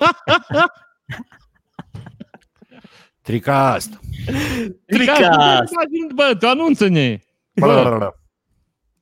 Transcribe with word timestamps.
Tricast. 3.22 4.00
Tricast. 4.86 5.72
Bă, 6.14 6.36
tu 6.38 6.48
anunță-ne! 6.48 7.18
Bă. 7.54 8.12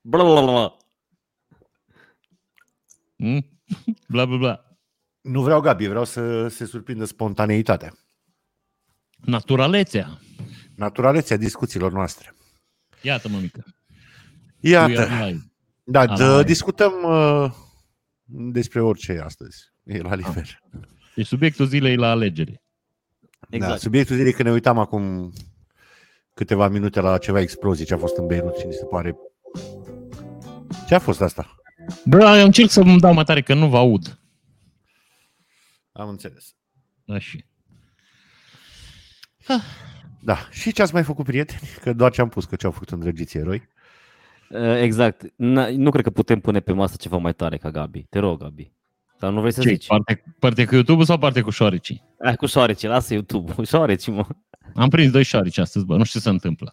Blablabla. 0.00 0.76
Mm? 3.16 3.60
Bla, 4.08 4.24
bla, 4.24 4.36
bla. 4.36 4.62
Nu 5.20 5.42
vreau 5.42 5.60
Gabi, 5.60 5.86
vreau 5.86 6.04
să 6.04 6.48
se 6.48 6.64
surprindă 6.64 7.04
spontaneitatea. 7.04 7.92
Naturalețea. 9.16 10.18
Naturalețea 10.76 11.36
discuțiilor 11.36 11.92
noastre. 11.92 12.34
Iată, 13.02 13.28
mămică. 13.28 13.64
We 14.62 14.76
are 14.78 14.92
Iată. 14.92 15.24
live. 15.24 15.40
Da, 15.84 16.00
Ala 16.00 16.16
d- 16.16 16.40
e. 16.40 16.42
discutăm 16.42 16.92
uh, 17.02 17.52
despre 18.26 18.80
orice 18.80 19.20
astăzi. 19.24 19.72
E 19.88 20.00
la 20.00 20.14
liber. 20.14 20.62
Deci 21.14 21.26
subiectul 21.26 21.66
zilei 21.66 21.96
la 21.96 22.10
alegere. 22.10 22.62
Da, 23.48 23.56
Exact. 23.56 23.80
subiectul 23.80 24.16
zilei 24.16 24.32
că 24.32 24.42
ne 24.42 24.50
uitam 24.50 24.78
acum 24.78 25.32
câteva 26.34 26.68
minute 26.68 27.00
la 27.00 27.18
ceva 27.18 27.40
explozii 27.40 27.84
ce 27.86 27.94
a 27.94 27.98
fost 27.98 28.16
în 28.16 28.26
Beirut 28.26 28.56
și 28.56 28.66
ni 28.66 28.72
se 28.72 28.84
pare... 28.84 29.16
Ce 30.86 30.94
a 30.94 30.98
fost 30.98 31.20
asta? 31.20 31.56
Bă, 32.04 32.36
eu 32.38 32.44
încerc 32.44 32.70
să-mi 32.70 33.00
dau 33.00 33.12
mai 33.14 33.24
tare, 33.24 33.42
că 33.42 33.54
nu 33.54 33.68
vă 33.68 33.76
aud. 33.76 34.18
Am 35.92 36.08
înțeles. 36.08 36.54
Așa. 37.06 37.38
Da. 40.20 40.36
Și 40.50 40.72
ce 40.72 40.82
ați 40.82 40.92
mai 40.92 41.02
făcut, 41.04 41.24
prieteni? 41.24 41.60
Că 41.82 41.92
doar 41.92 42.12
ce 42.12 42.20
am 42.20 42.28
pus, 42.28 42.44
că 42.44 42.56
ce 42.56 42.66
au 42.66 42.72
făcut 42.72 42.90
îndrăgiții 42.90 43.38
eroi. 43.38 43.68
Uh, 44.50 44.80
Exact. 44.80 45.24
N- 45.26 45.70
Nu 45.70 45.90
cred 45.90 46.04
că 46.04 46.10
putem 46.10 46.40
pune 46.40 46.60
pe 46.60 46.72
masă 46.72 46.96
ceva 46.96 47.16
mai 47.16 47.34
tare 47.34 47.56
ca 47.56 47.70
Gabi. 47.70 48.02
Te 48.02 48.18
rog, 48.18 48.40
Gabi. 48.40 48.72
Sau 49.18 49.32
nu 49.32 49.40
vrei 49.40 49.52
să 49.52 49.60
Ce, 49.60 49.68
zici? 49.68 49.86
parte, 49.86 50.22
parte 50.38 50.64
cu 50.64 50.74
YouTube 50.74 51.04
sau 51.04 51.18
parte 51.18 51.40
cu 51.40 51.50
șoaricii? 51.50 52.02
Hai 52.24 52.36
cu 52.36 52.46
șoareci, 52.46 52.82
lasă 52.82 53.12
YouTube. 53.14 53.52
Șoareci, 53.64 54.06
mă. 54.08 54.26
Am 54.74 54.88
prins 54.88 55.10
doi 55.12 55.22
șoarici 55.22 55.58
astăzi, 55.58 55.84
bă, 55.84 55.96
nu 55.96 56.04
știu 56.04 56.18
ce 56.18 56.24
se 56.26 56.30
întâmplă. 56.32 56.72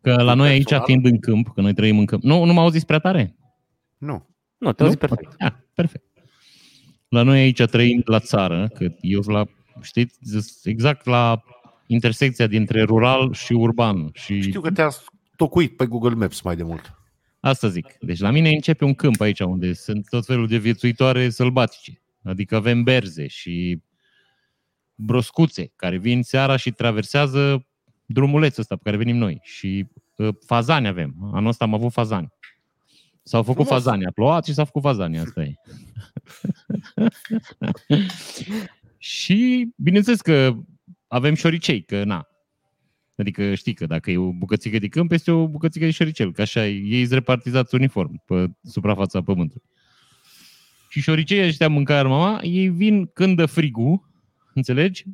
Că 0.00 0.22
la 0.22 0.34
noi 0.34 0.48
aici, 0.48 0.68
Personal? 0.68 0.84
fiind 0.86 1.04
în 1.04 1.18
câmp, 1.18 1.48
că 1.54 1.60
noi 1.60 1.74
trăim 1.74 1.98
în 1.98 2.06
câmp. 2.06 2.22
Nu, 2.22 2.44
nu 2.44 2.52
mă 2.52 2.60
auziți 2.60 2.86
prea 2.86 2.98
tare? 2.98 3.36
Nu. 3.98 4.26
Nu, 4.58 4.72
te 4.72 4.82
auzi 4.82 4.96
perfect. 4.96 5.34
Ah, 5.38 5.52
perfect. 5.74 6.04
La 7.08 7.22
noi 7.22 7.38
aici 7.38 7.62
trăim 7.62 8.02
la 8.04 8.18
țară, 8.18 8.68
că 8.74 8.86
eu 9.00 9.20
la, 9.26 9.44
știți, 9.82 10.18
exact 10.68 11.06
la 11.06 11.42
intersecția 11.86 12.46
dintre 12.46 12.82
rural 12.82 13.32
și 13.32 13.52
urban. 13.52 14.10
Și 14.12 14.40
Știu 14.40 14.60
că 14.60 14.70
te-a 14.70 14.88
tocuit 15.36 15.76
pe 15.76 15.86
Google 15.86 16.14
Maps 16.14 16.40
mai 16.40 16.56
de 16.56 16.62
mult. 16.62 16.95
Asta 17.46 17.68
zic. 17.68 17.96
Deci 18.00 18.18
la 18.18 18.30
mine 18.30 18.50
începe 18.50 18.84
un 18.84 18.94
câmp 18.94 19.20
aici 19.20 19.40
unde 19.40 19.72
sunt 19.72 20.08
tot 20.08 20.26
felul 20.26 20.46
de 20.46 20.56
viețuitoare 20.56 21.30
sălbatice. 21.30 22.02
Adică 22.22 22.56
avem 22.56 22.82
berze 22.82 23.26
și 23.26 23.82
broscuțe 24.94 25.72
care 25.76 25.96
vin 25.96 26.22
seara 26.22 26.56
și 26.56 26.70
traversează 26.70 27.66
drumulețul 28.06 28.60
ăsta 28.60 28.76
pe 28.76 28.80
care 28.84 28.96
venim 28.96 29.16
noi. 29.16 29.38
Și 29.42 29.86
uh, 30.16 30.34
fazani 30.46 30.86
avem. 30.86 31.14
Anul 31.32 31.48
ăsta 31.48 31.64
am 31.64 31.74
avut 31.74 31.92
fazani. 31.92 32.32
S-au 33.22 33.42
făcut 33.42 33.64
Frumos. 33.66 33.82
fazani. 33.82 34.06
A 34.06 34.10
plouat 34.10 34.44
și 34.44 34.52
s-a 34.52 34.64
făcut 34.64 34.82
fazani. 34.82 35.18
Asta 35.18 35.42
e. 35.42 35.54
și 38.98 39.68
bineînțeles 39.76 40.20
că 40.20 40.56
avem 41.06 41.34
șoricei, 41.34 41.82
că 41.82 42.04
na. 42.04 42.28
Adică 43.16 43.54
știi 43.54 43.74
că 43.74 43.86
dacă 43.86 44.10
e 44.10 44.16
o 44.16 44.32
bucățică 44.32 44.78
de 44.78 44.88
câmp, 44.88 45.12
este 45.12 45.30
o 45.30 45.48
bucățică 45.48 45.84
de 45.84 45.90
șoricel, 45.90 46.32
că 46.32 46.40
așa 46.40 46.66
e, 46.66 46.70
ei 46.70 47.00
sunt 47.00 47.12
repartizați 47.12 47.74
uniform 47.74 48.22
pe 48.24 48.50
suprafața 48.62 49.22
pământului. 49.22 49.66
Și 50.88 51.00
șoriceii 51.00 51.46
ăștia 51.46 51.68
mâncare 51.68 52.08
mama, 52.08 52.40
ei 52.42 52.68
vin 52.68 53.06
când 53.06 53.36
dă 53.36 53.46
frigul, 53.46 54.10
înțelegi? 54.54 55.04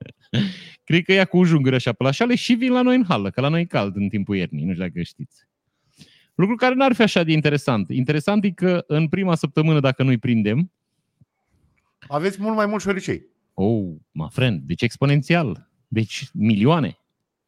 Cred 0.84 1.04
că 1.04 1.12
ia 1.12 1.24
cu 1.24 1.44
junguri 1.44 1.74
așa 1.74 1.92
pe 1.92 2.02
la 2.02 2.10
șale 2.10 2.34
și 2.34 2.54
vin 2.54 2.72
la 2.72 2.82
noi 2.82 2.96
în 2.96 3.04
hală, 3.08 3.30
că 3.30 3.40
la 3.40 3.48
noi 3.48 3.60
e 3.60 3.64
cald 3.64 3.96
în 3.96 4.08
timpul 4.08 4.36
iernii, 4.36 4.64
nu 4.64 4.72
știu 4.72 4.84
dacă 4.84 5.02
știți. 5.02 5.46
Lucru 6.34 6.54
care 6.54 6.74
n-ar 6.74 6.92
fi 6.92 7.02
așa 7.02 7.22
de 7.22 7.32
interesant. 7.32 7.90
Interesant 7.90 8.44
e 8.44 8.50
că 8.50 8.84
în 8.86 9.08
prima 9.08 9.34
săptămână, 9.34 9.80
dacă 9.80 10.02
nu-i 10.02 10.18
prindem, 10.18 10.70
Aveți 12.08 12.40
mult 12.40 12.56
mai 12.56 12.66
mulți 12.66 12.84
șoricei. 12.84 13.26
Oh, 13.54 13.94
my 14.12 14.26
friend, 14.30 14.62
deci 14.62 14.82
exponențial. 14.82 15.70
Deci 15.88 16.28
milioane. 16.32 16.98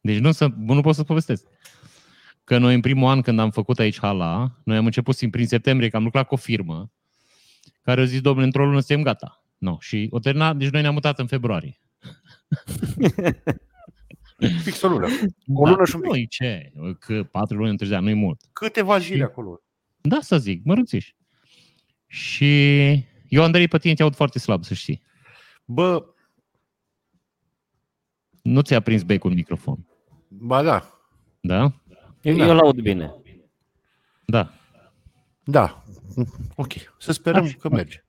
Deci 0.01 0.17
nu, 0.17 0.31
să, 0.31 0.47
nu 0.57 0.81
pot 0.81 0.95
să 0.95 1.03
povestesc. 1.03 1.45
Că 2.43 2.57
noi 2.57 2.73
în 2.73 2.81
primul 2.81 3.09
an 3.09 3.21
când 3.21 3.39
am 3.39 3.51
făcut 3.51 3.79
aici 3.79 3.99
hala, 3.99 4.59
noi 4.63 4.77
am 4.77 4.85
început 4.85 5.15
sim- 5.15 5.29
prin 5.29 5.47
septembrie, 5.47 5.89
că 5.89 5.97
am 5.97 6.03
lucrat 6.03 6.27
cu 6.27 6.33
o 6.33 6.37
firmă, 6.37 6.91
care 7.81 8.01
a 8.01 8.05
zis, 8.05 8.21
domnule, 8.21 8.45
într-o 8.45 8.65
lună 8.65 8.79
suntem 8.79 9.03
gata. 9.03 9.43
No, 9.57 9.77
și 9.79 10.07
o 10.11 10.19
terminat, 10.19 10.57
deci 10.57 10.69
noi 10.69 10.81
ne-am 10.81 10.93
mutat 10.93 11.19
în 11.19 11.27
februarie. 11.27 11.79
Fix 14.63 14.81
o 14.81 14.87
lună. 14.87 15.07
O 15.53 15.67
lună 15.69 15.85
și 15.85 15.95
un 15.95 16.01
pic. 16.01 16.11
Nu, 16.11 16.23
ce? 16.23 16.71
Că 16.99 17.23
patru 17.23 17.57
luni 17.57 17.69
întârzia, 17.69 17.99
nu-i 17.99 18.13
mult. 18.13 18.41
Câteva 18.53 18.99
zile 18.99 19.15
Și- 19.15 19.21
acolo. 19.21 19.61
Da, 20.01 20.17
să 20.21 20.37
zic, 20.37 20.63
mărunțiși. 20.63 21.15
Și 22.07 22.89
eu, 23.27 23.43
Andrei, 23.43 23.67
pe 23.67 23.77
tine 23.77 23.93
te 23.93 24.03
aud 24.03 24.15
foarte 24.15 24.39
slab, 24.39 24.63
să 24.63 24.73
știi. 24.73 25.01
Bă, 25.65 26.05
Nu 28.41 28.61
ți-a 28.61 28.79
prins 28.79 29.03
becul 29.03 29.29
în 29.29 29.35
microfon. 29.35 29.87
Ba 30.39 30.63
da. 30.63 30.89
Da? 31.41 31.71
Eu, 32.21 32.35
Da. 32.35 32.45
eu 32.45 32.55
laud 32.55 32.79
bine. 32.81 33.13
Da. 34.25 34.51
Da. 35.43 35.83
Ok. 36.55 36.71
Să 36.99 37.11
sperăm 37.11 37.43
Așa. 37.43 37.55
că 37.59 37.69
merge. 37.69 38.03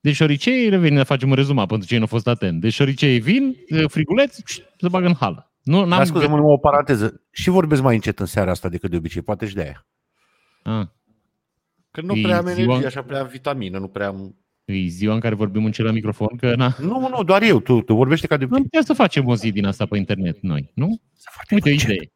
Deci 0.00 0.14
șoriceii, 0.14 0.68
revenim, 0.68 1.04
facem 1.04 1.28
un 1.28 1.34
rezumat 1.34 1.68
pentru 1.68 1.88
cei 1.88 1.96
nu 1.96 2.02
au 2.02 2.08
fost 2.08 2.26
atent. 2.26 2.60
Deci 2.60 2.72
șoriceii 2.72 3.20
vin, 3.20 3.56
friguleț, 3.88 4.36
se 4.78 4.88
bagă 4.90 5.06
în 5.06 5.14
hală. 5.14 5.50
Nu, 5.62 5.78
n-am 5.78 5.88
Dar 5.88 6.06
scuze-mă 6.06 6.36
numai 6.36 6.52
o 6.52 6.56
paranteză. 6.58 7.22
Și 7.30 7.50
vorbesc 7.50 7.82
mai 7.82 7.94
încet 7.94 8.18
în 8.18 8.26
seara 8.26 8.50
asta 8.50 8.68
decât 8.68 8.90
de 8.90 8.96
obicei. 8.96 9.22
Poate 9.22 9.46
și 9.46 9.54
de 9.54 9.60
aia. 9.62 9.86
Ah, 10.62 10.86
Că 11.90 12.00
nu 12.00 12.14
E 12.14 12.22
prea 12.22 12.38
am 12.38 12.44
ziua- 12.46 12.62
energie, 12.62 12.86
așa 12.86 13.02
prea 13.02 13.20
am 13.20 13.26
vitamină, 13.26 13.78
nu 13.78 13.88
prea 13.88 14.06
am... 14.08 14.36
e 14.66 14.86
ziua 14.86 15.14
în 15.14 15.20
care 15.20 15.34
vorbim 15.34 15.64
în 15.64 15.72
la 15.76 15.90
microfon, 15.90 16.36
că 16.36 16.54
na, 16.56 16.76
Nu, 16.80 17.08
nu, 17.08 17.22
doar 17.22 17.42
eu. 17.42 17.60
Tu, 17.60 17.80
tu 17.82 17.94
vorbești 17.94 18.26
ca 18.26 18.36
de 18.36 18.42
am 18.44 18.48
obicei. 18.50 18.64
putea 18.68 18.82
să 18.82 18.92
facem 18.92 19.26
o 19.26 19.36
zi 19.36 19.52
din 19.52 19.64
asta 19.66 19.86
pe 19.86 19.96
internet 19.96 20.40
noi, 20.40 20.70
nu? 20.74 21.00
Să 21.12 21.28
vorbim 21.36 21.56
Uite, 21.56 21.68
o 21.68 21.72
încet. 21.72 21.88
idee. 21.90 22.10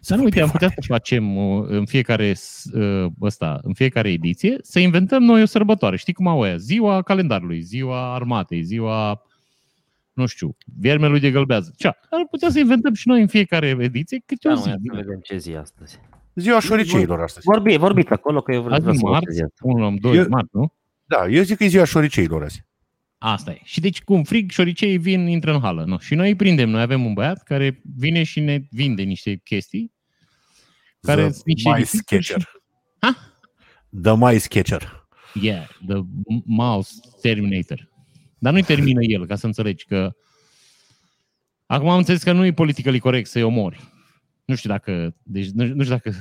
Să 0.00 0.14
nu 0.14 0.22
uite, 0.22 0.40
am 0.40 0.48
putea 0.50 0.68
să 0.68 0.80
facem 0.86 1.36
uh, 1.36 1.64
în 1.68 1.84
fiecare, 1.86 2.32
s- 2.32 2.64
uh, 2.74 3.10
ăsta, 3.20 3.58
în 3.62 3.72
fiecare 3.74 4.10
ediție, 4.10 4.56
să 4.62 4.78
inventăm 4.78 5.22
noi 5.22 5.42
o 5.42 5.46
sărbătoare. 5.46 5.96
Știi 5.96 6.12
cum 6.12 6.26
au 6.26 6.42
aia? 6.42 6.56
Ziua 6.56 7.02
calendarului, 7.02 7.60
ziua 7.60 8.14
armatei, 8.14 8.62
ziua, 8.62 9.22
nu 10.12 10.26
știu, 10.26 10.56
viermelui 10.80 11.20
de 11.20 11.30
gălbează. 11.30 11.72
Ce? 11.76 11.86
Ar 11.86 12.26
putea 12.30 12.50
să 12.50 12.58
inventăm 12.58 12.94
și 12.94 13.08
noi 13.08 13.20
în 13.20 13.26
fiecare 13.26 13.76
ediție 13.80 14.22
câte 14.26 14.48
Da, 14.48 14.54
o 14.54 14.56
mă, 14.56 14.62
zi. 14.62 14.68
ia 14.68 14.76
să 14.82 14.92
vedem 14.94 15.18
ce 15.22 15.36
zi 15.36 15.50
e 15.50 15.58
astăzi. 15.58 15.98
Ziua 16.34 16.60
șoriceilor 16.60 17.20
astăzi. 17.20 17.46
Vorbi, 17.46 17.76
vorbiți 17.76 18.12
acolo 18.12 18.40
că 18.40 18.52
eu 18.52 18.60
vreau 18.62 18.74
Azi 18.74 18.82
vreau 18.82 18.94
e 18.94 18.98
să 18.98 19.04
vă 19.04 19.10
marți, 19.10 19.40
auzi. 19.42 19.52
1 19.62 19.96
2 20.00 20.16
Eu- 20.16 20.26
marți, 20.28 20.50
nu? 20.52 20.72
Da, 21.08 21.26
eu 21.26 21.42
zic 21.42 21.56
că 21.56 21.64
e 21.64 21.68
ziua 21.68 21.84
șoriceilor 21.84 22.42
azi. 22.42 22.66
Asta 23.18 23.50
e. 23.50 23.60
Și 23.64 23.80
deci 23.80 24.02
cum 24.02 24.24
frig, 24.24 24.50
șoriceii 24.50 24.98
vin, 24.98 25.26
intră 25.26 25.54
în 25.54 25.60
hală. 25.60 25.84
No. 25.84 25.98
Și 25.98 26.14
noi 26.14 26.28
îi 26.28 26.36
prindem. 26.36 26.68
Noi 26.68 26.80
avem 26.80 27.04
un 27.04 27.12
băiat 27.12 27.42
care 27.42 27.80
vine 27.96 28.22
și 28.22 28.40
ne 28.40 28.60
vinde 28.70 29.02
niște 29.02 29.36
chestii. 29.36 29.92
Care 31.00 31.22
The 31.22 31.32
sunt 31.32 31.46
niște 31.46 31.68
Mice 31.68 31.80
ediții 31.80 32.02
Catcher. 32.04 32.50
Ha? 32.98 33.16
The 34.02 34.16
Mice 34.16 34.48
Catcher. 34.48 35.08
Yeah, 35.34 35.68
the 35.86 36.00
mouse 36.44 36.94
terminator. 37.20 37.90
Dar 38.38 38.52
nu-i 38.52 38.62
termină 38.62 39.00
el, 39.02 39.26
ca 39.26 39.36
să 39.36 39.46
înțelegi 39.46 39.84
că... 39.84 40.12
Acum 41.66 41.88
am 41.88 41.98
înțeles 41.98 42.22
că 42.22 42.32
nu 42.32 42.44
e 42.44 42.52
politically 42.52 42.98
corect 42.98 43.28
să-i 43.28 43.42
omori. 43.42 43.80
Nu 44.44 44.54
știu 44.54 44.70
dacă... 44.70 45.14
Deci 45.22 45.48
nu, 45.48 45.64
nu 45.64 45.82
știu 45.82 45.96
dacă... 45.96 46.16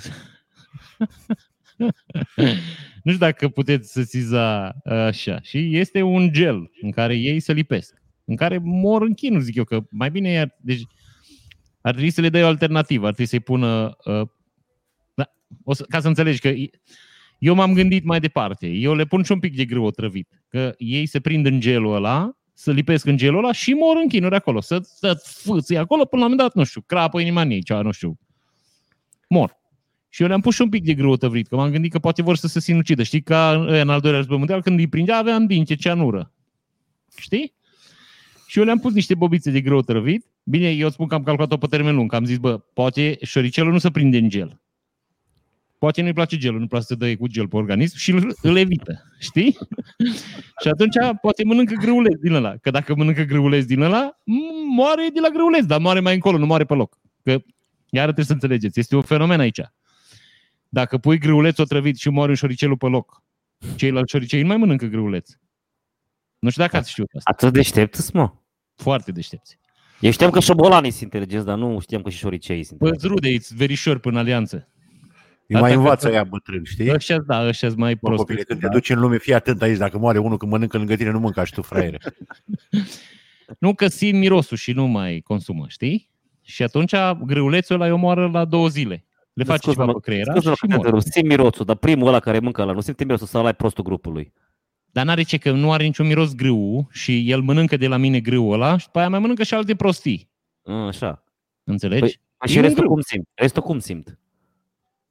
nu 3.08 3.14
știu 3.14 3.26
dacă 3.26 3.48
puteți 3.48 3.92
să 3.92 4.02
siza 4.02 4.76
așa. 4.84 5.40
Și 5.42 5.78
este 5.78 6.02
un 6.02 6.32
gel 6.32 6.72
în 6.82 6.92
care 6.92 7.16
ei 7.16 7.40
se 7.40 7.54
lipesc. 7.54 8.02
În 8.26 8.36
care 8.36 8.58
mor 8.64 9.02
în 9.02 9.14
chinuri, 9.14 9.44
zic 9.44 9.56
eu, 9.56 9.64
că 9.64 9.82
mai 9.90 10.12
bine 10.12 10.30
e... 10.30 10.48
Deci 10.62 10.82
ar 11.82 11.92
trebui 11.92 12.10
să 12.10 12.22
le 12.22 12.30
dai 12.30 12.44
o 12.44 12.48
alternativă. 12.48 13.08
Ar 13.08 13.14
trebui 13.14 13.30
să-i 13.30 13.40
pună... 13.40 13.98
Uh, 14.06 14.28
da, 15.14 15.32
o 15.64 15.74
să, 15.74 15.86
ca 15.90 16.00
să 16.00 16.08
înțelegi 16.08 16.40
că 16.40 16.54
eu 17.38 17.56
m-am 17.56 17.74
gândit 17.74 18.04
mai 18.04 18.20
departe. 18.20 18.68
Eu 18.68 18.96
le 18.96 19.06
pun 19.06 19.24
și 19.24 19.32
un 19.32 19.40
pic 19.40 19.56
de 19.56 19.66
grâu 19.66 19.84
otrăvit. 19.84 20.44
Că 20.48 20.74
ei 20.78 21.06
se 21.06 21.20
prind 21.20 21.46
în 21.46 21.60
gelul 21.60 21.96
ăla, 21.96 22.38
să 22.54 22.72
lipesc 22.72 23.06
în 23.06 23.18
gelul 23.18 23.44
ăla 23.44 23.52
și 23.52 23.74
mor 23.74 23.98
în 24.02 24.08
chinuri 24.08 24.36
acolo. 24.36 24.62
Să, 24.62 24.80
să 24.82 25.14
fâții 25.44 25.78
acolo 25.78 26.06
până 26.06 26.22
la 26.22 26.28
un 26.28 26.32
moment 26.32 26.50
dat, 26.54 26.62
nu 26.62 26.70
știu, 26.70 26.82
crapă 26.82 27.20
inima 27.20 27.42
în 27.42 27.50
ei, 27.50 27.64
cea, 27.64 27.82
nu 27.82 27.92
știu. 27.92 28.20
Mor. 29.30 29.58
Și 30.10 30.22
eu 30.22 30.28
le-am 30.28 30.42
pus 30.42 30.56
și 30.56 30.62
un 30.62 30.70
pic 30.70 30.84
de 30.84 30.94
grâu 30.94 31.12
otrăvit, 31.12 31.48
că 31.48 31.56
m-am 31.56 31.72
gândit 31.72 31.92
că 31.92 32.00
poate 32.00 32.22
vor 32.22 32.36
să 32.38 32.48
se 32.48 32.60
sinucidă. 32.60 33.04
Știi, 33.04 33.22
ca 33.22 33.52
în 33.52 33.68
în 33.74 33.90
al 33.90 34.00
doilea 34.00 34.20
război 34.20 34.38
mondial, 34.38 34.62
când 34.62 34.80
îi 34.80 34.88
prindea, 34.88 35.18
aveam 35.18 35.46
dince 35.46 35.76
ceanură. 35.76 36.32
Știi? 37.18 37.54
Și 38.48 38.60
eu 38.60 38.66
le-am 38.66 38.80
pus 38.80 38.94
niște 38.94 39.16
bobițe 39.16 39.52
de 39.52 39.62
grâu 39.62 39.78
otrăvit. 39.78 40.26
Bine, 40.44 40.70
eu 40.70 40.90
spun 40.90 41.08
că 41.08 41.16
am 41.16 41.24
calculat-o 41.24 41.58
pe 41.58 41.68
termen 41.68 41.96
lung, 41.96 42.10
că 42.10 42.16
am 42.16 42.26
zis, 42.26 42.38
bă, 42.38 42.58
poate 42.58 43.18
șoricelul 43.22 43.72
nu 43.72 43.78
se 43.78 43.92
prinde 43.92 44.18
în 44.18 44.30
gel. 44.30 44.62
poate 45.80 46.02
nu-i 46.02 46.14
place 46.14 46.38
gelul, 46.38 46.60
nu 46.60 46.68
place 46.68 46.86
să 46.86 46.96
dă 46.96 47.16
cu 47.16 47.28
gel 47.28 47.48
pe 47.48 47.56
organism 47.56 47.98
și 47.98 48.12
îl, 48.12 48.36
îl 48.42 48.58
evită, 48.58 49.04
știi? 49.20 49.58
și 50.62 50.68
atunci 50.68 50.96
poate 51.22 51.44
mănâncă 51.44 51.74
grâuleț 51.80 52.20
din 52.20 52.34
ăla. 52.34 52.56
Că 52.58 52.70
dacă 52.72 52.96
mănâncă 52.96 53.22
grâuleț 53.24 53.66
din 53.66 53.82
ăla, 53.82 54.12
m- 54.12 54.76
moare 54.76 55.10
de 55.14 55.20
la 55.20 55.30
grâuleț, 55.30 55.66
dar 55.66 55.80
moare 55.80 56.00
mai 56.00 56.14
încolo, 56.14 56.38
nu 56.38 56.46
moare 56.46 56.64
pe 56.66 56.74
loc. 56.74 56.98
Că 57.24 57.32
iar 57.90 58.04
trebuie 58.04 58.26
să 58.26 58.34
înțelegeți, 58.34 58.80
este 58.80 58.96
un 58.96 59.02
fenomen 59.02 59.40
aici. 59.40 59.62
Dacă 60.70 60.98
pui 60.98 61.18
grâuleț 61.18 61.58
otrăvit 61.58 61.98
și 61.98 62.10
moare 62.10 62.30
un 62.30 62.36
șoricelul 62.36 62.78
pe 62.78 62.86
loc, 62.88 63.24
ceilalți 63.76 64.12
șoricei 64.12 64.42
nu 64.42 64.48
mai 64.48 64.58
mănâncă 64.58 64.86
grâuleț. 64.86 65.30
Nu 66.40 66.50
știu 66.50 66.64
dacă 66.64 66.78
ați 66.78 66.90
știut 66.92 67.10
asta. 67.18 67.30
Atât 67.34 67.54
deștept, 67.54 68.12
mă. 68.14 68.32
Foarte 68.76 69.12
deștepți. 69.12 69.60
Eu 70.00 70.12
știam 70.12 70.30
că 70.32 70.40
șobolanii 70.40 70.92
sunt 70.92 71.04
inteligenți, 71.04 71.46
dar 71.46 71.58
nu 71.58 71.80
știam 71.80 72.02
că 72.02 72.10
și 72.10 72.18
șoriceii 72.18 72.64
sunt. 72.64 72.80
Păi 72.80 72.90
îți 72.94 73.08
rude, 73.08 73.30
îți 73.30 73.56
verișori 73.56 74.00
până 74.00 74.20
alianță. 74.20 74.68
Îi 75.48 75.56
mai 75.60 75.62
Asta 75.70 75.76
învață 75.82 76.08
că- 76.08 76.14
ea 76.14 76.24
bătrân, 76.24 76.64
știi? 76.64 76.94
Ăștia, 76.94 77.20
da, 77.20 77.48
ăștia 77.48 77.70
mai 77.78 77.94
Bă, 77.94 78.00
prost. 78.08 78.18
copile, 78.18 78.44
când 78.44 78.60
te 78.60 78.68
duci 78.68 78.90
în 78.90 79.00
lume, 79.00 79.18
fii 79.18 79.34
atent 79.34 79.62
aici, 79.62 79.78
dacă 79.78 79.98
moare 79.98 80.18
unul 80.18 80.38
când 80.38 80.52
mănâncă 80.52 80.78
lângă 80.78 80.96
tine, 80.96 81.10
nu 81.12 81.20
mânca 81.20 81.44
și 81.44 81.54
tu, 81.54 81.62
fraiere. 81.62 81.98
Nu 83.60 83.74
că 83.74 83.88
simt 83.88 84.20
mirosul 84.20 84.58
și 84.58 84.72
nu 84.72 84.86
mai 84.88 85.20
consumă, 85.20 85.66
știi? 85.68 86.10
Și 86.42 86.64
atunci 86.64 86.92
grâulețul 87.26 87.76
ăla 87.76 87.86
îi 87.86 87.92
omoară 87.92 88.28
la 88.30 88.46
două 88.46 88.68
zile. 88.68 89.06
Le 89.38 89.44
face 89.44 89.60
ceva 89.70 89.74
Scuze-mă, 89.74 89.94
pe 89.94 90.00
creier 90.00 90.26
Scuze-mă 90.30 90.54
și 90.56 90.60
că 90.62 90.68
te 90.68 90.76
mor. 90.76 90.86
întreb, 90.86 91.02
simt 91.12 91.28
mirosul, 91.28 91.66
dar 91.66 91.76
primul 91.76 92.08
ăla 92.08 92.20
care 92.20 92.40
mâncă 92.40 92.62
ăla, 92.62 92.72
nu 92.72 92.80
simte 92.82 93.04
mirosul 93.04 93.28
sau 93.28 93.40
ăla 93.40 93.50
e 93.50 93.54
prostul 93.54 93.84
grupului. 93.84 94.34
Dar 94.92 95.06
n-are 95.06 95.22
ce, 95.24 95.38
că 95.38 95.52
nu 95.52 95.72
are 95.72 95.84
niciun 95.84 96.08
miros 96.08 96.36
grâu 96.36 96.88
și 96.92 97.30
el 97.32 97.42
mănâncă 97.42 97.78
de 97.78 97.88
la 97.88 97.98
mine 97.98 98.20
grâul 98.20 98.54
ăla 98.54 98.78
și 98.78 98.86
după 98.86 99.00
aia 99.00 99.10
mai 99.10 99.20
mănâncă 99.20 99.44
și 99.44 99.54
alte 99.54 99.76
prostii. 99.76 100.30
A, 100.64 100.74
așa. 100.74 101.24
Înțelegi? 101.64 102.00
Păi, 102.00 102.20
E 102.42 102.48
și 102.48 102.56
un 102.58 102.62
restul 102.64 102.80
grâu. 102.82 102.94
cum 102.94 103.02
simt? 103.02 103.28
Restul 103.34 103.62
cum 103.62 103.80
simt? 103.80 104.08
Nu, 104.08 104.16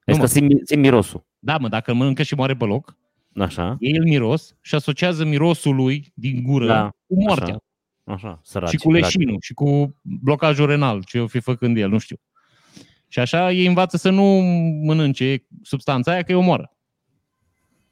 Restul 0.05 0.25
mă. 0.25 0.49
simt, 0.49 0.67
simt 0.67 0.81
mirosul. 0.83 1.25
Da, 1.39 1.57
mă, 1.59 1.69
dacă 1.69 1.91
îl 1.91 1.97
mănâncă 1.97 2.23
și 2.23 2.35
moare 2.35 2.57
pe 2.57 2.65
loc, 2.65 2.97
Așa. 3.37 3.77
ei 3.81 3.93
îl 3.97 4.05
miros 4.05 4.57
și 4.61 4.75
asociază 4.75 5.25
mirosul 5.25 5.75
lui 5.75 6.13
din 6.15 6.43
gură 6.43 6.67
Da, 6.67 6.91
cu 7.07 7.15
moartea. 7.23 7.45
Așa. 8.05 8.19
Așa, 8.29 8.41
săraci. 8.43 8.71
și 8.71 8.77
cu 8.77 8.91
leșinul 8.93 9.37
și 9.41 9.55
cu 9.55 9.97
blocajul 10.03 10.67
renal, 10.67 11.03
ce 11.05 11.21
o 11.21 11.27
fi 11.27 11.41
făcând 11.41 11.77
el, 11.77 11.89
nu 11.89 11.99
știu. 11.99 12.17
Și 13.09 13.19
așa 13.19 13.53
ei 13.53 13.67
învață 13.67 13.97
să 13.97 14.11
nu 14.11 14.25
mănânce 14.83 15.47
substanța 15.63 16.13
aia, 16.13 16.23
că 16.23 16.33
îi 16.33 16.39
omoară. 16.39 16.77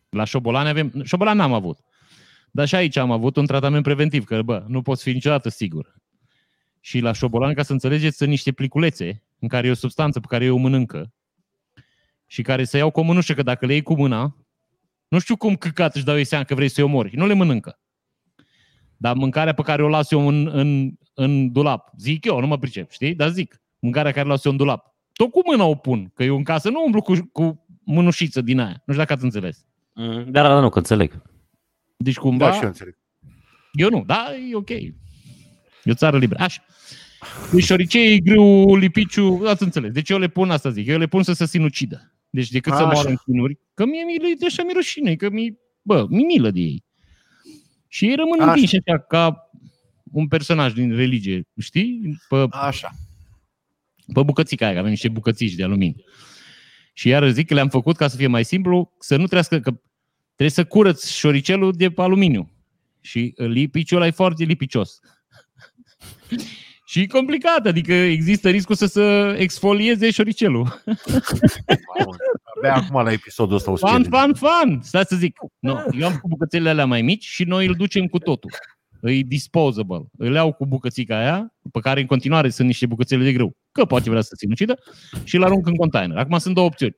La 0.08 0.24
șobolani 0.24 0.68
avem... 0.68 0.92
Șobolani 1.04 1.38
n-am 1.38 1.52
avut. 1.52 1.78
Dar 2.50 2.66
și 2.66 2.74
aici 2.74 2.96
am 2.96 3.10
avut 3.10 3.36
un 3.36 3.46
tratament 3.46 3.82
preventiv, 3.82 4.24
că, 4.24 4.42
bă, 4.42 4.64
nu 4.68 4.82
poți 4.82 5.02
fi 5.02 5.12
niciodată 5.12 5.48
sigur. 5.48 5.94
Și 6.80 6.98
la 6.98 7.12
șobolani, 7.12 7.54
ca 7.54 7.62
să 7.62 7.72
înțelegeți, 7.72 8.16
sunt 8.16 8.28
niște 8.28 8.52
pliculețe 8.52 9.24
în 9.38 9.48
care 9.48 9.66
e 9.66 9.70
o 9.70 9.74
substanță 9.74 10.20
pe 10.20 10.26
care 10.28 10.44
eu 10.44 10.54
o 10.54 10.58
mănâncă 10.58 11.12
și 12.26 12.42
care 12.42 12.64
să 12.64 12.76
iau 12.76 12.90
cu 12.90 13.00
o 13.00 13.02
mânușă, 13.02 13.34
că 13.34 13.42
dacă 13.42 13.66
le 13.66 13.72
iei 13.72 13.82
cu 13.82 13.94
mâna, 13.94 14.36
nu 15.08 15.18
știu 15.18 15.36
cum 15.36 15.56
căcat 15.56 15.94
își 15.94 16.04
dau 16.04 16.16
ei 16.16 16.24
seama 16.24 16.44
că 16.44 16.54
vrei 16.54 16.68
să-i 16.68 16.84
omori. 16.84 17.16
Nu 17.16 17.26
le 17.26 17.34
mănâncă. 17.34 17.80
Dar 18.96 19.14
mâncarea 19.14 19.54
pe 19.54 19.62
care 19.62 19.82
o 19.82 19.88
las 19.88 20.10
eu 20.10 20.28
în, 20.28 20.46
în, 20.46 20.90
în 21.14 21.52
dulap, 21.52 21.90
zic 21.98 22.24
eu, 22.24 22.40
nu 22.40 22.46
mă 22.46 22.58
pricep, 22.58 22.90
știi? 22.90 23.14
Dar 23.14 23.30
zic, 23.30 23.62
mâncarea 23.78 24.12
care 24.12 24.26
o 24.26 24.30
las 24.30 24.44
eu 24.44 24.50
în 24.52 24.56
dulap, 24.56 24.93
tot 25.16 25.30
cu 25.30 25.40
mâna 25.44 25.64
o 25.64 25.74
pun, 25.74 26.10
că 26.14 26.22
eu 26.24 26.36
în 26.36 26.42
casă 26.42 26.68
nu 26.70 26.82
umblu 26.84 27.02
cu, 27.02 27.28
cu 27.32 27.66
mânușiță 27.84 28.40
din 28.40 28.58
aia. 28.60 28.68
Nu 28.86 28.92
știu 28.92 28.96
dacă 28.96 29.12
ați 29.12 29.24
înțeles. 29.24 29.64
Mm, 29.94 30.24
Dar 30.30 30.44
ăla 30.44 30.60
nu, 30.60 30.68
că 30.68 30.78
înțeleg. 30.78 31.22
Deci 31.96 32.16
cumva, 32.16 32.46
Da, 32.46 32.52
și 32.52 32.60
eu 32.62 32.66
înțeleg. 32.68 32.98
eu 33.72 33.88
nu, 33.90 34.04
da, 34.06 34.26
e 34.50 34.54
ok. 34.54 34.70
E 34.70 34.94
o 35.84 35.94
țară 35.94 36.18
liberă. 36.18 36.42
Așa. 36.42 36.64
Deci 37.52 37.64
șoricei, 37.64 38.22
grâu, 38.22 38.76
lipiciu, 38.76 39.42
ați 39.46 39.62
înțeles. 39.62 39.92
Deci 39.92 40.10
eu 40.10 40.18
le 40.18 40.28
pun 40.28 40.50
asta, 40.50 40.70
zic, 40.70 40.86
eu 40.86 40.98
le 40.98 41.06
pun 41.06 41.22
să 41.22 41.32
se 41.32 41.46
sinucidă. 41.46 42.12
Deci 42.30 42.50
decât 42.50 42.72
să 42.72 42.78
Așa. 42.82 42.92
moară 42.92 43.08
în 43.08 43.16
chinuri, 43.24 43.58
că 43.74 43.84
mie 43.86 44.02
mi 44.04 44.34
de 44.38 44.46
așa 44.46 44.62
mi 44.62 44.72
rușine, 44.74 45.14
că 45.14 45.30
mi, 45.30 45.58
bă, 45.82 46.06
mi 46.08 46.22
milă 46.24 46.50
de 46.50 46.60
ei. 46.60 46.84
Și 47.88 48.08
ei 48.08 48.14
rămân 48.14 48.40
Așa. 48.40 48.50
învinși 48.50 48.76
așa 48.86 48.98
ca 48.98 49.50
un 50.12 50.28
personaj 50.28 50.72
din 50.72 50.94
religie, 50.96 51.48
știi? 51.58 52.18
Pe, 52.28 52.46
Așa. 52.50 52.90
Pe 54.12 54.22
bucățica 54.22 54.64
aia, 54.64 54.72
că 54.74 54.78
avem 54.78 54.90
niște 54.90 55.08
bucățici 55.08 55.52
de 55.54 55.64
aluminiu. 55.64 56.04
Și 56.92 57.08
iar 57.08 57.30
zic 57.30 57.46
că 57.46 57.54
le-am 57.54 57.68
făcut 57.68 57.96
ca 57.96 58.08
să 58.08 58.16
fie 58.16 58.26
mai 58.26 58.44
simplu, 58.44 58.92
să 58.98 59.16
nu 59.16 59.26
trească, 59.26 59.60
că 59.60 59.70
trebuie 60.26 60.50
să 60.50 60.64
curăți 60.64 61.16
șoricelul 61.16 61.72
de 61.72 61.90
pe 61.90 62.02
aluminiu. 62.02 62.50
Și 63.00 63.34
lipiciul 63.36 63.96
ăla 63.96 64.06
e 64.06 64.10
foarte 64.10 64.44
lipicios. 64.44 64.98
și 66.86 67.00
e 67.00 67.06
complicat, 67.06 67.66
adică 67.66 67.92
există 67.92 68.50
riscul 68.50 68.74
să 68.74 68.86
se 68.86 69.34
exfolieze 69.38 70.10
șoricelul. 70.10 70.82
Mamă, 70.84 72.16
Abia 72.56 72.74
acum 72.74 73.02
la 73.02 73.12
episodul 73.12 73.56
ăsta 73.56 73.70
o 73.70 73.76
să 73.76 73.86
Fan, 73.86 74.00
fie. 74.00 74.10
fan, 74.10 74.34
fan! 74.34 74.80
Stai 74.82 75.04
să 75.04 75.16
zic. 75.16 75.36
No, 75.58 75.78
eu 75.98 76.06
am 76.06 76.12
făcut 76.12 76.28
bucățelele 76.28 76.70
alea 76.70 76.86
mai 76.86 77.02
mici 77.02 77.24
și 77.24 77.44
noi 77.44 77.66
îl 77.66 77.74
ducem 77.74 78.06
cu 78.06 78.18
totul. 78.18 78.50
E 79.10 79.22
disposable. 79.22 80.02
Îl 80.16 80.34
iau 80.34 80.52
cu 80.52 80.66
bucățica 80.66 81.18
aia, 81.18 81.54
pe 81.72 81.80
care 81.80 82.00
în 82.00 82.06
continuare 82.06 82.48
sunt 82.48 82.66
niște 82.66 82.86
bucățele 82.86 83.24
de 83.24 83.32
grâu, 83.32 83.56
că 83.72 83.84
poate 83.84 84.10
vrea 84.10 84.20
să 84.20 84.28
se 84.30 84.36
sinucidă, 84.36 84.78
și 85.24 85.36
îl 85.36 85.44
arunc 85.44 85.66
în 85.66 85.74
container. 85.74 86.16
Acum 86.16 86.38
sunt 86.38 86.54
două 86.54 86.66
opțiuni. 86.66 86.96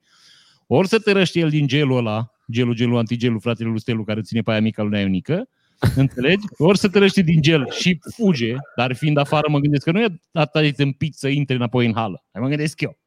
Ori 0.66 0.88
să 0.88 0.98
tărăște 0.98 1.38
el 1.38 1.48
din 1.48 1.66
gelul 1.66 1.96
ăla, 1.96 2.30
gelul, 2.52 2.74
gelul, 2.74 2.96
antigelul, 2.96 3.40
fratele 3.40 3.68
lui 3.68 3.80
Stelu, 3.80 4.04
care 4.04 4.20
ține 4.20 4.40
pe 4.40 4.50
aia 4.50 4.60
mica 4.60 4.82
lui 4.82 4.90
Nea 4.90 5.00
Ionică, 5.00 5.48
înțelegi? 5.96 6.44
Ori 6.58 6.78
să 6.78 6.88
tărăște 6.88 7.20
din 7.20 7.42
gel 7.42 7.70
și 7.70 7.98
fuge, 8.14 8.54
dar 8.76 8.94
fiind 8.94 9.16
afară 9.16 9.48
mă 9.50 9.58
gândesc 9.58 9.84
că 9.84 9.90
nu 9.90 10.00
e 10.00 10.20
atât 10.32 10.62
de 10.62 10.70
tâmpit 10.70 11.14
să 11.14 11.28
intre 11.28 11.54
înapoi 11.54 11.86
în 11.86 11.94
hală. 11.94 12.24
Mai 12.32 12.42
mă 12.42 12.48
gândesc 12.48 12.80
eu. 12.80 12.98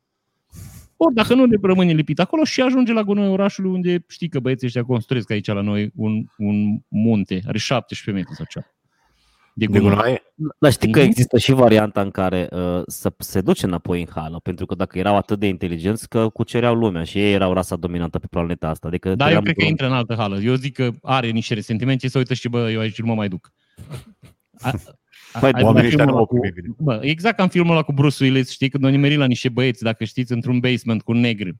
Ori 0.98 1.14
dacă 1.14 1.34
nu 1.34 1.46
le 1.46 1.58
rămâne 1.62 1.94
lipit 1.94 2.20
acolo 2.20 2.44
și 2.44 2.62
ajunge 2.62 2.94
la 2.94 3.04
gunoi 3.04 3.28
orașului 3.28 3.72
unde 3.72 4.04
știi 4.08 4.30
că 4.30 4.40
băieții 4.40 4.68
ăștia 4.68 4.84
construiesc 4.84 5.32
aici 5.32 5.48
la 5.48 5.62
noi 5.62 5.92
un, 5.96 6.26
un 6.38 6.80
munte, 6.88 7.42
are 7.48 7.58
17 7.58 8.12
metri 8.12 8.36
sau 8.36 8.46
ceva. 8.50 8.66
De 9.60 9.66
De 9.66 9.80
gunoi. 9.80 9.90
gunoaie? 9.96 10.22
Dar 10.60 10.72
știi 10.72 10.92
că 10.92 11.00
Mhm. 11.00 11.08
există 11.08 11.38
și 11.38 11.52
varianta 11.52 12.02
în 12.02 12.10
care 12.12 12.48
uh, 12.52 12.82
să 12.88 13.14
se 13.18 13.42
duce 13.42 13.66
înapoi 13.66 14.00
în 14.00 14.08
hală, 14.16 14.40
pentru 14.44 14.66
că 14.66 14.76
dacă 14.76 14.98
erau 14.98 15.16
atât 15.16 15.40
de 15.40 15.48
inteligenți 15.48 16.10
că 16.10 16.30
cucereau 16.30 16.76
lumea 16.76 17.04
și 17.04 17.18
ei 17.20 17.34
erau 17.34 17.54
rasa 17.54 17.76
dominantă 17.76 18.20
pe 18.20 18.28
planeta 18.30 18.68
asta. 18.70 18.88
Adică 18.88 19.16
Da, 19.16 19.26
eu 19.26 19.32
eram 19.32 19.44
cred 19.44 19.56
că 19.56 19.62
într-un- 19.62 19.70
intră 19.70 19.86
în 19.88 19.94
altă 19.94 20.16
hală. 20.22 20.40
Eu 20.42 20.54
zic 20.54 20.74
că 20.74 20.90
are 21.02 21.30
niște 21.30 21.54
resentimente 21.54 22.06
și 22.06 22.12
să 22.12 22.18
uită 22.18 22.34
și 22.34 22.50
bă, 22.50 22.72
eu 22.72 22.80
aici 22.80 23.00
nu 23.00 23.06
mă 23.08 23.14
mai 23.16 23.28
duc. 23.28 23.52
A, 24.60 24.70
a, 25.34 25.40
Băi, 25.40 25.52
ai 25.54 25.64
oamenii 25.64 25.90
văzut 25.90 26.00
ăștia 26.00 26.06
filmul 26.06 26.06
nu 26.06 26.12
ăla 26.12 26.20
mă 26.20 26.26
cu, 26.26 26.40
prime 26.40 26.54
bine. 26.62 26.76
bă, 26.80 27.00
exact 27.02 27.36
ca 27.38 27.44
în 27.44 27.50
filmul 27.50 27.72
ăla 27.72 27.82
cu 27.82 27.94
Bruce 27.94 28.24
Willis, 28.24 28.50
știi, 28.52 28.70
când 28.70 28.84
o 28.84 28.88
nimerit 28.90 29.18
la 29.18 29.26
niște 29.26 29.50
băieți, 29.50 29.84
dacă 29.84 30.04
știți, 30.04 30.32
într-un 30.32 30.60
basement 30.60 31.02
cu 31.02 31.12
negri. 31.14 31.56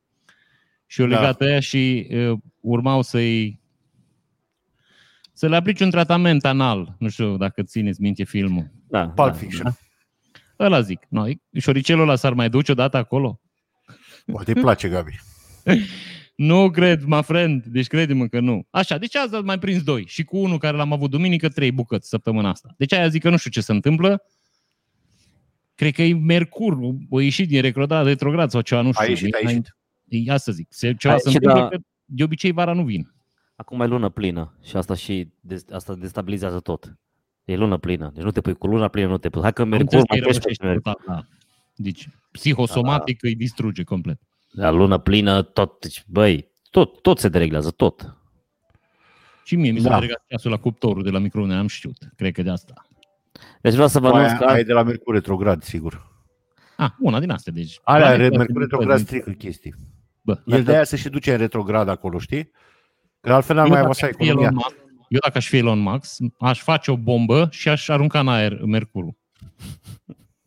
Și 0.86 1.02
o 1.02 1.08
Da. 1.08 1.16
legat 1.16 1.42
aia 1.42 1.60
și 1.60 2.08
uh, 2.12 2.38
urmau 2.60 3.02
să-i 3.02 3.60
să 5.40 5.48
le 5.48 5.56
aplici 5.56 5.80
un 5.80 5.90
tratament 5.90 6.46
anal. 6.46 6.96
Nu 6.98 7.10
știu 7.10 7.38
dacă 7.38 7.64
țineți 7.64 8.02
minte 8.02 8.24
filmul. 8.24 8.72
Da, 8.88 9.08
Pulp 9.10 9.32
da, 9.32 9.34
Fiction. 9.34 9.78
Ăla 10.60 10.82
zic. 10.82 11.06
No, 11.10 11.24
șoricelul 11.60 12.02
ăla 12.02 12.16
s-ar 12.16 12.34
mai 12.34 12.50
duce 12.50 12.72
odată 12.72 12.98
acolo? 12.98 13.42
Poate 14.26 14.54
îi 14.56 14.62
place, 14.62 14.88
Gabi. 14.90 15.20
Nu 16.36 16.70
cred, 16.70 17.04
my 17.04 17.24
friend. 17.24 17.64
Deci 17.66 17.88
crede-mă 17.88 18.28
că 18.28 18.40
nu. 18.40 18.68
Așa, 18.70 18.98
deci 18.98 19.16
azi 19.16 19.36
am 19.36 19.46
mai 19.46 19.60
prins 19.60 19.84
doi. 19.84 20.06
Și 20.08 20.24
cu 20.24 20.38
unul 20.38 20.58
care 20.58 20.78
l-am 20.78 20.94
avut 20.94 21.10
duminică, 21.10 21.50
trei 21.50 21.72
bucăți 21.72 22.10
săptămâna 22.10 22.50
asta. 22.50 22.74
Deci 22.78 22.94
aia 22.94 23.08
zic 23.08 23.22
că 23.22 23.30
nu 23.30 23.38
știu 23.38 23.50
ce 23.50 23.62
se 23.62 23.72
întâmplă. 23.72 24.24
Cred 25.76 25.94
că 25.94 26.02
e 26.02 26.14
Mercur, 26.14 26.78
o 27.10 27.20
ieșit 27.20 27.48
din 27.48 27.62
retrograd, 27.62 28.06
retrograd 28.06 28.50
sau 28.50 28.62
ceva, 28.62 28.82
nu 28.82 28.92
știu. 28.92 29.06
A 29.06 29.10
ieșit, 29.10 29.34
a 29.34 29.40
ieșit. 29.42 29.78
E, 30.08 30.32
asta 30.32 30.52
zic. 30.52 30.68
Se, 30.70 30.94
ceva 30.94 31.14
A 31.14 31.18
se 31.18 31.30
ieșit, 31.30 31.42
întâmplă 31.42 31.70
da. 31.70 31.76
că 31.78 31.84
de 32.06 32.24
obicei 32.24 32.52
vara 32.52 32.74
nu 32.74 32.84
vin. 32.84 33.14
Acum 33.60 33.82
e 33.82 33.86
lună 33.86 34.10
plină 34.10 34.54
și 34.64 34.76
asta 34.78 34.96
și 34.96 35.30
de, 35.40 35.64
asta 35.72 35.94
destabilizează 35.96 36.60
tot. 36.60 36.96
E 37.46 37.56
lună 37.56 37.78
plină, 37.78 38.12
deci 38.14 38.24
nu 38.24 38.32
te 38.32 38.42
pui 38.42 38.54
cu 38.56 38.68
luna 38.68 38.88
plină, 38.88 39.08
nu 39.08 39.18
te 39.18 39.30
pui. 39.30 39.42
Hai 39.42 39.54
că 39.54 39.62
Am 39.62 39.68
Mercur 39.68 39.84
înțeles 39.94 40.04
că 40.04 40.14
mai 40.14 40.20
îi 40.20 40.26
crește 40.26 40.42
răușește 40.44 40.64
pe 40.66 40.70
Mercur. 40.72 40.92
total, 41.04 41.16
da. 41.16 41.36
Deci, 41.76 42.10
psihosomatic 42.32 43.24
îi 43.24 43.36
distruge 43.36 43.84
complet. 43.84 44.20
La 44.52 44.70
lună 44.70 44.98
plină, 44.98 45.42
tot, 45.42 45.80
deci, 45.80 46.04
băi, 46.08 46.52
tot, 46.70 47.02
tot 47.02 47.20
se 47.20 47.30
dereglează, 47.30 47.72
tot. 47.72 48.18
Și 49.44 49.56
mie 49.56 49.72
mi 49.72 49.80
s-a 49.80 49.90
Da. 49.90 50.00
da. 50.00 50.06
ceasul 50.28 50.52
la 50.52 50.58
cuptorul 50.58 51.04
de 51.04 51.10
la 51.10 51.20
microunde, 51.20 51.54
am 51.54 51.68
știut. 51.68 51.98
Cred 52.16 52.34
că 52.34 52.42
de 52.42 52.50
asta. 52.50 52.88
Deci 53.62 53.74
vreau 53.74 53.88
să 53.88 54.00
vă 54.00 54.08
anunț 54.08 54.28
Aia, 54.30 54.38
că 54.38 54.44
aia 54.46 54.60
e 54.60 54.64
de 54.64 54.74
la 54.74 54.84
Mercur 54.84 55.14
retrograd, 55.14 55.64
sigur. 55.64 56.08
Ah, 56.78 56.90
una 57.00 57.20
din 57.20 57.30
astea. 57.32 57.54
Deci, 57.54 57.80
Alea, 57.84 58.08
planetele 58.08 58.38
Mercur 58.38 58.62
astea 58.62 58.62
retrograd 58.62 58.96
din- 58.98 59.06
strică 59.06 59.32
chestii. 59.32 59.76
Bă, 60.22 60.42
El 60.46 60.64
de 60.64 60.72
aia 60.72 60.84
se 60.84 60.96
și 60.96 61.10
duce 61.10 61.32
în 61.32 61.38
retrograd 61.38 61.88
acolo, 61.88 62.20
știi? 62.20 62.52
Că 63.22 63.34
altfel 63.34 63.56
n-ar 63.56 63.66
Eu 63.66 63.72
mai 63.72 63.82
dacă 63.82 63.90
avasa 63.92 64.08
aș 64.08 64.14
fi 64.16 64.24
economia. 64.24 64.48
Elon 64.48 64.56
Musk, 64.64 64.76
eu 65.10 65.20
dacă 65.22 65.38
aș 65.38 65.48
fi 65.48 65.58
Elon 65.58 65.80
Musk, 65.80 66.22
aș 66.40 66.62
face 66.62 66.92
o 66.92 66.98
bombă 66.98 67.48
și 67.52 67.70
aș 67.70 67.90
arunca 67.90 68.20
în 68.20 68.28
aer 68.28 68.62
Mercurul. 68.66 69.18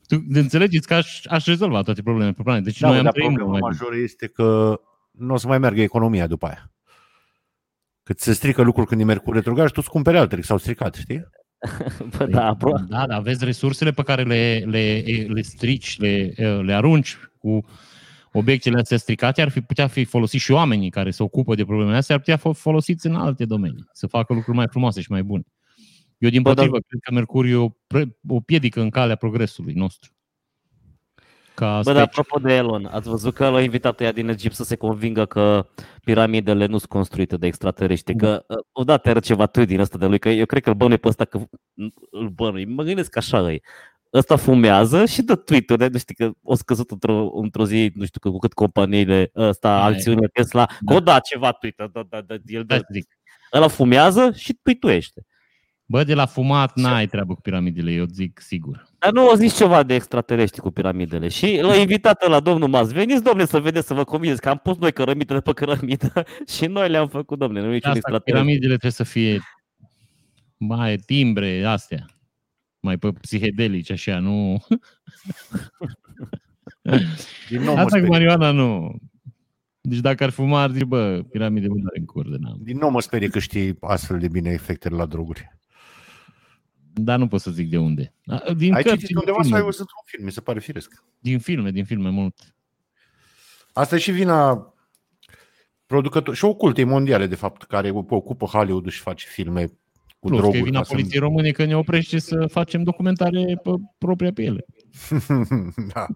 Tu 0.06 0.24
înțelegeți 0.32 0.86
că 0.86 0.94
aș, 0.94 1.20
aș 1.26 1.44
rezolva 1.46 1.82
toate 1.82 2.02
problemele 2.02 2.32
pe 2.32 2.42
planetă. 2.42 2.64
Deci 2.64 2.78
Da, 2.80 2.86
noi 2.86 2.96
mă, 2.96 2.98
am 3.00 3.04
dar 3.04 3.12
trăit 3.12 3.28
mult 3.28 3.40
problema 3.42 3.66
mai 3.66 3.70
bine. 3.70 3.82
majoră 3.84 4.02
este 4.04 4.26
că 4.26 4.80
nu 5.10 5.34
o 5.34 5.36
să 5.36 5.46
mai 5.46 5.58
meargă 5.58 5.80
economia 5.80 6.26
după 6.26 6.46
aia. 6.46 6.72
Cât 8.02 8.20
se 8.20 8.32
strică 8.32 8.62
lucruri 8.62 8.86
când 8.86 9.00
e 9.00 9.04
Mercur 9.04 9.34
retrograd 9.34 9.66
și 9.66 9.72
tu 9.72 9.80
îți 9.82 9.90
cumperi 9.90 10.16
altele, 10.18 10.40
că 10.40 10.46
s-au 10.46 10.58
stricat, 10.58 10.94
știi? 10.94 11.28
Bă, 12.18 12.26
da, 12.26 12.54
pro- 12.58 12.78
Da, 12.88 13.06
da, 13.06 13.14
aveți 13.16 13.44
resursele 13.44 13.90
pe 13.90 14.02
care 14.02 14.22
le, 14.22 14.64
le, 14.66 15.02
le 15.28 15.42
strici, 15.42 15.98
le, 15.98 16.34
le 16.62 16.72
arunci 16.74 17.16
cu 17.38 17.64
obiectele 18.32 18.78
astea 18.78 18.96
stricate 18.96 19.42
ar 19.42 19.48
fi 19.48 19.60
putea 19.60 19.86
fi 19.86 20.04
folosiți 20.04 20.44
și 20.44 20.50
oamenii 20.52 20.90
care 20.90 21.10
se 21.10 21.22
ocupă 21.22 21.54
de 21.54 21.64
problemele 21.64 21.96
astea, 21.96 22.14
ar 22.14 22.20
putea 22.20 22.36
fi 22.36 22.52
folosiți 22.60 23.06
în 23.06 23.14
alte 23.14 23.44
domenii, 23.44 23.88
să 23.92 24.06
facă 24.06 24.32
lucruri 24.34 24.56
mai 24.56 24.66
frumoase 24.70 25.00
și 25.00 25.10
mai 25.10 25.22
bune. 25.22 25.42
Eu, 26.18 26.30
din 26.30 26.42
Bă, 26.42 26.48
dar- 26.48 26.56
potrivă, 26.56 26.84
cred 26.88 27.00
că 27.02 27.12
Mercuriu 27.12 27.60
e 27.60 27.64
o, 27.64 27.68
pre- 27.86 28.16
o 28.28 28.40
piedică 28.40 28.80
în 28.80 28.90
calea 28.90 29.16
progresului 29.16 29.72
nostru. 29.74 30.12
Ca 31.54 31.66
Bă, 31.74 31.80
specie. 31.80 31.92
dar 31.92 32.02
apropo 32.02 32.38
de 32.38 32.54
Elon, 32.54 32.84
ați 32.86 33.08
văzut 33.08 33.34
că 33.34 33.48
l-a 33.48 33.62
invitat 33.62 34.00
ea 34.00 34.12
din 34.12 34.28
Egipt 34.28 34.54
să 34.54 34.64
se 34.64 34.76
convingă 34.76 35.24
că 35.24 35.66
piramidele 36.04 36.66
nu 36.66 36.78
sunt 36.78 36.90
construite 36.90 37.36
de 37.36 37.46
extraterestri, 37.46 38.16
că 38.16 38.44
uh, 38.48 38.56
odată 38.72 39.08
era 39.08 39.20
ceva 39.20 39.46
tâi 39.46 39.66
din 39.66 39.80
ăsta 39.80 39.98
de 39.98 40.06
lui, 40.06 40.18
că 40.18 40.28
eu 40.28 40.46
cred 40.46 40.62
că 40.62 40.68
îl 40.68 40.74
bănuie 40.74 40.96
pe 40.96 41.08
ăsta 41.08 41.24
că 41.24 41.40
îl 42.10 42.28
bănuie, 42.28 42.64
mă 42.64 42.82
gândesc 42.82 43.10
că 43.10 43.18
așa 43.18 43.52
e. 43.52 43.60
Ăsta 44.12 44.36
fumează 44.36 45.04
și 45.06 45.22
dă 45.22 45.34
tweet-uri, 45.36 45.90
nu 45.90 45.98
știu 45.98 46.14
că 46.26 46.34
o 46.42 46.54
scăzut 46.54 46.90
într-o, 46.90 47.30
într-o 47.34 47.66
zi, 47.66 47.90
nu 47.94 48.04
știu 48.04 48.20
că 48.20 48.30
cu 48.30 48.38
cât 48.38 48.52
companiile 48.52 49.30
ăsta, 49.36 49.68
Da, 49.68 49.84
acțiunile 49.84 50.26
Tesla, 50.32 50.64
că 50.66 50.74
Da. 50.80 50.94
o 50.94 51.00
da 51.00 51.18
ceva 51.18 51.52
tweet, 51.52 51.76
da, 51.76 52.02
da, 52.08 52.20
da, 52.20 52.34
el 52.46 52.64
Da, 52.64 52.76
dă, 52.76 52.82
zic. 52.92 53.06
ăla 53.52 53.68
fumează 53.68 54.32
și 54.36 54.52
tweetuiește. 54.62 55.26
Bă, 55.86 56.04
de 56.04 56.14
la 56.14 56.26
fumat 56.26 56.76
n-ai 56.76 57.06
treabă 57.06 57.34
cu 57.34 57.40
piramidele, 57.40 57.90
eu 57.92 58.04
zic 58.04 58.40
sigur. 58.40 58.86
Dar 58.98 59.12
nu 59.12 59.20
au 59.28 59.34
zis 59.34 59.56
ceva 59.56 59.82
de 59.82 59.94
extraterestri 59.94 60.60
cu 60.60 60.70
piramidele 60.70 61.28
și 61.28 61.58
l-a 61.62 61.76
invitat 61.76 62.28
la 62.28 62.40
domnul 62.40 62.68
Mas. 62.68 62.92
Veniți, 62.92 63.22
domne, 63.22 63.44
să 63.44 63.60
vedeți, 63.60 63.86
să 63.86 63.94
vă 63.94 64.04
convingeți 64.04 64.40
că 64.40 64.48
am 64.48 64.60
pus 64.62 64.76
noi 64.76 64.92
cărămidele 64.92 65.40
pe 65.40 65.52
cărămidă 65.52 66.12
și 66.56 66.66
noi 66.66 66.88
le-am 66.88 67.08
făcut, 67.08 67.38
domne, 67.38 67.60
nu 67.60 67.66
e 67.66 67.68
De 67.68 67.74
niciun 67.74 67.90
asta 67.90 67.98
extraterestru. 67.98 68.32
piramidele 68.44 68.68
trebuie 68.76 68.90
să 68.92 69.02
fie 69.04 69.40
mai 70.56 70.96
timbre, 70.96 71.64
astea. 71.64 72.06
Mai 72.82 72.98
pe 72.98 73.12
psihedelici, 73.12 73.90
așa, 73.90 74.18
nu... 74.18 74.56
Din 77.48 77.62
nou 77.62 77.74
mă 77.74 77.80
Asta 77.80 77.82
cu 77.82 77.88
sperie. 77.88 78.08
marihuana 78.08 78.50
nu. 78.50 78.96
Deci 79.80 79.98
dacă 79.98 80.24
ar 80.24 80.30
fuma, 80.30 80.62
ar 80.62 80.70
zice, 80.70 80.84
bă, 80.84 81.22
piramide 81.30 81.66
nu 81.66 81.82
are 81.86 81.98
în 81.98 82.04
cur 82.04 82.28
de 82.30 82.36
n-am. 82.40 82.58
Din 82.60 82.78
nou 82.78 82.90
mă 82.90 83.00
sperie 83.00 83.28
că 83.28 83.38
știi 83.38 83.76
astfel 83.80 84.18
de 84.18 84.28
bine 84.28 84.50
efectele 84.50 84.96
la 84.96 85.06
droguri. 85.06 85.58
Dar 86.94 87.18
nu 87.18 87.28
pot 87.28 87.40
să 87.40 87.50
zic 87.50 87.70
de 87.70 87.78
unde. 87.78 88.14
A, 88.26 88.52
Din 88.56 88.74
Ai 88.74 88.82
cărți, 88.82 88.98
citit 88.98 89.06
din 89.08 89.16
undeva 89.16 89.36
sau 89.36 89.42
ai 89.42 89.48
filme, 89.48 89.64
văzut 89.64 89.86
un 89.86 90.02
film, 90.04 90.24
mi 90.24 90.32
se 90.32 90.40
pare 90.40 90.60
firesc. 90.60 91.04
din 91.18 91.38
filme, 91.38 91.70
din 91.70 91.84
filme 91.84 92.08
mult. 92.10 92.54
Asta 93.72 93.94
e 93.94 93.98
și 93.98 94.10
vina 94.12 94.74
producător 95.86 96.34
și 96.34 96.44
ocultei 96.44 96.84
mondiale, 96.84 97.26
de 97.26 97.34
fapt, 97.34 97.62
care 97.62 97.90
ocupă 97.90 98.46
Hollywood 98.46 98.88
și 98.90 99.00
face 99.00 99.26
filme 99.28 99.72
cu 100.22 100.28
Plus 100.28 100.40
că 100.40 100.46
e 100.46 100.48
droguri. 100.50 100.62
vina 100.70 100.78
ca 100.78 100.84
să- 100.84 100.92
poliției 100.92 101.20
române 101.20 101.50
că 101.50 101.64
ne 101.64 101.76
oprește 101.76 102.18
să 102.18 102.46
facem 102.46 102.82
documentare 102.82 103.60
pe 103.62 103.70
propria 103.98 104.32
piele. 104.32 104.64
da. 105.94 106.06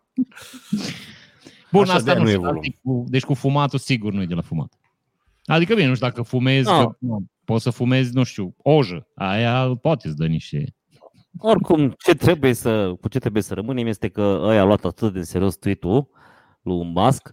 Bun, 1.73 1.83
Așa, 1.83 1.93
asta 1.93 2.05
de-aia 2.05 2.19
nu 2.19 2.25
nu 2.25 2.31
e 2.31 2.33
știu, 2.33 2.45
volum. 2.47 2.61
dar 2.63 2.73
cu, 2.83 3.05
deci 3.09 3.23
cu 3.25 3.35
fumatul 3.35 3.79
sigur 3.79 4.13
nu 4.13 4.23
e 4.23 4.27
de 4.27 4.35
la 4.35 4.41
fumat. 4.41 4.73
Adică 5.45 5.75
bine, 5.75 5.87
nu 5.89 5.95
știu 5.95 6.07
dacă 6.07 6.23
fumezi, 6.23 6.69
No. 6.69 6.87
că, 6.87 6.97
nu, 6.99 7.25
poți 7.45 7.63
să 7.63 7.71
fumezi, 7.71 8.15
nu 8.15 8.23
știu, 8.23 8.55
ojă. 8.63 9.07
Aia 9.15 9.77
poate 9.81 10.09
să 10.09 10.15
dă 10.17 10.27
niște... 10.27 10.75
Oricum, 11.39 11.95
ce 12.05 12.15
trebuie 12.15 12.53
să, 12.53 12.95
cu 13.01 13.09
ce 13.09 13.19
trebuie 13.19 13.43
să 13.43 13.55
rămânem 13.55 13.87
este 13.87 14.09
că 14.09 14.41
ăia 14.43 14.61
a 14.61 14.65
luat 14.65 14.85
atât 14.85 15.13
de 15.13 15.23
serios 15.23 15.57
tweet-ul 15.57 16.09
lui 16.63 16.85
Musk, 16.85 17.33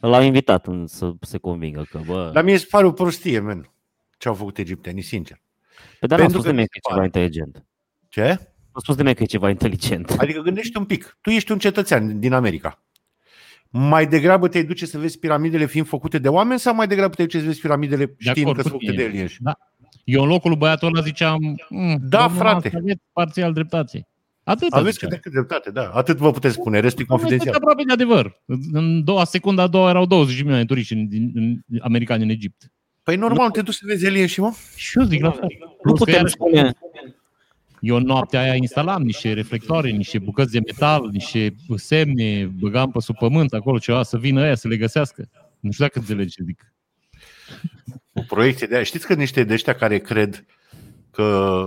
l-a 0.00 0.24
invitat 0.24 0.66
în, 0.66 0.86
să 0.86 1.12
se 1.20 1.38
convingă 1.38 1.86
că, 1.90 2.00
bă, 2.06 2.30
Dar 2.32 2.44
mie 2.44 2.56
se 2.58 2.66
pare 2.70 2.86
o 2.86 2.92
prostie, 2.92 3.40
men, 3.40 3.70
ce 4.18 4.28
au 4.28 4.34
făcut 4.34 4.58
egiptenii, 4.58 5.02
sincer. 5.02 5.40
Pe 6.00 6.06
dar 6.06 6.18
n-a 6.18 6.24
pentru 6.24 6.40
spus 6.40 6.42
că 6.44 6.46
de 6.46 6.52
mine 6.52 6.60
mi 6.62 6.66
că 6.68 6.72
se 6.72 6.78
e 6.78 6.88
ceva 6.88 6.94
pare. 6.94 7.04
inteligent. 7.06 7.66
Ce? 8.08 8.52
A 8.72 8.78
spus 8.80 8.96
de 8.96 9.02
mine 9.02 9.14
că 9.14 9.22
e 9.22 9.26
ceva 9.26 9.50
inteligent. 9.50 10.10
Adică 10.20 10.40
gândește 10.40 10.78
un 10.78 10.84
pic. 10.84 11.18
Tu 11.20 11.30
ești 11.30 11.52
un 11.52 11.58
cetățean 11.58 12.20
din 12.20 12.32
America. 12.32 12.82
Mai 13.70 14.06
degrabă 14.06 14.48
te 14.48 14.62
duce 14.62 14.86
să 14.86 14.98
vezi 14.98 15.18
piramidele 15.18 15.66
fiind 15.66 15.86
făcute 15.86 16.18
de 16.18 16.28
oameni 16.28 16.60
sau 16.60 16.74
mai 16.74 16.86
degrabă 16.86 17.14
te 17.14 17.22
duce 17.22 17.38
să 17.38 17.44
vezi 17.44 17.60
piramidele 17.60 18.14
știind 18.18 18.38
acord 18.48 18.56
că 18.56 18.62
cu 18.62 18.68
sunt 18.68 18.80
făcute 18.80 18.90
de 18.96 18.96
tine. 19.02 19.08
alieni? 19.08 19.36
Da. 19.38 19.54
Eu 20.04 20.22
în 20.22 20.28
locul 20.28 20.50
lui 20.50 20.58
băiatul 20.58 20.88
ăla 20.88 21.00
ziceam, 21.04 21.38
"Mm, 21.68 21.96
Da, 22.02 22.18
domnul 22.18 22.36
frate. 22.38 22.70
Musk, 22.72 22.76
Aveți 22.84 23.02
parțial 23.12 23.52
dreptate. 23.52 24.08
Atât 24.44 24.72
Aveți 24.72 24.98
cât 24.98 25.08
de 25.08 25.16
cât 25.16 25.32
dreptate, 25.32 25.70
da. 25.70 25.90
Atât 25.90 26.16
vă 26.16 26.30
puteți 26.30 26.54
spune, 26.54 26.80
restul 26.80 27.02
e 27.02 27.06
confidențial. 27.06 27.54
aproape 27.54 27.82
de 27.86 27.92
adevăr. 27.92 28.42
În 28.72 29.04
doua 29.04 29.24
secundă 29.24 29.60
a 29.62 29.66
doua 29.66 29.88
erau 29.88 30.06
20 30.06 30.34
de 30.36 30.40
milioane 30.40 30.64
de 30.64 30.68
turiști 30.72 30.92
în, 30.94 31.08
din, 31.08 31.30
în, 31.34 31.56
americani 31.80 32.22
în 32.22 32.28
Egipt. 32.28 32.72
Păi 33.04 33.16
normal, 33.16 33.50
te 33.50 33.62
duci 33.62 33.74
să 33.74 33.82
vezi 33.86 34.06
alieni 34.06 34.28
și 34.28 34.40
mă? 34.40 34.52
Și 34.76 34.98
eu 34.98 35.04
zic 35.04 35.22
la 35.22 35.30
fel. 35.30 35.48
Nu 35.60 35.76
Plus 35.82 35.98
că 35.98 36.04
putem 36.04 36.14
iarăși- 36.14 36.32
spune, 36.34 36.72
Eu 37.80 37.98
noaptea 37.98 38.40
aia 38.40 38.54
instalam 38.54 39.02
niște 39.02 39.32
reflectoare, 39.32 39.90
niște 39.90 40.18
bucăți 40.18 40.52
de 40.52 40.60
metal, 40.66 41.08
niște 41.12 41.54
semne, 41.74 42.44
băgam 42.44 42.90
pe 42.90 43.00
sub 43.00 43.16
pământ 43.16 43.52
acolo 43.52 43.78
ceva 43.78 44.02
să 44.02 44.18
vină 44.18 44.42
aia 44.42 44.54
să 44.54 44.68
le 44.68 44.76
găsească. 44.76 45.28
Nu 45.60 45.70
știu 45.70 45.84
dacă 45.84 45.98
înțelegi 45.98 46.34
ce 46.34 46.42
zic. 46.44 46.72
O 48.12 48.22
proiecție 48.28 48.66
de 48.66 48.74
aia. 48.74 48.84
Știți 48.84 49.06
că 49.06 49.14
niște 49.14 49.44
de 49.44 49.52
ăștia 49.52 49.74
care 49.74 49.98
cred 49.98 50.44
că 51.10 51.66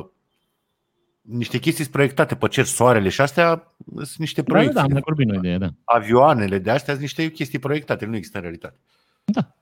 niște 1.22 1.58
chestii 1.60 1.84
sunt 1.84 1.96
proiectate 1.96 2.36
pe 2.36 2.48
cer 2.48 2.66
soarele 2.66 3.10
și 3.10 3.22
astea 3.22 3.74
sunt 3.96 4.16
niște 4.18 4.42
Da, 4.42 4.48
da, 4.48 4.54
proiecții. 4.54 4.76
da, 4.80 4.84
am 4.84 4.92
mai 4.92 5.02
vorbit 5.06 5.28
noi 5.28 5.38
de 5.40 5.48
ea, 5.50 5.58
da. 5.58 5.70
Avioanele 5.84 6.58
de 6.58 6.70
astea 6.70 6.94
sunt 6.94 7.02
niște 7.06 7.32
chestii 7.32 7.60
proiectate, 7.60 8.06
nu 8.06 8.16
există 8.16 8.38
în 8.38 8.44
realitate. 8.44 8.78
Da. 9.26 9.57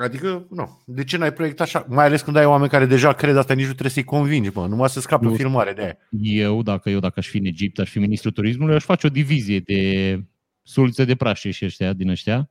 Adică, 0.00 0.46
nu. 0.50 0.82
De 0.86 1.04
ce 1.04 1.16
n-ai 1.16 1.32
proiectat 1.32 1.66
așa? 1.66 1.86
Mai 1.88 2.04
ales 2.04 2.22
când 2.22 2.36
ai 2.36 2.44
oameni 2.44 2.70
care 2.70 2.86
deja 2.86 3.12
cred 3.12 3.36
asta, 3.36 3.54
nici 3.54 3.64
nu 3.64 3.70
trebuie 3.70 3.90
să-i 3.90 4.04
convingi, 4.04 4.50
mă. 4.54 4.66
Numai 4.66 4.88
să 4.88 5.00
scape 5.00 5.26
o 5.26 5.30
Nu. 5.30 5.34
filmare 5.36 5.72
de 5.72 5.82
aia. 5.82 5.96
Eu, 6.44 6.62
dacă 6.62 6.90
eu, 6.90 6.98
dacă 6.98 7.14
aș 7.16 7.28
fi 7.28 7.36
în 7.38 7.44
Egipt, 7.44 7.78
aș 7.78 7.90
fi 7.90 7.98
ministrul 7.98 8.32
turismului, 8.32 8.74
aș 8.74 8.84
face 8.84 9.06
o 9.06 9.10
divizie 9.10 9.58
de 9.60 10.22
sulțe 10.62 11.04
de 11.04 11.14
prașe 11.14 11.50
și 11.50 11.64
ăștia, 11.64 11.92
din 11.92 12.08
ăștia, 12.08 12.50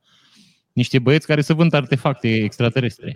niște 0.72 0.98
băieți 0.98 1.26
care 1.26 1.40
să 1.42 1.54
vând 1.54 1.72
artefacte 1.74 2.28
extraterestre. 2.34 3.12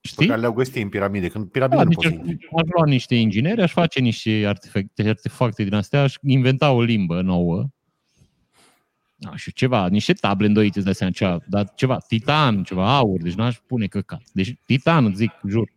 Pe 0.00 0.08
Știi? 0.08 0.26
care 0.26 0.40
le-au 0.40 0.52
găsit 0.52 0.76
în 0.76 0.88
piramide. 0.88 1.28
Când 1.28 1.44
Da, 1.44 1.50
piramide 1.52 1.82
nu 1.82 1.88
deci 1.88 1.94
poți 1.96 2.08
să 2.08 2.14
aș, 2.20 2.28
intri. 2.28 2.48
aș 2.56 2.62
lua 2.74 2.84
niște 2.86 3.14
ingineri, 3.14 3.62
aș 3.62 3.72
face 3.72 4.00
niște 4.00 4.44
artefacte, 4.46 5.08
artefacte 5.08 5.62
din 5.64 5.74
astea, 5.74 6.02
aș 6.02 6.14
inventa 6.22 6.70
o 6.70 6.82
limbă 6.82 7.20
nouă, 7.20 7.66
nu 9.20 9.36
știu, 9.36 9.52
ceva, 9.54 9.88
niște 9.88 10.12
table 10.12 10.46
îndoite, 10.46 10.72
îți 10.76 10.84
dai 10.84 10.94
seama, 10.94 11.12
ceva, 11.12 11.38
dar 11.46 11.72
ceva, 11.74 11.98
titan, 11.98 12.62
ceva 12.62 12.96
aur, 12.96 13.20
deci 13.22 13.34
n-aș 13.34 13.56
pune 13.66 13.86
căcat. 13.86 14.22
Deci 14.32 14.54
titan, 14.66 15.04
îți 15.04 15.16
zic, 15.16 15.30
jur. 15.48 15.72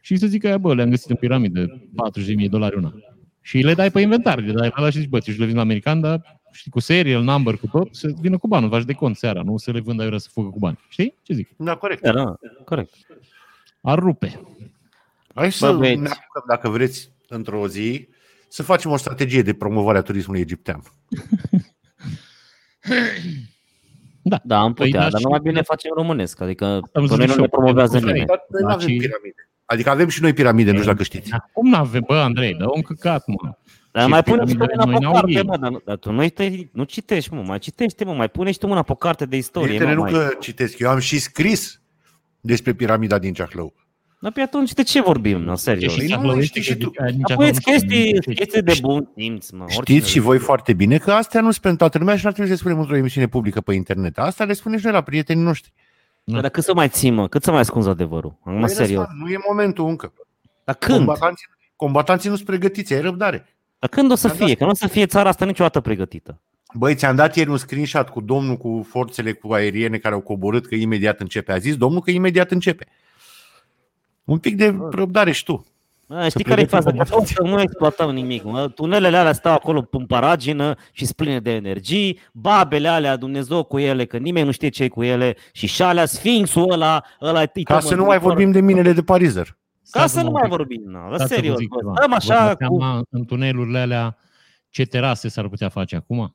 Și 0.00 0.16
să 0.16 0.26
zic 0.26 0.42
că, 0.42 0.58
bă, 0.58 0.74
le-am 0.74 0.90
găsit 0.90 1.10
în 1.10 1.16
piramidă, 1.16 1.66
40.000 1.66 2.34
de 2.36 2.48
dolari 2.48 2.76
una. 2.76 2.94
Și 3.40 3.58
le 3.58 3.74
dai 3.74 3.90
pe 3.90 4.00
inventar, 4.00 4.38
le 4.38 4.52
dai 4.52 4.68
la 4.68 4.82
ăla 4.82 4.90
și 4.90 4.98
zici, 4.98 5.08
bă, 5.08 5.18
tu 5.18 5.30
le 5.30 5.44
vin 5.44 5.54
la 5.54 5.60
american, 5.60 6.00
dar 6.00 6.40
știi, 6.52 6.70
cu 6.70 6.80
serial 6.80 7.22
number, 7.22 7.56
cu 7.56 7.66
tot, 7.66 7.94
să 7.94 8.12
vină 8.20 8.38
cu 8.38 8.48
bani, 8.48 8.68
faci 8.68 8.84
de 8.84 8.92
cont 8.92 9.16
seara, 9.16 9.42
nu 9.42 9.56
să 9.56 9.70
le 9.70 9.80
vând 9.80 10.00
aiurea 10.00 10.18
să 10.18 10.28
fugă 10.32 10.48
cu 10.48 10.58
bani. 10.58 10.78
Știi? 10.88 11.14
Ce 11.22 11.34
zic? 11.34 11.48
Da, 11.56 11.74
corect. 11.76 12.02
da, 12.02 12.12
da, 12.12 12.36
corect. 12.64 12.94
Ar 13.80 13.98
rupe. 13.98 14.40
Hai 15.34 15.52
să 15.52 15.72
Bă, 15.72 15.78
băieți. 15.78 16.00
ne 16.00 16.08
apucăm, 16.08 16.44
dacă 16.48 16.68
vreți, 16.68 17.10
într-o 17.28 17.68
zi, 17.68 18.08
să 18.48 18.62
facem 18.62 18.90
o 18.90 18.96
strategie 18.96 19.42
de 19.42 19.54
promovare 19.54 19.98
a 19.98 20.02
turismului 20.02 20.40
egiptean. 20.40 20.82
Da. 24.26 24.40
Da, 24.44 24.58
am 24.60 24.72
Păi, 24.72 24.86
putea, 24.86 25.00
da, 25.02 25.08
dar 25.10 25.18
și- 25.18 25.24
numai 25.24 25.40
bine 25.42 25.62
facem 25.62 25.90
românesc, 25.94 26.40
adică 26.40 26.64
Am 26.64 26.80
pe 26.92 27.00
zis 27.00 27.10
noi 27.16 27.18
și 27.20 27.26
nu 27.26 27.32
eu, 27.32 27.40
ne 27.40 27.46
promovează 27.48 27.92
putem 27.98 28.06
cu 28.08 28.12
nimeni. 28.12 28.26
Dar 28.26 28.44
noi 28.48 28.60
nu 28.62 28.68
Da, 28.68 28.74
avem 28.74 28.88
și- 28.88 28.96
piramide. 28.96 29.48
Adică 29.64 29.90
avem 29.90 30.08
și 30.08 30.22
noi 30.22 30.32
piramide, 30.32 30.70
nu 30.70 30.76
știu 30.78 30.90
dacă 30.90 31.02
știți. 31.02 31.30
Cum 31.52 31.68
nu 31.68 31.76
avem, 31.76 32.02
bă, 32.06 32.14
Andrei, 32.14 32.54
dă 32.54 32.66
un 32.74 32.82
căcat, 32.82 33.26
mă. 33.26 33.54
Dar 33.92 34.02
Și 34.02 34.08
mai 34.08 34.22
pune 34.22 34.46
și 34.46 34.54
tu 34.54 34.64
piramidele 34.66 34.84
mâna 34.84 34.84
pe 34.84 34.88
o 34.88 34.90
noi 34.90 35.00
n-au 35.00 35.12
carte, 35.12 35.30
ei. 35.32 35.42
mă, 35.42 35.56
dar, 35.56 35.70
nu- 35.70 35.80
dar 35.84 35.96
tu 35.96 36.12
nu, 36.12 36.28
te, 36.28 36.50
nu 36.72 36.84
citești, 36.84 37.34
mă, 37.34 37.42
mai 37.46 37.58
citește, 37.58 38.04
mă, 38.04 38.12
mai 38.12 38.28
pune 38.28 38.52
și 38.52 38.58
tu 38.58 38.66
mâna 38.66 38.82
pe 38.82 38.92
o 38.92 38.94
carte 38.94 39.26
de 39.26 39.36
istorie, 39.36 39.66
Prietene, 39.68 39.94
mă, 39.94 39.96
nu 39.96 40.02
mai. 40.02 40.12
că 40.28 40.34
citesc, 40.40 40.78
eu 40.78 40.88
am 40.90 40.98
și 40.98 41.18
scris 41.18 41.80
despre 42.40 42.72
piramida 42.72 43.18
din 43.18 43.32
Ceahlău. 43.32 43.74
Dar 44.24 44.32
pe 44.32 44.40
atunci 44.40 44.72
de 44.72 44.82
ce 44.82 45.00
vorbim, 45.02 45.40
nu, 45.42 45.56
serios? 45.56 45.92
Și 45.92 45.98
Păi 45.98 46.06
nu, 46.08 46.14
Ceahlău 46.14 46.40
știi 46.40 46.60
este 46.60 46.72
și 46.72 46.78
tu. 46.78 46.90
că- 46.90 47.02
nici 47.04 47.30
acolo 47.30 47.46
Apoi 47.48 47.50
nu 47.50 47.72
chestii, 47.72 48.06
știu, 48.06 48.20
nu 48.26 48.34
chestii 48.34 48.62
de 48.62 48.78
bun 48.80 49.08
simț, 49.16 49.50
mă. 49.50 49.62
oricine 49.62 49.82
Știți 49.96 50.10
și 50.10 50.16
le- 50.16 50.22
voi 50.22 50.38
foarte 50.38 50.72
bine 50.72 50.98
că 50.98 51.12
astea 51.12 51.40
nu 51.40 51.50
sunt 51.50 51.62
pentru 51.62 51.78
toată 51.78 51.98
lumea 51.98 52.16
și 52.16 52.20
nu 52.22 52.28
ar 52.28 52.34
trebui 52.34 52.50
să 52.50 52.56
le 52.56 52.62
spunem 52.62 52.80
într-o 52.84 52.96
emisiune 52.96 53.26
publică 53.28 53.60
pe 53.60 53.74
internet. 53.74 54.18
Asta 54.18 54.44
le 54.44 54.52
spunem 54.52 54.78
și 54.78 54.84
noi 54.84 54.94
la 54.94 55.00
prietenii 55.00 55.44
noștri. 55.44 55.72
Dar, 56.24 56.40
dar 56.40 56.50
cât 56.50 56.64
să 56.64 56.74
mai 56.74 56.88
ții, 56.88 57.10
mă? 57.10 57.28
Cât 57.28 57.42
să 57.42 57.50
mai 57.50 57.60
ascunzi 57.60 57.88
adevărul? 57.88 58.36
Acum, 58.40 58.60
Păi, 58.60 58.68
serios. 58.68 59.04
Răzvan, 59.04 59.18
Nu 59.18 59.28
e 59.30 59.36
momentul 59.48 59.88
încă. 59.88 60.12
Dar 60.64 60.74
când? 60.74 60.96
Combatanții, 60.96 61.46
combatanții 61.76 62.28
nu 62.28 62.34
sunt 62.34 62.46
pregătiți, 62.46 62.94
ai 62.94 63.00
răbdare. 63.00 63.46
Dar 63.78 63.90
când 63.90 64.10
o 64.10 64.14
să 64.14 64.26
Mi-am 64.26 64.38
dat 64.38 64.46
fie? 64.46 64.56
Că 64.56 64.64
nu 64.64 64.70
o 64.70 64.74
să 64.74 64.86
fie 64.86 65.06
țara 65.06 65.28
asta 65.28 65.44
niciodată 65.44 65.80
pregătită. 65.80 66.40
Băi, 66.74 66.94
ți-am 66.94 67.16
dat 67.16 67.36
ieri 67.36 67.50
un 67.50 67.56
screenshot 67.56 68.08
cu 68.08 68.20
domnul 68.20 68.56
cu 68.56 68.86
forțele 68.88 69.32
cu 69.32 69.52
aeriene 69.52 69.98
care 69.98 70.14
au 70.14 70.20
coborât 70.20 70.66
că 70.66 70.74
imediat 70.74 71.20
începe. 71.20 71.52
A 71.52 71.58
zis 71.58 71.76
domnul 71.76 72.00
că 72.00 72.10
imediat 72.10 72.50
începe. 72.50 72.86
Un 74.24 74.38
pic 74.38 74.56
de 74.56 74.74
răbdare 74.90 75.32
și 75.32 75.44
tu. 75.44 75.66
A, 76.08 76.28
știi 76.28 76.44
care 76.44 76.60
e 76.60 76.64
pregătim 76.64 76.92
faza? 76.92 77.04
Că 77.04 77.10
combatanții. 77.10 77.36
nu 77.54 77.60
exploatăm 77.60 78.10
nimic. 78.10 78.42
Mă. 78.42 78.68
Tunelele 78.68 79.16
alea 79.16 79.32
stau 79.32 79.52
acolo 79.54 79.88
în 79.90 80.06
paragină 80.06 80.76
și 80.92 81.04
sunt 81.04 81.16
pline 81.16 81.40
de 81.40 81.52
energii, 81.52 82.20
babele 82.32 82.88
alea, 82.88 83.16
Dumnezeu 83.16 83.64
cu 83.64 83.78
ele, 83.78 84.04
că 84.04 84.16
nimeni 84.16 84.46
nu 84.46 84.52
știe 84.52 84.68
ce 84.68 84.88
cu 84.88 85.02
ele, 85.02 85.36
și 85.52 85.66
și 85.66 85.82
alea, 85.82 86.06
sfinxul 86.06 86.70
ăla, 86.70 87.04
ăla 87.20 87.42
e 87.42 87.50
Ca 87.62 87.80
să 87.80 87.94
nu 87.94 88.04
mai 88.04 88.18
vorbim 88.18 88.50
de 88.50 88.60
minele 88.60 88.92
de 88.92 89.02
parizer. 89.02 89.56
Ca 89.90 90.00
să 90.00 90.06
Stați-mă 90.08 90.22
nu 90.22 90.26
un 90.26 90.32
mai 90.32 90.42
pic. 90.42 90.50
vorbim, 90.56 90.82
na, 90.84 91.08
dar 91.08 91.14
Stați 91.14 91.22
să 91.22 91.34
vă 91.34 91.34
serios, 91.34 91.58
zic 91.58 91.68
bă, 91.68 91.76
ceva. 91.78 91.92
stăm 91.96 92.08
Vă 92.08 92.14
așa 92.14 92.44
dați 92.46 92.56
cu... 92.56 92.76
seama 92.78 93.02
în 93.10 93.24
tunelurile 93.24 93.78
alea 93.78 94.16
ce 94.68 94.84
terase 94.84 95.28
s-ar 95.28 95.48
putea 95.48 95.68
face 95.68 95.96
acum? 95.96 96.32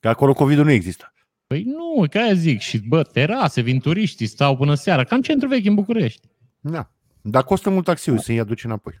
Că 0.00 0.08
acolo 0.08 0.32
COVID-ul 0.32 0.64
nu 0.64 0.70
există. 0.70 1.12
Păi 1.48 1.62
nu, 1.62 2.06
că 2.10 2.18
aia 2.18 2.34
zic. 2.34 2.60
Și 2.60 2.78
bă, 2.78 3.02
terase, 3.02 3.60
vin 3.60 3.80
turiștii, 3.80 4.26
stau 4.26 4.56
până 4.56 4.74
seara. 4.74 5.04
Cam 5.04 5.20
centru 5.20 5.48
vechi 5.48 5.64
în 5.64 5.74
București. 5.74 6.28
Da. 6.60 6.90
Dar 7.22 7.44
costă 7.44 7.70
mult 7.70 7.84
taxiul 7.84 8.18
să-i 8.18 8.38
aduci 8.38 8.64
înapoi. 8.64 8.94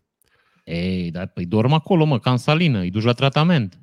Ei, 0.64 1.10
dar 1.10 1.26
păi 1.26 1.44
dorm 1.46 1.72
acolo, 1.72 2.04
mă, 2.04 2.18
ca 2.18 2.30
în 2.30 2.36
salină, 2.36 2.78
îi 2.80 2.90
duci 2.90 3.02
la 3.02 3.12
tratament. 3.12 3.78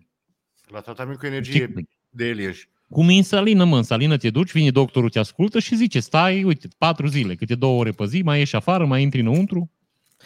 La 0.67 0.79
tratament 0.79 1.17
cu 1.17 1.25
Ce- 1.25 1.31
energie 1.31 1.73
de 2.09 2.25
Eliej. 2.27 2.63
Cum 2.89 3.09
e 3.09 3.13
în 3.13 3.23
salină, 3.23 3.63
mă, 3.63 3.77
în 3.77 3.83
salină 3.83 4.17
te 4.17 4.29
duci, 4.29 4.51
vine 4.51 4.69
doctorul, 4.71 5.09
te 5.09 5.19
ascultă 5.19 5.59
și 5.59 5.75
zice, 5.75 5.99
stai, 5.99 6.43
uite, 6.43 6.67
patru 6.77 7.07
zile, 7.07 7.35
câte 7.35 7.55
două 7.55 7.79
ore 7.79 7.91
pe 7.91 8.05
zi, 8.05 8.21
mai 8.21 8.37
ieși 8.37 8.55
afară, 8.55 8.85
mai 8.85 9.01
intri 9.01 9.19
înăuntru. 9.19 9.71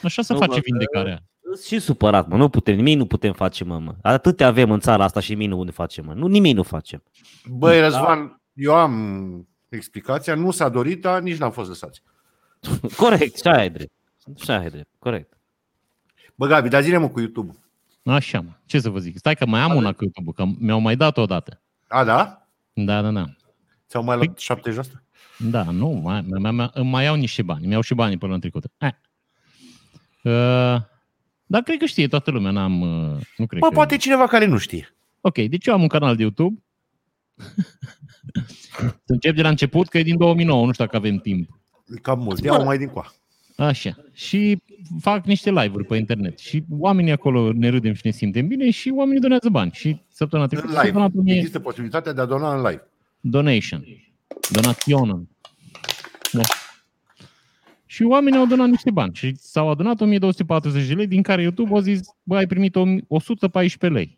Așa 0.03 0.21
se 0.21 0.33
Nu, 0.33 0.39
face 0.39 0.53
mă, 0.55 0.61
vindecarea. 0.63 1.23
Sunt 1.53 1.65
și 1.65 1.79
supărat, 1.79 2.27
mă. 2.27 2.37
Nu 2.37 2.49
putem, 2.49 2.75
nimic 2.75 2.97
nu 2.97 3.05
putem 3.05 3.33
face, 3.33 3.63
mă, 3.63 3.79
mă. 3.79 3.95
Atâtea 4.01 4.47
avem 4.47 4.71
în 4.71 4.79
țara 4.79 5.03
asta 5.03 5.19
și 5.19 5.29
nimic 5.29 5.49
nu 5.49 5.63
ne 5.63 5.71
facem, 5.71 6.05
mă. 6.05 6.13
Nu, 6.13 6.27
nimic 6.27 6.55
nu 6.55 6.63
facem. 6.63 7.03
Băi, 7.45 7.79
Răzvan, 7.79 8.41
eu 8.53 8.73
am 8.73 9.47
explicația, 9.69 10.35
nu 10.35 10.51
s-a 10.51 10.69
dorit, 10.69 11.01
dar 11.01 11.21
nici 11.21 11.37
n-am 11.37 11.51
fost 11.51 11.69
lăsați. 11.69 12.01
Corect, 12.97 13.37
și 13.37 13.47
aia 13.47 13.63
e 13.63 13.69
drept. 13.69 13.91
Și 14.43 14.51
aia 14.51 14.65
e 14.65 14.69
drept, 14.69 14.89
corect. 14.99 15.37
Bă, 16.35 16.47
Gabi, 16.47 16.69
dar 16.69 16.81
zine 16.81 16.97
mă 16.97 17.09
cu 17.09 17.19
YouTube. 17.19 17.55
Așa, 18.03 18.41
mă. 18.41 18.51
Ce 18.65 18.79
să 18.79 18.89
vă 18.89 18.99
zic? 18.99 19.17
Stai 19.17 19.35
că 19.35 19.45
mai 19.45 19.61
am 19.61 19.75
una 19.75 19.93
cu 19.93 20.03
YouTube, 20.03 20.31
că 20.35 20.45
mi-au 20.59 20.79
mai 20.79 20.95
dat 20.95 21.17
odată. 21.17 21.61
A, 21.87 22.03
da? 22.03 22.47
Da, 22.73 23.01
da, 23.01 23.11
da. 23.11 23.25
Ți-au 23.87 24.03
mai 24.03 24.15
luat 24.15 24.59
70%? 24.87 24.91
Da, 25.37 25.63
nu, 25.63 25.89
mai, 25.89 26.21
mai, 26.21 26.51
mai, 26.51 26.69
îmi 26.73 26.89
mai 26.89 27.03
iau 27.03 27.15
niște 27.15 27.41
bani. 27.41 27.67
Mi-au 27.67 27.81
și 27.81 27.93
banii 27.93 28.17
până 28.17 28.33
în 28.33 28.39
trecut. 28.39 28.63
Eh. 28.77 28.89
Uh, 30.23 30.81
dar 31.51 31.61
cred 31.61 31.77
că 31.79 31.85
știe 31.85 32.07
toată 32.07 32.31
lumea, 32.31 32.51
n-am, 32.51 32.81
uh, 32.81 33.17
nu 33.37 33.45
cred 33.45 33.59
Bă, 33.61 33.67
că... 33.67 33.73
poate 33.73 33.97
cineva 33.97 34.27
care 34.27 34.45
nu 34.45 34.57
știe. 34.57 34.95
Ok, 35.21 35.33
deci 35.37 35.65
eu 35.65 35.73
am 35.73 35.81
un 35.81 35.87
canal 35.87 36.15
de 36.15 36.21
YouTube. 36.21 36.61
Să 39.05 39.13
încep 39.13 39.35
de 39.35 39.41
la 39.41 39.49
început, 39.49 39.87
că 39.87 39.97
e 39.97 40.03
din 40.03 40.17
2009, 40.17 40.65
nu 40.65 40.71
știu 40.71 40.85
dacă 40.85 40.97
avem 40.97 41.17
timp. 41.17 41.59
E 41.95 41.99
Cam 42.01 42.19
mult. 42.19 42.43
Ia-o 42.43 42.63
mai 42.63 42.77
din 42.77 42.87
coa. 42.87 43.13
Așa. 43.55 43.97
Și 44.13 44.61
fac 44.99 45.25
niște 45.25 45.49
live-uri 45.51 45.85
pe 45.85 45.95
internet. 45.97 46.39
Și 46.39 46.63
oamenii 46.69 47.11
acolo 47.11 47.51
ne 47.53 47.69
râdem 47.69 47.93
și 47.93 48.01
ne 48.03 48.11
simtem 48.11 48.47
bine 48.47 48.69
și 48.69 48.91
oamenii 48.95 49.21
donează 49.21 49.49
bani. 49.49 49.71
Și 49.73 50.01
săptămâna 50.11 50.47
În 50.51 50.57
trecută 50.57 50.73
s-a 50.79 50.81
live. 50.85 50.93
donat 50.93 51.11
mie 51.13 51.35
Există 51.35 51.59
posibilitatea 51.59 52.13
de 52.13 52.21
a 52.21 52.25
dona 52.25 52.55
în 52.55 52.61
live. 52.61 52.87
donation. 53.19 53.85
Donaționă. 54.51 55.27
Da. 56.31 56.41
Și 57.91 58.03
oamenii 58.03 58.39
au 58.39 58.45
donat 58.45 58.69
niște 58.69 58.91
bani 58.91 59.15
și 59.15 59.35
s-au 59.35 59.69
adunat 59.69 60.01
1240 60.01 60.87
de 60.87 60.93
lei, 60.93 61.07
din 61.07 61.21
care 61.21 61.41
YouTube 61.41 61.77
a 61.77 61.79
zis, 61.79 61.99
bă, 62.23 62.35
ai 62.35 62.47
primit 62.47 62.75
114 63.07 63.99
lei. 63.99 64.17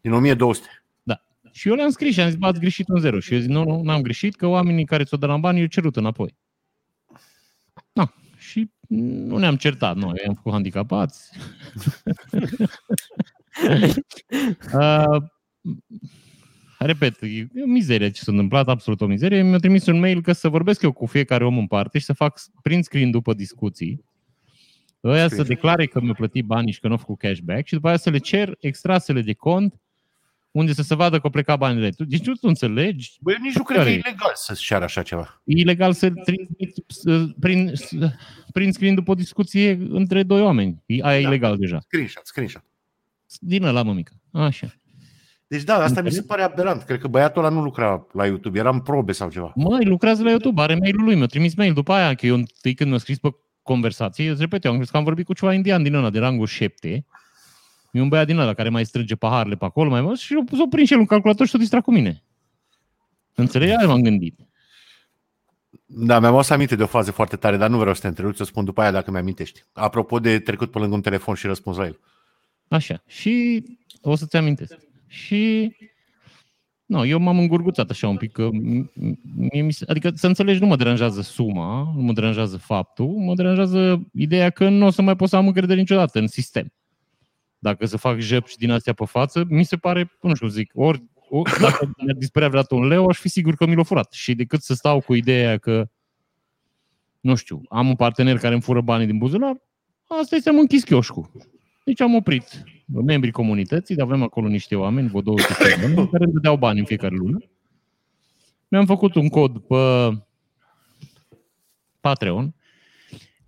Din 0.00 0.12
1200. 0.12 0.68
Da. 1.02 1.22
Și 1.52 1.68
eu 1.68 1.74
le-am 1.74 1.90
scris 1.90 2.12
și 2.14 2.20
am 2.20 2.28
zis, 2.28 2.38
bă, 2.38 2.46
ați 2.46 2.60
greșit 2.60 2.88
un 2.88 3.00
zero. 3.00 3.20
Și 3.20 3.34
eu 3.34 3.40
zic, 3.40 3.50
nu, 3.50 3.64
nu, 3.64 3.82
n-am 3.82 4.02
greșit, 4.02 4.34
că 4.36 4.46
oamenii 4.46 4.84
care 4.84 5.04
ți-au 5.04 5.20
dat 5.20 5.40
bani, 5.40 5.60
eu 5.60 5.66
cerut 5.66 5.96
înapoi. 5.96 6.36
Da. 7.92 8.12
Și 8.36 8.70
nu 8.88 9.38
ne-am 9.38 9.56
certat, 9.56 9.96
noi 9.96 10.22
am 10.26 10.34
făcut 10.34 10.52
handicapați. 10.52 11.30
uh, 14.74 15.22
repet, 16.86 17.22
e 17.22 17.62
o 17.62 17.66
mizerie 17.66 18.10
ce 18.10 18.20
s-a 18.22 18.30
întâmplat, 18.30 18.68
absolut 18.68 19.00
o 19.00 19.06
mizerie. 19.06 19.42
Mi-a 19.42 19.58
trimis 19.58 19.86
un 19.86 19.98
mail 19.98 20.22
că 20.22 20.32
să 20.32 20.48
vorbesc 20.48 20.82
eu 20.82 20.92
cu 20.92 21.06
fiecare 21.06 21.44
om 21.44 21.58
în 21.58 21.66
parte 21.66 21.98
și 21.98 22.04
să 22.04 22.12
fac 22.12 22.40
print 22.62 22.84
screen 22.84 23.10
după 23.10 23.34
discuții. 23.34 24.04
Ăia 25.04 25.22
să 25.22 25.28
Screen. 25.28 25.48
declare 25.48 25.86
că 25.86 26.00
mi-au 26.00 26.14
plătit 26.14 26.44
banii 26.44 26.72
și 26.72 26.80
că 26.80 26.86
nu 26.86 26.92
au 26.92 26.98
făcut 26.98 27.18
cashback 27.18 27.66
și 27.66 27.74
după 27.74 27.88
aia 27.88 27.96
să 27.96 28.10
le 28.10 28.18
cer 28.18 28.56
extrasele 28.60 29.20
de 29.22 29.32
cont 29.32 29.80
unde 30.50 30.72
să 30.72 30.82
se 30.82 30.94
vadă 30.94 31.16
că 31.16 31.20
au 31.24 31.30
plecat 31.30 31.58
banile. 31.58 31.90
Tu- 31.90 32.04
Deci 32.04 32.26
nu 32.26 32.32
tu 32.32 32.48
înțelegi 32.48 33.16
Băi, 33.20 33.34
nici 33.40 33.54
nu 33.54 33.62
cred 33.62 33.76
că 33.78 33.82
Care 33.82 33.94
e 33.94 33.98
ilegal 33.98 34.30
să-ți 34.34 34.62
ceară 34.62 34.84
așa 34.84 35.02
ceva. 35.02 35.42
E 35.44 35.60
ilegal 35.60 35.92
să 35.92 36.10
trimit 36.10 36.74
să- 36.86 37.28
prin, 37.40 37.70
să- 37.74 38.12
prin 38.52 38.72
screen 38.72 38.94
după 38.94 39.10
o 39.10 39.14
discuție 39.14 39.70
între 39.88 40.22
doi 40.22 40.40
oameni. 40.40 40.82
E 40.86 41.02
aia 41.02 41.18
e 41.18 41.22
Da. 41.22 41.28
ilegal 41.28 41.56
deja. 41.56 41.78
Screenshot, 41.80 42.26
screenshot. 42.26 42.64
Din 43.40 43.62
ăla, 43.64 43.82
mămică. 43.82 44.12
Așa. 44.32 44.74
Deci 45.48 45.62
da, 45.62 45.74
asta 45.74 45.86
mi 46.00 46.06
Înțeleg. 46.06 46.12
se 46.12 46.22
pare 46.22 46.42
aberant. 46.42 46.82
Cred 46.82 47.00
că 47.00 47.08
băiatul 47.08 47.44
ăla 47.44 47.54
nu 47.54 47.62
lucra 47.62 48.06
la 48.12 48.26
YouTube, 48.26 48.58
era 48.58 48.70
în 48.70 48.80
probe 48.80 49.12
sau 49.12 49.30
ceva. 49.30 49.52
Măi, 49.54 49.84
lucrează 49.84 50.22
la 50.22 50.28
YouTube, 50.30 50.60
are 50.62 50.74
mail-ul 50.74 51.04
lui, 51.04 51.14
mi-a 51.14 51.26
trimis 51.26 51.54
mail 51.54 51.72
după 51.72 51.92
aia, 51.92 52.14
că 52.14 52.26
eu 52.26 52.34
întâi 52.34 52.74
când 52.74 52.90
mi-a 52.90 52.98
scris 52.98 53.18
pe 53.18 53.28
conversație, 53.62 54.24
eu 54.24 54.30
îți 54.32 54.40
repet, 54.40 54.64
eu 54.64 54.70
am 54.70 54.76
crezut 54.76 54.92
că 54.92 54.98
am 54.98 55.04
vorbit 55.04 55.26
cu 55.26 55.32
ceva 55.32 55.52
indian 55.52 55.82
din 55.82 55.94
ăla, 55.94 56.10
de 56.10 56.18
rangul 56.18 56.46
7. 56.46 57.04
E 57.90 58.00
un 58.00 58.08
băiat 58.08 58.26
din 58.26 58.38
ăla 58.38 58.54
care 58.54 58.68
mai 58.68 58.84
strânge 58.84 59.14
paharele 59.16 59.54
pe 59.56 59.64
acolo, 59.64 59.90
mai 59.90 60.00
mult, 60.00 60.18
și 60.18 60.34
eu 60.34 60.44
s-o 60.58 60.66
prins 60.66 60.86
și 60.86 60.92
el 60.94 60.98
un 61.00 61.06
calculator 61.06 61.46
și 61.46 61.52
s-o 61.52 61.58
distra 61.58 61.80
cu 61.80 61.92
mine. 61.92 62.22
Înțelegi? 63.34 63.72
Aia 63.74 63.86
m-am 63.86 64.02
gândit. 64.02 64.38
Da, 65.86 66.20
mi-am 66.20 66.34
adus 66.34 66.50
aminte 66.50 66.76
de 66.76 66.82
o 66.82 66.86
fază 66.86 67.10
foarte 67.12 67.36
tare, 67.36 67.56
dar 67.56 67.68
nu 67.70 67.78
vreau 67.78 67.94
să 67.94 68.00
te 68.00 68.06
întrerup, 68.06 68.36
să 68.36 68.44
spun 68.44 68.64
după 68.64 68.80
aia 68.80 68.90
dacă 68.90 69.10
mi-amintești. 69.10 69.64
Apropo 69.72 70.18
de 70.18 70.38
trecut 70.38 70.70
pe 70.70 70.78
lângă 70.78 70.94
un 70.94 71.00
telefon 71.00 71.34
și 71.34 71.46
răspuns 71.46 71.76
la 71.76 71.84
el. 71.84 71.98
Așa. 72.68 73.02
Și 73.06 73.64
o 74.00 74.16
să-ți 74.16 74.36
amintesc. 74.36 74.74
Și 75.16 75.76
nu, 76.86 77.04
eu 77.04 77.18
m-am 77.18 77.38
îngurguțat 77.38 77.90
așa 77.90 78.08
un 78.08 78.16
pic, 78.16 78.32
că 78.32 78.48
m- 78.52 78.84
m- 78.84 79.18
mie 79.36 79.62
mi 79.62 79.72
se, 79.72 79.84
adică 79.88 80.10
să 80.14 80.26
înțelegi, 80.26 80.60
nu 80.60 80.66
mă 80.66 80.76
deranjează 80.76 81.20
suma, 81.20 81.92
nu 81.94 82.02
mă 82.02 82.12
deranjează 82.12 82.56
faptul, 82.56 83.06
mă 83.06 83.34
deranjează 83.34 84.08
ideea 84.12 84.50
că 84.50 84.68
nu 84.68 84.86
o 84.86 84.90
să 84.90 85.02
mai 85.02 85.16
pot 85.16 85.28
să 85.28 85.36
am 85.36 85.46
încredere 85.46 85.78
niciodată 85.80 86.18
în 86.18 86.26
sistem. 86.26 86.72
Dacă 87.58 87.86
să 87.86 87.96
fac 87.96 88.18
jepși 88.18 88.56
din 88.56 88.70
astea 88.70 88.92
pe 88.92 89.04
față, 89.04 89.44
mi 89.48 89.64
se 89.64 89.76
pare, 89.76 90.12
nu 90.20 90.34
știu, 90.34 90.46
zic, 90.46 90.70
ori, 90.74 91.02
ori 91.28 91.50
dacă 91.60 91.90
mi-ar 91.96 92.16
dispărea 92.16 92.48
vreodată 92.48 92.74
un 92.74 92.86
leu, 92.86 93.06
aș 93.06 93.18
fi 93.18 93.28
sigur 93.28 93.54
că 93.54 93.66
mi 93.66 93.74
l-a 93.74 93.82
furat. 93.82 94.12
Și 94.12 94.34
decât 94.34 94.62
să 94.62 94.74
stau 94.74 95.00
cu 95.00 95.14
ideea 95.14 95.58
că, 95.58 95.88
nu 97.20 97.34
știu, 97.34 97.62
am 97.68 97.88
un 97.88 97.96
partener 97.96 98.38
care 98.38 98.52
îmi 98.52 98.62
fură 98.62 98.80
banii 98.80 99.06
din 99.06 99.18
buzunar, 99.18 99.56
asta 100.20 100.36
este 100.36 100.48
am 100.48 100.58
închis 100.58 100.84
chioșcul. 100.84 101.30
Deci 101.86 102.00
am 102.00 102.14
oprit 102.14 102.62
membrii 102.86 103.32
comunității, 103.32 104.00
avem 104.00 104.22
acolo 104.22 104.48
niște 104.48 104.76
oameni, 104.76 105.08
vreo 105.08 105.20
200 105.20 105.54
de 105.64 105.74
oameni, 105.82 106.08
care 106.10 106.24
îmi 106.24 106.32
dădeau 106.32 106.56
bani 106.56 106.78
în 106.78 106.84
fiecare 106.84 107.14
lună. 107.14 107.38
Mi-am 108.68 108.86
făcut 108.86 109.14
un 109.14 109.28
cod 109.28 109.58
pe 109.58 109.76
Patreon, 112.00 112.54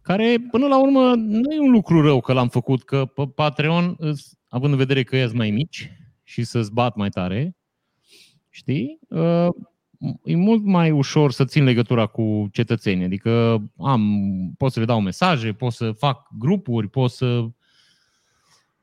care 0.02 0.36
până 0.50 0.66
la 0.66 0.80
urmă 0.80 1.14
nu 1.14 1.52
e 1.52 1.60
un 1.60 1.70
lucru 1.70 2.00
rău 2.02 2.20
că 2.20 2.32
l-am 2.32 2.48
făcut, 2.48 2.82
că 2.82 3.04
pe 3.04 3.26
Patreon, 3.34 3.94
îs- 3.98 4.38
având 4.48 4.72
în 4.72 4.78
vedere 4.78 5.02
că 5.02 5.16
ești 5.16 5.36
mai 5.36 5.50
mici 5.50 5.90
și 6.22 6.44
să-ți 6.44 6.72
bat 6.72 6.96
mai 6.96 7.08
tare, 7.08 7.56
știi, 8.48 8.98
uh, 9.08 9.48
e 10.24 10.36
mult 10.36 10.64
mai 10.64 10.90
ușor 10.90 11.32
să 11.32 11.44
țin 11.44 11.64
legătura 11.64 12.06
cu 12.06 12.48
cetățenii. 12.52 13.04
Adică 13.04 13.62
am, 13.78 14.02
pot 14.56 14.72
să 14.72 14.78
le 14.80 14.84
dau 14.86 15.00
mesaje, 15.00 15.52
pot 15.52 15.72
să 15.72 15.92
fac 15.92 16.28
grupuri, 16.38 16.88
pot 16.88 17.10
să 17.10 17.48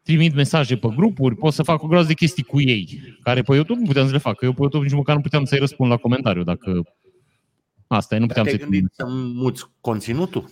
trimit 0.05 0.33
mesaje 0.33 0.77
pe 0.77 0.87
grupuri, 0.95 1.35
pot 1.35 1.53
să 1.53 1.63
fac 1.63 1.83
o 1.83 1.87
groază 1.87 2.07
de 2.07 2.13
chestii 2.13 2.43
cu 2.43 2.61
ei, 2.61 3.01
care 3.23 3.41
pe 3.41 3.53
YouTube 3.53 3.79
nu 3.79 3.85
puteam 3.85 4.05
să 4.05 4.11
le 4.11 4.17
fac, 4.17 4.35
că 4.35 4.45
eu 4.45 4.53
pe 4.53 4.61
YouTube 4.61 4.83
nici 4.83 4.95
măcar 4.95 5.15
nu 5.15 5.21
puteam 5.21 5.45
să-i 5.45 5.59
răspund 5.59 5.89
la 5.89 5.97
comentariu, 5.97 6.43
dacă 6.43 6.83
asta 7.87 8.15
e, 8.15 8.17
nu 8.17 8.25
puteam 8.25 8.45
Te-ai 8.45 8.57
să 8.57 8.63
gândit 8.63 8.91
să 8.91 9.05
muți 9.07 9.63
conținutul? 9.81 10.51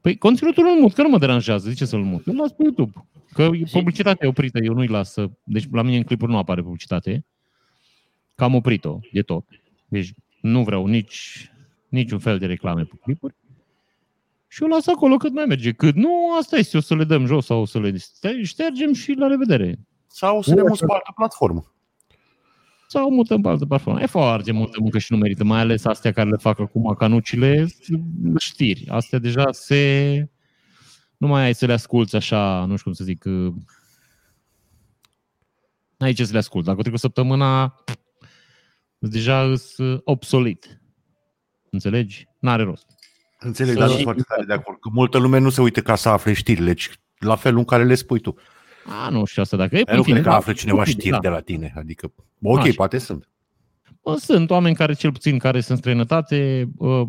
Păi 0.00 0.16
conținutul 0.16 0.64
nu 0.64 0.80
mut, 0.80 0.92
că 0.92 1.02
nu 1.02 1.08
mă 1.08 1.18
deranjează, 1.18 1.68
de 1.68 1.74
ce 1.74 1.84
să-l 1.84 2.02
mut? 2.02 2.26
Îl 2.26 2.36
las 2.36 2.52
pe 2.52 2.62
YouTube. 2.62 3.06
Că 3.32 3.50
publicitatea 3.72 4.26
e 4.26 4.30
oprită, 4.30 4.58
eu 4.58 4.74
nu-i 4.74 4.86
las 4.86 5.12
să... 5.12 5.30
Deci 5.44 5.64
la 5.70 5.82
mine 5.82 5.96
în 5.96 6.02
clipuri 6.02 6.30
nu 6.30 6.38
apare 6.38 6.62
publicitate. 6.62 7.24
Că 8.34 8.44
am 8.44 8.54
oprit-o 8.54 8.98
de 9.12 9.22
tot. 9.22 9.44
Deci 9.88 10.12
nu 10.40 10.62
vreau 10.62 10.86
nici 10.86 11.50
niciun 11.88 12.18
fel 12.18 12.38
de 12.38 12.46
reclame 12.46 12.82
pe 12.82 12.94
clipuri. 13.02 13.34
Și 14.52 14.62
o 14.62 14.66
las 14.66 14.86
acolo 14.86 15.16
cât 15.16 15.32
mai 15.32 15.44
merge. 15.44 15.72
Cât 15.72 15.94
nu, 15.94 16.36
asta 16.38 16.56
este, 16.56 16.76
o 16.76 16.80
să 16.80 16.94
le 16.94 17.04
dăm 17.04 17.26
jos 17.26 17.44
sau 17.44 17.60
o 17.60 17.64
să 17.64 17.80
le 17.80 17.96
ștergem 18.42 18.92
și 18.92 19.12
la 19.12 19.26
revedere. 19.26 19.78
Sau 20.06 20.42
să 20.42 20.54
le 20.54 20.62
muți 20.62 20.84
pe 20.84 20.92
altă 20.92 21.12
platformă? 21.16 21.74
Sau 22.88 23.10
mutăm 23.10 23.40
pe 23.40 23.48
altă 23.48 23.66
platformă. 23.66 24.00
E 24.00 24.06
foarte 24.06 24.52
multă 24.52 24.80
muncă 24.80 24.98
și 24.98 25.12
nu 25.12 25.18
merită, 25.18 25.44
mai 25.44 25.60
ales 25.60 25.84
astea 25.84 26.12
care 26.12 26.30
le 26.30 26.36
fac 26.36 26.58
acum 26.58 26.94
canucile, 26.98 27.66
știri. 28.38 28.88
Astea 28.88 29.18
deja 29.18 29.52
se... 29.52 30.30
Nu 31.16 31.26
mai 31.26 31.44
ai 31.44 31.54
să 31.54 31.66
le 31.66 31.72
asculți 31.72 32.16
așa, 32.16 32.64
nu 32.64 32.76
știu 32.76 32.84
cum 32.84 32.92
să 32.92 33.04
zic, 33.04 33.24
uh, 33.24 33.54
n-ai 35.96 36.12
ce 36.12 36.24
să 36.24 36.32
le 36.32 36.38
asculti. 36.38 36.66
Dacă 36.66 36.80
trecut 36.80 37.00
săptămâna, 37.00 37.84
deja 38.98 39.42
îs 39.42 39.76
uh, 39.76 40.00
obsolit. 40.04 40.80
Înțelegi? 41.70 42.26
N-are 42.40 42.62
rost. 42.62 43.00
Înțeleg, 43.42 43.72
Să- 43.72 43.78
dar 43.78 43.88
sunt 43.88 44.02
foarte 44.02 44.22
tare 44.28 44.44
de 44.44 44.52
acord. 44.52 44.80
Că 44.80 44.88
multă 44.92 45.18
lume 45.18 45.38
nu 45.38 45.50
se 45.50 45.60
uită 45.60 45.80
ca 45.80 45.94
să 45.94 46.08
afle 46.08 46.32
știrile, 46.32 46.72
ci 46.74 46.90
la 47.18 47.36
felul 47.36 47.58
în 47.58 47.64
care 47.64 47.84
le 47.84 47.94
spui 47.94 48.20
tu. 48.20 48.34
A, 49.04 49.08
nu 49.08 49.24
știu 49.24 49.42
asta 49.42 49.56
dacă 49.56 49.76
e. 49.76 49.82
Eu 49.86 49.96
nu 49.96 50.02
cred 50.02 50.16
că 50.16 50.28
da, 50.28 50.36
află 50.36 50.52
cineva 50.52 50.84
stupid, 50.84 51.00
știri 51.00 51.14
da. 51.14 51.20
de 51.20 51.28
la 51.28 51.40
tine. 51.40 51.72
Adică, 51.76 52.12
ok, 52.42 52.58
Așa. 52.58 52.70
poate 52.76 52.98
sunt. 52.98 53.28
Bă, 54.02 54.16
sunt 54.18 54.50
oameni 54.50 54.74
care, 54.74 54.92
cel 54.92 55.12
puțin, 55.12 55.38
care 55.38 55.60
sunt 55.60 55.70
în 55.70 55.76
străinătate, 55.76 56.68
uh, 56.76 57.08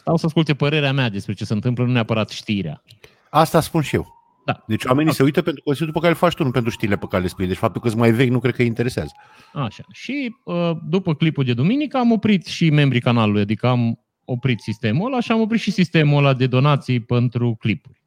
stau 0.00 0.16
să 0.16 0.26
asculte 0.26 0.54
părerea 0.54 0.92
mea 0.92 1.08
despre 1.08 1.32
ce 1.32 1.44
se 1.44 1.52
întâmplă, 1.52 1.84
nu 1.84 1.92
neapărat 1.92 2.28
știrea. 2.28 2.82
Asta 3.30 3.60
spun 3.60 3.82
și 3.82 3.94
eu. 3.94 4.22
Da. 4.44 4.64
Deci 4.66 4.84
oamenii 4.84 5.12
se 5.14 5.22
uită 5.22 5.42
pentru 5.42 5.62
conținutul 5.62 6.00
pe 6.00 6.06
care 6.06 6.12
îl 6.12 6.28
faci 6.28 6.34
tu, 6.34 6.44
nu 6.44 6.50
pentru 6.50 6.70
știrile 6.70 6.96
pe 6.96 7.06
care 7.06 7.22
le 7.22 7.28
spui. 7.28 7.46
Deci 7.46 7.56
faptul 7.56 7.80
că 7.80 7.88
sunt 7.88 8.00
mai 8.00 8.10
vechi 8.10 8.30
nu 8.30 8.38
cred 8.38 8.54
că 8.54 8.60
îi 8.60 8.66
interesează. 8.66 9.12
Așa. 9.52 9.84
Și 9.92 10.36
uh, 10.44 10.70
după 10.88 11.14
clipul 11.14 11.44
de 11.44 11.54
duminică 11.54 11.96
am 11.96 12.12
oprit 12.12 12.46
și 12.46 12.70
membrii 12.70 13.00
canalului, 13.00 13.40
adică 13.40 13.66
am 13.66 14.03
oprit 14.24 14.60
sistemul 14.60 15.06
ăla 15.06 15.20
și 15.20 15.32
am 15.32 15.40
oprit 15.40 15.60
și 15.60 15.70
sistemul 15.70 16.18
ăla 16.18 16.34
de 16.34 16.46
donații 16.46 17.00
pentru 17.00 17.56
clipuri. 17.58 18.02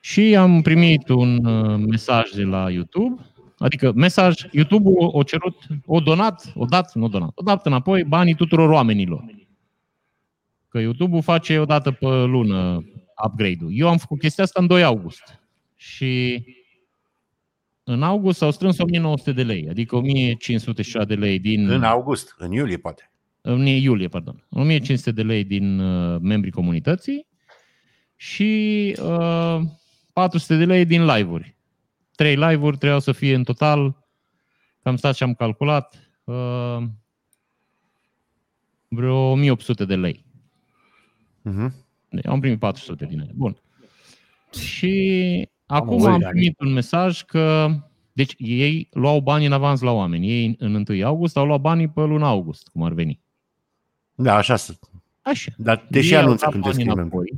Și 0.00 0.36
am 0.36 0.62
primit 0.62 1.08
un 1.08 1.44
uh, 1.44 1.84
mesaj 1.88 2.30
de 2.30 2.42
la 2.42 2.70
YouTube, 2.70 3.22
adică 3.58 3.92
mesaj, 3.92 4.34
YouTube-ul 4.52 5.20
a 5.20 5.22
cerut, 5.22 5.56
o 5.86 6.00
donat, 6.00 6.52
o 6.54 6.64
dat, 6.64 6.94
nu 6.94 7.08
donat, 7.08 7.30
o 7.34 7.42
dat 7.42 7.66
înapoi 7.66 8.04
banii 8.04 8.34
tuturor 8.34 8.70
oamenilor. 8.70 9.24
Că 10.68 10.78
YouTube-ul 10.78 11.22
face 11.22 11.58
o 11.58 11.64
dată 11.64 11.90
pe 11.90 12.06
lună 12.06 12.84
upgrade-ul. 13.24 13.70
Eu 13.72 13.88
am 13.88 13.96
făcut 13.96 14.18
chestia 14.18 14.44
asta 14.44 14.60
în 14.60 14.66
2 14.66 14.82
august. 14.84 15.40
Și 15.76 16.44
în 17.84 18.02
august 18.02 18.38
s-au 18.38 18.50
strâns 18.50 18.78
1900 18.78 19.32
de 19.32 19.42
lei, 19.42 19.66
adică 19.68 19.96
1500 19.96 20.82
de 21.04 21.14
lei 21.14 21.38
din... 21.38 21.70
În 21.70 21.82
august, 21.82 22.34
în 22.38 22.52
iulie 22.52 22.76
poate. 22.76 23.10
În 23.48 23.66
iulie, 23.66 24.08
pardon. 24.08 24.46
1500 24.50 25.10
de 25.10 25.22
lei 25.22 25.44
din 25.44 25.78
uh, 25.78 26.20
membrii 26.20 26.52
comunității 26.52 27.26
și 28.16 28.96
uh, 29.02 29.60
400 30.12 30.56
de 30.56 30.64
lei 30.64 30.84
din 30.84 31.04
live-uri. 31.04 31.56
Trei 32.14 32.34
live-uri 32.36 32.76
trebuiau 32.76 33.00
să 33.00 33.12
fie 33.12 33.34
în 33.34 33.44
total, 33.44 33.90
că 34.82 34.88
am 34.88 34.96
stat 34.96 35.14
și 35.14 35.22
am 35.22 35.34
calculat, 35.34 36.10
uh, 36.24 36.82
vreo 38.88 39.30
1800 39.30 39.84
de 39.84 39.96
lei. 39.96 40.24
Uh-huh. 41.50 41.70
Deci 42.08 42.26
am 42.26 42.40
primit 42.40 42.58
400 42.58 43.04
din 43.04 43.18
ele. 43.20 43.32
Bun. 43.34 43.60
Și 44.60 45.48
acum 45.66 46.00
Am 46.00 46.06
am 46.06 46.12
auzit. 46.12 46.28
primit 46.28 46.60
un 46.60 46.72
mesaj 46.72 47.22
că 47.22 47.74
deci 48.12 48.34
ei 48.36 48.88
luau 48.92 49.20
bani 49.20 49.46
în 49.46 49.52
avans 49.52 49.80
la 49.80 49.90
oameni. 49.90 50.30
Ei 50.30 50.54
în 50.58 50.84
1 50.88 51.06
august 51.06 51.36
au 51.36 51.46
luat 51.46 51.60
banii 51.60 51.88
pe 51.88 52.00
luna 52.00 52.28
august, 52.28 52.68
cum 52.68 52.82
ar 52.82 52.92
veni. 52.92 53.24
Da, 54.16 54.34
așa 54.36 54.56
sunt. 54.56 54.78
Așa. 55.22 55.52
Dar 55.56 55.86
deși 55.90 56.10
Ei 56.12 56.16
au 56.18 56.22
anunță 56.24 56.44
dat 56.44 56.52
când 56.52 56.64
te 56.64 56.68
banii 56.70 56.84
scrie 56.84 57.00
înapoi. 57.02 57.32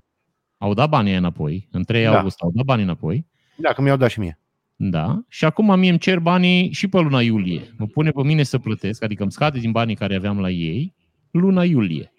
Au 0.59 0.75
dat 0.75 0.89
banii 0.89 1.11
aia 1.11 1.19
înapoi. 1.19 1.69
În 1.71 1.85
3 1.85 2.05
Da. 2.05 2.17
august 2.17 2.41
au 2.41 2.51
dat 2.55 2.65
banii 2.65 2.85
înapoi. 2.85 3.27
Da, 3.57 3.73
că 3.73 3.83
mi-au 3.83 3.97
dat 3.97 4.11
și 4.11 4.19
mie. 4.19 4.39
Da. 4.77 5.21
Și 5.29 5.45
acum 5.45 5.79
mie 5.79 5.91
îmi 5.91 5.99
cer 5.99 6.19
banii 6.19 6.73
și 6.73 6.89
pe 6.89 6.99
luna 6.99 7.23
iulie. 7.23 7.75
Mă 7.79 7.87
pune 7.87 8.11
pe 8.11 8.23
mine 8.23 8.43
să 8.43 8.59
plătesc, 8.59 9.03
adică 9.03 9.23
îmi 9.23 9.33
scade 9.33 9.59
din 9.59 9.71
banii 9.71 9.95
care 9.95 10.15
aveam 10.15 10.41
la 10.41 10.51
ei 10.51 10.95
luna 11.31 11.65
iulie. 11.65 12.13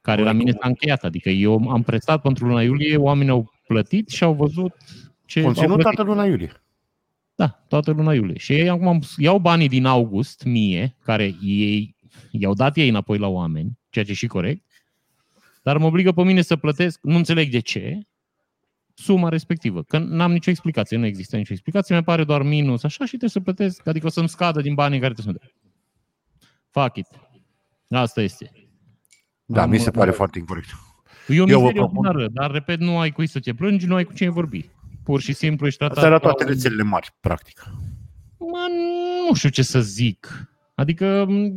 Care 0.00 0.22
la 0.22 0.32
mine 0.32 0.50
s-a 0.50 0.68
încheiat. 0.68 1.04
Adică 1.04 1.28
eu 1.28 1.68
am 1.70 1.82
prestat 1.82 2.20
pentru 2.22 2.46
luna 2.46 2.62
iulie, 2.62 2.96
oamenii 2.96 3.30
au 3.32 3.52
plătit 3.66 4.08
și 4.08 4.24
au 4.24 4.34
văzut 4.34 4.72
ce 5.24 5.38
au 5.38 5.44
Conținut 5.44 5.68
plătit. 5.74 5.82
toată 5.94 6.02
luna 6.10 6.24
iulie. 6.24 6.52
Da, 7.34 7.64
toată 7.68 7.90
luna 7.90 8.14
iulie. 8.14 8.38
Și 8.38 8.52
ei 8.52 8.68
acum 8.68 9.00
iau 9.16 9.38
banii 9.38 9.68
din 9.68 9.84
august, 9.84 10.44
mie, 10.44 10.96
care 11.04 11.34
ei 11.42 11.96
i-au 12.30 12.54
dat 12.54 12.76
ei 12.76 12.88
înapoi 12.88 13.18
la 13.18 13.26
oameni, 13.26 13.78
ceea 13.90 14.04
ce 14.04 14.10
e 14.10 14.14
și 14.14 14.26
corect, 14.26 14.64
dar 15.62 15.76
mă 15.78 15.86
obligă 15.86 16.12
pe 16.12 16.22
mine 16.22 16.40
să 16.42 16.56
plătesc, 16.56 16.98
nu 17.02 17.16
înțeleg 17.16 17.50
de 17.50 17.58
ce, 17.60 17.98
suma 18.94 19.28
respectivă. 19.28 19.82
Că 19.82 19.98
n-am 19.98 20.32
nicio 20.32 20.50
explicație, 20.50 20.96
nu 20.96 21.06
există 21.06 21.36
nicio 21.36 21.52
explicație, 21.52 21.96
mi 21.96 22.02
pare 22.02 22.24
doar 22.24 22.42
minus, 22.42 22.82
așa, 22.84 23.04
și 23.04 23.08
trebuie 23.16 23.30
să 23.30 23.40
plătesc, 23.40 23.86
adică 23.86 24.06
o 24.06 24.10
să-mi 24.10 24.28
scadă 24.28 24.60
din 24.60 24.74
banii 24.74 25.00
care 25.00 25.12
trebuie 25.12 25.34
să-mi 25.34 25.52
dea. 25.52 25.60
Fuck 26.84 26.96
it. 26.96 27.06
Asta 27.90 28.20
este. 28.22 28.50
Da, 29.44 29.62
Am- 29.62 29.70
mi 29.70 29.78
se 29.78 29.90
pare 29.90 30.10
foarte 30.10 30.38
incorrect. 30.38 30.68
E 31.28 31.40
o 31.40 31.46
Eu 31.48 31.60
vă 31.60 31.66
mizerie 31.66 31.80
propun- 31.82 31.96
ordinară, 31.96 32.28
dar, 32.28 32.50
repet, 32.50 32.80
nu 32.80 32.98
ai 32.98 33.10
cui 33.10 33.26
să 33.26 33.40
te 33.40 33.54
plângi, 33.54 33.86
nu 33.86 33.94
ai 33.94 34.04
cu 34.04 34.12
cine 34.12 34.28
vorbi. 34.30 34.70
Pur 35.04 35.20
și 35.20 35.32
simplu 35.32 35.66
ești 35.66 35.78
tratat... 35.78 35.96
Asta 35.96 36.08
era 36.08 36.18
ca 36.18 36.24
toate 36.24 36.44
un- 36.44 36.48
rețelele 36.50 36.82
mari, 36.82 37.08
practic. 37.20 37.62
Mă, 38.38 38.66
nu 39.28 39.34
știu 39.34 39.48
ce 39.48 39.62
să 39.62 39.80
zic. 39.80 40.48
Adică 40.78 41.24
m, 41.28 41.52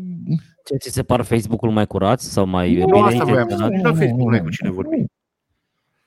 Ce 0.66 0.76
ți 0.76 0.90
se 0.90 1.04
par 1.04 1.22
Facebook-ul 1.22 1.72
mai 1.72 1.88
curați 1.88 2.32
sau 2.32 2.46
mai 2.46 2.76
Nu, 2.76 2.86
bine 2.86 3.00
asta 3.00 3.24
voiam 3.24 3.50
să 3.50 3.54
intenționat? 3.54 3.72
spun. 3.72 3.92
La 3.92 3.94
Facebook 3.94 4.30
nu 4.30 4.34
ai 4.36 4.42
cu 4.42 4.50
cine 4.50 4.70
vorbi. 4.70 5.04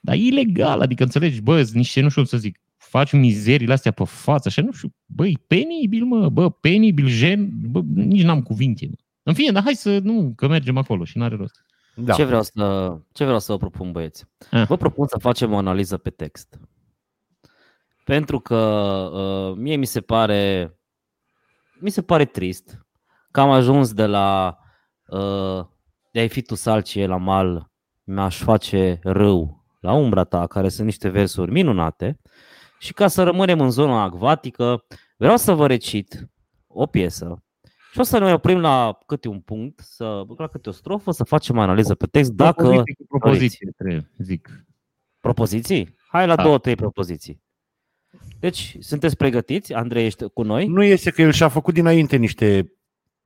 Dar 0.00 0.14
e 0.14 0.18
ilegal, 0.18 0.80
adică 0.80 1.02
înțelegi, 1.02 1.40
bă, 1.40 1.62
sunt 1.62 1.76
niște, 1.76 2.00
nu 2.00 2.08
știu 2.08 2.20
cum 2.20 2.30
să 2.30 2.36
zic, 2.36 2.60
faci 2.76 3.12
mizerile 3.12 3.72
astea 3.72 3.90
pe 3.90 4.04
față, 4.04 4.48
așa, 4.48 4.62
nu 4.62 4.72
știu, 4.72 4.94
băi, 5.06 5.38
penibil, 5.46 6.04
mă, 6.04 6.28
bă, 6.28 6.50
penibil, 6.50 7.06
gen, 7.08 7.50
bă, 7.70 7.80
nici 7.94 8.22
n-am 8.22 8.42
cuvinte, 8.42 8.86
mă. 8.86 8.94
În 9.22 9.34
fine, 9.34 9.50
dar 9.50 9.62
hai 9.62 9.74
să, 9.74 9.98
nu, 9.98 10.32
că 10.36 10.48
mergem 10.48 10.76
acolo 10.76 11.04
și 11.04 11.18
n-are 11.18 11.36
rost. 11.36 11.64
Da. 11.96 12.14
Ce, 12.14 12.24
vreau 12.24 12.42
să, 12.42 12.96
ce 13.12 13.24
vreau 13.24 13.38
să 13.38 13.52
vă 13.52 13.58
propun, 13.58 13.92
băieți? 13.92 14.24
Ah. 14.50 14.66
Vă 14.66 14.76
propun 14.76 15.06
să 15.06 15.18
facem 15.18 15.52
o 15.52 15.56
analiză 15.56 15.96
pe 15.96 16.10
text. 16.10 16.60
Pentru 18.04 18.40
că 18.40 18.56
uh, 19.12 19.56
mie 19.58 19.76
mi 19.76 19.86
se 19.86 20.00
pare 20.00 20.74
mi 21.80 21.90
se 21.90 22.02
pare 22.02 22.24
trist 22.24 22.84
că 23.34 23.40
am 23.40 23.50
ajuns 23.50 23.92
de 23.92 24.06
la 24.06 24.58
uh, 25.06 25.64
de 26.12 26.20
ai 26.20 26.28
fi 26.28 26.42
tu 26.42 26.54
salcie 26.54 27.06
la 27.06 27.16
mal, 27.16 27.70
mi-aș 28.04 28.42
face 28.42 28.98
râu 29.02 29.64
la 29.80 29.92
umbra 29.92 30.24
ta, 30.24 30.46
care 30.46 30.68
sunt 30.68 30.86
niște 30.86 31.08
versuri 31.08 31.50
minunate, 31.50 32.20
și 32.78 32.92
ca 32.92 33.08
să 33.08 33.22
rămânem 33.22 33.60
în 33.60 33.70
zona 33.70 34.02
acvatică, 34.02 34.84
vreau 35.16 35.36
să 35.36 35.52
vă 35.52 35.66
recit 35.66 36.28
o 36.66 36.86
piesă 36.86 37.42
și 37.92 38.00
o 38.00 38.02
să 38.02 38.18
ne 38.18 38.32
oprim 38.32 38.58
la 38.58 38.98
câte 39.06 39.28
un 39.28 39.40
punct, 39.40 39.80
să, 39.80 40.22
la 40.36 40.46
câte 40.46 40.68
o 40.68 40.72
strofă, 40.72 41.10
să 41.10 41.24
facem 41.24 41.58
analiză 41.58 41.94
pe 41.94 42.06
text. 42.06 42.32
Dacă 42.32 42.62
propoziție, 42.62 42.94
cu 42.94 43.18
propoziție 43.18 43.72
trebuie, 43.76 44.10
zic. 44.18 44.64
Propoziții? 45.20 45.96
Hai 46.08 46.26
la 46.26 46.34
Da. 46.34 46.42
două, 46.42 46.58
trei 46.58 46.74
propoziții. 46.74 47.42
Deci, 48.40 48.76
sunteți 48.80 49.16
pregătiți? 49.16 49.72
Andrei, 49.72 50.06
ești 50.06 50.28
cu 50.28 50.42
noi? 50.42 50.66
Nu 50.66 50.82
este 50.82 51.10
că 51.10 51.22
el 51.22 51.32
și-a 51.32 51.48
făcut 51.48 51.74
dinainte 51.74 52.16
niște... 52.16 52.73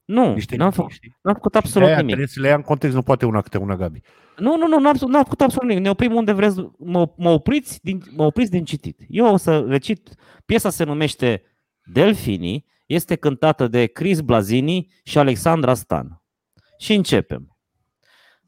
Nu, 0.09 0.33
niște 0.33 0.57
n-am, 0.57 0.71
făcut, 0.71 0.91
știi? 0.91 1.17
n-am 1.23 1.35
făcut 1.35 1.55
absolut 1.55 1.87
De-aia 1.87 2.01
nimic. 2.01 2.15
Trebuie 2.15 2.35
să 2.35 2.41
le 2.41 2.49
ia 2.49 2.55
în 2.55 2.63
context, 2.63 2.95
nu 2.95 3.03
poate 3.03 3.27
una 3.27 3.41
câte 3.41 3.59
una, 3.59 3.77
Gabi. 3.77 4.01
Nu, 4.37 4.57
nu, 4.57 4.67
nu, 4.67 4.79
n-am, 4.79 4.97
n-am 5.07 5.23
făcut 5.23 5.41
absolut 5.41 5.69
nimic. 5.69 5.85
Ne 5.85 5.91
oprim 5.91 6.15
unde 6.15 6.33
vreți, 6.33 6.57
mă, 6.79 7.13
mă, 7.17 7.31
opriți 7.31 7.79
din, 7.83 8.03
mă 8.17 8.25
opriți 8.25 8.51
din 8.51 8.65
citit. 8.65 9.01
Eu 9.09 9.33
o 9.33 9.37
să 9.37 9.65
recit, 9.69 10.15
piesa 10.45 10.71
se 10.71 10.85
numește 10.85 11.43
Delfini, 11.83 12.65
este 12.87 13.17
cântată 13.17 13.69
de 13.69 13.87
Chris 13.87 14.21
Blazini 14.21 14.93
și 15.05 15.19
Alexandra 15.19 15.75
Stan. 15.75 16.23
Și 16.79 16.95
începem. 16.95 17.59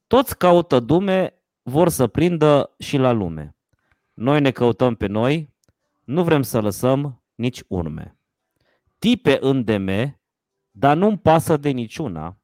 Toți 0.07 0.39
caută 0.39 0.81
dume, 0.81 1.35
vor 1.63 1.89
să 1.89 2.07
prindă 2.07 2.75
și 2.79 2.97
la 2.97 3.13
lume. 3.13 3.57
Noi 4.15 4.41
ne 4.41 4.51
căutăm 4.51 4.95
pe 4.95 5.07
noi, 5.07 5.55
nu 6.05 6.25
vrem 6.25 6.43
să 6.43 6.61
lăsăm 6.61 7.25
nici 7.35 7.63
urme. 7.67 8.19
Tipe 8.99 9.39
în 9.41 9.65
DM, 9.65 10.20
dar 10.71 10.97
nu-mi 10.97 11.19
pasă 11.19 11.57
de 11.57 11.71
niciuna. 11.71 12.39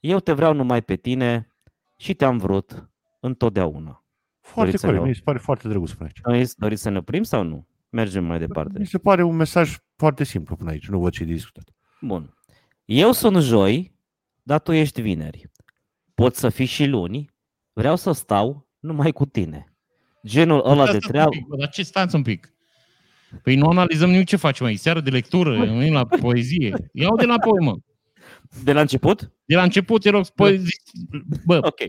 Eu 0.00 0.18
te 0.18 0.32
vreau 0.32 0.52
numai 0.52 0.82
pe 0.82 0.96
tine 0.96 1.52
și 1.96 2.14
te-am 2.14 2.38
vrut 2.38 2.88
întotdeauna. 3.20 4.04
Foarte 4.40 4.64
Doriți 4.64 4.80
să 4.80 4.86
corect, 4.86 5.02
ne- 5.02 5.08
mi 5.08 5.14
se 5.14 5.20
pare 5.24 5.38
foarte 5.38 5.68
drăguț 5.68 5.90
până 5.90 6.04
aici. 6.04 6.20
Doriți, 6.20 6.58
doriți 6.58 6.82
să 6.82 6.90
ne 6.90 6.98
oprim 6.98 7.22
sau 7.22 7.42
nu? 7.42 7.66
Mergem 7.88 8.24
mai 8.24 8.38
departe. 8.38 8.78
Mi 8.78 8.86
se 8.86 8.98
pare 8.98 9.22
un 9.22 9.36
mesaj 9.36 9.76
foarte 9.96 10.24
simplu 10.24 10.56
până 10.56 10.70
aici, 10.70 10.88
nu 10.88 10.98
văd 11.00 11.12
ce 11.12 11.24
de 11.24 11.32
discutat. 11.32 11.68
Bun. 12.00 12.34
Eu 12.84 13.12
sunt 13.12 13.36
joi, 13.42 13.94
dar 14.42 14.60
tu 14.60 14.72
ești 14.72 15.00
vineri. 15.00 15.50
Pot 16.14 16.34
să 16.34 16.48
fii 16.48 16.66
și 16.66 16.86
luni, 16.86 17.30
vreau 17.72 17.96
să 17.96 18.12
stau 18.12 18.68
numai 18.78 19.12
cu 19.12 19.26
tine. 19.26 19.74
Genul 20.26 20.58
ăla 20.66 20.84
de 20.84 20.90
Stați 20.90 21.06
un 21.06 21.10
treabă. 21.12 21.28
pic, 21.30 21.46
bă, 21.46 21.56
Dar 21.56 21.68
ce 21.68 21.82
stați 21.82 22.14
un 22.14 22.22
pic? 22.22 22.54
Păi 23.42 23.56
nu 23.56 23.68
analizăm 23.68 24.10
nimic 24.10 24.26
ce 24.26 24.36
facem 24.36 24.66
aici, 24.66 24.78
seară 24.78 25.00
de 25.00 25.10
lectură, 25.10 25.58
venim 25.58 25.92
la 25.92 26.04
poezie. 26.06 26.74
Iau 26.92 27.16
de 27.16 27.24
înapoi, 27.24 27.64
mă. 27.64 27.76
De 28.64 28.72
la 28.72 28.80
început? 28.80 29.32
De 29.44 29.54
la 29.54 29.62
început, 29.62 30.02
te 30.02 30.10
rog, 30.10 30.26
poezie. 30.28 30.76
Bă, 31.44 31.56
Ok. 31.62 31.80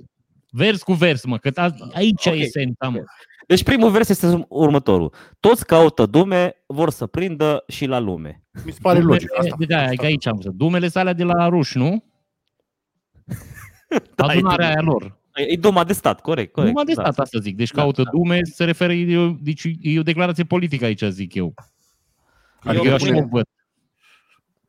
vers 0.51 0.83
cu 0.83 0.93
vers, 0.93 1.25
mă, 1.25 1.37
că 1.37 1.51
a- 1.55 1.75
aici 1.93 2.25
Ok. 2.25 2.33
e 2.33 2.37
esența, 2.37 2.89
mă. 2.89 3.03
Deci 3.47 3.63
primul 3.63 3.89
vers 3.91 4.09
este 4.09 4.45
următorul. 4.49 5.13
Toți 5.39 5.65
caută 5.65 6.05
dume, 6.05 6.53
vor 6.65 6.89
să 6.89 7.05
prindă 7.07 7.63
și 7.67 7.85
la 7.85 7.99
lume. 7.99 8.43
Mi 8.65 8.71
se 8.71 8.79
pare 8.81 8.99
logic 8.99 9.29
asta. 9.37 9.55
De, 9.59 9.65
da, 9.65 9.85
că 9.95 10.05
aici 10.05 10.27
am 10.27 10.35
văzut. 10.35 10.53
Dumele 10.53 10.87
sale 10.87 11.13
de 11.13 11.23
la 11.23 11.47
ruși, 11.47 11.77
nu? 11.77 12.03
Da, 14.15 14.25
e 14.25 14.29
Adunarea 14.37 14.55
Duma. 14.55 14.67
aia 14.67 14.81
lor. 14.81 15.19
E 15.41 15.55
Duma 15.55 15.83
de 15.83 15.93
stat, 15.93 16.21
corect. 16.21 16.51
corect 16.53 16.73
Numai 16.73 16.85
de 16.85 17.01
da. 17.01 17.01
stat 17.01 17.19
asta 17.19 17.39
zic. 17.39 17.55
Deci 17.55 17.71
Da, 17.71 17.81
caută 17.81 18.03
da. 18.03 18.09
dume, 18.09 18.39
se 18.43 18.63
referă, 18.63 18.93
e 18.93 19.17
o, 19.17 19.29
deci 19.39 19.63
e 19.81 19.99
o 19.99 20.03
declarație 20.03 20.43
politică 20.43 20.85
aici, 20.85 21.03
zic 21.03 21.33
eu. 21.33 21.53
Adică 22.59 22.83
Eu 22.83 22.89
eu 22.89 22.93
așa 22.95 23.05
pune- 23.05 23.19
o 23.19 23.27
văd. 23.27 23.45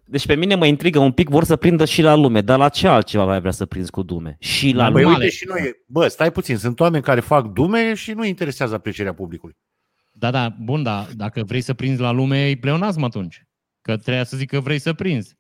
Deci 0.04 0.26
pe 0.26 0.35
mine 0.35 0.54
mă 0.54 0.66
intrigă 0.66 0.98
un 0.98 1.12
pic, 1.12 1.28
vor 1.28 1.44
să 1.44 1.57
prindă 1.57 1.85
și 1.85 2.02
la 2.02 2.14
lume, 2.14 2.40
dar 2.40 2.59
la 2.59 2.68
ce 2.68 2.88
altceva 2.88 3.24
mai 3.24 3.40
vrea 3.40 3.50
să 3.52 3.66
prinzi 3.66 3.90
cu 3.90 4.02
dume? 4.02 4.37
Și 4.40 4.70
la 4.72 4.83
La 4.87 4.92
Păi 4.92 5.02
lume. 5.02 5.02
Normale. 5.02 5.24
uite 5.24 5.37
și 5.37 5.44
noi, 5.48 5.72
bă, 5.87 6.09
stai 6.09 6.33
puțin, 6.33 6.57
sunt 6.57 6.81
oameni 6.81 7.02
care 7.02 7.20
fac 7.20 7.46
dume 7.52 7.94
și 7.94 8.12
nu 8.12 8.24
interesează 8.24 8.74
aprecierea 8.74 9.14
publicului. 9.14 9.57
Da, 10.12 10.31
da, 10.31 10.54
bun, 10.61 10.83
da, 10.83 11.07
dacă 11.16 11.42
vrei 11.44 11.61
să 11.61 11.74
prinzi 11.74 12.00
la 12.00 12.11
lume, 12.11 12.48
e 12.48 12.57
pleonasm 12.57 13.02
atunci. 13.02 13.46
Că 13.83 13.96
trebuia 13.96 14.24
să 14.24 14.37
zic 14.37 14.48
că 14.50 14.61
vrei 14.61 14.78
să 14.78 14.92
prinzi. 14.92 15.37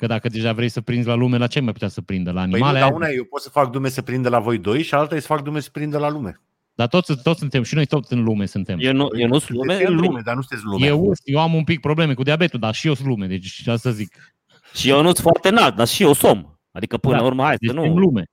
Că 0.00 0.06
dacă 0.06 0.28
deja 0.28 0.52
vrei 0.52 0.68
să 0.68 0.80
prinzi 0.80 1.06
la 1.08 1.14
lume, 1.14 1.36
la 1.38 1.46
ce 1.46 1.60
mai 1.60 1.72
putea 1.72 1.88
să 1.88 2.00
prindă? 2.00 2.30
La 2.30 2.40
Păi 2.40 2.48
nu, 2.48 2.54
animale? 2.54 2.78
dar 2.78 2.92
una 2.92 3.08
e, 3.08 3.14
eu 3.14 3.24
pot 3.24 3.40
să 3.40 3.48
fac 3.50 3.70
dume 3.70 3.88
să 3.88 4.02
prindă 4.02 4.28
la 4.28 4.38
voi 4.38 4.58
doi 4.58 4.82
și 4.82 4.94
alta 4.94 5.14
e 5.14 5.20
să 5.20 5.26
fac 5.26 5.42
dume 5.42 5.60
să 5.60 5.68
prindă 5.72 5.98
la 5.98 6.10
lume. 6.10 6.40
Dar 6.74 6.88
toți, 6.88 7.22
toți 7.22 7.38
suntem, 7.38 7.62
și 7.62 7.74
noi 7.74 7.86
toți 7.86 8.12
în 8.12 8.22
lume 8.22 8.46
suntem. 8.46 8.78
Eu 8.80 8.92
nu, 8.92 9.08
eu 9.18 9.28
nu 9.28 9.38
sunt 9.38 9.56
lume, 9.58 9.72
Sunteți 9.72 9.90
în 9.90 9.94
lume. 9.96 10.06
lume, 10.06 10.20
dar 10.24 10.34
nu 10.34 10.40
sunteți 10.42 10.64
lume. 10.68 10.86
Eu, 10.86 11.12
eu 11.24 11.40
am 11.40 11.54
un 11.54 11.64
pic 11.64 11.80
probleme 11.80 12.14
cu 12.14 12.22
diabetul, 12.22 12.58
dar 12.60 12.74
și 12.74 12.86
eu 12.86 12.94
sunt 12.94 13.08
lume, 13.08 13.26
deci 13.26 13.58
asta 13.66 13.76
să 13.90 13.90
zic. 13.90 14.34
Și 14.74 14.88
eu 14.88 14.96
nu 14.96 15.04
sunt 15.04 15.18
foarte 15.18 15.48
înalt, 15.48 15.76
dar 15.76 15.86
și 15.86 16.02
eu 16.02 16.12
som. 16.12 16.58
Adică 16.72 16.96
până 16.96 17.14
Da. 17.14 17.20
la 17.20 17.26
urmă, 17.26 17.42
hai 17.42 17.56
Deci 17.56 17.68
să 17.70 17.74
suntem 17.74 17.92
nu. 17.92 17.98
lume. 17.98 18.24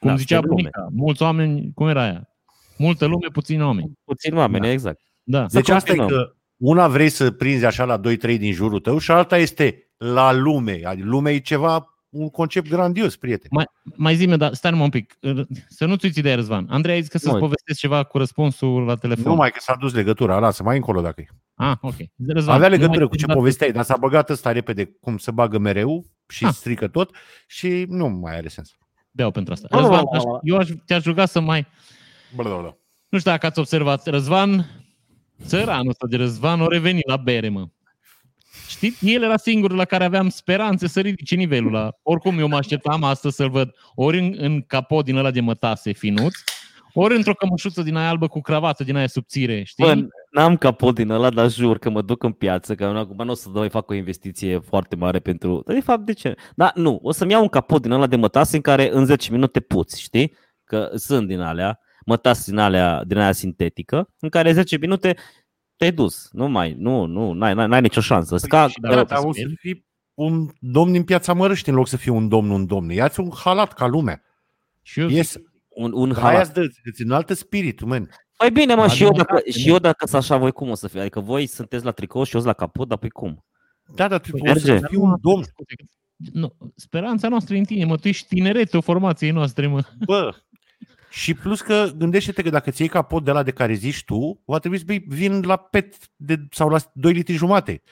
Cum 0.00 0.08
Da, 0.10 0.16
zicea 0.16 0.36
suntem 0.36 0.50
lume. 0.56 0.70
bunica, 0.72 1.02
mulți 1.02 1.22
oameni, 1.22 1.70
cum 1.74 1.88
era 1.88 2.02
aia? 2.02 2.28
Multă 2.78 3.04
lume, 3.06 3.26
puțini 3.32 3.62
oameni. 3.62 3.92
Puțin 4.04 4.36
oameni, 4.36 4.64
Da. 4.64 4.70
exact. 4.70 5.00
Da. 5.22 5.48
Să 5.48 5.56
Deci 5.56 5.68
asta 5.68 5.92
e 5.92 5.96
continuăm. 5.96 6.24
că 6.24 6.34
una 6.56 6.88
vrei 6.88 7.08
să 7.08 7.30
prinzi 7.30 7.64
așa 7.64 7.84
la 7.84 7.98
2-3 7.98 8.38
din 8.38 8.52
jurul 8.52 8.80
tău 8.80 8.98
și 8.98 9.10
alta 9.10 9.38
este 9.38 9.91
la 10.02 10.32
lume. 10.32 10.80
Adică 10.84 11.06
lumea 11.06 11.32
e 11.32 11.38
ceva, 11.38 11.86
un 12.08 12.30
concept 12.30 12.68
grandios, 12.68 13.16
prieten. 13.16 13.50
Mai 13.96 14.14
zi 14.14 14.26
dar 14.26 14.54
stai 14.54 14.70
numai 14.70 14.84
un 14.84 14.90
pic. 14.90 15.18
Să 15.68 15.84
nu-ți 15.86 16.04
uiți 16.04 16.18
ideea, 16.18 16.34
Răzvan. 16.34 16.66
Andrei 16.70 16.96
a 16.96 17.00
zis 17.00 17.08
că 17.08 17.18
să-ți 17.18 17.32
Nu. 17.32 17.38
povestesc 17.38 17.78
ceva 17.78 18.02
cu 18.04 18.18
răspunsul 18.18 18.84
la 18.84 18.94
telefon. 18.94 19.24
Nu 19.24 19.34
mai 19.34 19.50
că 19.50 19.58
s-a 19.60 19.76
dus 19.80 19.92
legătura, 19.94 20.38
lasă, 20.38 20.62
mai 20.62 20.76
încolo 20.76 21.00
dacă 21.00 21.20
e. 21.20 21.26
Ah, 21.54 21.76
ok. 21.80 21.94
Răzvan, 22.26 22.54
Avea 22.54 22.68
nu 22.68 22.74
legătură 22.74 22.98
mai 22.98 23.08
cu 23.08 23.14
ce 23.14 23.20
zi, 23.20 23.26
dar- 23.26 23.36
povesteai, 23.36 23.72
dar 23.72 23.84
s-a 23.84 23.96
băgat 23.96 24.30
ăsta 24.30 24.52
repede, 24.52 24.84
cum 25.00 25.18
se 25.18 25.30
bagă 25.30 25.58
mereu 25.58 26.04
și 26.28 26.44
Ah. 26.44 26.52
strică 26.52 26.88
tot 26.88 27.14
și 27.46 27.84
nu 27.88 28.08
mai 28.08 28.36
are 28.36 28.48
sens. 28.48 28.76
Beau 29.10 29.30
pentru 29.30 29.52
asta. 29.52 29.66
Bla, 29.70 29.78
bla, 29.80 29.88
Răzvan, 29.88 30.04
bla, 30.10 30.18
aș, 30.18 30.22
bla. 30.24 30.38
eu 30.42 30.56
aș, 30.56 30.68
te-aș 30.86 31.04
ruga 31.04 31.26
să 31.26 31.40
mai... 31.40 31.66
Bla, 32.34 32.48
bla, 32.48 32.56
bla. 32.60 32.76
Nu 33.08 33.18
știu 33.18 33.30
dacă 33.30 33.46
ați 33.46 33.58
observat, 33.58 34.06
Răzvan, 34.06 34.66
țăranul 35.44 35.88
ăsta 35.88 36.06
de 36.06 36.16
Răzvan, 36.16 36.60
o 36.60 36.68
revenit 36.68 37.06
la 37.06 37.16
bere, 37.16 37.48
mă. 37.48 37.66
Știți? 38.68 39.12
El 39.12 39.22
era 39.22 39.36
singurul 39.36 39.76
la 39.76 39.84
care 39.84 40.04
aveam 40.04 40.28
speranțe 40.28 40.86
să 40.86 41.00
ridice 41.00 41.34
nivelul. 41.34 41.72
La... 41.72 41.90
Oricum, 42.02 42.38
eu 42.38 42.48
mă 42.48 42.56
așteptam 42.56 43.04
astăzi 43.04 43.36
să-l 43.36 43.50
văd 43.50 43.74
ori 43.94 44.18
în, 44.18 44.34
în 44.36 44.62
capot 44.62 45.04
din 45.04 45.16
ăla 45.16 45.30
de 45.30 45.40
mătase 45.40 45.92
finuț, 45.92 46.34
ori 46.94 47.16
într-o 47.16 47.34
cămășuță 47.34 47.82
din 47.82 47.96
aia 47.96 48.08
albă 48.08 48.28
cu 48.28 48.40
cravată 48.40 48.84
din 48.84 48.96
aia 48.96 49.06
subțire, 49.06 49.62
știi? 49.62 49.84
Bă, 49.84 50.06
n-am 50.30 50.56
capot 50.56 50.94
din 50.94 51.10
ăla, 51.10 51.30
dar 51.30 51.50
jur 51.50 51.78
că 51.78 51.90
mă 51.90 52.02
duc 52.02 52.22
în 52.22 52.32
piață, 52.32 52.74
că 52.74 52.84
acum 52.84 53.24
nu 53.24 53.30
o 53.30 53.34
să 53.34 53.48
mai 53.48 53.68
fac 53.68 53.90
o 53.90 53.94
investiție 53.94 54.58
foarte 54.58 54.96
mare 54.96 55.18
pentru... 55.18 55.62
Dar 55.66 55.74
de 55.74 55.80
fapt, 55.80 56.04
de 56.04 56.12
ce? 56.12 56.34
Da, 56.54 56.72
nu, 56.74 56.98
o 57.02 57.12
să-mi 57.12 57.30
iau 57.30 57.42
un 57.42 57.48
capot 57.48 57.82
din 57.82 57.90
ăla 57.90 58.06
de 58.06 58.16
mătase 58.16 58.56
în 58.56 58.62
care 58.62 58.90
în 58.92 59.04
10 59.04 59.32
minute 59.32 59.60
puți, 59.60 60.00
știi? 60.00 60.34
Că 60.64 60.90
sunt 60.94 61.26
din 61.26 61.40
alea, 61.40 61.80
mătase 62.06 62.50
din 62.50 62.58
alea, 62.58 63.04
din 63.06 63.16
alea 63.16 63.32
sintetică, 63.32 64.08
în 64.18 64.28
care 64.28 64.52
10 64.52 64.76
minute 64.76 65.16
te-ai 65.76 65.92
dus. 65.92 66.28
Nu 66.32 66.48
mai, 66.48 66.74
nu, 66.78 67.04
nu, 67.04 67.32
n-ai, 67.32 67.54
n-ai, 67.54 67.66
n-ai 67.68 67.80
nicio 67.80 68.00
șansă. 68.00 68.36
Ca, 68.48 68.68
și 68.68 68.80
Da, 68.80 68.88
dacă 68.88 69.04
dar 69.04 69.18
te 69.20 69.26
o 69.26 69.32
să 69.32 69.38
speli- 69.40 69.56
fii 69.56 69.86
un 70.14 70.48
domn 70.60 70.92
din 70.92 71.02
piața 71.04 71.32
Mărăști 71.32 71.68
în 71.68 71.74
loc 71.74 71.88
să 71.88 71.96
fii 71.96 72.10
un 72.12 72.28
domn, 72.28 72.50
un 72.50 72.66
domn. 72.66 72.90
Ia-ți 72.90 73.20
un 73.20 73.30
halat 73.44 73.72
ca 73.72 73.86
lumea. 73.86 74.22
Și 74.82 75.00
eu 75.00 75.08
Yes. 75.08 75.36
un, 75.68 75.92
un 75.94 76.10
Aia 76.12 76.20
halat. 76.20 76.42
îți 76.44 76.52
dă, 76.52 76.60
îți 76.84 77.02
înaltă 77.02 77.34
spiritul, 77.34 77.86
man. 77.88 78.08
Păi 78.36 78.50
bine, 78.50 78.74
mă, 78.74 78.80
La 78.82 78.88
și 78.88 79.02
eu, 79.02 79.08
dacă, 79.08 79.22
democrație, 79.24 79.60
și 79.60 79.66
nu? 79.66 79.72
eu 79.72 79.78
dacă 79.78 80.06
sunt 80.06 80.22
așa, 80.22 80.36
voi 80.36 80.52
cum 80.52 80.70
o 80.70 80.74
să 80.74 80.88
fie? 80.88 81.00
Adică 81.00 81.20
voi 81.20 81.46
sunteți 81.46 81.84
la 81.84 81.90
tricou 81.90 82.24
și 82.24 82.34
eu 82.34 82.40
sunt 82.40 82.52
la 82.56 82.64
capot, 82.66 82.88
dar 82.88 82.98
păi 82.98 83.10
cum? 83.10 83.44
Da, 83.94 84.08
dar 84.08 84.20
tu 84.20 84.30
Păi, 84.30 84.40
poți 84.40 84.52
merge. 84.66 84.78
să 84.80 84.86
fii 84.88 84.98
un 84.98 85.14
domn. 85.20 85.44
Nu, 86.32 86.56
speranța 86.76 87.28
noastră 87.28 87.54
e 87.54 87.58
în 87.58 87.64
tine, 87.64 87.84
mă, 87.84 87.96
tu 87.96 88.08
ești 88.08 88.26
tineretul 88.28 88.82
formației 88.82 89.30
noastre, 89.30 89.66
mă. 89.66 89.82
Bă, 90.06 90.34
și 91.12 91.34
plus 91.34 91.60
că 91.60 91.90
gândește-te 91.96 92.42
că 92.42 92.50
dacă 92.50 92.70
ți 92.70 92.80
iei 92.80 92.90
capot 92.90 93.24
de 93.24 93.30
la 93.30 93.42
de 93.42 93.50
care 93.50 93.72
zici 93.74 94.04
tu, 94.04 94.40
va 94.44 94.58
trebui 94.58 94.78
să 94.78 94.84
bei 94.86 95.04
vin 95.08 95.40
la 95.42 95.56
pet 95.56 95.94
de, 96.16 96.36
sau 96.50 96.68
la 96.68 96.78
2 96.92 97.12
litri 97.12 97.34
jumate. 97.34 97.82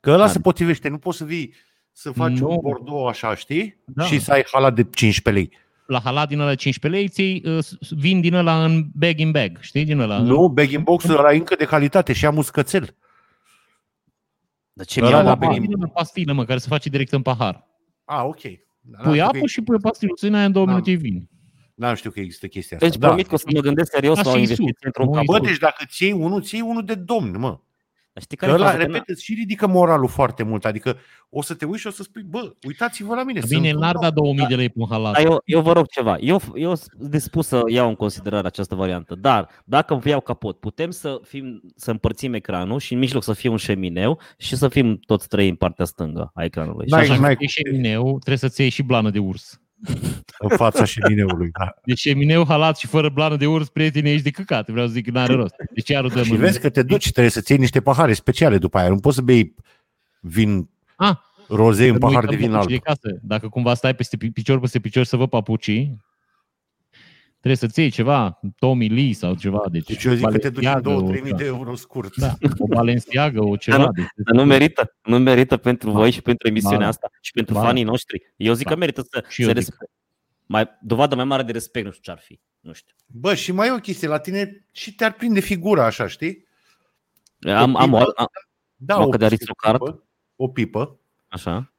Că 0.00 0.10
ăla 0.10 0.24
Da. 0.26 0.30
se 0.30 0.40
potrivește, 0.40 0.88
nu 0.88 0.98
poți 0.98 1.18
să 1.18 1.24
vii 1.24 1.54
să 1.92 2.10
faci 2.12 2.38
Nu. 2.38 2.50
un 2.50 2.58
bordeaux 2.62 3.08
așa, 3.08 3.34
știi? 3.34 3.80
Da. 3.86 4.04
Și 4.04 4.18
să 4.20 4.32
ai 4.32 4.44
halat 4.52 4.74
de 4.74 4.82
15 4.82 5.30
lei. 5.44 5.60
La 5.86 6.00
halat 6.00 6.28
din 6.28 6.38
ăla 6.40 6.54
15 6.54 7.00
lei, 7.00 7.08
ți 7.08 7.48
uh, 7.48 7.64
vin 7.90 8.20
din 8.20 8.34
ăla 8.34 8.64
în 8.64 8.84
bag 8.94 9.18
in 9.18 9.30
bag, 9.30 9.58
știi, 9.60 9.84
din 9.84 9.98
ăla. 9.98 10.18
Nu, 10.18 10.48
bag 10.48 10.70
in 10.70 10.82
box 10.82 11.04
ăla 11.04 11.32
e 11.32 11.36
încă 11.36 11.54
de 11.54 11.64
calitate 11.64 12.12
și 12.12 12.26
am 12.26 12.36
uscățel. 12.36 12.94
De 14.72 14.84
ce 14.84 15.00
Ăla 15.00 15.08
mi-au 15.08 15.22
la 15.22 15.28
la 15.28 15.34
bag 15.34 15.54
in- 15.56 15.60
Din 15.60 15.74
ăla 15.74 15.86
pastilă, 15.88 16.32
mă, 16.32 16.44
care 16.44 16.58
se 16.58 16.68
face 16.68 16.88
direct 16.88 17.12
în 17.12 17.22
pahar. 17.22 17.66
Ah, 18.04 18.22
ok. 18.24 18.40
Da, 18.80 18.98
Pui 19.02 19.12
știu 19.12 19.24
apă 19.24 19.38
că- 19.38 19.46
și 19.46 19.60
pui 19.62 19.78
pastiluță 19.78 20.26
în 20.26 20.34
aia 20.34 20.44
în 20.44 20.52
două 20.52 20.64
Da. 20.64 20.70
minute 20.70 20.90
e 20.90 20.94
vin. 20.94 21.28
N-am 21.78 21.94
știu 21.94 22.10
că 22.10 22.20
există 22.20 22.46
chestia 22.46 22.76
asta. 22.76 22.88
Deci 22.88 22.98
da. 22.98 23.06
promit 23.06 23.26
că 23.26 23.34
o 23.34 23.36
să 23.36 23.44
mă 23.54 23.60
gândesc 23.60 23.90
serios 23.90 24.16
Da, 24.16 24.22
la 24.22 24.28
o 24.28 24.32
și 24.32 24.38
investiție 24.38 24.70
Isus. 24.74 24.84
într-un 24.84 25.04
Nu 25.06 25.12
capot. 25.12 25.26
Bă, 25.26 25.36
Isus. 25.36 25.48
deci 25.48 25.58
dacă 25.58 25.84
ți 25.88 26.02
iei 26.02 26.12
unul, 26.12 26.42
ți 26.42 26.54
iei 26.54 26.62
unul 26.66 26.84
de 26.84 26.94
domn, 26.94 27.38
mă. 27.38 27.58
Dar 28.12 28.22
știi 28.22 28.36
Că 28.36 28.46
care 28.46 28.58
e 28.58 28.60
ăla, 28.62 28.70
faza? 28.70 28.84
Că 28.84 28.90
repet, 28.92 29.08
îți 29.08 29.24
și 29.24 29.34
ridică 29.34 29.66
moralul 29.66 30.08
foarte 30.08 30.42
mult. 30.42 30.64
Adică 30.64 30.96
o 31.28 31.42
să 31.42 31.54
te 31.54 31.64
uiți 31.64 31.80
și 31.80 31.86
o 31.86 31.90
să 31.90 32.02
spui, 32.02 32.22
bă, 32.22 32.52
uitați-vă 32.66 33.14
la 33.14 33.22
mine. 33.24 33.40
Bine, 33.48 33.60
sunt 33.62 33.74
un 33.74 33.80
n-ar 33.80 33.92
domn. 33.92 34.04
da 34.06 34.10
2000 34.10 34.46
de 34.46 34.54
lei 34.54 34.68
pe 34.68 34.74
un 34.78 34.86
halat. 34.90 35.12
Dar 35.12 35.24
eu, 35.24 35.40
eu 35.44 35.60
vă 35.60 35.72
rog 35.72 35.86
ceva. 35.88 36.16
Eu, 36.18 36.40
eu 36.54 36.74
sunt 36.74 36.92
dispus 37.10 37.46
să 37.46 37.62
iau 37.66 37.88
în 37.88 37.94
considerare 37.94 38.46
această 38.46 38.74
variantă. 38.74 39.14
Dar 39.14 39.48
dacă 39.64 39.92
îmi 39.94 40.02
iau 40.06 40.20
capot, 40.20 40.58
putem 40.60 40.90
să, 40.90 41.20
fim, 41.24 41.62
să 41.76 41.90
împărțim 41.90 42.34
ecranul 42.34 42.78
și 42.78 42.92
în 42.92 42.98
mijloc 42.98 43.22
să 43.22 43.32
fie 43.32 43.48
un 43.50 43.56
șemineu 43.56 44.20
și 44.38 44.56
să 44.56 44.68
fim 44.68 44.96
toți 45.06 45.28
trei 45.28 45.48
în 45.48 45.54
partea 45.54 45.84
stângă 45.84 46.30
a 46.34 46.44
ecranului. 46.44 46.86
Și 46.86 46.92
N-ai- 46.92 47.02
așa, 47.02 47.12
Așa, 47.12 47.20
n-ai 47.22 47.36
e 47.38 47.46
șemineu, 47.46 48.10
trebuie 48.10 48.36
să-ți 48.36 48.60
iei 48.60 48.70
și 48.70 48.82
blană 48.82 49.10
de 49.10 49.18
urs. 49.18 49.60
În 50.38 50.56
fața 50.56 50.84
șemineului. 50.84 51.50
Da. 51.58 51.74
Deci 51.84 51.98
șemineu, 51.98 52.44
halat 52.46 52.76
și 52.78 52.86
fără 52.86 53.08
blană 53.08 53.36
de 53.36 53.46
urs, 53.46 53.68
prieteni, 53.68 54.10
ești 54.10 54.22
de 54.22 54.30
căcat. 54.30 54.68
Vreau 54.70 54.86
să 54.86 54.92
zic, 54.92 55.06
n-are 55.08 55.32
rost. 55.34 55.54
Deci 55.74 55.88
iar 55.88 56.04
o 56.04 56.08
dăm 56.08 56.22
Și 56.24 56.30
în- 56.32 56.38
vezi 56.38 56.60
că 56.60 56.68
te 56.68 56.82
duci, 56.82 57.10
trebuie 57.10 57.30
să-ți 57.32 57.50
iei 57.50 57.60
niște 57.60 57.80
pahare 57.80 58.12
speciale 58.12 58.58
după 58.58 58.78
aia. 58.78 58.88
Nu 58.88 58.96
poți 58.98 59.16
să 59.16 59.22
bei 59.22 59.54
vin 60.20 60.68
Ah, 60.96 61.16
roze 61.48 61.82
în 61.82 61.86
Să 61.88 61.92
nu 61.92 61.98
pahar 61.98 62.22
uităm 62.22 62.30
de 62.38 62.42
vin 62.44 62.50
papucii 62.50 62.74
alb. 62.74 62.82
De 62.84 62.90
casă. 63.08 63.18
Dacă 63.22 63.48
cumva 63.48 63.74
stai 63.74 63.94
peste 63.94 64.16
pi- 64.16 64.32
picior 64.32 64.60
peste 64.60 64.78
picior 64.78 65.04
să 65.04 65.16
văd 65.16 65.28
papucii, 65.28 65.96
trebuie 67.38 67.56
să-ți 67.56 67.80
iei 67.80 67.90
ceva, 67.90 68.40
Tommy 68.58 68.88
Lee 68.88 69.12
sau 69.12 69.34
ceva. 69.34 69.62
Deci, 69.70 69.86
Deci 69.86 70.04
eu 70.04 70.14
zic 70.14 70.28
că 70.28 70.38
te 70.38 70.48
duci 70.50 70.64
în 70.64 70.70
Balenciaga, 70.72 71.00
2-3 71.14 71.20
o- 71.20 71.22
mii 71.24 71.32
de 71.32 71.44
euro 71.44 71.74
scurt. 71.74 72.16
Da, 72.16 72.34
o 72.58 72.66
Balenciaga, 72.66 73.44
o 73.44 73.56
ceva. 73.56 73.76
nu- 73.76 73.90
deci, 73.92 74.06
Dar 74.16 74.34
nu 74.34 74.44
merită, 74.44 74.96
nu 75.02 75.18
merită 75.18 75.56
pentru 75.56 75.90
voi 75.90 76.10
și 76.10 76.22
pentru 76.22 76.48
emisiunea 76.48 76.76
Ba 76.78 76.82
da. 76.82 76.88
asta 76.90 77.10
și 77.20 77.32
pentru 77.32 77.54
Ba 77.54 77.60
da. 77.60 77.66
fanii 77.66 77.82
noștri. 77.84 78.32
Eu 78.36 78.52
zic 78.52 78.64
Ba. 78.66 78.72
că 78.72 78.78
merită 78.78 79.00
să, 79.10 79.24
Și 79.28 79.34
să 79.34 79.40
eu 79.42 79.46
zic. 79.48 79.56
respect. 79.56 79.90
Mai, 80.46 80.68
dovadă 80.82 81.14
mai 81.14 81.24
mare 81.24 81.42
de 81.42 81.52
respect, 81.52 81.84
nu 81.86 81.90
știu 81.90 82.02
ce 82.04 82.10
ar 82.10 82.24
fi. 82.24 82.40
Nu 82.60 82.72
știu. 82.72 82.94
Bă, 83.06 83.34
și 83.34 83.52
mai 83.52 83.68
e 83.68 83.72
o 83.72 83.76
chestie, 83.76 84.08
la 84.08 84.18
tine 84.18 84.66
și 84.72 84.94
te-ar 84.94 85.12
prinde 85.12 85.40
figura 85.40 85.84
așa, 85.84 86.06
știi? 86.06 86.46
Am, 87.54 87.76
am, 87.76 87.92
o, 87.92 87.96
am, 87.96 88.26
Da, 88.76 88.96
Mă, 88.96 89.04
o, 89.04 89.08
că 89.08 89.16
de 89.16 89.24
aristocrat. 89.24 89.72
pipă, 89.72 90.04
o 90.36 90.48
pipă, 90.48 90.98
așa. 91.28 91.72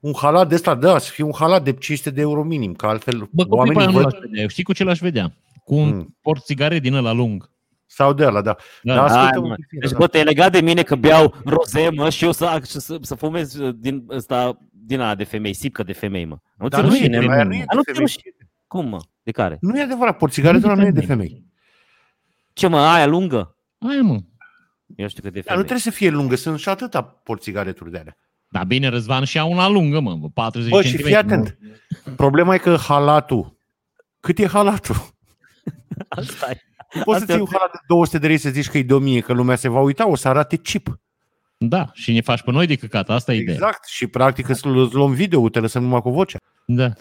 Un 0.00 0.12
halat 0.16 0.48
de 0.48 0.54
ăsta, 0.54 0.74
da, 0.74 0.98
să 0.98 1.10
fie 1.10 1.24
un 1.24 1.32
halat 1.34 1.62
de 1.64 1.72
500 1.72 2.10
de 2.10 2.20
euro 2.20 2.42
minim, 2.42 2.74
că 2.74 2.86
altfel 2.86 3.18
Bă, 3.18 3.42
cu 3.42 3.48
pipa 3.48 3.56
oamenii 3.56 3.86
nu 3.86 3.92
văd 3.92 4.02
l-aș 4.02 4.18
vedea. 4.20 4.46
Știi 4.48 4.62
cu 4.64 4.72
ce 4.72 4.84
l-aș 4.84 4.98
vedea? 4.98 5.32
Cu 5.64 5.74
un 5.74 5.88
Mm. 5.88 6.16
port 6.22 6.44
țigaret 6.44 6.82
din 6.82 6.94
ăla 6.94 7.12
lung. 7.12 7.50
sau 7.92 8.12
de 8.12 8.24
ăla, 8.26 8.42
da. 8.42 8.56
Da, 8.82 8.94
Da, 8.94 9.00
da. 9.00 9.04
ascultă 9.04 9.26
Hai, 9.32 9.38
un 9.42 9.48
mă. 9.48 9.54
pic, 9.54 9.80
Deci, 9.80 9.90
da. 9.90 9.96
bă, 9.98 10.06
te-ai 10.06 10.24
legat 10.24 10.52
de 10.52 10.60
mine 10.60 10.82
că 10.82 10.94
beau 10.96 11.34
roze, 11.44 11.88
mă, 11.90 12.10
și 12.10 12.24
eu 12.24 12.32
să, 12.32 12.60
să, 12.62 12.98
să 13.02 13.14
fumez 13.14 13.54
uh, 13.54 13.74
din 13.78 14.04
ăsta, 14.10 14.58
din 14.72 15.00
ala 15.00 15.14
de 15.14 15.24
femei, 15.24 15.52
sipcă 15.52 15.82
de 15.82 15.92
femei, 15.92 16.24
mă. 16.24 16.36
Nu 16.56 16.64
ți 16.68 16.70
Dar 16.70 16.80
nu 16.80 16.86
e, 16.86 16.90
rușine, 16.90 17.18
de, 17.18 17.26
mă. 17.26 17.32
aia 17.32 17.44
nu 17.44 17.54
e 17.54 17.64
Dar 17.66 17.74
nu 17.76 17.80
de 17.82 17.90
ți 17.90 17.96
femei. 17.96 18.00
rușine. 18.00 18.34
Cum, 18.66 18.88
mă? 18.88 19.00
De 19.22 19.30
care? 19.30 19.56
Nu 19.60 19.78
e 19.78 19.82
adevărat, 19.82 20.16
porțigaretul 20.16 20.70
ăla 20.70 20.80
nu 20.80 20.86
e 20.86 20.90
de 20.90 21.00
femei. 21.00 21.44
Ce, 22.52 22.66
mă, 22.66 22.78
aia 22.78 23.06
lungă? 23.06 23.56
Aia, 23.78 24.02
mă. 24.02 24.18
Eu 24.96 25.08
știu 25.08 25.22
că 25.22 25.30
de 25.30 25.40
Dar 25.40 25.56
nu 25.56 25.62
femei. 25.62 25.64
trebuie 25.64 25.78
să 25.78 25.90
fie 25.90 26.10
lungă, 26.10 26.34
sunt 26.36 26.58
și 26.58 26.68
atâta 26.68 27.02
porțigareturi 27.02 27.90
de 27.90 27.98
alea. 27.98 28.16
Da, 28.52 28.64
bine, 28.64 28.88
Răzvan 28.88 29.24
și 29.24 29.36
ia 29.36 29.44
una 29.44 29.68
lungă, 29.68 30.00
mă, 30.00 30.18
40 30.34 30.70
Bă, 30.70 30.82
și 30.82 30.96
cm. 30.96 31.04
fii 31.04 31.16
atent. 31.16 31.58
Problema 32.16 32.54
e 32.54 32.58
că 32.58 32.76
halatul, 32.76 33.56
cât 34.20 34.38
e 34.38 34.46
halatul? 34.46 34.96
Asta 36.08 36.50
e. 36.50 36.60
Nu 36.94 37.02
poți 37.02 37.22
Asta 37.22 37.32
să 37.32 37.32
ții 37.32 37.34
e 37.34 37.40
un 37.40 37.48
halat 37.52 37.70
de 37.72 37.78
200 37.88 38.18
de 38.18 38.26
lei 38.26 38.38
să 38.38 38.50
zici 38.50 38.68
că 38.68 38.78
e 38.78 38.82
de 38.82 38.94
1000, 38.94 39.20
că 39.20 39.32
lumea 39.32 39.56
se 39.56 39.68
va 39.68 39.80
uita, 39.80 40.08
o 40.08 40.14
să 40.16 40.28
arate 40.28 40.56
chip. 40.56 41.00
Da, 41.56 41.90
și 41.92 42.12
ne 42.12 42.20
faci 42.20 42.42
pe 42.42 42.50
noi 42.50 42.66
de 42.66 42.74
căcat, 42.76 43.10
asta 43.10 43.32
e 43.32 43.36
ideea. 43.36 43.54
Exact. 43.56 43.86
Și 43.86 44.06
practic 44.06 44.48
îți 44.48 44.66
îți 44.66 44.94
luăm 44.94 45.12
video, 45.12 45.48
te 45.48 45.60
lăsăm 45.60 45.82
numai 45.82 46.00
cu 46.00 46.10
vocea. 46.10 46.38
Da. 46.66 46.92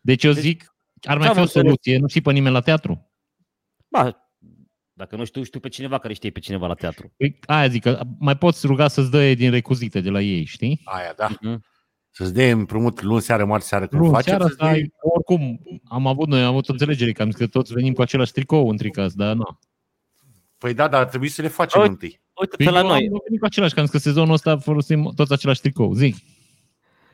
Deci 0.00 0.24
eu 0.24 0.32
Deci, 0.32 0.42
zic, 0.42 0.74
ar 1.02 1.16
mai 1.16 1.22
ce-am 1.22 1.34
fi 1.34 1.38
o 1.38 1.42
înțeles? 1.42 1.64
soluție, 1.64 1.98
nu 1.98 2.08
știi 2.08 2.20
pe 2.20 2.32
nimeni 2.32 2.54
la 2.54 2.60
teatru. 2.60 3.10
Ba, 3.88 4.27
dacă 4.98 5.16
nu 5.16 5.24
știu, 5.24 5.42
știu 5.42 5.60
pe 5.60 5.68
cineva 5.68 5.98
care 5.98 6.12
știe 6.14 6.30
pe 6.30 6.40
cineva 6.40 6.66
la 6.66 6.74
teatru. 6.74 7.12
Păi, 7.16 7.38
aia 7.46 7.68
zic, 7.68 7.82
că 7.82 8.00
mai 8.18 8.36
poți 8.36 8.66
ruga 8.66 8.88
să-ți 8.88 9.10
dă 9.10 9.34
din 9.34 9.50
recuzite 9.50 10.00
de 10.00 10.10
la 10.10 10.20
ei, 10.20 10.44
știi? 10.44 10.80
Aia, 10.84 11.12
da. 11.16 11.28
Mhm. 11.40 11.64
Să-ți 12.10 12.34
dea 12.34 12.50
împrumut 12.52 13.02
luni 13.02 13.20
seară, 13.20 13.44
marți 13.44 13.68
seară 13.68 13.86
când 13.86 14.02
Nu, 14.02 14.10
faci. 14.10 14.24
seara 14.24 14.40
să-ți 14.42 14.52
asta, 14.52 14.64
dea- 14.64 14.72
ai- 14.74 14.92
oricum, 15.00 15.60
am 15.88 16.06
avut 16.06 16.28
noi, 16.28 16.40
am 16.42 16.48
avut 16.48 16.68
o 16.68 16.72
înțelegere, 16.72 17.12
că 17.12 17.22
am 17.22 17.30
zis 17.30 17.38
că 17.40 17.46
toți 17.46 17.72
venim 17.72 17.92
cu 17.92 18.02
același 18.02 18.32
tricou 18.32 18.68
în 18.70 18.76
tricas, 18.76 19.12
dar 19.14 19.34
nu. 19.34 19.58
Păi 20.58 20.74
da, 20.74 20.88
dar 20.88 21.00
ar 21.00 21.06
trebui 21.08 21.28
să 21.28 21.42
le 21.42 21.48
facem 21.48 21.80
Uite. 21.80 21.92
întâi. 21.92 22.20
Uite-te 22.40 22.70
la 22.70 22.82
noi. 22.82 22.98
Păi 22.98 23.08
Am 23.12 23.20
venit 23.24 23.40
cu 23.40 23.44
același, 23.46 23.74
că 23.74 23.80
am 23.80 23.86
zis 23.86 23.94
că 23.94 24.00
sezonul 24.00 24.32
ăsta 24.34 24.58
folosim 24.58 25.12
toți 25.16 25.32
același 25.32 25.60
tricou. 25.60 25.92
Zic. 25.92 26.16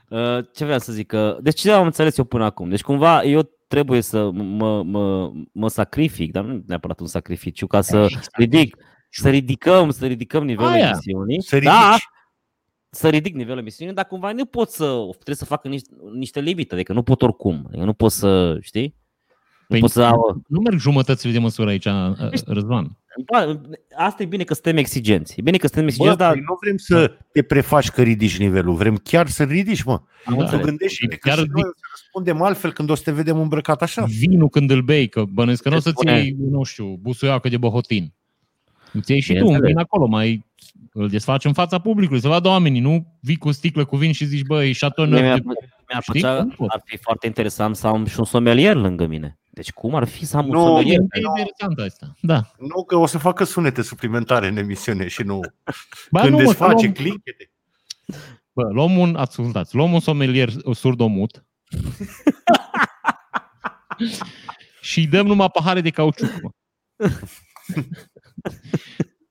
Uh, 0.08 0.38
ce 0.54 0.64
vreau 0.64 0.78
să 0.78 0.92
zic? 0.92 1.06
Că, 1.06 1.38
deci 1.42 1.60
ce 1.60 1.70
am 1.70 1.84
înțeles 1.84 2.18
eu 2.18 2.24
până 2.24 2.44
acum? 2.44 2.68
Deci 2.68 2.82
cumva 2.82 3.22
eu 3.22 3.50
trebuie 3.74 4.00
să 4.00 4.30
mă, 4.30 4.82
mă, 4.82 5.32
mă 5.52 5.68
sacrific, 5.68 6.32
dar 6.32 6.44
nu 6.44 6.62
neapărat 6.66 7.00
un 7.00 7.06
sacrificiu, 7.06 7.66
ca 7.66 7.80
să 7.80 8.06
ridic, 8.32 8.76
să 9.10 9.30
ridicăm, 9.30 9.90
să 9.90 10.06
ridicăm 10.06 10.44
nivelul 10.44 10.70
Aia. 10.70 10.88
emisiunii. 10.88 11.42
Să 11.42 11.54
ridici. 11.56 11.70
Da, 11.70 11.96
să 12.90 13.08
ridic 13.08 13.34
nivelul 13.34 13.58
emisiunii, 13.58 13.94
dar 13.94 14.06
cumva 14.06 14.32
nu 14.32 14.44
pot 14.44 14.70
să, 14.70 14.84
trebuie 15.12 15.36
să 15.36 15.44
fac 15.44 15.64
niște, 15.64 15.94
niște 16.12 16.40
limite, 16.40 16.74
adică 16.74 16.92
nu 16.92 17.02
pot 17.02 17.22
oricum, 17.22 17.64
adică 17.66 17.84
nu 17.84 17.92
pot 17.92 18.10
să, 18.10 18.58
știi? 18.60 18.96
Nu 19.68 19.78
pot 19.78 19.90
să 19.90 20.02
au... 20.02 20.42
Nu 20.48 20.60
merg 20.60 20.78
jumătățile 20.78 21.32
de 21.32 21.38
măsură 21.38 21.68
aici, 21.70 21.84
uh, 21.84 22.12
Răzvan. 22.46 22.96
Ba, 23.32 23.60
Asta 23.96 24.22
e 24.22 24.26
bine 24.26 24.44
că 24.44 24.54
suntem 24.54 24.76
exigenți. 24.76 25.34
E 25.38 25.42
bine 25.42 25.56
că 25.56 25.66
suntem 25.66 25.84
Bă, 25.84 25.88
exigenți, 25.90 26.18
dar 26.18 26.32
păi 26.32 26.40
nu 26.46 26.56
vrem 26.60 26.76
să 26.76 27.16
te 27.32 27.42
prefaci 27.42 27.90
că 27.90 28.02
ridici 28.02 28.38
nivelul, 28.38 28.74
vrem 28.74 28.96
chiar 28.96 29.28
să 29.28 29.42
ridici, 29.44 29.82
mă. 29.82 29.92
am 29.92 30.00
Da. 30.24 30.34
Să 30.34 30.40
înțeles. 30.42 30.64
gândești 30.64 30.96
Și 30.96 31.06
că 31.06 31.16
chiar 31.20 31.38
și 31.38 31.44
noi 31.50 31.62
zic- 31.62 31.66
o 31.66 31.72
să 31.76 31.86
răspundem 31.90 32.42
altfel 32.42 32.72
când 32.72 32.90
o 32.90 32.94
să 32.94 33.02
te 33.04 33.10
vedem 33.12 33.40
îmbrăcat 33.40 33.82
așa. 33.82 34.04
Vinul 34.04 34.48
când 34.48 34.70
îl 34.70 34.82
bei, 34.82 35.08
că 35.08 35.24
bănuiesc 35.24 35.62
că 35.62 35.68
nu 35.68 35.76
o 35.76 35.80
să-ți 35.80 35.96
spune- 36.00 36.18
iei, 36.18 36.36
nu 36.50 36.62
știu, 36.62 36.98
busuiacă 37.00 37.48
de 37.48 37.56
băhotin. 37.56 38.12
Îți 38.92 39.10
iei 39.10 39.20
și 39.20 39.28
tu 39.28 39.34
un 39.38 39.42
Bineînțeles. 39.42 39.70
vin 39.74 39.82
acolo, 39.82 40.06
mai 40.06 40.44
îl 40.96 41.08
desfaci 41.08 41.44
în 41.44 41.52
fața 41.52 41.78
publicului, 41.78 42.20
să 42.20 42.28
vadă 42.28 42.48
oamenii, 42.48 42.80
nu 42.80 43.16
vii 43.20 43.36
cu 43.36 43.48
o 43.48 43.50
sticlă 43.50 43.84
cu 43.84 43.96
vin 43.96 44.12
și 44.12 44.24
zici, 44.24 44.42
băi, 44.46 44.74
Chateau 44.74 45.06
Mie 45.06 45.20
Neuf 45.20 45.40
Mi-ar, 45.44 45.56
de... 45.60 45.68
mi-ar 45.88 46.02
Știi? 46.02 46.20
plăcea, 46.20 46.42
Nu 46.42 46.48
pot. 46.56 46.68
ar 46.70 46.82
fi 46.84 46.96
foarte 46.96 47.26
interesant 47.26 47.76
să 47.76 47.86
am 47.86 48.06
și 48.06 48.18
un 48.18 48.24
sommelier 48.24 48.76
lângă 48.76 49.06
mine. 49.06 49.38
Deci 49.50 49.72
cum 49.72 49.94
ar 49.94 50.04
fi 50.04 50.24
să 50.26 50.36
am 50.36 50.44
un 50.48 50.52
Nu, 50.52 50.60
E 50.60 50.64
sommelier? 50.64 51.00
interesant 51.00 51.78
asta. 51.78 52.14
Da. 52.20 52.50
Nu 52.58 52.84
că 52.84 52.96
o 52.96 53.06
să 53.06 53.18
facă 53.18 53.44
sunete 53.44 53.82
suplimentare 53.82 54.46
în 54.48 54.56
emisiune 54.56 55.08
și 55.08 55.22
nu 55.22 55.40
Ba, 56.10 56.20
când 56.20 56.32
nu, 56.32 56.36
mă, 56.38 56.42
să 56.42 56.48
desface 56.48 56.82
luăm, 56.82 56.92
clickete. 56.92 57.50
bă, 58.52 58.68
luăm 58.72 58.98
un, 58.98 59.16
ascultați, 59.16 59.74
luăm 59.74 59.92
un 59.92 60.00
somelier 60.00 60.50
surdomut 60.72 61.44
și 64.80 64.98
îi 64.98 65.06
dăm 65.06 65.26
numai 65.26 65.48
pahare 65.52 65.80
de 65.80 65.90
cauciuc. 65.90 66.30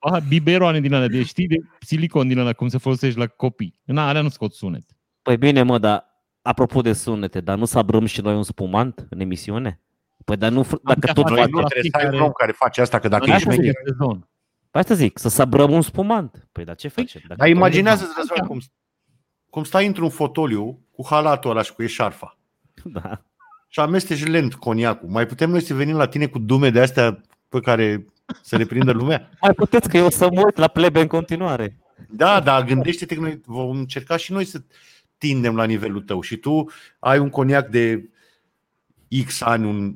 Mă. 0.04 0.10
Pahar, 0.10 0.24
biberoane 0.28 0.80
din 0.80 0.94
alea, 0.94 1.08
de, 1.08 1.24
știi, 1.24 1.48
de 1.48 1.56
silicon 1.80 2.28
din 2.28 2.39
alea, 2.39 2.54
cum 2.54 2.68
se 2.68 2.78
folosește 2.78 3.20
la 3.20 3.28
copii. 3.28 3.80
În 3.86 3.98
alea 3.98 4.22
nu 4.22 4.30
scot 4.30 4.54
sunet. 4.54 4.84
Păi 5.22 5.38
bine, 5.38 5.63
mă, 5.63 5.78
dar 5.78 6.06
apropo 6.42 6.82
de 6.82 6.94
sunete, 6.94 7.42
dar 7.42 7.58
nu 7.58 7.66
sabrăm 7.66 8.06
și 8.06 8.22
noi 8.22 8.36
un 8.36 8.44
spumant 8.44 9.06
în 9.10 9.20
emisiune? 9.20 9.80
Păi 10.26 10.38
dar 10.38 10.52
nu, 10.52 10.62
dacă 10.62 11.00
putea 11.00 11.13
tot 11.13 11.24
face 11.24 11.34
Noi 11.34 11.42
faci... 11.42 11.52
nu 11.52 11.60
la 11.60 11.66
trebuie 11.68 11.92
să 11.92 11.98
ai 11.98 12.04
un 12.04 12.10
fiecare- 12.10 12.28
om 12.30 12.32
care 12.38 12.52
face 12.52 12.82
asta, 12.82 13.00
că 13.00 13.08
dacă 13.08 13.26
Noi 13.26 13.36
ești 13.36 13.48
asta 13.48 13.62
șmecher. 13.62 13.82
zic. 13.86 13.96
Sezon. 13.98 14.28
Păi 14.72 14.82
asta 14.82 14.94
zic, 14.94 15.18
să 15.20 15.30
sabrăm 15.30 15.72
un 15.72 15.82
spumant. 15.82 16.48
Păi 16.52 16.63
dar 16.63 16.76
ce 16.76 16.88
facem? 16.88 17.22
Dacă 17.28 17.39
Dar 17.39 17.48
tot- 17.48 17.56
imaginează-ți, 17.58 18.12
Răzvan, 18.18 18.48
cum, 18.48 18.60
cum 19.50 19.63
stai 19.63 19.86
într-un 19.88 20.10
fotoliu 20.10 20.80
cu 20.92 21.06
halatul 21.10 21.50
ăla 21.52 21.62
și 21.62 21.74
cu 21.74 21.84
eșarfa 21.84 22.38
Da. 22.84 23.22
și 23.68 23.80
amesteci 23.80 24.26
lent 24.26 24.54
coniacul. 24.56 25.10
Mai 25.10 25.26
putem 25.26 25.50
noi 25.50 25.62
să 25.62 25.74
venim 25.74 25.96
la 25.96 26.08
tine 26.08 26.26
cu 26.28 26.39
dume 26.39 26.70
de 26.70 26.80
astea 26.82 27.22
pe 27.50 27.60
care 27.60 28.06
să 28.41 28.58
le 28.58 28.65
prindă 28.65 28.91
lumea? 28.91 29.30
Mai 29.41 29.54
puteți 29.54 29.89
că 29.89 29.98
eu 29.98 30.06
o 30.06 30.10
să 30.10 30.30
mă 30.34 30.41
uit 30.46 30.58
la 30.58 30.67
plebe 30.67 31.02
în 31.02 31.08
continuare. 31.08 31.78
Da, 32.10 32.39
dar 32.39 32.63
gândește-te 32.63 33.15
că 33.15 33.22
noi 33.22 33.41
vom 33.46 33.78
încerca 33.78 34.17
și 34.17 34.32
noi 34.32 34.46
să 34.46 34.62
tindem 35.17 35.56
la 35.56 35.63
nivelul 35.63 36.02
tău 36.02 36.22
și 36.22 36.38
tu 36.38 36.69
ai 37.00 37.19
un 37.19 37.30
coniac 37.30 37.67
de 37.67 38.10
X 39.26 39.41
ani, 39.41 39.65
un 39.65 39.96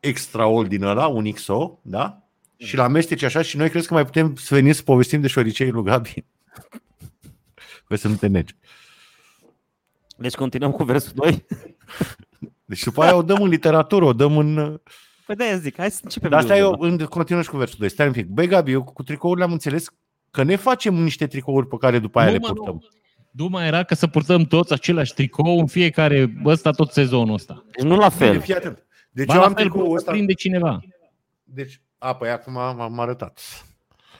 extra 0.00 0.46
old 0.46 0.68
din 0.68 0.82
ăla, 0.82 1.06
un 1.06 1.32
XO, 1.32 1.78
da? 1.82 2.22
Și 2.56 2.76
la 2.76 2.84
amesteci 2.84 3.22
așa 3.22 3.42
și 3.42 3.56
noi 3.56 3.70
crezi 3.70 3.86
că 3.86 3.94
mai 3.94 4.04
putem 4.04 4.34
să 4.36 4.54
venim 4.54 4.72
să 4.72 4.82
povestim 4.82 5.20
de 5.20 5.26
șoricei 5.26 5.70
lui 5.70 5.84
Gabi? 5.84 6.24
Păi 7.88 7.96
să 7.96 8.08
nu 8.08 8.14
te 8.14 8.26
negi. 8.26 8.54
Deci 10.16 10.34
continuăm 10.34 10.70
cu 10.70 10.84
versul 10.84 11.12
2. 11.14 11.44
Deci 12.64 12.82
după 12.82 13.02
aia 13.02 13.16
o 13.16 13.22
dăm 13.22 13.42
în 13.42 13.48
literatură, 13.48 14.04
o 14.04 14.12
dăm 14.12 14.38
în... 14.38 14.80
Păi 15.26 15.34
de 15.36 15.58
zic, 15.62 15.76
hai 15.76 15.90
să 15.90 16.00
începem. 16.02 16.30
Dar 16.30 16.38
asta 16.40 16.52
de 16.54 16.58
eu 16.60 16.70
undeva. 16.78 16.86
în 17.02 17.06
continuă 17.08 17.42
și 17.42 17.48
cu 17.48 17.56
versul 17.56 17.76
2. 17.78 17.88
Stai 17.88 18.06
un 18.06 18.12
pic. 18.12 18.26
Băi 18.26 18.46
Gabi, 18.46 18.70
eu 18.70 18.82
cu 18.84 19.02
tricourile 19.02 19.44
am 19.44 19.52
înțeles 19.52 19.86
că 20.30 20.42
ne 20.42 20.56
facem 20.56 20.94
niște 20.94 21.26
tricouri 21.26 21.66
pe 21.66 21.76
care 21.76 21.98
după 21.98 22.18
aia 22.18 22.26
Nu, 22.26 22.32
le 22.32 22.38
mă, 22.38 22.46
purtăm. 22.52 22.74
nu. 22.74 22.88
Duma 23.30 23.64
era 23.66 23.82
că 23.82 23.94
să 23.94 24.06
purtăm 24.06 24.42
toți 24.44 24.72
același 24.72 25.14
tricou 25.14 25.58
în 25.58 25.66
fiecare, 25.66 26.32
ăsta 26.44 26.70
tot 26.70 26.90
sezonul 26.92 27.34
ăsta. 27.34 27.64
Deci 27.76 27.84
nu 27.84 27.96
la 27.96 28.08
Bine, 28.08 28.30
fel. 28.30 28.40
fii 28.40 28.54
atent. 28.54 28.86
Deci 29.10 29.26
Ba, 29.26 29.34
eu 29.34 29.40
la 29.40 29.46
am 29.46 29.52
fel, 29.54 29.62
tricoul 29.62 29.88
bă, 29.88 29.94
ăsta. 29.94 30.10
prinde 30.10 30.32
cineva. 30.32 30.80
Deci, 31.44 31.80
a, 31.98 32.14
păi 32.14 32.30
acum 32.30 32.52
m- 32.52 32.76
m-am 32.76 33.00
arătat. 33.00 33.40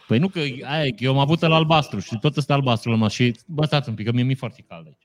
Păi 0.07 0.19
nu 0.19 0.29
că 0.29 0.39
aia, 0.39 0.85
e 0.87 0.91
că 0.91 1.05
eu 1.05 1.13
am 1.13 1.19
avut 1.19 1.41
la 1.41 1.55
albastru 1.55 1.99
și 1.99 2.19
tot 2.19 2.37
ăsta 2.37 2.55
albastru 2.55 2.91
l-am 2.91 2.99
luat 2.99 3.11
și 3.11 3.37
bă, 3.47 3.65
stați 3.65 3.89
un 3.89 3.95
pic, 3.95 4.07
că 4.07 4.13
mie 4.13 4.23
mi-e 4.23 4.35
foarte 4.35 4.65
cald 4.69 4.87
aici. 4.87 5.02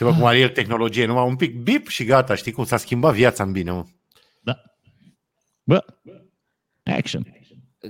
Te 0.00 0.06
văd 0.06 0.14
cum 0.14 0.24
are 0.24 0.38
el 0.38 0.48
tehnologie, 0.48 1.06
numai 1.06 1.26
un 1.26 1.36
pic 1.36 1.56
bip 1.62 1.88
și 1.88 2.04
gata, 2.04 2.34
știi 2.34 2.52
cum 2.52 2.64
s-a 2.64 2.76
schimbat 2.76 3.14
viața 3.14 3.44
în 3.44 3.52
bine, 3.52 3.70
mă. 3.70 3.84
Da. 4.40 4.62
Bă, 5.62 5.84
action. 6.84 7.34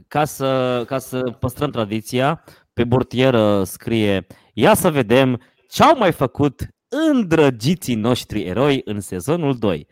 Ca 0.08 0.24
să, 0.24 0.82
ca 0.86 0.98
să 0.98 1.20
păstrăm 1.20 1.70
tradiția, 1.70 2.44
pe 2.72 2.84
burtieră 2.84 3.64
scrie 3.64 4.26
Ia 4.52 4.74
să 4.74 4.90
vedem 4.90 5.40
ce 5.68 5.82
au 5.82 5.98
mai 5.98 6.12
făcut 6.12 6.68
îndrăgiții 6.88 7.94
noștri 7.94 8.42
eroi 8.42 8.80
în 8.84 9.00
sezonul 9.00 9.58
2. 9.58 9.86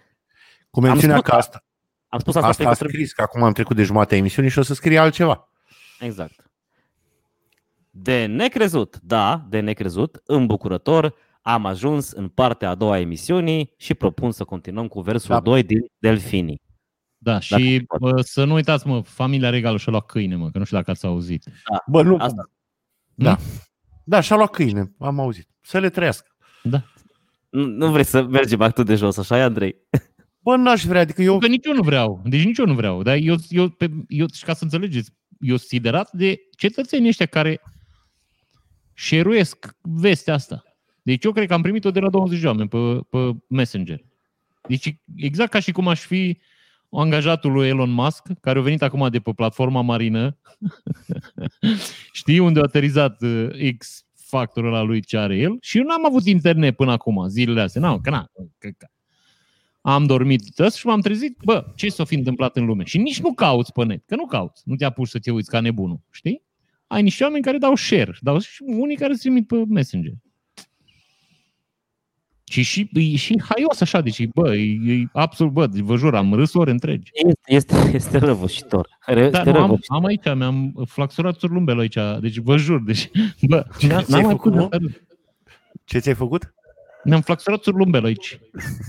Cu 0.70 0.81
mențiunea 0.81 1.16
spus 1.16 1.28
că 1.31 1.37
asta, 1.37 1.64
Am 2.09 2.18
spus 2.18 2.35
asta, 2.35 2.48
asta 2.48 2.62
a 2.62 2.66
pentru 2.66 2.85
că 2.85 2.88
trebuie... 2.88 3.07
scris, 3.07 3.16
că 3.16 3.22
acum 3.22 3.42
am 3.42 3.52
trecut 3.52 3.76
de 3.76 3.83
jumătatea 3.83 4.16
emisiunii 4.16 4.50
și 4.50 4.59
o 4.59 4.62
să 4.62 4.74
scrie 4.74 4.98
altceva. 4.98 5.48
Exact. 6.00 6.50
De 7.90 8.26
necrezut, 8.26 8.98
da, 9.02 9.46
de 9.48 9.61
necrezut, 9.61 10.22
îmbucurător, 10.24 11.26
am 11.48 11.66
ajuns 11.66 12.11
în 12.11 12.28
partea 12.28 12.70
a 12.70 12.74
doua 12.74 12.92
a 12.92 13.00
emisiunii 13.00 13.74
și 13.76 13.94
propun 13.94 14.32
să 14.32 14.44
continuăm 14.44 14.88
cu 14.88 15.00
versul 15.00 15.34
Da. 15.34 15.40
2 15.40 15.62
din 15.62 15.80
Delfini. 15.98 16.61
Da, 17.18 17.40
și 17.40 17.84
pot. 17.87 18.00
bă, 18.00 18.20
să 18.20 18.44
nu 18.44 18.54
uitați, 18.54 18.87
mă, 18.87 19.02
familia 19.02 19.50
regală 19.50 19.76
și-a 19.76 19.92
luat 19.92 20.06
câine, 20.06 20.37
mă, 20.37 20.50
că 20.50 20.58
nu 20.58 20.64
știu 20.64 20.76
dacă 20.76 20.90
ați 20.90 21.06
auzit. 21.06 21.44
Bă, 21.87 22.02
nu. 22.02 22.16
Asta. 22.16 22.50
Da. 23.14 23.38
Da, 24.04 24.20
și-a 24.20 24.37
luat 24.37 24.50
câine, 24.50 24.94
am 24.98 25.20
auzit. 25.20 25.48
Să 25.61 25.78
le 25.78 25.90
trăiască. 25.90 26.26
Da. 26.62 26.84
Nu, 27.50 27.64
nu 27.64 27.90
vrei 27.90 28.04
să 28.04 28.22
mergem 28.22 28.61
atât 28.61 28.87
de 28.87 28.94
jos, 28.94 29.16
așa 29.16 29.38
e, 29.38 29.42
Andrei? 29.42 29.76
Bă, 30.44 30.56
n-aș 30.56 30.84
vrea, 30.84 31.00
adică 31.00 31.22
eu... 31.22 31.38
Că 31.38 31.46
nici 31.46 31.66
eu 31.66 31.74
nu 31.74 31.82
vreau. 31.82 32.22
Deci 32.24 32.44
nici 32.44 32.58
eu 32.58 32.66
nu 32.66 32.74
vreau. 32.74 33.02
Dar 33.02 33.16
eu, 33.16 33.37
eu, 33.48 33.68
pe, 33.68 33.90
eu 34.08 34.26
și 34.32 34.44
ca 34.44 34.54
să 34.54 34.64
înțelegeți, 34.64 35.11
eu 35.40 35.56
sunt 35.56 35.68
siderat 35.68 36.12
de 36.12 36.40
cetățenii 36.56 37.08
ăștia 37.08 37.26
care 37.26 37.61
șeruiesc 38.94 39.76
vestea 39.80 40.34
asta. 40.34 40.62
Deci 41.09 41.25
eu 41.25 41.33
cred 41.33 41.47
că 41.47 41.55
am 41.55 41.62
primit-o 41.62 41.90
de 41.90 42.01
la 42.01 42.11
20 42.11 42.40
de 42.40 42.47
oameni 42.47 42.68
pe, 42.68 43.01
pe 43.11 43.37
Messenger. 43.47 44.05
Deci 44.66 44.97
exact 45.16 45.51
ca 45.51 45.61
și 45.61 45.73
cum 45.73 45.88
aș 45.88 46.01
fi 46.01 46.38
angajatul 46.90 47.53
lui 47.53 47.68
Elon 47.68 47.90
Musk, 47.90 48.23
care 48.40 48.59
a 48.59 48.62
venit 48.62 48.83
acum 48.83 49.09
de 49.11 49.18
pe 49.18 49.33
platforma 49.33 49.81
marină. 49.81 50.38
Știi 52.12 52.38
unde 52.38 52.59
a 52.59 52.62
aterizat 52.62 53.23
uh, 53.23 53.73
X 53.79 54.05
factorul 54.14 54.75
ăla 54.75 54.83
lui 54.83 55.01
ce 55.01 55.18
are 55.18 55.37
el 55.37 55.57
și 55.61 55.79
eu 55.79 55.85
n-am 55.85 56.07
avut 56.07 56.27
internet 56.27 56.77
până 56.77 56.92
acum, 56.92 57.29
zilele 57.29 57.61
astea. 57.61 57.81
N-am, 57.81 58.01
că 58.01 58.11
n-am, 58.11 58.31
că, 58.59 58.68
că. 58.79 58.87
Am 59.81 60.07
dormit 60.07 60.55
tăs 60.55 60.75
și 60.75 60.87
m-am 60.87 61.01
trezit, 61.01 61.38
bă, 61.44 61.73
ce 61.77 61.88
s-a 61.88 62.05
fi 62.05 62.14
întâmplat 62.14 62.57
în 62.57 62.64
lume? 62.64 62.85
Și 62.85 62.99
nici 62.99 63.21
nu 63.21 63.33
cauți 63.33 63.73
pe 63.73 63.85
net, 63.85 64.03
că 64.07 64.14
nu 64.14 64.27
cauți. 64.27 64.62
Nu 64.64 64.75
te 64.75 64.85
apuci 64.85 65.09
să 65.09 65.18
te 65.18 65.31
uiți 65.31 65.51
ca 65.51 65.61
nebunul, 65.61 66.01
știi? 66.11 66.42
Ai 66.87 67.03
niște 67.03 67.25
oameni 67.25 67.44
care 67.44 67.59
dau 67.59 67.75
share, 67.75 68.16
dau 68.21 68.38
și 68.38 68.62
unii 68.66 68.97
care 68.97 69.12
se 69.12 69.18
trimit 69.18 69.47
pe 69.47 69.64
Messenger. 69.68 70.12
Și, 72.50 72.62
și, 72.62 72.88
e 72.92 73.16
și 73.16 73.42
haios 73.48 73.80
așa, 73.80 74.00
deci, 74.00 74.26
bă, 74.26 74.54
e, 74.54 74.92
e 74.92 75.08
absolut, 75.12 75.52
bă, 75.52 75.66
vă 75.70 75.96
jur, 75.96 76.14
am 76.14 76.34
râs 76.34 76.54
ore 76.54 76.70
întregi. 76.70 77.11
Este, 77.12 77.54
este, 77.54 77.90
este 77.94 78.18
răvășitor. 78.18 78.88
Este 79.06 79.28
Da, 79.28 79.42
nu, 79.42 79.50
am, 79.50 79.54
răvășitor. 79.54 79.96
am 79.96 80.04
aici, 80.04 80.34
mi-am 80.34 80.84
flaxurat 80.87 81.38
surlumbele 81.38 81.80
aici, 81.80 81.98
deci 82.20 82.38
vă 82.38 82.56
jur, 82.56 82.82
deci, 82.82 83.11
bă, 83.48 83.66
Ce 83.78 83.87
n-am 83.87 84.02
ți-ai 84.02 84.22
mai 84.22 84.30
făcut, 84.30 84.52
pus 84.52 84.61
mă? 84.61 84.68
de 84.70 84.76
râs. 84.76 84.92
Ce 85.84 85.98
ți-ai 85.98 86.14
făcut? 86.14 86.54
Mi-am 87.04 87.20
flaxurat 87.20 87.62
surlumbele 87.62 88.06
aici. 88.06 88.38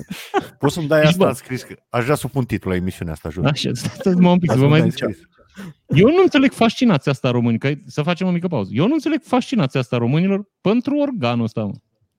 Poți 0.60 0.74
să-mi 0.74 0.88
dai 0.88 1.00
Deci, 1.00 1.10
asta 1.10 1.24
bă. 1.24 1.30
în 1.30 1.36
scris, 1.36 1.64
că 1.64 1.76
aș 1.90 2.04
vrea 2.04 2.16
să 2.16 2.28
pun 2.28 2.44
titlul 2.44 2.72
la 2.74 2.80
emisiunea 2.80 3.14
asta, 3.14 3.30
jur. 3.30 3.46
Așa, 3.46 3.70
stați 3.74 4.20
mă 4.20 4.30
un 4.30 4.40
pic, 4.40 4.50
să 4.52 4.58
Să-mi 4.58 4.68
vă 4.68 4.72
mai 4.72 4.80
dai 4.80 4.90
zic 4.90 5.04
în 5.04 5.12
scris. 5.12 5.28
Eu 5.88 6.08
nu 6.08 6.22
înțeleg 6.22 6.52
fascinația 6.52 7.12
asta 7.12 7.28
a 7.28 7.32
românilor, 7.32 7.74
că 7.74 7.80
să 7.86 8.02
facem 8.02 8.28
o 8.28 8.32
mică 8.32 8.48
pauză. 8.48 8.70
Eu 8.74 8.88
nu 8.88 8.94
înțeleg 8.94 9.22
fascinația 9.24 9.80
asta 9.80 9.96
a 9.96 10.00
românilor 10.00 10.50
pentru 10.62 10.96
organul 10.96 11.44
ăsta. 11.44 11.64
Mă. 11.64 11.72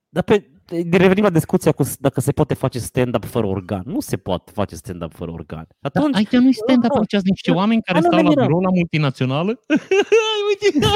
Dar 0.08 0.22
pe, 0.22 0.38
de 0.38 0.59
revenim 0.90 1.22
la 1.22 1.30
discuția 1.30 1.72
cu 1.72 1.82
dacă 1.98 2.20
se 2.20 2.32
poate 2.32 2.54
face 2.54 2.78
stand-up 2.78 3.24
fără 3.24 3.46
organ. 3.46 3.82
Nu 3.86 4.00
se 4.00 4.16
poate 4.16 4.52
face 4.54 4.74
stand-up 4.74 5.12
fără 5.14 5.30
organ. 5.30 5.66
Dar 5.78 5.92
Atunci, 5.94 6.16
aici 6.16 6.30
nu-i 6.30 6.52
stand-up, 6.52 6.90
nu, 6.92 6.98
aici 6.98 7.10
sunt 7.10 7.24
niște 7.24 7.50
oameni 7.50 7.82
care 7.82 7.98
nu 7.98 8.04
stau 8.04 8.16
ne 8.16 8.22
la 8.22 8.28
mirăm. 8.28 8.46
birou 8.46 8.60
la 8.60 8.70
multinațională. 8.70 9.60
Uite! 10.48 10.86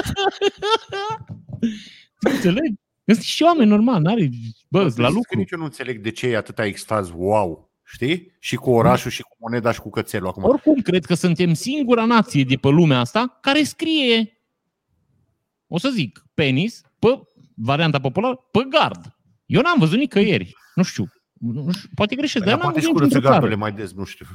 Înțelegi? 2.21 2.75
Sunt 3.07 3.19
niște 3.19 3.45
oameni 3.45 3.69
normal, 3.71 4.03
n-are, 4.03 4.29
bă, 4.69 4.79
Bă, 4.79 4.83
la 4.83 4.89
să 4.89 4.95
zic 4.95 5.05
că 5.05 5.13
lucru. 5.13 5.39
Nici 5.39 5.51
eu 5.51 5.59
nu 5.59 5.65
înțeleg 5.65 6.01
de 6.03 6.11
ce 6.11 6.27
e 6.27 6.37
atâta 6.37 6.64
extaz, 6.64 7.11
wow, 7.16 7.70
știi? 7.85 8.33
Și 8.39 8.57
cu 8.57 8.70
orașul, 8.70 9.11
și 9.11 9.22
cu 9.22 9.37
moneda, 9.39 9.72
și 9.72 9.81
cu 9.81 9.91
cățelul 9.91 10.29
acum. 10.29 10.45
Oricum, 10.45 10.81
cred 10.81 11.05
că 11.05 11.14
suntem 11.14 11.55
singura 11.55 12.05
nație 12.05 12.45
de 12.45 12.57
pe 12.57 12.68
lumea 12.68 12.99
asta 12.99 13.39
care 13.41 13.62
scrie, 13.62 14.43
o 15.66 15.79
să 15.79 15.89
zic, 15.89 16.25
penis, 16.35 16.81
pe 16.99 17.20
varianta 17.55 18.01
populară, 18.01 18.49
pe 18.51 18.66
gard. 18.68 19.14
Eu 19.47 19.61
n-am 19.61 19.78
văzut 19.78 19.99
nicăieri. 19.99 20.53
Nu 20.74 20.82
știu. 20.82 21.05
Nu 21.32 21.72
știu 21.72 21.88
poate 21.95 22.14
greșesc, 22.14 22.45
Dar 22.45 22.55
dar 22.55 22.62
n-am 22.62 22.72
poate 22.72 22.80
și 22.86 22.92
văzut 22.92 22.97
curăță 22.97 23.14
într-o 23.16 23.30
țară. 23.30 23.40
gardurile 23.40 23.68
mai 23.70 23.72
des, 23.82 23.92
nu 23.92 24.05
știu. 24.05 24.26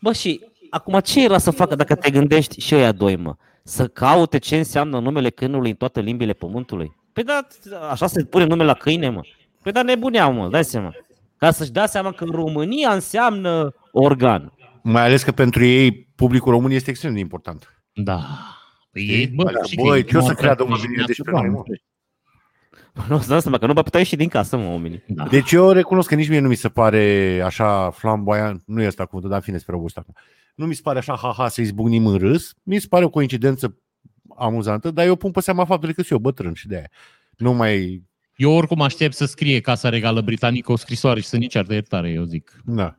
bă, 0.00 0.12
și 0.12 0.40
acum 0.70 1.00
ce 1.00 1.24
era 1.24 1.38
să 1.38 1.50
facă 1.50 1.74
dacă 1.74 1.94
te 1.94 2.10
gândești 2.10 2.60
și 2.60 2.74
ăia 2.74 2.92
doi, 2.92 3.16
mă? 3.16 3.34
Să 3.64 3.86
caute 3.88 4.38
ce 4.38 4.56
înseamnă 4.56 4.98
numele 5.00 5.30
câinului 5.30 5.70
în 5.70 5.76
toate 5.76 6.00
limbile 6.00 6.32
pământului? 6.32 6.92
Păi 7.12 7.24
da, 7.24 7.46
așa 7.90 8.06
se 8.06 8.24
pune 8.24 8.44
numele 8.44 8.64
la 8.68 8.74
câine, 8.74 9.08
mă. 9.08 9.20
Păi 9.62 9.72
da, 9.72 9.82
nebuneau, 9.82 10.32
mă, 10.32 10.48
dai 10.48 10.64
seama. 10.64 10.92
ca 11.36 11.50
să-și 11.50 11.70
dea 11.70 11.86
seama 11.86 12.12
că 12.12 12.24
România 12.30 12.92
înseamnă 12.92 13.74
organ. 13.92 14.52
Mai 14.82 15.02
ales 15.04 15.22
că 15.22 15.32
pentru 15.32 15.64
ei 15.64 16.08
publicul 16.16 16.52
român 16.52 16.70
este 16.70 16.90
extrem 16.90 17.12
de 17.12 17.18
important. 17.18 17.82
Da. 17.92 18.26
Păi 18.90 19.02
Știi? 19.02 19.14
ei, 19.14 19.26
bă, 19.26 19.42
Adică, 19.46 19.66
și 19.66 19.76
că 19.76 19.82
băi, 19.82 19.96
ei 19.98 20.04
ce 20.04 20.16
o 20.16 20.20
să 20.20 20.28
nu 20.28 20.34
creadă 20.34 20.62
au 20.62 20.68
oamenii 20.68 20.96
dat 20.96 21.06
despre 21.06 21.30
Doamne, 21.32 21.50
noi, 21.50 21.62
mă? 21.68 21.74
Nu 23.08 23.20
să 23.20 23.28
dau 23.28 23.40
seama 23.40 23.58
că 23.58 23.66
nu 23.66 23.72
mai 23.72 23.82
putea 23.82 24.00
ieși 24.00 24.16
din 24.16 24.28
casă, 24.28 24.56
mă, 24.56 24.64
oamenii. 24.64 25.02
Da. 25.06 25.26
Deci 25.26 25.52
eu 25.52 25.70
recunosc 25.70 26.08
că 26.08 26.14
nici 26.14 26.28
mie 26.28 26.40
nu 26.40 26.48
mi 26.48 26.54
se 26.54 26.68
pare 26.68 27.40
așa 27.44 27.90
flamboyant, 27.90 28.62
nu 28.66 28.82
e 28.82 28.86
asta 28.86 29.04
cuvântul, 29.04 29.30
dar 29.30 29.38
în 29.38 29.44
fine 29.44 29.58
spre 29.58 29.74
August 29.74 29.96
acum. 29.96 30.14
Nu 30.54 30.66
mi 30.66 30.74
se 30.74 30.80
pare 30.82 30.98
așa, 30.98 31.16
ha-ha, 31.16 31.48
să 31.48 31.60
izbucnim 31.60 32.06
în 32.06 32.18
râs. 32.18 32.54
Mi 32.62 32.78
se 32.78 32.86
pare 32.88 33.04
o 33.04 33.08
coincidență 33.08 33.76
amuzantă, 34.36 34.90
dar 34.90 35.06
eu 35.06 35.16
pun 35.16 35.30
pe 35.30 35.40
seama 35.40 35.64
faptului 35.64 35.94
că 35.94 36.00
sunt 36.00 36.12
eu 36.12 36.18
bătrân 36.18 36.54
și 36.54 36.66
de 36.66 36.76
aia. 36.76 36.90
Nu 37.36 37.52
mai... 37.52 38.02
Eu 38.36 38.52
oricum 38.52 38.80
aștept 38.80 39.14
să 39.14 39.24
scrie 39.24 39.60
Casa 39.60 39.88
Regală 39.88 40.20
Britanică 40.20 40.72
o 40.72 40.76
scrisoare 40.76 41.20
și 41.20 41.26
să 41.26 41.36
nici 41.36 41.52
de 41.52 41.74
iertare, 41.74 42.10
eu 42.10 42.24
zic. 42.24 42.60
Da. 42.64 42.96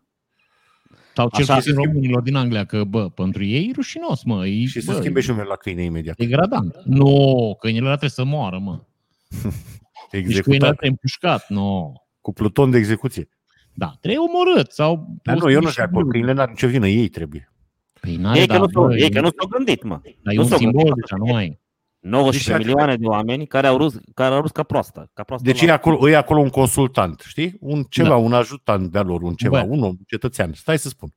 Sau 1.16 1.30
cel 1.30 1.44
Așa. 1.44 1.56
puțin 1.56 1.74
românilor 1.74 2.22
din 2.22 2.36
Anglia, 2.36 2.66
că, 2.66 2.84
bă, 2.84 3.10
pentru 3.10 3.44
ei 3.44 3.68
e 3.70 3.72
rușinos, 3.76 4.24
mă. 4.24 4.48
E, 4.48 4.66
Și 4.66 4.82
să 4.82 4.92
bă, 4.92 4.98
schimbe 5.00 5.22
și 5.22 5.30
numele 5.30 5.48
la 5.48 5.56
câine 5.56 5.84
imediat. 5.84 6.16
Degradant. 6.16 6.76
Nu, 6.86 7.56
câinele 7.60 7.86
ăla 7.86 7.96
trebuie 7.96 8.10
să 8.10 8.24
moară, 8.24 8.60
mă. 8.60 8.80
Deci 10.22 10.40
câinele 10.42 10.64
ăla 10.66 10.70
Executat 10.70 10.76
trebuie 10.78 10.90
împușcat, 10.90 11.50
nu. 11.50 11.94
cu 12.22 12.34
pluton 12.34 12.72
de 12.72 12.78
execuție. 12.78 13.30
Da, 13.74 13.94
trebuie 14.02 14.22
omorât 14.30 14.72
sau... 14.72 15.08
Dar 15.24 15.38
nu, 15.38 15.52
eu 15.52 15.62
nu 15.62 15.70
știu 15.70 15.84
acolo, 15.88 16.08
câinele 16.08 16.32
n-are 16.34 16.52
nicio 16.52 16.68
vină, 16.68 16.88
ei 16.88 17.08
trebuie. 17.08 17.52
Păi 18.02 18.16
n-are, 18.16 18.40
Ei 18.40 18.48
că, 18.48 18.54
da, 18.54 18.60
nu, 18.60 18.68
s-au- 18.70 18.86
bă, 18.88 18.96
ei 18.98 19.10
că 19.12 19.18
e- 19.18 19.22
nu 19.22 19.30
s-au 19.38 19.48
gândit, 19.48 19.84
mă. 19.84 20.00
Dar 20.04 20.34
e 20.34 20.36
nu 20.36 20.42
un 20.42 20.48
s-au 20.48 20.58
simbol 20.58 20.84
gândit. 20.84 21.02
deja, 21.02 21.16
nu 21.16 21.32
mai 21.32 21.60
19 22.00 22.52
Deci, 22.52 22.66
milioane 22.66 22.96
de 22.96 23.06
oameni 23.06 23.48
care 23.48 23.68
au 23.68 23.78
rus, 23.78 23.96
care 24.14 24.34
au 24.36 24.42
rus 24.42 24.52
ca 24.52 24.64
proastă. 24.64 25.10
Ca 25.14 25.24
proastă 25.24 25.46
Deci 25.48 25.62
la- 25.62 25.68
e 25.68 25.72
acolo, 25.72 26.10
e 26.10 26.16
acolo 26.16 26.40
un 26.40 26.50
consultant, 26.50 27.24
știi? 27.28 27.58
Un 27.60 27.84
ceva, 27.84 28.08
Da. 28.10 28.16
un 28.16 28.34
ajutant 28.34 28.92
de-a 28.92 29.02
lor, 29.02 29.22
un 29.22 29.34
ceva, 29.34 29.64
Bă. 29.64 29.68
un 29.74 29.84
om, 29.84 29.96
cetățean, 30.08 30.54
stai 30.54 30.78
să 30.80 30.90
spun. 30.90 31.10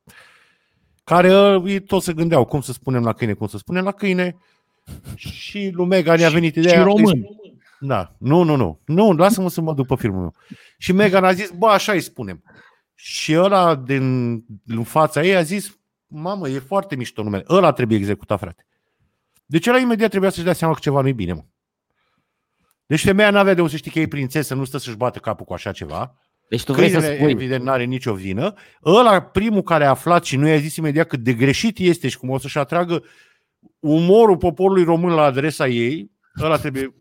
Care 1.03 1.33
uh, 1.55 1.63
ei 1.65 1.79
tot 1.79 2.01
se 2.03 2.13
gândeau 2.13 2.45
cum 2.45 2.61
să 2.61 2.71
spunem 2.71 3.03
la 3.03 3.13
câine, 3.13 3.33
cum 3.33 3.47
să 3.47 3.57
spunem 3.57 3.83
la 3.83 3.91
câine. 3.91 4.35
Și 5.15 5.69
lui 5.73 5.85
Megan 5.85 6.19
i-a 6.19 6.29
venit 6.29 6.53
și 6.53 6.59
ideea. 6.59 6.83
român. 6.83 7.27
Da, 7.79 8.15
nu, 8.19 8.43
nu, 8.43 8.55
nu. 8.55 8.81
Nu, 8.85 9.11
lasă-mă 9.11 9.49
să 9.49 9.61
mă 9.61 9.73
duc 9.73 9.87
pe 9.87 9.95
filmul 9.95 10.19
meu. 10.19 10.33
Și 10.77 10.91
Megan 10.91 11.23
a 11.23 11.31
zis, 11.31 11.49
bă, 11.49 11.67
așa 11.67 11.91
îi 11.91 12.01
spunem. 12.01 12.43
Și 12.95 13.37
ăla 13.37 13.75
din, 13.75 14.35
din 14.63 14.83
fața 14.83 15.23
ei 15.23 15.35
a 15.35 15.41
zis, 15.41 15.79
mamă, 16.07 16.49
e 16.49 16.59
foarte 16.59 16.95
mișto 16.95 17.23
numele. 17.23 17.43
Ăla 17.49 17.71
trebuie 17.71 17.97
executat, 17.97 18.39
frate. 18.39 18.65
Deci 19.45 19.67
ăla 19.67 19.77
imediat 19.77 20.09
trebuia 20.09 20.29
să-și 20.29 20.43
dea 20.43 20.53
seama 20.53 20.73
că 20.73 20.79
ceva 20.79 21.01
nu-i 21.01 21.13
bine, 21.13 21.33
mă. 21.33 21.43
Deci 22.85 23.03
femeia 23.03 23.29
n-avea 23.29 23.53
de 23.53 23.61
unde 23.61 23.71
să 23.71 23.77
știi 23.77 23.91
că 23.91 23.99
e 23.99 24.07
prințesă, 24.07 24.53
nu 24.53 24.63
stă 24.63 24.77
să-și 24.77 24.97
bată 24.97 25.19
capul 25.19 25.45
cu 25.45 25.53
așa 25.53 25.71
ceva. 25.71 26.15
Deci 26.49 26.63
tu 26.63 26.73
vrei 26.73 26.89
să 26.89 26.97
Câinele, 26.97 27.17
spui, 27.17 27.31
evident, 27.31 27.63
n-are 27.63 27.83
nicio 27.83 28.13
vină. 28.13 28.53
Ăla, 28.85 29.21
primul 29.21 29.61
care 29.61 29.85
a 29.85 29.89
aflat 29.89 30.23
și 30.23 30.35
nu 30.35 30.47
i-a 30.47 30.57
zis 30.57 30.75
imediat 30.75 31.07
cât 31.07 31.19
de 31.19 31.33
greșit 31.33 31.77
este 31.77 32.07
și 32.07 32.17
cum 32.17 32.29
o 32.29 32.37
să-și 32.37 32.57
atragă 32.57 33.03
umorul 33.79 34.37
poporului 34.37 34.83
român 34.83 35.13
la 35.13 35.23
adresa 35.23 35.67
ei, 35.67 36.11
ăla 36.41 36.57
trebuie 36.57 36.95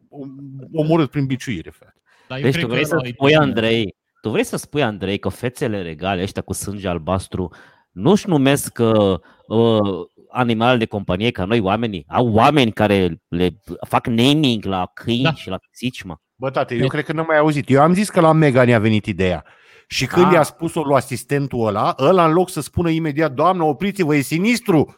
omorât 0.73 1.11
prin 1.11 1.27
biciuire, 1.27 1.71
frate. 1.71 1.95
Dar 2.29 2.39
eu 2.39 2.45
deci 2.45 2.53
cred 2.53 2.65
tu 2.65 2.69
că 2.69 2.75
vrei 2.75 2.87
să 2.87 2.95
ăla 2.95 3.07
e 3.07 3.11
spui, 3.13 3.29
bine. 3.29 3.41
Andrei, 3.43 3.97
tu 4.21 4.31
vrei 4.31 4.45
să 4.45 4.57
spui, 4.57 4.83
Andrei, 4.83 5.19
că 5.19 5.29
fețele 5.29 5.83
regale 5.83 6.23
ăștia 6.23 6.43
cu 6.43 6.53
sânge 6.53 6.89
albastru 6.89 7.53
nu-și 7.91 8.29
numesc 8.29 8.79
uh, 8.79 9.19
uh, 9.47 10.07
animale 10.31 10.77
de 10.79 10.87
companie 10.87 11.31
ca 11.31 11.45
noi 11.45 11.61
oamenii? 11.61 12.05
Au 12.09 12.33
oameni 12.33 12.73
care 12.73 13.23
le 13.29 13.59
fac 13.89 14.07
naming 14.07 14.65
la 14.65 14.91
câini 14.95 15.23
Da. 15.23 15.33
și 15.35 15.49
la 15.49 15.59
pisici, 15.71 16.03
mă. 16.03 16.17
Bă, 16.35 16.51
tate, 16.51 16.75
eu 16.75 16.87
cred 16.87 17.05
că 17.05 17.13
n-am 17.13 17.27
mai 17.29 17.39
auzit. 17.39 17.71
Eu 17.71 17.83
am 17.83 17.95
zis 17.95 18.11
că 18.11 18.21
la 18.21 18.33
Megan 18.33 18.69
i-a 18.69 18.79
venit 18.79 19.07
ideea. 19.07 19.45
Și 19.89 20.07
când 20.07 20.27
Ah. 20.27 20.33
i-a 20.33 20.43
spus-o 20.43 20.83
lui 20.83 20.97
asistentul 20.97 21.67
ăla, 21.67 21.95
ăla 21.99 22.27
în 22.27 22.33
loc 22.33 22.51
să 22.51 22.61
spună 22.61 22.91
imediat, 22.91 23.33
doamnă, 23.33 23.63
opriți-vă, 23.65 24.15
e 24.17 24.21
sinistru. 24.21 24.97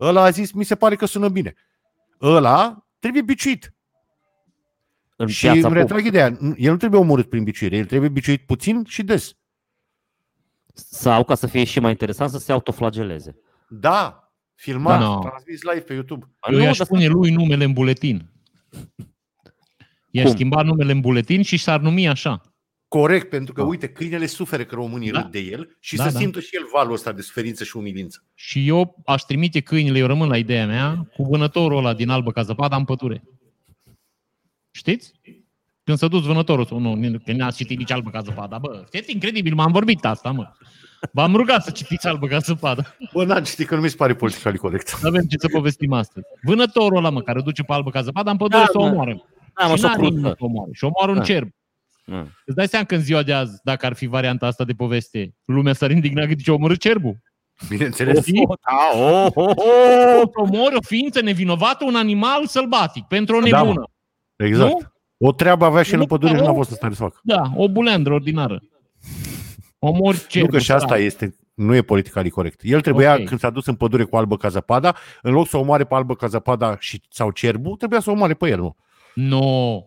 Ăla 0.00 0.22
a 0.22 0.30
zis, 0.30 0.52
mi 0.52 0.64
se 0.64 0.74
pare 0.74 0.96
că 0.96 1.06
sună 1.06 1.28
bine. 1.28 1.54
Ăla 2.20 2.86
trebuie 2.98 3.22
biciuit. 3.22 3.71
În 5.24 5.28
și 5.28 5.40
piața 5.40 5.54
îmi 5.68 5.76
publică. 5.76 5.80
retrag 5.94 6.04
ideea. 6.06 6.54
El 6.56 6.70
nu 6.70 6.76
trebuie 6.76 7.00
omorât 7.00 7.28
prin 7.28 7.44
biciuire, 7.44 7.76
el 7.76 7.84
trebuie 7.84 8.08
biciuit 8.08 8.46
puțin 8.46 8.84
și 8.88 9.02
des. 9.02 9.36
Sau, 10.74 11.24
ca 11.24 11.34
să 11.34 11.46
fie 11.46 11.64
și 11.64 11.80
mai 11.80 11.90
interesant, 11.90 12.30
să 12.30 12.38
se 12.38 12.52
autoflageleze. 12.52 13.36
Da, 13.68 14.32
filmat, 14.54 14.98
Da, 14.98 15.04
da, 15.04 15.12
no. 15.12 15.18
transmis 15.18 15.62
live 15.62 15.80
pe 15.80 15.92
YouTube. 15.92 16.26
Eu 16.50 16.56
Nu, 16.58 16.62
i-aș 16.64 16.76
dar 16.76 16.86
pune 16.86 17.06
lui 17.06 17.30
numele 17.30 17.64
în 17.64 17.72
buletin. 17.72 18.30
I-aș 20.10 20.24
Cum? 20.24 20.34
schimba 20.34 20.62
numele 20.62 20.92
în 20.92 21.00
buletin 21.00 21.42
și 21.42 21.56
s-ar 21.56 21.80
numi 21.80 22.08
așa. 22.08 22.40
Corect, 22.88 23.28
pentru 23.28 23.52
că, 23.52 23.60
Da. 23.60 23.66
uite, 23.66 23.88
câinele 23.88 24.26
suferă 24.26 24.64
că 24.64 24.74
românii 24.74 25.10
Da. 25.10 25.20
râd 25.20 25.30
de 25.30 25.38
el 25.38 25.76
și 25.80 25.96
Da, 25.96 26.04
să 26.06 26.12
da. 26.12 26.18
simtă 26.18 26.40
și 26.40 26.56
el 26.56 26.62
valul 26.72 26.92
ăsta 26.92 27.12
de 27.12 27.22
suferință 27.22 27.64
și 27.64 27.76
umilință. 27.76 28.24
Și 28.34 28.68
eu 28.68 29.02
aș 29.06 29.22
trimite 29.22 29.60
câinile, 29.60 29.98
eu 29.98 30.06
rămân 30.06 30.28
la 30.28 30.36
ideea 30.36 30.66
mea, 30.66 31.08
cu 31.16 31.22
vânătorul 31.22 31.78
ăla 31.78 31.94
din 31.94 32.08
albă 32.08 32.32
ca 32.32 32.42
zăpada 32.42 32.76
în 32.76 32.84
pădure. 32.84 33.22
Știți? 34.72 35.12
Când 35.84 35.98
s-a 35.98 36.08
dus 36.08 36.22
vânătorul, 36.24 36.64
sau 36.64 36.78
nu, 36.78 37.18
că 37.24 37.32
n-ați 37.32 37.56
citit 37.56 37.78
nici 37.78 37.90
albă 37.92 38.10
ca 38.10 38.20
zăpada. 38.20 38.58
Bă, 38.58 38.82
știți, 38.86 39.12
incredibil, 39.12 39.54
m-am 39.54 39.72
vorbit 39.72 40.04
asta, 40.04 40.30
mă. 40.30 40.46
V-am 41.12 41.34
rugat 41.36 41.64
să 41.64 41.70
citiți 41.70 42.06
albă 42.06 42.26
ca 42.26 42.38
zăpada. 42.38 42.82
Bă, 43.12 43.24
n-am 43.24 43.42
citit 43.42 43.66
că 43.66 43.74
nu 43.74 43.80
mi 43.80 43.88
se 43.88 43.96
pare 43.96 44.14
politically 44.14 44.58
corect. 44.58 44.98
Nu 45.02 45.08
avem 45.08 45.22
ce 45.22 45.36
să 45.38 45.48
povestim 45.52 45.92
astăzi. 45.92 46.26
Vânătorul 46.42 46.96
ăla, 46.96 47.10
mă, 47.10 47.20
care 47.22 47.38
o 47.38 47.42
duce 47.42 47.62
pe 47.62 47.72
albă 47.72 47.90
ca 47.90 48.02
zăpada 48.02 48.30
în 48.30 48.36
pădure 48.36 48.62
Da, 48.62 48.68
să 48.70 48.78
o 48.78 48.82
mă. 48.82 48.88
omoară. 48.90 49.24
Da, 49.60 49.66
mă, 49.66 49.72
și 49.74 49.78
și 49.78 49.84
o 49.84 49.88
n-are 49.88 50.00
nimeni 50.02 50.20
cruță. 50.22 50.36
să 50.38 50.44
o 50.44 50.46
omoare. 50.46 50.70
Și 50.72 50.84
omoară 50.84 51.10
un 51.10 51.16
Da. 51.16 51.22
cerb. 51.24 51.48
Da. 52.04 52.26
Îți 52.46 52.56
dai 52.56 52.68
seama 52.68 52.84
că 52.86 52.94
în 52.94 53.00
ziua 53.00 53.22
de 53.22 53.32
azi, 53.32 53.60
dacă 53.62 53.86
ar 53.86 53.92
fi 53.94 54.06
varianta 54.06 54.46
asta 54.46 54.64
de 54.64 54.72
poveste, 54.72 55.34
lumea 55.44 55.72
s-ar 55.72 55.90
indigna 55.90 56.26
că 56.26 56.32
zice 56.36 56.50
omorât 56.50 56.80
cerbul. 56.80 57.16
Bineînțeles. 57.68 58.18
Știi? 58.26 58.46
Da, 58.46 58.98
oh, 59.00 59.26
oh, 59.34 59.52
oh. 59.56 60.22
Omori 60.34 60.74
o 60.76 60.80
ființă 60.86 61.20
nevinovată, 61.20 61.84
un 61.84 61.94
animal 61.96 62.46
sălbatic, 62.46 63.04
pentru 63.04 63.36
o 63.36 63.40
Da, 63.40 63.58
mă. 63.62 63.64
nebună. 63.66 63.84
Exact. 64.46 64.70
Nu? 64.70 64.78
O 65.28 65.32
treabă 65.32 65.64
avea 65.64 65.82
și 65.82 65.90
el 65.90 65.96
Nu, 65.96 66.02
în 66.02 66.08
pădure 66.08 66.32
și 66.32 66.38
da, 66.38 66.44
n-a 66.44 66.50
o- 66.50 66.54
fost 66.54 66.70
în 66.70 66.76
stare 66.76 66.94
să 66.94 67.02
facă. 67.02 67.20
Da, 67.22 67.42
o 67.56 67.68
buleandră 67.68 68.12
ordinară. 68.12 68.62
Omori 69.78 70.16
Nu 70.16 70.22
cerbul. 70.28 70.50
că 70.50 70.58
și 70.58 70.72
asta 70.72 70.86
sărac. 70.86 71.02
este, 71.04 71.36
nu 71.54 71.74
e 71.74 71.82
politically 71.82 72.30
corect. 72.30 72.60
El 72.64 72.80
trebuia, 72.80 73.12
Ok. 73.14 73.24
când 73.24 73.40
s-a 73.40 73.50
dus 73.50 73.66
în 73.66 73.74
pădure 73.74 74.04
cu 74.04 74.16
albă 74.16 74.36
ca 74.36 74.48
zăpada, 74.48 74.96
în 75.22 75.32
loc 75.32 75.48
să 75.48 75.56
omoare 75.56 75.84
pe 75.84 75.94
albă 75.94 76.14
ca 76.14 76.26
zăpada 76.26 76.76
și, 76.78 77.02
sau 77.10 77.30
cerbul, 77.30 77.76
trebuia 77.76 78.00
să 78.00 78.10
omoare 78.10 78.34
pe 78.34 78.48
el, 78.48 78.58
nu? 78.58 78.76
Nu. 79.14 79.86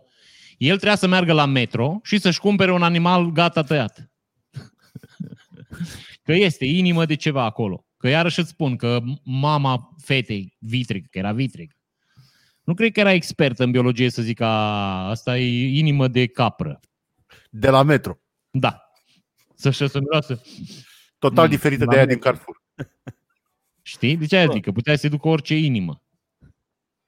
El 0.57 0.75
trebuia 0.75 0.95
să 0.95 1.07
meargă 1.07 1.33
la 1.33 1.45
metro 1.45 1.99
și 2.03 2.17
să-și 2.19 2.39
cumpere 2.39 2.71
un 2.71 2.83
animal 2.83 3.31
gata 3.31 3.61
tăiat. 3.61 4.11
Că 6.23 6.33
este 6.33 6.65
inimă 6.65 7.05
de 7.05 7.15
ceva 7.15 7.43
acolo. 7.43 7.85
Că 7.97 8.07
iarăși 8.07 8.39
îți 8.39 8.49
spun 8.49 8.75
că 8.75 8.99
mama 9.23 9.89
fetei, 10.03 10.55
Vitrig, 10.59 11.05
că 11.09 11.17
era 11.17 11.31
Vitrig, 11.31 11.71
nu 12.65 12.73
cred 12.73 12.91
că 12.91 12.99
era 12.99 13.11
expertă 13.11 13.63
în 13.63 13.71
biologie 13.71 14.09
să 14.09 14.21
zic 14.21 14.37
că 14.37 14.45
asta 14.45 15.37
e 15.37 15.77
inimă 15.77 16.07
de 16.07 16.25
capră. 16.27 16.79
De 17.49 17.69
la 17.69 17.83
metro. 17.83 18.19
Da. 18.51 18.81
Să 19.55 19.69
și 19.71 19.87
să 19.87 19.99
miroasă. 19.99 20.41
Total 21.19 21.43
Mm, 21.45 21.49
diferită 21.51 21.83
la 21.85 21.91
de 21.91 21.97
aia 21.97 22.05
metro. 22.05 22.19
din 22.21 22.31
Carrefour. 22.31 22.61
Știi? 23.81 24.17
De 24.17 24.25
ce 24.25 24.35
aia 24.35 24.47
zic? 24.51 24.63
Că 24.63 24.71
putea 24.71 24.93
să 24.93 24.99
se 24.99 25.07
ducă 25.09 25.27
orice 25.27 25.55
inimă. 25.57 26.03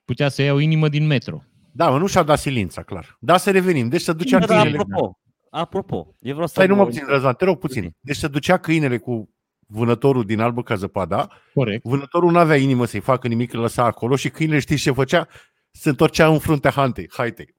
Putea 0.06 0.30
să 0.30 0.42
ia 0.42 0.54
o 0.54 0.60
inimă 0.60 0.90
din 0.90 1.06
metro. 1.08 1.44
Da, 1.72 1.90
mă, 1.90 1.98
nu 1.98 2.08
și-a 2.08 2.24
dat 2.24 2.40
silința, 2.40 2.84
clar. 2.84 3.18
Da, 3.20 3.38
să 3.38 3.52
revenim. 3.52 3.90
Deci 3.90 4.02
să 4.02 4.14
ducea 4.14 4.40
Da, 4.40 4.46
dar 4.46 4.62
câinele. 4.62 4.82
apropo, 4.82 5.20
apropo, 5.50 6.16
eu 6.20 6.32
vreau 6.34 6.48
să... 6.48 6.54
Stai, 6.54 6.68
nu 6.68 6.76
mă 6.76 6.84
vă- 6.84 6.90
puțin, 6.90 7.06
Răzvan, 7.08 7.34
te 7.34 7.46
rog 7.46 7.60
puțin. 7.60 7.96
Deci 8.00 8.16
să 8.16 8.28
ducea 8.28 8.58
câinele 8.58 8.98
cu 8.98 9.30
vânătorul 9.70 10.24
din 10.26 10.40
albă 10.40 10.64
ca 10.64 10.76
zăpada, 10.76 11.28
Corect. 11.54 11.84
vânătorul 11.84 12.32
nu 12.32 12.38
avea 12.38 12.56
inimă 12.56 12.86
să-i 12.86 13.00
facă 13.00 13.28
nimic, 13.28 13.54
îl 13.54 13.60
lăsa 13.60 13.84
acolo 13.84 14.16
și 14.16 14.30
câinele 14.30 14.60
știi 14.60 14.78
ce 14.78 14.92
făcea? 14.92 15.28
Se 15.72 15.90
întorcea 15.90 16.28
în 16.28 16.40
fruntea 16.40 16.72
hantei, 16.72 17.10
haitei. 17.14 17.56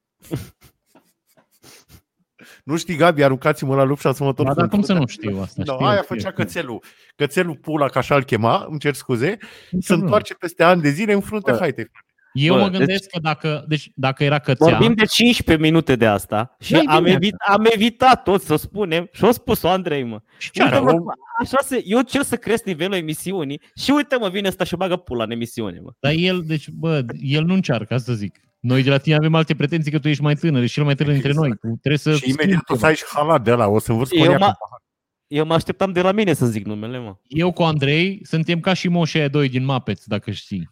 nu 2.64 2.76
știi, 2.76 2.96
Gabi, 2.96 3.22
aruncați-mă 3.22 3.74
la 3.74 3.82
lup 3.82 3.96
și 4.00 4.12
să 4.12 4.22
mă 4.22 4.28
întorc 4.28 4.48
Ba, 4.48 4.54
dar 4.54 4.64
în 4.64 4.70
cum 4.70 4.80
să 4.82 4.92
fruntea- 4.92 5.00
nu 5.00 5.06
știu 5.06 5.40
asta? 5.42 5.62
No, 5.64 5.72
Știu, 5.74 5.86
aia 5.86 6.02
știu, 6.02 6.14
făcea 6.14 6.30
știu. 6.30 6.44
cățelul. 6.44 6.82
Cățelul 7.16 7.56
pula, 7.56 7.88
ca 7.88 7.98
așa 7.98 8.14
îl 8.14 8.24
chema, 8.24 8.66
îmi 8.68 8.78
cer 8.78 8.94
scuze, 8.94 9.36
se 9.40 9.46
Niciun 9.70 10.00
întoarce 10.00 10.34
peste 10.34 10.62
ani 10.62 10.80
de 10.82 10.88
zile 10.88 11.12
în 11.12 11.20
fruntea 11.20 11.52
Bă. 11.52 11.58
haitei. 11.58 11.90
Eu 12.32 12.54
Bă, 12.54 12.60
mă 12.60 12.68
gândesc 12.68 13.10
că 13.10 13.18
dacă, 13.22 13.64
deci, 13.68 13.90
dacă 13.94 14.24
era 14.24 14.38
cățea, 14.38 14.68
Vorbim 14.68 14.94
de 14.94 15.04
15 15.04 15.66
minute 15.66 15.96
de 15.96 16.06
asta 16.06 16.56
și 16.60 16.72
Da-i 16.72 16.84
am, 16.86 17.02
bine 17.02 17.14
evit, 17.14 17.34
am 17.48 17.66
evitat 17.72 18.22
tot 18.22 18.42
să 18.42 18.56
spunem 18.56 19.08
și 19.12 19.24
o 19.24 19.30
spus-o 19.30 19.68
Andrei, 19.68 20.02
mă. 20.04 20.20
ce 20.52 20.62
are? 20.62 20.76
Uite, 20.78 20.90
mă, 20.90 20.92
om? 20.92 21.04
așa 21.40 21.56
se, 21.60 21.82
eu 21.84 22.00
cer 22.00 22.22
să 22.22 22.36
cresc 22.36 22.64
nivelul 22.64 22.96
emisiunii 22.96 23.60
și 23.74 23.90
uite 23.90 24.16
mă, 24.16 24.28
vine 24.28 24.48
ăsta 24.48 24.64
și 24.64 24.76
bagă 24.76 24.96
pula 24.96 25.24
în 25.24 25.30
emisiune, 25.30 25.80
mă. 25.82 25.90
Dar 26.00 26.12
el, 26.16 26.42
deci, 26.46 26.68
bă, 26.68 27.04
el 27.20 27.44
nu 27.44 27.54
încearcă, 27.54 27.94
asta 27.94 28.12
zic. 28.12 28.40
Noi 28.60 28.82
de 28.82 28.90
la 28.90 28.98
tine 28.98 29.14
avem 29.14 29.34
alte 29.34 29.54
pretenții 29.54 29.90
că 29.90 29.98
tu 29.98 30.08
ești 30.08 30.22
mai 30.22 30.34
tânăr, 30.34 30.62
ești 30.62 30.74
cel 30.74 30.84
mai 30.84 30.94
tânăr 30.94 31.12
dintre 31.12 31.32
noi. 31.32 31.48
Tu 31.50 31.66
trebuie 31.66 31.98
să 31.98 32.14
Și 32.14 32.28
imediat 32.28 32.58
o 32.58 32.62
schimbi 32.62 32.80
să 32.80 32.86
ai 32.86 32.94
și 32.94 33.04
halat 33.14 33.42
de 33.44 33.52
la, 33.52 33.66
o 33.66 33.78
să 33.78 33.90
învârți 33.90 34.14
Eu 34.14 34.20
coniac 34.22 34.40
mă- 34.40 34.46
în 34.46 34.52
pahar. 34.58 34.82
Eu 35.26 35.46
mă 35.46 35.54
așteptam 35.54 35.92
de 35.92 36.00
la 36.00 36.12
mine 36.12 36.32
să 36.32 36.46
zic 36.46 36.66
numele, 36.66 36.98
mă. 36.98 37.16
Eu 37.26 37.52
cu 37.52 37.62
Andrei 37.62 38.20
suntem 38.22 38.60
ca 38.60 38.72
și 38.72 38.88
moșii 38.88 39.18
aia 39.18 39.28
doi 39.28 39.48
din 39.48 39.64
Mapeți, 39.64 40.08
dacă 40.08 40.30
știi. 40.30 40.70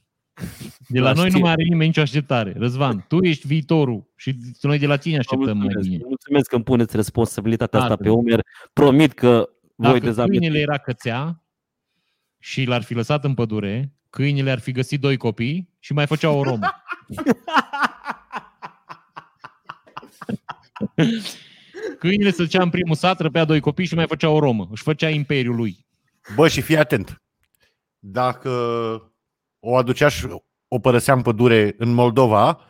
De 0.89 0.99
la 1.01 1.13
Da, 1.13 1.13
noi 1.21 1.27
știu. 1.27 1.39
nu 1.39 1.45
mai 1.45 1.53
are 1.53 1.63
nimeni 1.63 1.87
nicio 1.87 2.01
așteptare. 2.01 2.55
Răzvan, 2.57 3.05
tu 3.09 3.23
ești 3.23 3.47
viitorul 3.47 4.11
și 4.17 4.37
noi 4.61 4.79
de 4.79 4.87
la 4.87 4.97
tine 4.97 5.19
așteptăm 5.19 5.57
mai 5.57 5.63
mulțumesc, 5.63 5.89
bine. 5.89 6.03
mulțumesc 6.07 6.49
că 6.49 6.55
îmi 6.55 6.65
puneți 6.65 6.97
responsabilitatea 6.97 7.79
asta 7.81 7.93
Asta. 7.93 8.05
pe 8.05 8.11
umer. 8.11 8.41
Promit 8.73 9.13
că 9.13 9.49
voi 9.75 9.93
Dacă 9.93 9.99
dezamăgi. 10.07 10.39
câinele 10.39 10.59
era 10.61 10.79
cățea 10.79 11.43
și 12.39 12.65
l-ar 12.65 12.83
fi 12.83 12.95
lăsat 12.95 13.25
în 13.25 13.35
pădure, 13.35 13.93
câinele 14.11 14.51
ar 14.51 14.59
fi 14.59 14.73
găsit 14.73 15.01
doi 15.01 15.17
copii 15.17 15.71
și 15.79 15.93
mai 15.93 16.07
făcea 16.07 16.31
o 16.31 16.43
romă. 16.43 16.67
Câinele 21.99 22.31
se 22.31 22.43
ducea 22.43 22.63
în 22.63 22.71
primul 22.71 22.95
sat, 22.97 23.21
răpea 23.21 23.45
doi 23.45 23.61
copii 23.61 23.87
și 23.87 23.95
mai 23.95 24.07
făcea 24.07 24.29
o 24.29 24.39
romă. 24.39 24.69
Își 24.71 24.83
făcea 24.83 25.09
imperiul 25.09 25.57
lui. 25.57 25.87
Bă, 26.35 26.49
și 26.49 26.61
fii 26.61 26.77
atent. 26.77 27.23
Dacă 27.99 28.51
o 29.61 29.77
aducea 29.77 30.09
și 30.09 30.27
o 30.69 30.79
părăsea 30.79 31.15
în 31.15 31.23
pădure 31.23 31.75
în 31.79 31.93
Moldova, 31.95 32.61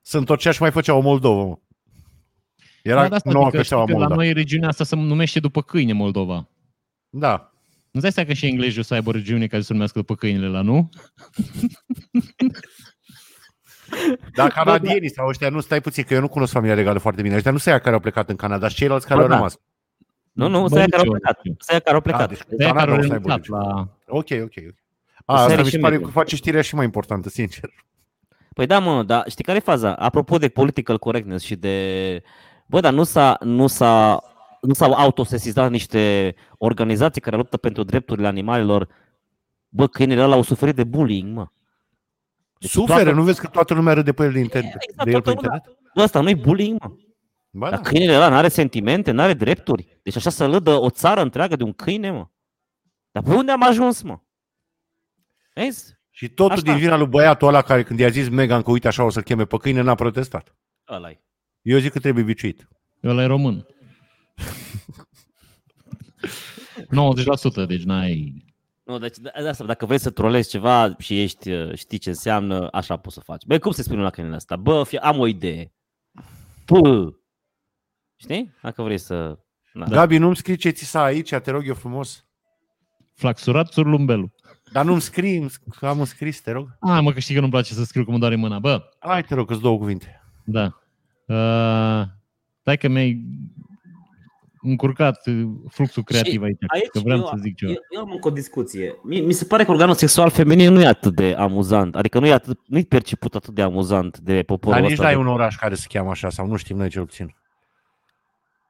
se 0.00 0.16
întorcea 0.16 0.50
și 0.50 0.60
mai 0.62 0.70
făcea 0.70 0.94
o 0.94 1.00
Moldovă. 1.00 1.44
mă. 1.44 1.58
Era 2.82 3.02
Da, 3.02 3.08
de 3.08 3.14
asta 3.14 3.30
noua 3.30 3.44
zic 3.44 3.52
că 3.54 3.60
cățeaua 3.60 3.82
știi 3.82 3.94
că 3.94 4.00
la 4.00 4.06
Moldova. 4.08 4.24
noi 4.24 4.32
regiunea 4.42 4.68
asta 4.68 4.84
se 4.84 4.96
numește 4.96 5.40
după 5.40 5.62
câine 5.62 5.92
Moldova. 5.92 6.48
Da. 7.08 7.52
Nu 7.90 8.00
dai 8.00 8.12
seama 8.12 8.28
că 8.28 8.34
și 8.34 8.46
englezii 8.46 8.80
o 8.80 8.82
să 8.82 8.94
aibă 8.94 9.08
o 9.08 9.12
regiune 9.12 9.46
care 9.46 9.62
se 9.62 9.72
numească 9.72 9.98
după 9.98 10.14
câinele 10.14 10.46
la 10.48 10.60
nu? 10.60 10.88
Dar 14.34 14.50
canadienii 14.50 15.10
sau 15.10 15.28
ăștia, 15.28 15.48
nu 15.48 15.60
stai 15.60 15.80
puțin, 15.80 16.04
că 16.04 16.14
eu 16.14 16.20
nu 16.20 16.28
cunosc 16.28 16.52
familia 16.52 16.74
regală 16.74 16.98
foarte 16.98 17.22
bine. 17.22 17.34
Ăștia 17.36 17.50
nu 17.50 17.58
se 17.58 17.70
ia 17.70 17.78
care 17.78 17.94
au 17.94 18.00
plecat 18.00 18.28
în 18.28 18.36
Canada, 18.36 18.68
și 18.68 18.74
ceilalți 18.74 19.06
care 19.06 19.18
Bă, 19.18 19.22
au 19.24 19.28
da. 19.30 19.34
rămas. 19.36 19.58
Nu, 20.32 20.48
nu, 20.48 20.60
Bă, 20.60 20.68
să 20.68 20.78
ia 20.78 20.84
care 20.86 20.96
au 20.96 21.02
nici 21.02 21.12
eu 21.12 21.18
plecat. 21.18 21.36
nu 21.36 21.40
știu. 21.52 21.56
Să 21.58 21.72
ia 21.72 21.78
care 21.78 21.96
au 21.96 22.02
Ah, 22.04 22.12
plecat. 22.12 22.28
deci 22.28 22.38
De 22.58 22.64
aia 22.64 22.72
care 22.72 22.90
Canada 22.90 22.92
au 22.92 22.98
o 22.98 23.02
să 23.06 23.12
aibă 23.12 23.28
renunțat 23.28 23.48
o 23.48 23.58
regiune. 23.58 23.74
la... 23.74 23.88
Ok, 24.06 24.28
ok. 24.42 24.52
Să 24.76 24.79
A, 25.30 25.34
asta 25.40 25.52
are 25.52 25.62
mi 25.62 25.66
și 25.68 25.74
se 25.74 25.78
pare 25.78 25.92
mediul. 25.92 26.10
că 26.12 26.18
face 26.18 26.36
știrea 26.36 26.62
și 26.62 26.74
mai 26.74 26.84
importantă, 26.84 27.28
sincer. 27.28 27.70
Păi 28.54 28.66
da, 28.66 28.78
mă, 28.78 29.02
dar 29.02 29.24
știi 29.28 29.44
care 29.44 29.56
e 29.58 29.60
faza? 29.60 29.94
Apropo 29.94 30.38
de 30.38 30.48
political 30.48 30.98
correctness 30.98 31.44
și 31.44 31.56
de... 31.56 32.22
Bă, 32.66 32.80
dar 32.80 32.92
nu 32.92 33.02
s-a, 33.04 33.36
nu 33.40 33.66
s-a, 33.66 34.22
nu 34.60 34.72
s-au 34.74 34.92
autosesizat 34.92 35.70
niște 35.70 36.34
organizații 36.58 37.20
care 37.20 37.36
luptă 37.36 37.56
pentru 37.56 37.82
drepturile 37.82 38.26
animalelor. 38.26 38.88
Bă, 39.68 39.86
câinele 39.86 40.22
ăla 40.22 40.34
au 40.34 40.42
suferit 40.42 40.74
de 40.74 40.84
bullying, 40.84 41.34
mă. 41.36 41.46
Deci 42.58 42.70
Suferă, 42.70 43.02
toată- 43.02 43.16
nu 43.16 43.22
vezi 43.22 43.40
că 43.40 43.46
toată 43.46 43.74
lumea 43.74 43.92
râde 43.92 44.12
pe 44.12 44.24
el 44.24 44.32
de, 44.32 44.38
internet, 44.38 44.74
Exact, 44.80 45.04
de 45.04 45.10
el 45.10 45.20
pe 45.22 45.30
toată 45.32 45.40
lumea. 45.42 45.56
internet? 45.64 45.92
Bă, 45.94 46.02
ăsta 46.02 46.20
nu-i 46.20 46.34
bullying, 46.34 46.78
mă. 46.82 46.90
Ba 47.50 47.70
Dar 47.70 47.80
da. 47.80 47.88
câinele 47.88 48.14
ăla 48.16 48.28
n-are 48.28 48.48
sentimente, 48.48 49.10
n-are 49.10 49.34
drepturi. 49.34 49.98
Deci 50.02 50.16
așa 50.16 50.30
să 50.30 50.46
lădă 50.46 50.70
o 50.80 50.90
țară 50.90 51.20
întreagă 51.22 51.56
de 51.56 51.62
un 51.62 51.72
câine, 51.72 52.10
mă. 52.10 52.26
Dar 53.10 53.22
pe 53.22 53.34
unde 53.34 53.50
am 53.52 53.62
ajuns, 53.62 54.02
mă? 54.02 54.18
Vezi? 55.60 55.98
Și 56.10 56.28
totul 56.28 56.52
Așa. 56.52 56.62
din 56.62 56.76
vina 56.76 56.96
lui 56.96 57.06
băiatul 57.06 57.48
ăla 57.48 57.62
care 57.62 57.82
când 57.82 57.98
i-a 57.98 58.08
zis 58.08 58.28
Megan 58.28 58.62
că 58.62 58.70
uite 58.70 58.88
așa 58.88 59.04
o 59.04 59.10
să-l 59.10 59.22
cheme 59.22 59.44
pe 59.44 59.56
câine, 59.56 59.80
n-a 59.80 59.94
protestat. 59.94 60.56
ăla 60.88 61.10
Eu 61.62 61.78
zic 61.78 61.92
că 61.92 61.98
trebuie 61.98 62.24
biciuit. 62.24 62.68
Ăla 63.04 63.22
e 63.22 63.26
român. 63.26 63.66
90%, 67.64 67.66
deci 67.66 67.82
n-ai... 67.82 68.44
Nu, 68.84 68.98
deci 68.98 69.18
de 69.18 69.30
de 69.42 69.48
asta, 69.48 69.64
dacă 69.64 69.86
vrei 69.86 69.98
să 69.98 70.10
trolezi 70.10 70.50
ceva 70.50 70.94
și 70.98 71.22
ești, 71.22 71.50
uh, 71.50 71.74
știi 71.74 71.98
ce 71.98 72.08
înseamnă, 72.08 72.68
așa 72.72 72.96
poți 72.96 73.14
să 73.14 73.20
faci. 73.20 73.44
Băi, 73.44 73.58
cum 73.58 73.72
se 73.72 73.82
spune 73.82 74.02
la 74.02 74.10
câinele 74.10 74.36
ăsta? 74.36 74.56
Bă, 74.56 74.82
fie, 74.82 74.98
am 74.98 75.18
o 75.18 75.26
idee. 75.26 75.72
Pă! 76.64 77.14
Știi? 78.16 78.54
Dacă 78.62 78.82
vrei 78.82 78.98
să... 78.98 79.38
Da. 79.72 79.84
Da. 79.84 79.94
Gabi, 79.94 80.18
nu-mi 80.18 80.36
scrii 80.36 80.56
ce 80.56 80.70
ți 80.70 80.84
s-a 80.84 81.02
aici, 81.02 81.34
te 81.34 81.50
rog 81.50 81.66
eu 81.66 81.74
frumos. 81.74 82.26
Flaxurat 83.14 83.72
surlumbelul. 83.72 84.32
Dar 84.72 84.84
nu-mi 84.84 85.00
scrii, 85.00 85.36
îmi 85.36 85.50
sc- 85.50 85.78
că 85.78 85.86
am 85.86 85.98
un 85.98 86.04
scris, 86.04 86.40
te 86.40 86.50
rog. 86.50 86.76
Ah, 86.80 86.98
mă, 87.02 87.12
că 87.12 87.20
știi 87.20 87.34
că 87.34 87.40
nu-mi 87.40 87.52
place 87.52 87.74
să 87.74 87.84
scriu 87.84 88.04
că 88.04 88.10
mă 88.10 88.18
doare 88.18 88.36
mâna. 88.36 88.58
Bă, 88.58 88.82
Hai, 88.98 89.22
te 89.22 89.34
rog, 89.34 89.46
că 89.48 89.54
două 89.54 89.78
cuvinte. 89.78 90.22
da. 90.44 90.64
Uh, 91.26 92.06
stai 92.60 92.76
că 92.78 92.88
mi-ai 92.88 93.24
încurcat 94.62 95.26
uh, 95.26 95.42
fluxul 95.68 96.02
creativ 96.02 96.42
aici, 96.42 96.56
aici 96.66 96.86
că 96.86 96.98
vreau 96.98 97.18
eu- 97.18 97.26
să 97.26 97.36
zic 97.40 97.56
ceva. 97.56 97.70
Eu, 97.70 97.78
eu 97.90 98.00
am 98.00 98.10
încă 98.10 98.28
o 98.28 98.30
discuție. 98.30 98.94
Mi, 99.02 99.20
mi 99.20 99.32
se 99.32 99.44
pare 99.44 99.64
că 99.64 99.70
organul 99.70 99.94
sexual 99.94 100.30
feminin 100.30 100.72
nu 100.72 100.80
e 100.80 100.86
atât 100.86 101.14
de 101.14 101.34
amuzant. 101.38 101.96
Adică 101.96 102.18
nu 102.18 102.26
e, 102.26 102.32
atât, 102.32 102.58
nu 102.66 102.78
e 102.78 102.82
perceput 102.82 103.34
atât 103.34 103.54
de 103.54 103.62
amuzant 103.62 104.18
de 104.18 104.42
poporul 104.42 104.72
Dar 104.72 104.82
nici 104.82 104.90
ăsta. 104.92 105.04
n-ai 105.04 105.12
de- 105.14 105.18
un 105.20 105.26
oraș 105.26 105.56
care 105.56 105.74
se 105.74 105.86
cheamă 105.88 106.10
așa, 106.10 106.30
sau 106.30 106.46
nu 106.46 106.56
știm 106.56 106.76
noi 106.76 106.88
cel 106.88 107.04
puțin. 107.04 107.34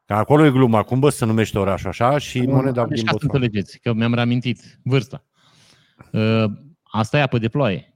Că 0.06 0.12
acolo 0.14 0.44
e 0.44 0.50
gluma, 0.50 0.82
cum 0.82 1.00
bă 1.00 1.08
se 1.10 1.24
numește 1.24 1.58
orașul 1.58 1.88
așa 1.88 2.18
și 2.18 2.40
moneda 2.40 2.84
Deci 2.86 2.96
din 2.96 3.04
ca 3.06 3.10
să 3.12 3.16
Botswana. 3.20 3.44
înțelegeți, 3.44 3.78
că 3.78 3.92
mi-am 3.92 4.14
reamintit 4.14 4.78
vârsta. 4.82 5.24
Uh, 6.12 6.44
asta 6.82 7.18
e 7.18 7.22
apă 7.22 7.38
de 7.38 7.48
ploaie. 7.48 7.94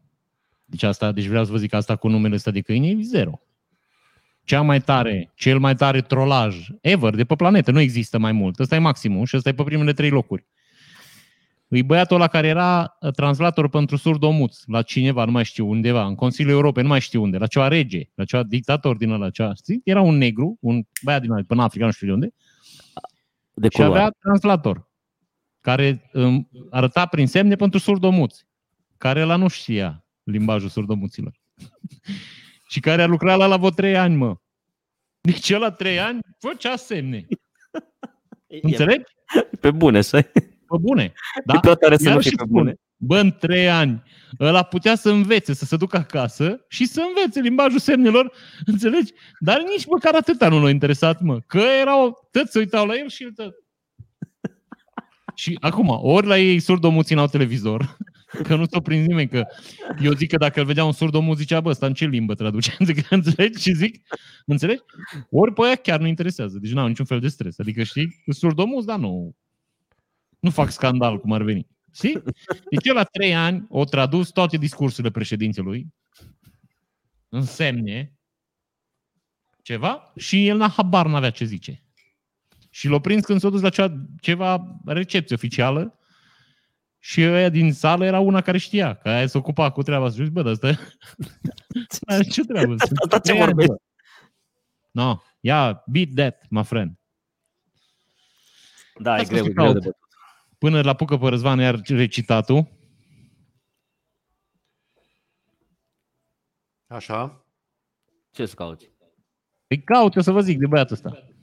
Deci, 0.65 0.83
asta, 0.83 1.13
deci 1.13 1.27
vreau 1.27 1.45
să 1.45 1.51
vă 1.51 1.57
zic 1.57 1.71
că 1.71 1.77
asta 1.77 1.97
cu 1.97 2.09
numele 2.09 2.35
ăsta 2.35 2.51
de 2.51 2.61
câine 2.61 2.89
e 2.89 2.97
zero. 3.01 3.41
Cea 4.45 4.61
mai 4.61 4.81
tare, 4.81 5.33
cel 5.35 5.59
mai 5.59 5.75
tare 5.75 6.01
trolaj 6.01 6.67
ever 6.81 7.15
de 7.15 7.25
pe 7.25 7.35
planetă. 7.35 7.71
Nu 7.71 7.81
există 7.81 8.19
mai 8.19 8.33
mult. 8.33 8.59
Ăsta 8.59 8.75
e 8.75 8.79
maximum 8.79 9.25
și 9.25 9.37
ăsta 9.37 9.49
e 9.49 9.55
pe 9.55 9.63
primele 9.63 9.93
trei 9.93 10.11
locuri. 10.11 10.47
E 11.69 11.83
băiatul 11.83 12.17
ăla 12.17 12.27
care 12.27 12.47
era 12.47 12.97
uh, 13.01 13.13
translator 13.13 13.69
pentru 13.69 13.97
surdomuț 13.97 14.59
la 14.67 14.83
cineva, 14.83 15.25
nu 15.25 15.31
mai 15.31 15.45
știu 15.45 15.69
undeva, 15.69 16.07
în 16.07 16.15
Consiliul 16.15 16.55
Europei, 16.55 16.83
nu 16.83 16.89
mai 16.89 17.01
știu 17.01 17.23
unde, 17.23 17.39
la 17.39 17.47
ceva 17.47 17.69
rege, 17.69 18.03
la 18.15 18.25
ceva 18.25 18.43
dictator 18.43 18.97
din 18.97 19.11
ăla, 19.11 19.31
ceva, 19.31 19.55
știi? 19.55 19.81
Era 19.85 20.01
un 20.01 20.17
negru, 20.17 20.57
un 20.61 20.83
băiat 21.03 21.21
din 21.21 21.31
ăla, 21.31 21.43
până 21.47 21.61
în 21.61 21.67
Africa, 21.67 21.85
nu 21.85 21.91
știu 21.91 22.07
de 22.07 22.13
unde, 22.13 22.35
de 23.55 23.69
și 23.69 23.83
avea 23.83 23.91
culoare. 23.91 24.17
translator 24.21 24.89
care 25.65 26.11
um, 26.13 26.49
arăta 26.71 27.07
prin 27.07 27.27
semne 27.27 27.57
pentru 27.57 27.79
surdomuți, 27.79 28.47
care 28.97 29.23
la 29.23 29.37
nu 29.37 29.49
știa 29.49 30.05
limbajul 30.23 30.69
surdomuților. 30.69 31.41
și 32.73 32.81
care 32.81 33.03
a 33.03 33.07
lucrat 33.07 33.39
la 33.39 33.47
la 33.47 33.57
vreo 33.57 33.71
trei 33.71 33.97
ani, 33.97 34.15
mă. 34.15 34.37
Deci 35.21 35.51
el 35.51 35.61
la 35.61 35.71
trei 35.71 36.01
ani 36.01 36.19
făcea 36.39 36.77
semne. 36.77 37.27
Înțelegi? 38.63 39.05
Pe 39.61 39.71
bune, 39.71 39.99
așa 39.99 40.19
e. 40.19 40.31
Pe 40.67 40.77
bune. 40.81 41.13
Da? 41.45 41.53
Da? 41.53 41.61
Pe 41.61 41.75
tare 41.75 41.97
să 41.97 42.09
Eu 42.09 42.15
nu 42.15 42.21
și 42.21 42.29
fie 42.29 42.37
pe 42.37 42.45
spun, 42.45 42.63
bune. 42.63 42.75
Bă, 42.97 43.19
în 43.19 43.33
trei 43.33 43.69
ani, 43.69 44.03
ăla 44.41 44.63
putea 44.63 44.95
să 44.95 45.11
învețe, 45.11 45.55
să 45.55 45.65
se 45.65 45.77
ducă 45.77 45.97
acasă 45.97 46.65
și 46.69 46.87
să 46.87 47.03
învețe 47.09 47.41
limbajul 47.41 47.79
semnelor, 47.79 48.33
înțelegi? 48.67 49.13
Dar 49.39 49.63
nici 49.63 49.87
măcar 49.87 50.15
atâta 50.15 50.49
nu 50.49 50.63
l-a 50.63 50.71
interesat, 50.71 51.21
mă. 51.21 51.41
Că 51.41 51.63
erau, 51.81 52.29
toți 52.31 52.53
se 52.53 52.59
uitau 52.59 52.87
la 52.87 52.95
el 52.95 53.09
și 53.09 53.23
el 53.23 53.33
tot. 53.33 53.64
Și 55.35 55.57
acum, 55.61 55.89
ori 55.89 56.27
la 56.27 56.39
ei 56.39 56.61
surdomuții 56.61 57.15
n-au 57.15 57.27
televizor, 57.27 57.97
că 58.47 58.57
nu 58.57 58.65
s-o 58.67 58.81
prins 58.81 59.07
nimeni, 59.07 59.29
că 59.29 59.47
eu 60.03 60.13
zic 60.13 60.29
că 60.29 60.37
dacă 60.37 60.61
îl 60.61 60.67
vedea 60.67 60.85
un 60.85 60.93
surdomut, 60.93 61.37
zicea, 61.37 61.61
bă, 61.61 61.69
ăsta 61.69 61.87
în 61.87 61.95
ce 61.95 62.07
limbă 62.07 62.35
traduce? 62.35 62.77
Zic, 62.85 63.07
înțelegi? 63.11 63.63
Și 63.63 63.73
zic, 63.73 64.07
înțelegi? 64.47 64.83
Ori 65.31 65.53
pe 65.53 65.65
aia 65.65 65.75
chiar 65.75 66.01
nu 66.01 66.07
interesează, 66.07 66.59
deci 66.59 66.73
n-au 66.73 66.87
niciun 66.87 67.05
fel 67.05 67.21
de 67.21 67.29
stres. 67.29 67.59
Adică, 67.59 67.83
știi, 67.83 68.23
surdomuți, 68.27 68.87
dar 68.87 68.99
nu, 68.99 69.37
nu 70.41 70.51
fac 70.51 70.71
scandal 70.71 71.21
cum 71.21 71.33
ar 71.33 71.43
veni. 71.43 71.67
Știi? 71.95 72.23
Deci 72.71 72.87
el 72.87 72.95
la 72.95 73.05
trei 73.05 73.35
ani 73.35 73.67
o 73.69 73.85
tradus 73.85 74.31
toate 74.31 74.57
discursurile 74.57 75.13
președintelui 75.13 75.87
în 77.29 77.43
semne 77.43 78.13
ceva 79.63 80.13
și 80.17 80.47
el 80.47 80.57
n-a 80.57 80.69
habar 80.69 81.07
n-avea 81.07 81.31
ce 81.31 81.45
zice. 81.45 81.84
Și 82.75 82.89
l-a 82.89 83.01
prins 83.01 83.25
când 83.25 83.41
s-a 83.41 83.49
dus 83.49 83.61
la 83.61 83.69
cea, 83.69 84.07
ceva 84.21 84.79
recepție 84.85 85.35
oficială 85.35 85.99
și 86.99 87.21
ăia 87.21 87.49
din 87.49 87.73
sală 87.73 88.05
era 88.05 88.19
una 88.21 88.41
care 88.41 88.59
știa, 88.59 88.95
că 88.95 89.09
aia 89.09 89.27
se 89.27 89.39
ocupa 89.39 89.71
cu 89.71 89.83
treaba 89.83 90.05
asta. 90.05 90.17
Și 90.19 90.25
zic, 90.25 90.33
bă, 90.33 90.43
dar 90.43 90.53
asta... 90.53 90.69
Are 92.15 92.23
ce 92.23 92.45
treabă? 92.45 92.75
Sunt 92.77 92.99
Asta 92.99 93.19
ce 93.19 93.21
trei 93.31 93.41
ani, 93.41 93.47
vorbești? 93.47 93.73
bă. 93.73 93.79
No, 94.91 95.17
yeah, 95.41 95.77
beat 95.87 96.09
that, 96.15 96.47
my 96.51 96.65
friend. 96.65 96.99
Da, 98.99 99.17
e 99.17 99.21
Asta 99.21 99.33
greu, 99.33 99.45
să 99.45 99.51
e 99.51 99.53
greu 99.53 99.67
de 99.67 99.73
caut. 99.73 99.85
bătut. 99.85 99.97
Până 100.59 100.81
la 100.81 100.91
apucă 100.91 101.19
pe 101.19 101.29
Răzvan 101.29 101.59
iar 101.59 101.81
recitatul. 101.87 102.69
Așa. 106.87 107.47
Ce 108.31 108.47
să 108.47 108.55
cauți? 108.55 108.91
Îi 109.67 109.83
caut, 109.83 110.15
eu 110.15 110.23
să 110.23 110.31
vă 110.31 110.41
zic 110.41 110.59
de 110.59 110.67
băiatul 110.67 110.95
ăsta. 110.95 111.34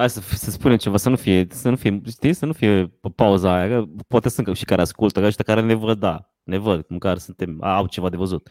Hai 0.00 0.10
să, 0.10 0.20
să 0.20 0.50
spunem 0.50 0.76
ceva, 0.76 0.96
să 0.96 1.08
nu 1.08 1.16
fie, 1.16 1.46
să 1.50 1.70
nu 1.70 1.76
fie, 1.76 2.00
știi, 2.10 2.32
să 2.32 2.46
nu 2.46 2.52
fie 2.52 2.86
pe 2.86 3.08
pauza 3.08 3.52
aia, 3.54 3.68
că 3.68 3.84
poate 4.08 4.28
sunt 4.28 4.46
că 4.46 4.54
și 4.54 4.64
care 4.64 4.80
ascultă, 4.80 5.20
că 5.20 5.26
ăștia 5.26 5.44
care 5.44 5.60
ne 5.60 5.74
văd, 5.74 5.98
da, 5.98 6.32
ne 6.42 6.58
văd, 6.58 6.84
măcar 6.88 7.18
suntem, 7.18 7.64
au 7.64 7.86
ceva 7.86 8.08
de 8.08 8.16
văzut. 8.16 8.50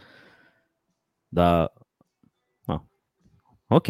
Dar, 1.27 1.73
a, 2.65 2.85
ok, 3.67 3.87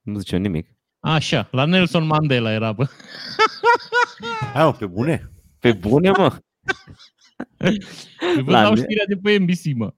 nu 0.00 0.18
zicem 0.18 0.40
nimic. 0.40 0.76
Așa, 1.00 1.48
la 1.50 1.64
Nelson 1.64 2.06
Mandela 2.06 2.52
era, 2.52 2.72
bă. 2.72 2.88
Hai, 4.52 4.64
mă, 4.64 4.72
pe 4.72 4.86
bune? 4.86 5.30
Pe 5.58 5.72
bune, 5.72 6.10
mă? 6.10 6.36
Vă 8.42 8.50
La 8.50 8.62
dau 8.62 8.72
Ne- 8.72 8.80
știrea 8.80 9.04
de 9.08 9.16
pe 9.16 9.36
NBC, 9.38 9.76
mă. 9.76 9.94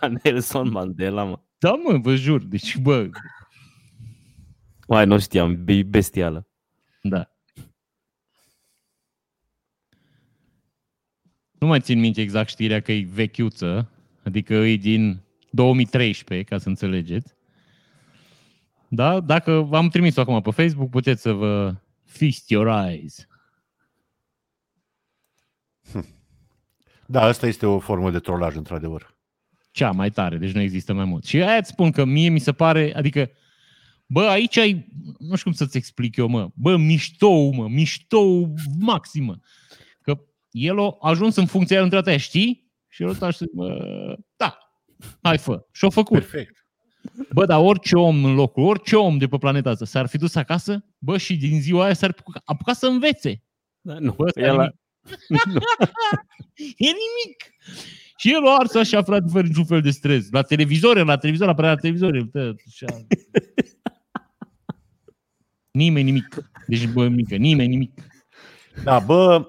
La 0.00 0.12
Nelson 0.22 0.70
Mandela, 0.70 1.24
mă. 1.24 1.40
Da, 1.58 1.70
mă, 1.70 1.98
vă 2.02 2.14
jur. 2.14 2.42
Deci, 2.42 2.76
bă, 2.76 3.08
Uai, 4.86 5.06
nu 5.06 5.18
știam, 5.18 5.64
e 5.66 5.82
bestială. 5.82 6.48
nu 11.64 11.70
mai 11.70 11.80
țin 11.80 11.98
minte 11.98 12.20
exact 12.20 12.48
știrea 12.48 12.80
că 12.80 12.92
e 12.92 13.08
vechiuță, 13.12 13.90
adică 14.24 14.54
e 14.54 14.76
din 14.76 15.22
2013, 15.50 16.48
ca 16.48 16.58
să 16.58 16.68
înțelegeți. 16.68 17.34
Da? 18.88 19.20
Dacă 19.20 19.60
v-am 19.60 19.88
trimis-o 19.88 20.20
acum 20.20 20.40
pe 20.40 20.50
Facebook, 20.50 20.90
puteți 20.90 21.22
să 21.22 21.32
vă 21.32 21.74
feast 22.04 22.50
your 22.50 22.66
eyes. 22.88 23.26
Da, 27.06 27.22
asta 27.22 27.46
este 27.46 27.66
o 27.66 27.78
formă 27.78 28.10
de 28.10 28.18
trolaj, 28.18 28.56
într-adevăr. 28.56 29.16
Cea 29.70 29.90
mai 29.90 30.10
tare, 30.10 30.36
deci 30.36 30.52
nu 30.52 30.60
există 30.60 30.92
mai 30.92 31.04
mult. 31.04 31.24
Și 31.24 31.42
aia 31.42 31.56
îți 31.56 31.68
spun 31.68 31.90
că 31.90 32.04
mie 32.04 32.28
mi 32.28 32.38
se 32.38 32.52
pare, 32.52 32.94
adică, 32.94 33.30
bă, 34.14 34.22
aici 34.22 34.56
ai, 34.56 34.86
nu 35.18 35.36
știu 35.36 35.50
cum 35.50 35.52
să-ți 35.52 35.76
explic 35.76 36.16
eu, 36.16 36.28
mă, 36.28 36.48
bă, 36.54 36.76
miștou, 36.76 37.52
mă, 37.52 37.68
miștou 37.68 38.54
maximă. 38.78 39.40
Că 40.00 40.18
el 40.50 40.78
a 40.78 40.96
ajuns 41.00 41.36
în 41.36 41.46
funcția 41.46 41.76
aia 41.76 41.88
într 41.92 42.16
știi? 42.16 42.72
Și 42.88 43.02
el 43.02 43.08
ăsta 43.08 43.30
și 43.30 43.44
bă, 43.54 43.78
da, 44.36 44.58
hai 45.22 45.38
fă. 45.38 45.66
Și-a 45.72 45.88
făcut. 45.88 46.18
Perfect. 46.18 46.66
Bă, 47.32 47.46
dar 47.46 47.60
orice 47.60 47.96
om 47.96 48.24
în 48.24 48.34
locul, 48.34 48.62
orice 48.62 48.96
om 48.96 49.18
de 49.18 49.26
pe 49.26 49.36
planeta 49.36 49.70
asta 49.70 49.84
s-ar 49.84 50.06
fi 50.06 50.18
dus 50.18 50.34
acasă, 50.34 50.84
bă, 50.98 51.18
și 51.18 51.36
din 51.36 51.60
ziua 51.60 51.84
aia 51.84 51.94
s-ar 51.94 52.14
apuca 52.44 52.72
să 52.72 52.86
învețe. 52.86 53.42
Da, 53.80 53.98
nu, 53.98 54.12
Bă, 54.12 54.24
ăsta 54.24 54.40
el 54.40 54.60
a, 54.60 54.64
E 56.76 56.90
nimic. 57.02 57.54
Și 58.16 58.32
el 58.32 58.44
o 58.44 58.50
ars 58.58 58.74
așa, 58.74 59.02
frate, 59.02 59.24
fără 59.30 59.46
niciun 59.46 59.64
fel 59.64 59.80
de 59.80 59.90
stres. 59.90 60.30
La 60.30 60.42
televizor, 60.42 61.04
la 61.04 61.16
televizor, 61.16 61.46
la 61.46 61.68
la 61.68 61.76
televizor. 61.76 62.14
el 62.14 62.24
tă, 62.24 62.54
așa. 62.66 62.86
Nimeni 65.74 66.04
nimic. 66.04 66.36
Deci, 66.66 66.86
bă, 66.88 67.08
mică, 67.08 67.36
nimeni 67.36 67.68
nimic. 67.68 67.92
Da, 68.84 68.98
bă, 68.98 69.48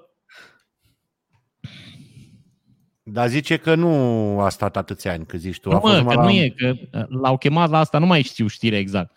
dar 3.03 3.27
zice 3.27 3.57
că 3.57 3.75
nu 3.75 3.93
a 4.39 4.49
stat 4.49 4.77
atâția 4.77 5.11
ani, 5.11 5.25
că 5.25 5.37
zici 5.37 5.59
tu. 5.59 5.69
Nu, 5.69 5.75
a 5.75 5.79
fost 5.79 5.93
mă, 5.93 5.99
numai 5.99 6.15
că 6.15 6.21
la, 6.21 6.27
nu 6.27 6.35
e, 6.35 6.49
că 6.49 6.75
l-au 7.09 7.37
chemat 7.37 7.69
la 7.69 7.79
asta, 7.79 7.97
nu 7.99 8.05
mai 8.05 8.21
știu 8.21 8.47
știrea 8.47 8.79
exact. 8.79 9.15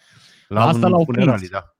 la, 0.49 0.61
la 0.61 0.67
asta 0.69 0.87
un 0.87 0.93
l-au 0.93 1.05
funeralii, 1.05 1.35
prins. 1.35 1.51
da. 1.51 1.75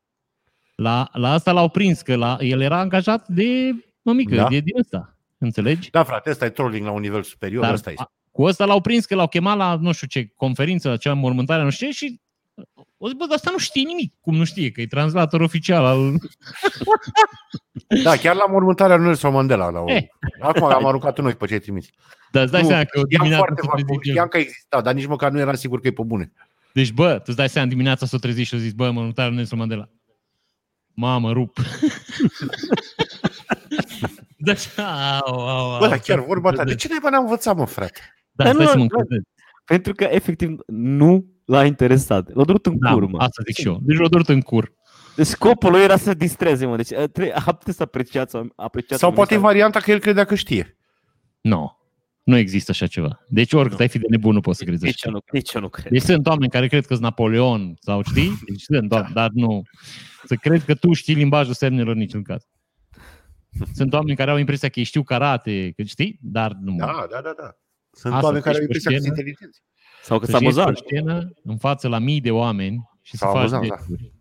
La, 0.75 1.09
la 1.13 1.33
asta 1.33 1.53
l-au 1.53 1.69
prins, 1.69 2.03
că 2.03 2.17
la, 2.17 2.37
el 2.41 2.61
era 2.61 2.79
angajat 2.79 3.29
de 3.29 3.71
mămică, 4.03 4.35
Da. 4.35 4.43
da? 4.43 4.49
de 4.49 4.61
din 4.61 4.79
ăsta. 4.79 5.17
Înțelegi? 5.39 5.91
Da, 5.91 6.03
frate, 6.05 6.31
ăsta 6.31 6.45
e 6.45 6.51
trolling 6.51 6.85
la 6.87 6.91
un 6.93 7.01
nivel 7.01 7.23
superior, 7.23 7.63
Dar 7.63 7.73
ăsta 7.73 7.91
este. 7.91 8.03
a- 8.03 8.13
cu 8.31 8.43
ăsta 8.43 8.65
l-au 8.65 8.81
prins 8.81 9.05
că 9.05 9.15
l-au 9.15 9.29
chemat 9.29 9.57
la 9.57 9.77
nu 9.81 9.93
știu 9.93 10.07
ce 10.07 10.33
conferință, 10.37 10.89
la 10.89 10.97
cea 10.97 11.13
mormântare, 11.15 11.63
nu 11.63 11.71
știu 11.71 11.87
ce, 11.87 11.93
și 11.93 12.21
o 12.99 13.09
zic, 13.09 13.17
bă, 13.17 13.25
dar 13.27 13.37
asta 13.37 13.51
nu 13.51 13.59
știe 13.59 13.83
nimic. 13.83 14.15
Cum 14.21 14.37
nu 14.37 14.45
știe? 14.45 14.71
Că 14.71 14.81
e 14.81 14.87
translator 14.87 15.41
oficial 15.41 15.85
al... 15.85 16.15
Da, 18.03 18.17
chiar 18.17 18.35
la 18.35 18.47
mormântarea 18.47 18.97
lui 18.97 19.05
Nelson 19.05 19.33
Mandela. 19.33 19.71
La 19.71 19.81
o... 19.81 19.91
Eh. 19.91 20.07
Acum 20.41 20.63
am 20.65 20.87
aruncat 20.87 21.19
noi 21.21 21.35
pe 21.35 21.47
ce 21.47 21.53
ai 21.53 21.59
trimis. 21.59 21.89
Dar 22.33 22.43
îți 22.43 22.53
dai 22.53 22.63
Nu, 22.63 22.69
seama 22.69 22.85
că 22.85 22.99
o 22.99 23.03
Știam 23.03 23.23
dimineață 23.23 23.45
foarte 23.45 23.61
s-a 23.63 23.69
vague, 23.71 23.85
trezit 23.85 24.05
el. 24.05 24.11
știam 24.11 24.29
că 24.29 24.39
exista, 24.39 24.81
dar 24.81 24.95
nici 24.95 25.07
măcar 25.07 25.31
nu 25.31 25.39
eram 25.39 25.55
sigur 25.55 25.81
că 25.81 25.87
e 25.87 25.93
pe 25.93 26.03
bune. 26.03 26.33
Deci, 26.73 26.93
bă, 26.93 27.15
tu 27.15 27.23
îți 27.27 27.37
dai 27.37 27.49
seama, 27.49 27.69
dimineața 27.69 28.07
s-a 28.07 28.17
trezit 28.17 28.47
și 28.47 28.55
a 28.55 28.59
zis, 28.59 28.73
bă, 28.73 28.91
mormântarea 28.91 29.29
lui 29.29 29.37
Nelson 29.37 29.59
Mandela. 29.59 29.89
Mamă, 30.95 31.33
rup. 31.33 31.59
da, 34.77 35.19
au, 35.19 35.49
au, 35.49 35.73
au. 35.73 35.79
Bă, 35.79 35.89
dar 35.89 35.99
chiar 35.99 36.21
vorba 36.21 36.51
ta, 36.51 36.65
de 36.65 36.75
ce 36.75 36.89
naiba 36.89 37.11
n-am 37.11 37.23
învățat, 37.23 37.57
mă, 37.57 37.67
frate? 37.67 38.01
Da, 38.31 38.45
Dar 38.45 38.53
stai 38.53 38.65
nu, 38.65 38.71
să 38.71 38.77
mă 38.79 38.85
nu. 38.85 38.89
încredezi. 38.91 39.27
pentru 39.65 39.93
că 39.93 40.05
efectiv 40.05 40.59
nu 40.67 41.27
l-a 41.49 41.65
interesat. 41.65 42.35
L-a 42.35 42.45
durut 42.45 42.67
în 42.67 42.79
Da, 42.79 42.93
cur, 42.93 43.07
mă. 43.07 43.19
asta 43.19 43.43
zic 43.47 43.57
și 43.57 43.67
eu. 43.67 43.79
Deci 43.83 43.99
l-a 43.99 44.09
durut 44.09 44.29
în 44.29 44.41
cur. 44.41 44.73
Deci 45.17 45.27
scopul 45.27 45.71
lui 45.71 45.81
era 45.83 45.97
să 45.97 46.15
distreze, 46.15 46.67
mă. 46.67 46.77
Deci 46.77 46.91
uh, 46.91 46.97
trebuie, 46.97 47.33
a 47.35 47.53
putut 47.53 47.75
să 47.75 47.83
apreciați, 47.83 48.37
apreciați 48.57 49.01
Sau 49.01 49.13
poate 49.13 49.35
e 49.35 49.37
mesaj. 49.37 49.51
varianta 49.53 49.81
că 49.81 49.91
el 49.91 49.99
credea 49.99 50.25
că 50.25 50.35
știe. 50.35 50.77
Nu. 51.41 51.51
No. 51.57 51.73
Nu 52.23 52.37
există 52.37 52.71
așa 52.71 52.87
ceva. 52.87 53.25
Deci 53.29 53.53
oricât 53.53 53.77
Nu. 53.79 53.83
ai 53.83 53.89
fi 53.89 53.99
de 53.99 54.07
nebun, 54.11 54.35
nu 54.35 54.41
poți 54.41 54.59
să 54.59 54.65
crezi 54.65 54.85
Nici 54.85 54.95
așa 54.95 55.07
eu 55.07 55.13
nu, 55.13 55.21
nici 55.33 55.53
eu 55.53 55.61
nu 55.61 55.69
cred. 55.69 55.93
Deci 55.93 56.03
sunt 56.03 56.27
oameni 56.27 56.51
care 56.51 56.67
cred 56.69 56.81
că 56.87 56.93
sunt 56.93 57.05
Napoleon 57.05 57.75
sau 57.81 58.03
știi? 58.03 58.39
Deci 58.49 58.61
sunt, 58.61 58.89
da. 58.89 59.09
dar 59.15 59.31
nu. 59.33 59.63
Să 60.25 60.35
cred 60.35 60.65
că 60.65 60.75
tu 60.75 60.93
știi 60.93 61.15
limbajul 61.15 61.55
semnelor 61.55 61.93
în 61.93 61.99
niciun 61.99 62.23
caz. 62.23 62.43
Sunt 63.75 63.93
oameni 63.93 64.17
care 64.17 64.31
au 64.31 64.37
impresia 64.37 64.69
că 64.69 64.79
ei 64.79 64.85
știu 64.85 65.03
karate, 65.03 65.73
că 65.77 65.83
știi, 65.83 66.19
dar 66.23 66.53
nu. 66.61 66.77
Da, 66.77 67.07
da, 67.11 67.21
da, 67.23 67.33
da. 67.43 67.51
Sunt 67.93 68.13
Asta, 68.15 68.27
oameni 68.27 68.43
care 68.45 68.57
au 68.57 68.63
ești 68.63 68.73
pe 68.73 68.77
impresia 68.77 68.91
că 68.91 68.97
sunt 68.97 69.03
scenă? 69.03 69.17
inteligenți. 69.19 69.63
Sau 70.03 70.19
că 70.19 70.25
Să 70.25 70.31
s-a 70.31 70.39
ieși 70.41 70.55
pe 70.55 70.61
amuzat. 70.61 70.85
scenă 70.87 71.33
în 71.45 71.57
față 71.59 71.89
la 71.89 71.99
mii 71.99 72.21
de 72.21 72.31
oameni 72.31 72.89
și 73.03 73.17
să 73.17 73.17
S-au 73.17 73.33
faci 73.33 73.41
amuzat, 73.53 73.61
da. 73.69 73.77
gesturi. 73.77 74.13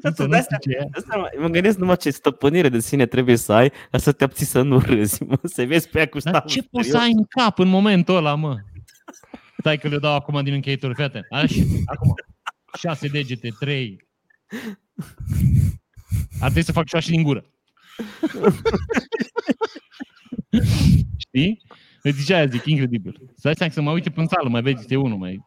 Da, 0.00 0.10
Să 0.10 0.14
tu 0.16 0.22
nu 0.22 0.28
dai 0.28 0.40
știu 0.42 0.56
ce 0.60 0.70
e. 0.70 0.88
Asta, 0.92 1.16
mă, 1.16 1.30
mă 1.40 1.48
gândesc 1.48 1.78
numai 1.78 1.96
ce 1.96 2.10
stăpânire 2.10 2.68
de 2.68 2.78
sine 2.80 3.06
trebuie 3.06 3.36
să 3.36 3.52
ai 3.52 3.72
ca 3.90 3.98
să 3.98 4.12
te 4.12 4.24
abții 4.24 4.46
să 4.46 4.62
nu 4.62 4.78
râzi, 4.78 5.22
mă, 5.22 5.38
să 5.42 5.64
vezi 5.64 5.88
pe 5.88 5.98
ea 5.98 6.08
cu 6.08 6.18
Dar 6.18 6.32
stavul 6.32 6.50
ce 6.50 6.62
poți 6.62 6.88
să 6.88 6.90
serios. 6.90 7.08
ai 7.08 7.12
în 7.16 7.24
cap 7.28 7.58
în 7.58 7.68
momentul 7.68 8.16
ăla, 8.16 8.34
mă? 8.34 8.56
Stai 9.58 9.78
că 9.78 9.88
le 9.88 9.98
dau 9.98 10.14
acum 10.14 10.44
din 10.44 10.52
încheietură, 10.52 10.92
fii 10.94 11.04
atent. 11.04 11.24
Așa, 11.30 11.60
acum. 11.84 12.14
Șase 12.78 13.08
degete, 13.08 13.48
trei. 13.58 14.06
Ar 16.40 16.50
trebui 16.50 16.62
să 16.62 16.72
fac 16.72 16.88
și 16.88 16.96
așa 16.96 17.10
din 17.10 17.22
gură. 17.22 17.44
Știi? 21.16 21.62
Deci 22.06 22.24
ce 22.24 22.34
aia 22.34 22.46
zic, 22.46 22.64
incredibil. 22.64 23.20
Să 23.34 23.40
dai 23.42 23.54
seama 23.54 23.72
că 23.72 23.78
să 23.78 23.82
mă 23.82 23.90
uite 23.90 24.10
până 24.10 24.22
în 24.22 24.28
sală, 24.28 24.48
mai 24.48 24.62
vezi, 24.62 24.86
te 24.86 24.96
unul, 24.96 25.18
mai... 25.18 25.44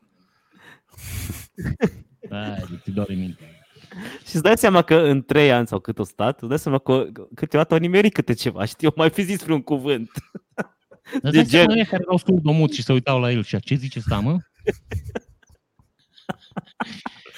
Ai, 2.29 2.65
de 2.69 2.75
te 2.83 2.91
doare 2.91 3.13
minte. 3.13 3.43
Și 4.27 4.35
îți 4.35 4.41
dai 4.43 4.57
seama 4.57 4.81
că 4.81 4.95
în 4.95 5.23
trei 5.23 5.51
ani 5.51 5.67
sau 5.67 5.79
cât 5.79 5.99
o 5.99 6.03
stat, 6.03 6.39
îți 6.39 6.49
dai 6.49 6.59
seama 6.59 6.77
că 6.77 7.07
câteodată 7.35 7.73
au 7.73 7.79
nimerit 7.79 8.13
câte 8.13 8.33
ceva, 8.33 8.65
știi, 8.65 8.87
eu 8.87 8.93
mai 8.95 9.09
fi 9.09 9.21
zis 9.21 9.43
vreun 9.43 9.61
cuvânt. 9.61 10.11
Dar 11.21 11.31
De 11.31 11.41
de 11.41 11.43
gen. 11.43 11.67
gen... 11.67 11.83
care 11.83 12.01
erau 12.05 12.17
surdomut 12.17 12.73
și 12.73 12.83
se 12.83 12.93
uitau 12.93 13.19
la 13.19 13.31
el 13.31 13.43
și 13.43 13.59
ce 13.59 13.75
zice 13.75 13.99
ăsta, 13.99 14.19
mă? 14.19 14.37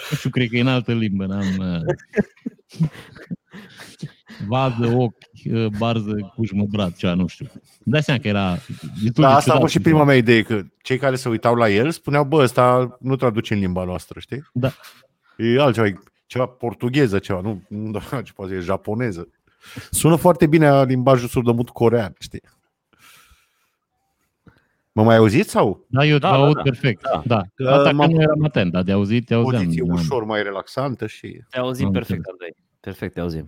Nu 0.10 0.18
știu, 0.18 0.30
cred 0.30 0.50
că 0.50 0.56
e 0.58 0.62
în 0.62 0.68
altă 0.68 0.94
limbă, 0.94 1.26
n-am... 1.26 1.84
uh, 3.54 4.10
Vază, 4.48 4.86
ochi, 4.96 5.16
uh, 5.52 5.66
barză, 5.78 6.32
cușmă, 6.36 6.66
brad, 6.70 6.96
ceva, 6.96 7.14
nu 7.14 7.28
știu. 7.28 7.46
Îmi 7.54 7.64
dai 7.84 8.04
seama 8.04 8.20
că 8.20 8.28
era... 8.28 8.56
destul 9.04 9.24
Da, 9.24 9.28
de 9.30 9.34
asta 9.34 9.38
a 9.38 9.40
ciudat. 9.42 9.60
fost 9.60 9.72
și 9.74 9.80
prima 9.80 10.04
mea 10.04 10.16
idee, 10.18 10.42
că 10.42 10.62
cei 10.82 10.98
care 10.98 11.16
se 11.16 11.30
uitau 11.30 11.56
la 11.56 11.70
el 11.70 11.92
spuneau, 11.92 12.24
bă, 12.24 12.36
ăsta 12.42 12.98
nu 13.00 13.16
traduce 13.16 13.54
în 13.54 13.60
limba 13.60 13.84
noastră, 13.84 14.20
știi? 14.20 14.44
Da. 14.54 14.72
E 15.38 15.60
altceva, 15.62 15.88
e 15.88 15.98
ceva 16.26 16.46
portugheză, 16.46 17.20
ceva, 17.20 17.42
nu, 17.42 17.62
nu 17.68 17.92
da, 17.92 18.22
ce 18.26 18.32
poate, 18.36 18.54
e 18.54 18.60
japoneză. 18.60 19.28
Sună 19.92 20.16
foarte 20.16 20.48
bine 20.48 20.84
limbajul 20.86 21.28
surdomut 21.28 21.70
corean, 21.70 22.16
știi? 22.20 22.42
Mă 24.92 25.04
mai 25.04 25.16
auziți 25.16 25.50
sau? 25.50 25.86
Da, 25.90 26.06
eu 26.06 26.14
te 26.18 26.20
Da, 26.20 26.30
da, 26.30 26.36
aud 26.36 26.56
da. 26.56 26.62
perfect. 26.62 27.02
Da. 27.02 27.22
Da. 27.26 27.42
Că 27.56 27.70
Asta 27.70 27.90
că 27.90 27.96
m-am- 27.96 28.12
nu 28.12 28.22
eram 28.22 28.44
atent, 28.44 28.72
dar 28.72 28.84
de 28.84 28.92
auzit 28.92 29.26
te 29.26 29.34
auzeam. 29.34 29.64
Poziție 29.64 29.84
da. 29.88 29.94
ușor 29.94 30.24
mai 30.24 30.44
relaxantă 30.44 31.08
și... 31.08 31.42
Te 31.50 31.58
auzim 31.60 31.86
Am 31.86 31.92
perfect, 31.92 32.18
înțeles. 32.18 32.32
Andrei. 32.40 32.56
Perfect, 32.82 33.14
te 33.14 33.20
auzim. 33.20 33.46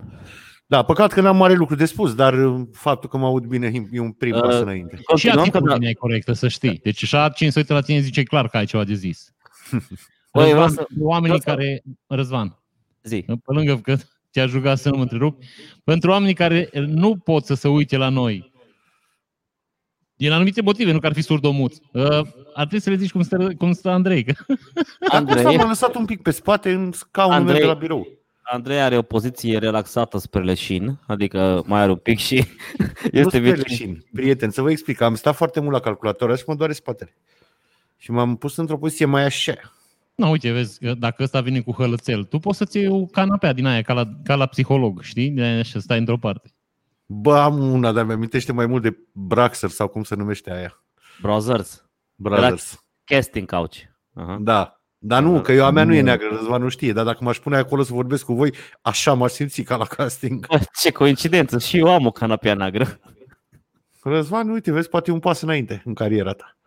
Da, 0.65 0.83
păcat 0.83 1.11
că 1.13 1.21
n-am 1.21 1.37
mare 1.37 1.53
lucru 1.53 1.75
de 1.75 1.85
spus, 1.85 2.15
dar 2.15 2.33
uh, 2.33 2.61
faptul 2.71 3.09
că 3.09 3.17
mă 3.17 3.25
aud 3.25 3.45
bine 3.45 3.71
e 3.91 3.99
un 3.99 4.11
prim 4.11 4.35
Uh, 4.35 4.41
pas 4.41 4.59
înainte. 4.59 4.95
Și 4.97 5.03
Continuăm 5.03 5.43
că 5.45 5.49
da. 5.51 5.57
atitudinea 5.57 5.89
e 5.89 5.93
corectă, 5.93 6.33
să 6.33 6.47
știi. 6.47 6.79
Deci 6.83 6.97
și 7.05 7.17
cine 7.35 7.49
se 7.49 7.59
uită 7.59 7.73
la 7.73 7.81
tine 7.81 7.99
zice 7.99 8.23
clar 8.23 8.47
că 8.47 8.57
ai 8.57 8.65
ceva 8.65 8.83
de 8.83 8.93
zis. 8.93 9.33
Băi, 10.33 10.49
vreau 10.49 10.51
Răzvan, 10.65 10.69
să- 10.69 10.87
oamenii 10.99 11.37
vreau 11.39 11.39
să- 11.39 11.49
care... 11.63 11.81
Răzvan, 12.07 12.59
zi. 13.03 13.21
pe 13.27 13.53
lângă 13.53 13.77
că 13.77 13.95
te-a 14.31 14.45
jucat 14.45 14.77
să 14.77 14.89
nu 14.89 14.95
mă 14.95 15.01
întrerup, 15.01 15.43
pentru 15.83 16.09
oamenii 16.11 16.33
care 16.33 16.69
nu 16.73 17.17
pot 17.17 17.45
să 17.45 17.53
se 17.53 17.67
uite 17.67 17.97
la 17.97 18.09
noi, 18.09 18.51
din 20.15 20.31
anumite 20.31 20.61
motive, 20.61 20.91
nu 20.91 20.99
că 20.99 21.05
ar 21.05 21.13
fi 21.13 21.21
surdomuți, 21.21 21.81
uh, 21.93 22.03
ar 22.53 22.65
trebui 22.67 22.79
să 22.79 22.89
le 22.89 22.95
zici 22.95 23.11
cum 23.11 23.21
stă, 23.21 23.53
cum 23.57 23.71
stă 23.71 23.89
Andrei. 23.89 24.23
Că... 24.23 24.33
Acum 25.07 25.17
Andrei, 25.17 25.57
m-am 25.57 25.67
lăsat 25.67 25.95
un 25.95 26.05
pic 26.05 26.21
pe 26.21 26.31
spate 26.31 26.71
în 26.71 26.91
scaunul 26.91 27.37
meu 27.43 27.47
Andrei- 27.47 27.59
de 27.61 27.65
la 27.65 27.73
birou. 27.73 28.07
Andrei 28.43 28.81
are 28.81 28.97
o 28.97 29.01
poziție 29.01 29.57
relaxată 29.57 30.17
spre 30.17 30.43
leșin, 30.43 30.99
adică 31.07 31.63
mai 31.65 31.81
are 31.81 31.91
un 31.91 31.97
pic 31.97 32.17
și 32.19 32.35
Nu 33.11 33.19
este 33.19 33.37
spre 33.37 33.39
vecin. 33.39 33.63
leșin. 33.67 34.05
Prieten, 34.13 34.49
să 34.49 34.61
vă 34.61 34.71
explic, 34.71 35.01
am 35.01 35.15
stat 35.15 35.35
foarte 35.35 35.59
mult 35.59 35.71
la 35.73 35.79
calculator 35.79 36.37
și 36.37 36.43
mă 36.47 36.55
doare 36.55 36.73
spatele. 36.73 37.15
Și 37.97 38.11
m-am 38.11 38.35
pus 38.35 38.55
într-o 38.55 38.77
poziție 38.77 39.05
mai 39.05 39.23
așa. 39.23 39.53
Nu, 40.15 40.29
uite, 40.29 40.51
vezi, 40.51 40.79
că 40.79 40.93
dacă 40.93 41.23
ăsta 41.23 41.41
vine 41.41 41.61
cu 41.61 41.71
hălățel, 41.71 42.23
tu 42.23 42.39
poți 42.39 42.57
să-ți 42.57 42.77
iei 42.77 42.87
o 42.87 43.05
canapea 43.05 43.53
din 43.53 43.65
aia, 43.65 43.81
ca 43.81 43.93
la, 43.93 44.09
ca 44.23 44.35
la 44.35 44.45
psiholog, 44.45 45.01
știi? 45.01 45.29
De 45.29 45.41
aia 45.41 45.61
și 45.61 45.79
stai 45.79 45.97
într-o 45.97 46.17
parte. 46.17 46.53
Bă, 47.05 47.37
am 47.37 47.59
una, 47.71 47.91
dar 47.91 48.05
mi-amintește 48.05 48.51
mai 48.51 48.65
mult 48.65 48.81
de 48.81 48.97
Braxer 49.11 49.69
sau 49.69 49.87
cum 49.87 50.03
se 50.03 50.15
numește 50.15 50.51
aia. 50.51 50.83
Brothers, 51.21 51.85
Brothers. 52.15 52.83
casting 53.03 53.49
couch. 53.49 53.75
Aha. 54.13 54.37
Da. 54.41 54.82
Dar 55.05 55.21
nu, 55.23 55.41
că 55.41 55.51
eu 55.51 55.65
a 55.65 55.69
mea 55.71 55.83
nu 55.83 55.93
e 55.93 56.01
neagră, 56.01 56.27
Răzvan 56.31 56.61
nu 56.61 56.69
știe, 56.69 56.93
dar 56.93 57.05
dacă 57.05 57.23
m-aș 57.23 57.37
pune 57.39 57.57
acolo 57.57 57.83
să 57.83 57.93
vorbesc 57.93 58.25
cu 58.25 58.33
voi, 58.33 58.53
așa 58.81 59.13
m-aș 59.13 59.31
simți 59.31 59.61
ca 59.61 59.75
la 59.75 59.85
casting. 59.85 60.47
Bă, 60.47 60.59
ce 60.81 60.91
coincidență, 60.91 61.59
și 61.59 61.77
eu 61.77 61.87
am 61.93 62.05
o 62.05 62.11
canapea 62.11 62.53
neagră. 62.53 62.99
Răzvan, 64.03 64.49
uite, 64.49 64.71
vezi, 64.71 64.89
poate 64.89 65.09
e 65.11 65.13
un 65.13 65.19
pas 65.19 65.41
înainte 65.41 65.81
în 65.85 65.93
cariera 65.93 66.31
ta. 66.33 66.57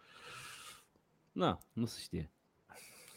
Da, 1.32 1.58
nu 1.72 1.86
se 1.86 1.98
știe. 2.02 2.30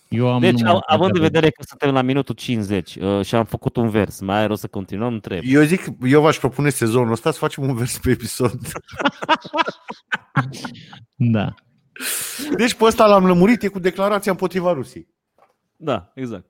Eu 0.07 0.33
am 0.33 0.39
Deci, 0.39 0.53
numai 0.59 0.71
av- 0.73 0.81
având 0.85 1.09
în 1.15 1.21
de- 1.21 1.27
vedere 1.27 1.49
că 1.49 1.63
suntem 1.67 1.91
la 1.93 2.01
minutul 2.01 2.35
50 2.35 2.95
uh, 2.95 3.25
și 3.25 3.35
am 3.35 3.45
făcut 3.45 3.75
un 3.75 3.89
vers, 3.89 4.19
mai 4.19 4.39
ai 4.39 4.47
rost 4.47 4.61
să 4.61 4.67
continuăm? 4.67 5.13
Întreb. 5.13 5.41
Eu 5.45 5.61
zic, 5.63 5.83
eu 6.03 6.21
v-aș 6.21 6.37
propune 6.37 6.69
sezonul 6.69 7.11
ăsta 7.11 7.31
să 7.31 7.37
facem 7.37 7.63
un 7.63 7.75
vers 7.75 7.97
pe 7.97 8.09
episod. 8.09 8.59
Da. 11.15 11.53
Deci 12.57 12.73
pe 12.73 12.83
ăsta 12.83 13.05
l-am 13.05 13.25
lămurit, 13.25 13.63
e 13.63 13.67
cu 13.67 13.79
declarația 13.79 14.31
împotriva 14.31 14.73
Rusiei. 14.73 15.07
Da, 15.75 16.11
exact. 16.15 16.45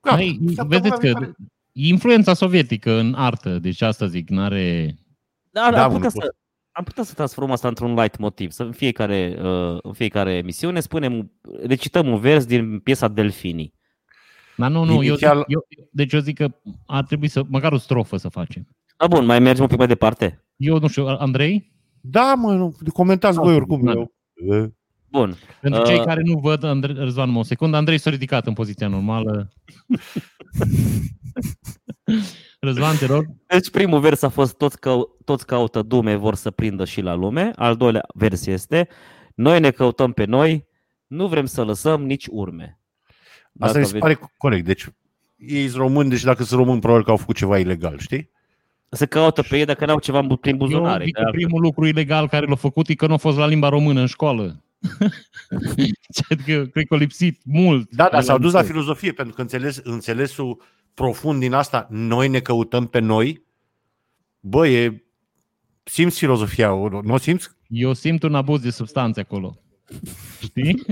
Gata, 0.00 0.16
Mai, 0.16 0.38
săptămâna 0.46 0.76
vedeți 0.76 0.94
că 0.94 1.06
viitoare. 1.06 1.34
influența 1.72 2.34
sovietică 2.34 2.92
în 2.98 3.14
artă, 3.14 3.58
deci 3.58 3.80
asta 3.80 4.06
zic, 4.06 4.28
n-are... 4.28 4.96
Da, 5.50 5.70
Da, 5.70 5.84
am, 5.84 5.90
mă, 5.92 5.96
putea 5.98 6.10
nu 6.14 6.20
să, 6.20 6.34
am 6.72 6.84
putea 6.84 7.02
să 7.02 7.14
transformăm 7.14 7.52
asta 7.52 7.68
într-un 7.68 7.94
light 7.94 8.18
motiv. 8.18 8.50
Să 8.50 8.62
în 8.62 8.72
fiecare, 8.72 9.38
uh, 9.42 9.78
în 9.82 9.92
fiecare 9.92 10.32
emisiune 10.32 10.80
spunem, 10.80 11.32
recităm 11.62 12.06
un 12.08 12.18
vers 12.18 12.44
din 12.44 12.78
piesa 12.78 13.08
Delfini. 13.08 13.74
Dar 14.56 14.70
nu, 14.70 14.84
nu, 14.84 14.92
eu, 14.92 14.98
zic, 15.00 15.06
Inițial- 15.06 15.44
eu, 15.46 15.66
deci 15.90 16.12
eu 16.12 16.20
zic 16.20 16.36
că 16.36 16.48
ar 16.86 17.04
trebui 17.04 17.28
să, 17.28 17.42
măcar 17.48 17.72
o 17.72 17.78
strofă 17.78 18.16
să 18.16 18.28
facem. 18.28 18.66
Da, 18.96 19.06
bun, 19.06 19.24
mai 19.24 19.38
mergem 19.38 19.62
un 19.62 19.68
pic 19.68 19.78
mai 19.78 19.86
departe. 19.86 20.44
Eu 20.56 20.78
nu 20.78 20.88
știu, 20.88 21.06
Andrei? 21.06 21.72
Da, 22.00 22.34
mă, 22.34 22.52
nu, 22.52 22.76
comentați 22.92 23.38
voi 23.38 23.54
oricum. 23.54 23.84
Da. 23.84 23.90
Eu. 23.92 24.12
Bun. 25.08 25.36
Pentru 25.60 25.80
Uh, 25.80 25.86
cei 25.86 26.04
care 26.04 26.20
nu 26.24 26.38
văd, 26.38 26.64
Andrei, 26.64 26.94
Răzvan, 26.94 27.36
o 27.36 27.42
secundă, 27.42 27.76
Andrei 27.76 27.98
s-a 27.98 28.10
ridicat 28.10 28.46
în 28.46 28.52
poziția 28.52 28.88
normală. 28.88 29.48
Răzvan, 32.60 32.96
te 32.96 33.06
rog. 33.06 33.24
Deci 33.46 33.70
primul 33.70 34.00
vers 34.00 34.22
a 34.22 34.28
fost 34.28 34.56
toți, 34.56 34.80
cău- 34.80 35.16
toți 35.24 35.46
caută 35.46 35.82
dume, 35.82 36.14
vor 36.14 36.34
să 36.34 36.50
prindă 36.50 36.84
și 36.84 37.00
la 37.00 37.14
lume. 37.14 37.50
Al 37.56 37.76
doilea 37.76 38.04
vers 38.14 38.46
este 38.46 38.88
noi 39.34 39.60
ne 39.60 39.70
căutăm 39.70 40.12
pe 40.12 40.24
noi, 40.24 40.66
nu 41.06 41.28
vrem 41.28 41.46
să 41.46 41.64
lăsăm 41.64 42.04
nici 42.04 42.26
urme. 42.30 42.80
Asta 43.58 43.78
mi 43.78 43.84
se 43.84 43.90
vezi- 43.90 44.02
pare 44.02 44.18
corect. 44.36 44.64
Deci 44.64 44.86
ei 45.36 45.62
sunt 45.68 45.80
români, 45.80 46.10
deci 46.10 46.22
dacă 46.22 46.42
sunt 46.42 46.60
români, 46.60 46.80
probabil 46.80 47.04
că 47.04 47.10
au 47.10 47.16
făcut 47.16 47.36
ceva 47.36 47.58
ilegal, 47.58 47.98
știi? 47.98 48.30
Se 48.94 49.06
caută 49.06 49.42
pe 49.42 49.56
ei 49.58 49.64
dacă 49.64 49.86
n-au 49.86 49.98
ceva 49.98 50.18
în 50.18 50.26
bu- 50.26 50.36
prin 50.36 50.52
Eu 50.52 50.58
buzunare. 50.58 51.04
zic 51.04 51.14
că 51.14 51.28
primul 51.30 51.60
lucru 51.60 51.86
ilegal 51.86 52.28
care 52.28 52.46
l-a 52.46 52.54
făcut 52.54 52.88
e 52.88 52.94
că 52.94 53.06
nu 53.06 53.12
a 53.14 53.16
fost 53.16 53.36
la 53.38 53.46
limba 53.46 53.68
română 53.68 54.00
în 54.00 54.06
școală. 54.06 54.62
adică, 56.30 56.64
cred 56.72 56.86
că 56.86 56.94
a 56.94 56.96
lipsit 56.96 57.40
mult. 57.44 57.90
Da, 57.90 58.08
dar 58.12 58.22
s-au 58.22 58.38
dus 58.38 58.52
la 58.52 58.62
filozofie, 58.62 59.12
pentru 59.12 59.34
că 59.34 59.40
înțeles, 59.40 59.80
înțelesul 59.84 60.62
profund 60.94 61.40
din 61.40 61.52
asta, 61.52 61.86
noi 61.90 62.28
ne 62.28 62.40
căutăm 62.40 62.86
pe 62.86 62.98
noi, 62.98 63.42
bă, 64.40 64.68
e, 64.68 65.02
simți 65.84 66.18
filozofia, 66.18 66.72
o- 66.72 67.00
nu 67.02 67.12
o 67.12 67.16
simți? 67.18 67.48
Eu 67.68 67.92
simt 67.92 68.22
un 68.22 68.34
abuz 68.34 68.60
de 68.60 68.70
substanțe 68.70 69.20
acolo. 69.20 69.58
Știi? 70.42 70.82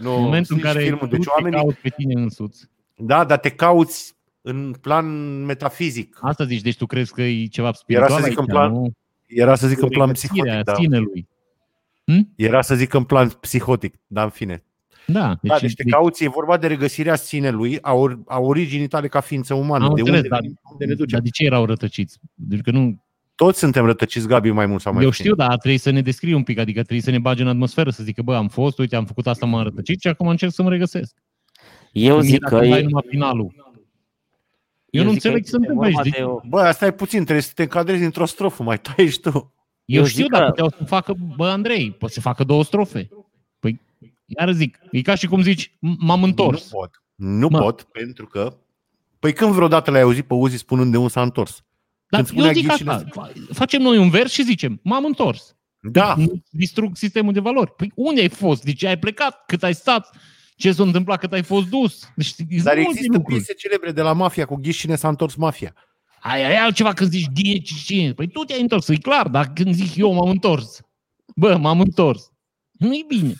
Nu, 0.00 0.14
în 0.16 0.22
momentul 0.22 0.36
în 0.38 0.44
simți 0.60 0.62
care 0.62 0.80
filmul. 0.84 1.00
tu 1.08 1.14
Deci 1.16 1.24
te 1.24 1.30
oamenii, 1.36 1.58
cauți 1.58 1.76
pe 1.80 1.88
tine 1.88 2.20
însuți. 2.20 2.68
da, 2.96 3.24
dar 3.24 3.38
te 3.38 3.50
cauți 3.50 4.14
în 4.42 4.74
plan 4.80 5.06
metafizic. 5.44 6.18
Asta 6.20 6.44
zici, 6.44 6.60
deci 6.60 6.76
tu 6.76 6.86
crezi 6.86 7.12
că 7.12 7.22
e 7.22 7.46
ceva 7.46 7.72
spiritual 7.72 8.10
Era 8.10 8.18
să 8.20 8.26
zic 8.28 8.38
aici, 8.38 8.48
în 8.48 8.54
plan 8.54 8.72
nu? 8.72 8.92
Era 9.26 9.54
să 9.54 9.66
zic 9.68 9.82
în 9.82 9.88
plan 9.88 10.06
Regăsirea 10.06 10.42
psihotic, 10.42 10.64
da. 10.64 10.74
sinelui. 10.74 11.28
Era 12.36 12.62
să 12.62 12.74
zic 12.74 12.92
în 12.94 13.04
plan 13.04 13.28
psihotic, 13.28 13.94
dar 14.06 14.24
în 14.24 14.30
fine. 14.30 14.64
Da, 15.06 15.28
deci, 15.42 15.50
Da, 15.52 15.58
deci 15.58 15.74
te 15.74 15.82
deci 15.82 15.92
cauți, 15.92 16.24
e 16.24 16.28
vorba 16.28 16.56
de 16.56 16.66
regăsirea 16.66 17.14
sinelui, 17.14 17.78
a, 17.80 17.92
or, 17.92 18.18
a 18.26 18.38
originii 18.38 18.86
tale 18.86 19.08
ca 19.08 19.20
ființă 19.20 19.54
umană. 19.54 19.84
Am 19.84 19.94
de 19.94 20.00
înțeles, 20.00 20.18
unde, 20.20 20.28
dar- 20.28 20.40
venim, 20.40 20.60
unde 20.72 20.84
ne 20.84 20.94
ducem. 20.94 21.08
dar 21.10 21.20
de 21.20 21.28
ce 21.28 21.44
erau 21.44 21.64
rătăciți? 21.64 22.18
Deci 22.34 22.60
că 22.60 22.70
nu, 22.70 23.02
Toți 23.34 23.58
suntem 23.58 23.84
rătăciți, 23.84 24.26
Gabi, 24.26 24.50
mai 24.50 24.66
mult 24.66 24.80
sau 24.80 24.92
mai 24.92 25.02
eu 25.02 25.08
puțin. 25.08 25.24
știu, 25.24 25.36
dar 25.36 25.56
trebuie 25.56 25.78
să 25.78 25.90
ne 25.90 26.00
descrie 26.00 26.34
un 26.34 26.42
pic, 26.42 26.58
adică 26.58 26.80
trebuie 26.80 27.00
să 27.00 27.10
ne 27.10 27.18
bage 27.18 27.42
în 27.42 27.48
atmosferă, 27.48 27.90
să 27.90 28.02
zică, 28.02 28.22
bă, 28.22 28.34
am 28.36 28.48
fost, 28.48 28.78
uite, 28.78 28.96
am 28.96 29.04
făcut 29.04 29.26
asta, 29.26 29.46
m-am 29.46 29.62
rătăcit 29.62 30.00
și 30.00 30.08
acum 30.08 30.28
încerc 30.28 30.52
să 30.52 30.62
mă 30.62 30.70
regăsesc. 30.70 31.14
Eu 31.92 32.14
Mie 32.18 32.24
zic 32.30 32.40
dacă 32.40 32.54
că 32.54 32.60
îmi 32.60 32.70
dai 32.70 32.80
e, 32.80 32.82
numai 32.82 33.02
finalul. 33.08 33.69
Eu, 34.90 35.02
eu 35.02 35.06
nu 35.06 35.12
zic 35.12 35.22
că 35.22 35.28
înțeleg 35.28 35.44
ce 35.44 35.50
se 35.50 35.56
este 35.56 35.56
întâmplă 35.56 35.84
aici. 35.86 35.94
vorba 35.94 36.10
Deci, 36.10 36.18
de 36.18 36.22
o- 36.24 36.40
Bă, 36.48 36.60
asta 36.60 36.86
e 36.86 36.90
puțin, 36.90 37.20
trebuie 37.22 37.42
să 37.42 37.52
te 37.54 37.62
încadrezi 37.62 38.04
într-o 38.04 38.24
strofă, 38.26 38.62
mai 38.62 38.78
tai 38.80 39.08
și 39.08 39.20
tu. 39.20 39.30
eu, 39.84 40.00
eu 40.00 40.04
știu, 40.04 40.22
zic 40.22 40.32
dar 40.32 40.42
că- 40.42 40.48
puteau 40.48 40.68
să 40.78 40.84
facă, 40.84 41.14
bă, 41.36 41.48
Andrei, 41.48 41.90
poți 41.92 42.14
să 42.14 42.20
facă 42.20 42.44
două 42.44 42.64
strofe. 42.64 43.08
Păi, 43.58 43.80
iar 44.26 44.52
zic, 44.52 44.78
e 44.90 45.02
ca 45.02 45.14
și 45.14 45.26
cum 45.26 45.42
zici, 45.42 45.68
"M- 45.68 45.96
m-am 45.98 46.22
întors. 46.22 46.62
Nu 46.70 46.78
pot. 46.78 47.02
Nu 47.14 47.48
Mă. 47.48 47.58
pot, 47.58 47.82
pentru 47.82 48.26
că... 48.26 48.56
Păi 49.18 49.32
când 49.32 49.52
vreodată 49.52 49.90
l-ai 49.90 50.00
auzit 50.00 50.24
pe 50.26 50.34
Uzi 50.34 50.56
spunând 50.56 50.90
de 50.90 50.96
unde 50.96 51.10
s-a 51.10 51.22
întors? 51.22 51.64
Dar 52.08 52.22
Când 52.22 52.26
eu 52.38 52.44
spunea 52.44 52.52
zic 52.52 52.66
Ghișine- 52.68 52.90
asta, 52.90 53.08
fa- 53.28 53.54
facem 53.54 53.82
noi 53.82 53.98
un 53.98 54.10
vers 54.10 54.32
și 54.32 54.42
zicem, 54.44 54.80
m-am 54.82 55.04
întors. 55.04 55.54
Da, 55.82 56.14
Nu 56.16 56.42
distrug 56.50 56.96
sistemul 56.96 57.32
de 57.32 57.40
valori. 57.40 57.70
Păi 57.74 57.92
unde 57.94 58.20
ai 58.20 58.28
fost? 58.28 58.62
De 58.64 58.72
ce 58.72 58.86
ai 58.86 58.98
plecat? 58.98 59.42
Cât 59.46 59.62
ai 59.62 59.74
stat? 59.74 60.16
Ce 60.60 60.72
s-a 60.72 60.82
întâmplat 60.82 61.18
cât 61.20 61.32
ai 61.32 61.42
fost 61.42 61.68
dus? 61.68 62.08
Deci, 62.16 62.26
sunt 62.26 62.62
dar 62.62 62.74
multe 62.74 62.90
există 62.90 63.16
lucruri. 63.16 63.36
piese 63.36 63.52
celebre 63.54 63.92
de 63.92 64.02
la 64.02 64.12
mafia 64.12 64.44
cu 64.46 64.54
Ghișine 64.54 64.96
s-a 64.96 65.08
întors 65.08 65.34
mafia. 65.34 65.74
Aia 66.20 66.48
e 66.50 66.58
altceva 66.58 66.92
când 66.92 67.10
zici 67.10 67.28
ghine 67.34 67.58
cine. 67.58 68.12
Păi 68.12 68.28
tu 68.28 68.40
te-ai 68.44 68.60
întors, 68.60 68.88
e 68.88 68.96
clar, 68.96 69.28
dar 69.28 69.52
când 69.52 69.74
zic 69.74 69.96
eu 69.96 70.12
m-am 70.12 70.28
întors. 70.28 70.80
Bă, 71.36 71.56
m-am 71.56 71.80
întors. 71.80 72.32
Nu-i 72.70 73.04
bine. 73.08 73.34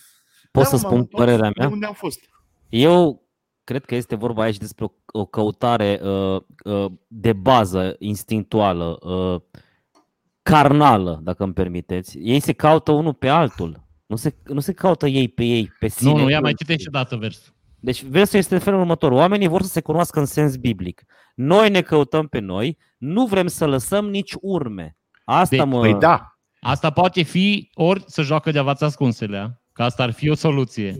pot 0.51 0.63
Da, 0.63 0.69
să 0.69 0.75
mă, 0.75 0.81
m-am 0.83 0.91
spun 0.91 0.99
întors 0.99 1.25
părerea 1.25 1.49
De 1.51 1.55
mea? 1.57 1.69
unde 1.69 1.87
am 1.87 1.93
fost? 1.93 2.21
Eu 2.69 3.29
cred 3.65 3.85
că 3.85 3.95
este 3.95 4.15
vorba 4.15 4.43
aici 4.43 4.57
despre 4.57 4.85
o, 4.85 4.91
o 5.07 5.27
căutare 5.27 6.01
uh, 6.03 6.41
uh, 6.65 6.93
de 7.07 7.33
bază 7.33 7.97
instinctuală, 7.99 8.99
uh, 9.03 9.41
carnală, 10.43 11.21
dacă 11.23 11.45
îmi 11.45 11.53
permiteți. 11.53 12.19
Ei 12.19 12.41
se 12.41 12.53
caută 12.53 12.93
unul 12.93 13.15
pe 13.15 13.29
altul. 13.29 13.89
Nu 14.11 14.17
se, 14.17 14.35
nu 14.45 14.61
se 14.61 14.73
caută 14.73 15.07
ei 15.07 15.29
pe 15.29 15.45
ei, 15.45 15.73
pe 15.79 15.89
sine. 15.89 16.11
Nu, 16.11 16.17
nu, 16.17 16.31
ia 16.31 16.41
mai 16.41 16.51
înșiși. 16.51 16.57
citește 16.57 16.89
o 16.89 16.91
dată 16.91 17.17
versul. 17.17 17.55
Deci 17.81 18.05
versul 18.05 18.39
este 18.39 18.55
în 18.55 18.61
felul 18.61 18.81
următor. 18.81 19.13
Oamenii 19.13 19.49
vor 19.49 19.63
să 19.63 19.69
se 19.69 19.81
cunoască 19.81 20.19
în 20.19 20.25
sens 20.27 20.57
biblic. 20.57 21.03
Noi 21.35 21.71
ne 21.71 21.83
căutăm 21.83 22.27
pe 22.27 22.39
noi, 22.39 22.79
nu 22.99 23.27
vrem 23.27 23.47
să 23.47 23.67
lăsăm 23.67 24.09
nici 24.09 24.33
urme. 24.41 24.97
Asta 25.25 25.57
Deci, 25.57 25.67
mă... 25.67 25.81
Păi 25.81 25.95
da, 25.95 26.39
Asta 26.61 26.91
poate 26.91 27.23
fi 27.23 27.71
ori 27.75 28.03
să 28.07 28.23
joacă 28.23 28.51
de 28.51 28.59
avați 28.59 28.85
ascunselea, 28.85 29.63
că 29.73 29.83
asta 29.83 30.03
ar 30.03 30.11
fi 30.11 30.29
o 30.29 30.35
soluție. 30.35 30.97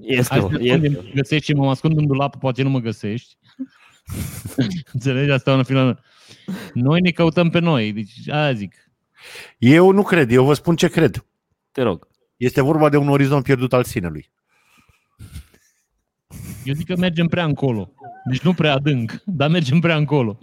Este, 0.00 0.34
Hai 0.34 0.38
să 0.40 0.44
o- 0.44 0.48
te 0.48 0.62
este. 0.62 0.86
ascundem, 0.86 1.12
găsești 1.14 1.44
și 1.44 1.52
mă 1.52 1.70
ascund 1.70 1.98
în 1.98 2.06
dulap, 2.06 2.36
poate 2.36 2.62
nu 2.62 2.70
mă 2.70 2.78
găsești. 2.78 3.36
Înțelegi? 4.92 5.30
Asta 5.30 5.50
e 5.50 5.54
un 5.54 5.62
final. 5.64 6.02
Noi 6.74 7.00
ne 7.00 7.10
căutăm 7.10 7.50
pe 7.50 7.58
noi. 7.58 7.92
Deci, 7.92 8.28
aia 8.28 8.52
zic. 8.52 8.74
eu 9.58 9.90
nu 9.90 10.02
cred, 10.02 10.30
eu 10.30 10.44
vă 10.44 10.54
spun 10.54 10.76
ce 10.76 10.88
cred. 10.88 11.26
Te 11.72 11.82
rog. 11.82 12.08
Este 12.36 12.60
vorba 12.60 12.88
de 12.88 12.96
un 12.96 13.08
orizont 13.08 13.42
pierdut 13.42 13.72
al 13.72 13.84
sinelui. 13.84 14.30
Eu 16.64 16.74
zic 16.74 16.86
că 16.86 16.96
mergem 16.96 17.26
prea 17.26 17.44
încolo. 17.44 17.92
Deci 18.30 18.40
nu 18.40 18.54
prea 18.54 18.72
adânc, 18.72 19.22
dar 19.24 19.50
mergem 19.50 19.80
prea 19.80 19.96
încolo. 19.96 20.38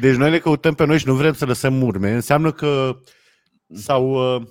Deci 0.00 0.16
noi 0.16 0.30
ne 0.30 0.38
căutăm 0.38 0.74
pe 0.74 0.84
noi 0.84 0.98
și 0.98 1.06
nu 1.06 1.14
vrem 1.14 1.32
să 1.32 1.44
lăsăm 1.44 1.82
urme. 1.82 2.12
Înseamnă 2.12 2.52
că 2.52 3.00
s-au 3.74 4.36
uh, 4.36 4.42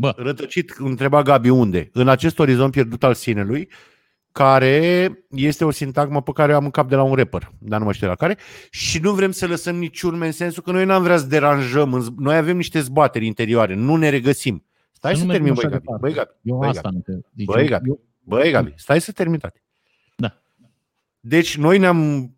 Bă, 0.00 0.14
rătăcit, 0.16 0.74
întreba 0.78 1.22
Gabi 1.22 1.48
unde? 1.48 1.90
În 1.92 2.08
acest 2.08 2.38
orizont 2.38 2.72
pierdut 2.72 3.04
al 3.04 3.14
sinelui, 3.14 3.68
care 4.32 5.10
este 5.30 5.64
o 5.64 5.70
sintagmă 5.70 6.22
pe 6.22 6.30
care 6.32 6.52
o 6.52 6.56
am 6.56 6.64
în 6.64 6.70
cap 6.70 6.88
de 6.88 6.94
la 6.94 7.02
un 7.02 7.14
rapper, 7.14 7.50
dar 7.58 7.78
nu 7.78 7.84
mă 7.84 7.92
știu 7.92 8.06
la 8.06 8.14
care, 8.14 8.38
și 8.70 8.98
nu 8.98 9.12
vrem 9.12 9.30
să 9.30 9.46
lăsăm 9.46 9.76
nici 9.76 10.02
urme 10.02 10.26
în 10.26 10.32
sensul 10.32 10.62
că 10.62 10.70
noi 10.70 10.84
n-am 10.84 11.02
vrea 11.02 11.16
să 11.16 11.26
deranjăm, 11.26 11.94
în- 11.94 12.14
noi 12.18 12.36
avem 12.36 12.56
niște 12.56 12.80
zbateri 12.80 13.26
interioare, 13.26 13.74
nu 13.74 13.96
ne 13.96 14.08
regăsim. 14.08 14.64
Stai 14.92 15.12
Să 15.14 15.20
să 15.20 15.24
nu 15.26 15.32
termin, 15.32 15.52
mergem 15.52 15.70
băi 15.70 15.78
așa 15.78 15.84
Gabi. 15.86 16.00
departe. 16.00 16.06
Băi 16.06 16.14
Gabi, 16.14 16.38
eu 16.42 16.56
băi, 16.58 16.68
asta 16.68 16.80
Gabi. 16.82 16.94
nu 16.96 17.02
cred. 17.02 17.20
Deci 17.32 17.46
Băi, 17.46 17.62
eu- 17.62 17.68
Gabi. 17.68 17.88
eu- 17.88 18.00
Băi 18.24 18.50
Gabi, 18.50 18.72
stai 18.76 19.00
să 19.00 19.12
termin 19.12 19.38
toate. 19.38 19.62
Da. 20.16 20.40
Deci 21.20 21.56
noi 21.56 21.78
ne-am 21.78 22.30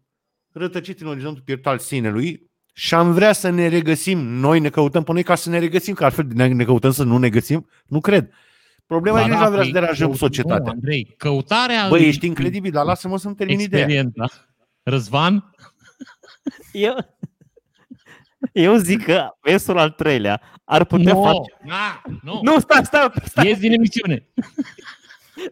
rătăcit 0.53 1.01
în 1.01 1.07
orizontul 1.07 1.43
pierdut 1.43 1.67
al 1.67 1.79
sinelui 1.79 2.51
și 2.73 2.95
am 2.95 3.13
vrea 3.13 3.33
să 3.33 3.49
ne 3.51 3.69
regăsim. 3.69 4.19
Noi 4.19 4.61
ne 4.61 4.69
căutăm 4.69 5.03
pe 5.03 5.13
noi 5.13 5.23
ca 5.23 5.35
să 5.35 5.51
ne 5.51 5.59
regăsim, 5.59 5.95
că 5.95 6.05
altfel 6.05 6.27
ne 6.35 6.47
ne 6.47 6.65
căutăm 6.65 6.91
să 6.91 7.03
nu 7.05 7.19
ne 7.19 7.29
găsim. 7.29 7.67
Nu 7.87 8.01
cred. 8.01 8.31
Problema 8.87 9.21
e 9.21 9.23
că 9.23 9.29
Ba 9.29 9.35
nici 9.35 9.43
da, 9.43 9.49
nu 9.49 9.51
vrea 9.55 9.65
să 9.65 9.71
păi, 9.71 9.81
deranjăm 9.81 10.07
căut- 10.07 10.19
societatea. 10.19 10.65
Nu, 10.65 10.71
Andrei, 10.71 11.15
căutarea... 11.17 11.89
Băi, 11.89 12.01
în- 12.03 12.09
ești 12.09 12.27
incredibil, 12.27 12.71
dar 12.71 12.85
lasă-mă 12.85 13.19
să-mi 13.19 13.35
termin 13.35 13.59
ideea. 13.61 13.83
Experiența. 13.83 14.27
Răzvan? 14.83 15.55
Eu, 16.73 16.95
eu 18.53 18.77
zic 18.77 19.05
că 19.05 19.29
versul 19.41 19.79
al 19.79 19.91
treilea 19.91 20.41
ar 20.65 20.85
putea 20.85 21.13
Nu, 21.13 21.23
face... 21.23 21.55
na, 21.65 22.03
nu. 22.23 22.41
Nu, 22.43 22.61
stai, 22.61 22.85
stai, 22.85 23.13
stai. 23.25 23.47
Ies 23.47 23.59
din 23.59 23.73
emisiune. 23.73 24.29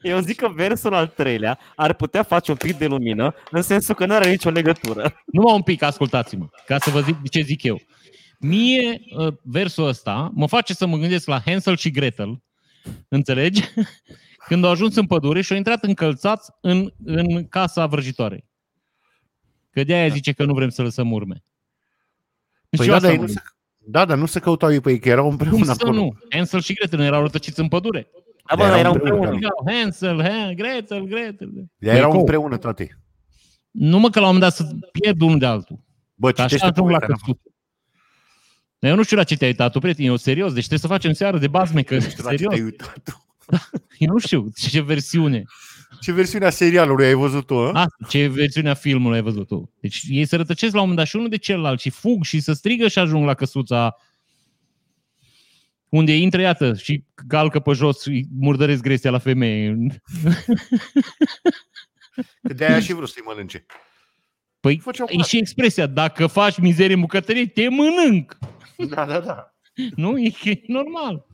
Eu 0.02 0.18
zic 0.20 0.36
că 0.36 0.48
versul 0.48 0.94
al 0.94 1.06
treilea 1.06 1.58
ar 1.76 1.92
putea 1.94 2.22
face 2.22 2.50
un 2.50 2.56
pic 2.56 2.78
de 2.78 2.86
lumină, 2.86 3.34
în 3.50 3.62
sensul 3.62 3.94
că 3.94 4.06
nu 4.06 4.14
are 4.14 4.30
nicio 4.30 4.50
legătură. 4.50 5.22
Numai 5.26 5.54
un 5.54 5.62
pic, 5.62 5.82
ascultați-mă, 5.82 6.46
ca 6.66 6.78
să 6.78 6.90
vă 6.90 7.00
zic 7.00 7.28
ce 7.30 7.40
zic 7.40 7.62
eu. 7.62 7.80
Mie, 8.38 9.00
uh, 9.16 9.32
versul 9.42 9.86
ăsta 9.86 10.30
mă 10.34 10.46
face 10.48 10.74
să 10.74 10.86
mă 10.86 10.96
gândesc 10.96 11.26
la 11.26 11.40
Hansel 11.44 11.76
și 11.76 11.90
Gretel, 11.90 12.42
înțelegi? 13.08 13.62
Când 14.48 14.64
au 14.64 14.70
ajuns 14.70 14.96
în 14.96 15.06
pădure 15.06 15.40
și 15.40 15.52
au 15.52 15.58
intrat 15.58 15.84
încălțați 15.84 16.50
în, 16.60 16.92
în 17.04 17.48
casa 17.48 17.86
vrăjitoarei. 17.86 18.44
Că 19.70 19.84
de-aia 19.84 20.08
zice 20.08 20.32
că 20.32 20.44
nu 20.44 20.54
vrem 20.54 20.68
să 20.68 20.82
lăsăm 20.82 21.12
urme. 21.12 21.44
Deci 22.68 22.80
Păi 22.80 22.88
eu 22.88 22.92
da, 22.92 22.96
asta 22.96 23.06
dar 23.08 23.10
ei 23.16 23.20
mă 23.22 23.26
nu 23.26 23.28
se, 23.32 23.34
gândesc. 23.40 23.56
da, 23.78 24.04
dar 24.04 24.18
nu 24.18 24.26
se 24.26 24.40
căutau 24.40 24.72
ei 24.72 24.80
pe 24.80 24.90
ei, 24.90 24.98
că 24.98 25.08
erau 25.08 25.22
Cum 25.24 25.32
împreună 25.32 25.64
să 25.64 25.70
acolo. 25.70 25.92
nu? 26.00 26.12
Hansel 26.30 26.60
și 26.60 26.72
Gretel 26.74 26.98
nu 26.98 27.04
erau 27.04 27.22
rătăciți 27.22 27.60
în 27.60 27.68
pădure. 27.68 28.10
Da, 28.48 28.56
bă, 28.56 28.62
Erau 28.62 28.70
dar 28.72 28.78
erau 28.80 28.92
împreună. 28.92 29.30
împreună. 29.30 29.46
Erau 29.66 29.74
Hansel, 29.80 30.22
Han, 30.22 30.54
Gretel, 30.54 31.02
Gretel. 31.04 31.50
Ea 31.78 31.94
erau 31.94 32.10
Păi, 32.10 32.18
împreună 32.18 32.56
toate. 32.56 33.00
Nu 33.70 33.98
mă 33.98 34.10
că 34.10 34.20
la 34.20 34.28
un 34.28 34.34
moment 34.34 34.52
dat 34.56 34.66
să 34.66 34.74
pierd 34.92 35.20
unul 35.20 35.38
de 35.38 35.46
altul. 35.46 35.78
Bă, 36.14 36.30
Că 36.32 36.40
așa 36.40 36.48
citește 36.48 36.66
ajung 36.72 36.90
la 36.90 36.98
povestea. 36.98 37.34
Căsuță. 38.80 38.88
Eu 38.88 38.94
nu 38.96 39.02
știu 39.02 39.16
la 39.16 39.24
ce 39.24 39.36
te-ai 39.36 39.50
uitat 39.50 39.72
tu, 39.72 39.78
prieten, 39.78 40.04
eu 40.04 40.16
serios, 40.16 40.52
deci 40.52 40.66
trebuie 40.66 40.78
să 40.78 40.86
facem 40.86 41.12
seară 41.12 41.38
de 41.38 41.48
bazme, 41.48 41.82
că 41.82 41.94
Nu 41.94 42.00
știu 42.00 42.22
la 42.24 42.30
ce 42.30 42.36
serios, 42.36 42.54
te-ai 42.54 42.64
uitat 42.64 42.98
tu. 43.04 43.26
eu 43.98 44.12
nu 44.12 44.18
știu 44.18 44.48
ce 44.56 44.80
versiune. 44.80 45.42
Ce 46.00 46.12
versiune 46.12 46.46
a 46.46 46.50
serialului 46.50 47.06
ai 47.06 47.14
văzut 47.14 47.46
tu, 47.46 47.54
a? 47.54 47.72
A, 47.72 47.86
ce 48.08 48.26
versiune 48.26 48.70
a 48.70 48.74
filmului 48.74 49.16
ai 49.16 49.22
văzut 49.22 49.46
tu. 49.46 49.72
Deci 49.80 50.02
ei 50.08 50.26
se 50.26 50.36
rătăcesc 50.36 50.72
la 50.72 50.80
un 50.80 50.88
moment 50.88 50.98
dat 50.98 51.06
și 51.06 51.16
unul 51.16 51.28
de 51.28 51.36
celălalt 51.36 51.80
și 51.80 51.90
fug 51.90 52.24
și 52.24 52.40
să 52.40 52.52
strigă 52.52 52.88
și 52.88 52.98
ajung 52.98 53.26
la 53.26 53.34
căsuța 53.34 53.96
unde 55.90 56.16
intră, 56.16 56.40
iată, 56.40 56.74
și 56.74 57.04
calcă 57.28 57.60
pe 57.60 57.72
jos 57.72 58.02
și 58.02 58.26
murdăresc 58.38 58.82
gresia 58.82 59.10
la 59.10 59.18
femeie. 59.18 59.76
Că 62.42 62.52
de-aia 62.54 62.80
și 62.80 62.92
vrut 62.92 63.08
să-i 63.08 63.22
mănânce. 63.26 63.66
Păi 64.60 64.78
Făceau 64.78 65.06
e 65.10 65.22
și 65.22 65.38
expresia, 65.38 65.86
dacă 65.86 66.26
faci 66.26 66.58
mizerie 66.58 66.94
în 66.94 67.00
bucătărie, 67.00 67.46
te 67.46 67.68
mănânc. 67.68 68.38
Da, 68.88 69.04
da, 69.04 69.20
da. 69.20 69.54
Nu? 69.96 70.18
E, 70.18 70.32
e 70.44 70.60
normal. 70.66 71.26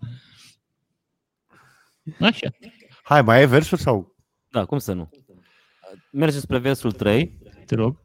Așa. 2.20 2.48
Hai, 3.02 3.22
mai 3.22 3.38
ai 3.38 3.46
versuri 3.46 3.80
sau? 3.80 4.16
Da, 4.50 4.64
cum 4.64 4.78
să 4.78 4.92
nu? 4.92 5.10
Mergem 6.12 6.40
spre 6.40 6.58
versul 6.58 6.92
3. 6.92 7.38
Te 7.66 7.74
rog. 7.74 7.96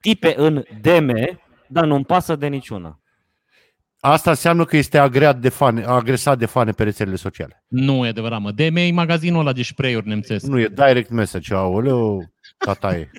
Tipe 0.00 0.34
în 0.36 0.62
DM, 0.80 1.40
dar 1.68 1.84
nu-mi 1.84 2.04
pasă 2.04 2.36
de 2.36 2.46
niciuna. 2.46 3.00
Asta 4.00 4.30
înseamnă 4.30 4.64
că 4.64 4.76
este 4.76 4.98
agreat 4.98 5.38
de 5.40 5.48
fane, 5.48 5.84
agresat 5.84 6.38
de 6.38 6.46
fane 6.46 6.72
pe 6.72 6.82
rețelele 6.82 7.16
sociale. 7.16 7.64
Nu 7.68 8.06
e 8.06 8.08
adevărat, 8.08 8.40
mă. 8.40 8.52
DM 8.52 8.76
e 8.76 8.90
magazinul 8.90 9.40
ăla 9.40 9.52
de 9.52 9.62
spray-uri 9.62 10.08
nemțesc. 10.08 10.46
Nu 10.46 10.60
e 10.60 10.68
direct 10.68 11.10
message, 11.10 11.54
aoleu, 11.54 12.32
tataie. 12.58 13.10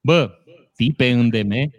Bă, 0.00 0.30
tipe 0.74 1.10
în 1.10 1.28
DM, 1.28 1.70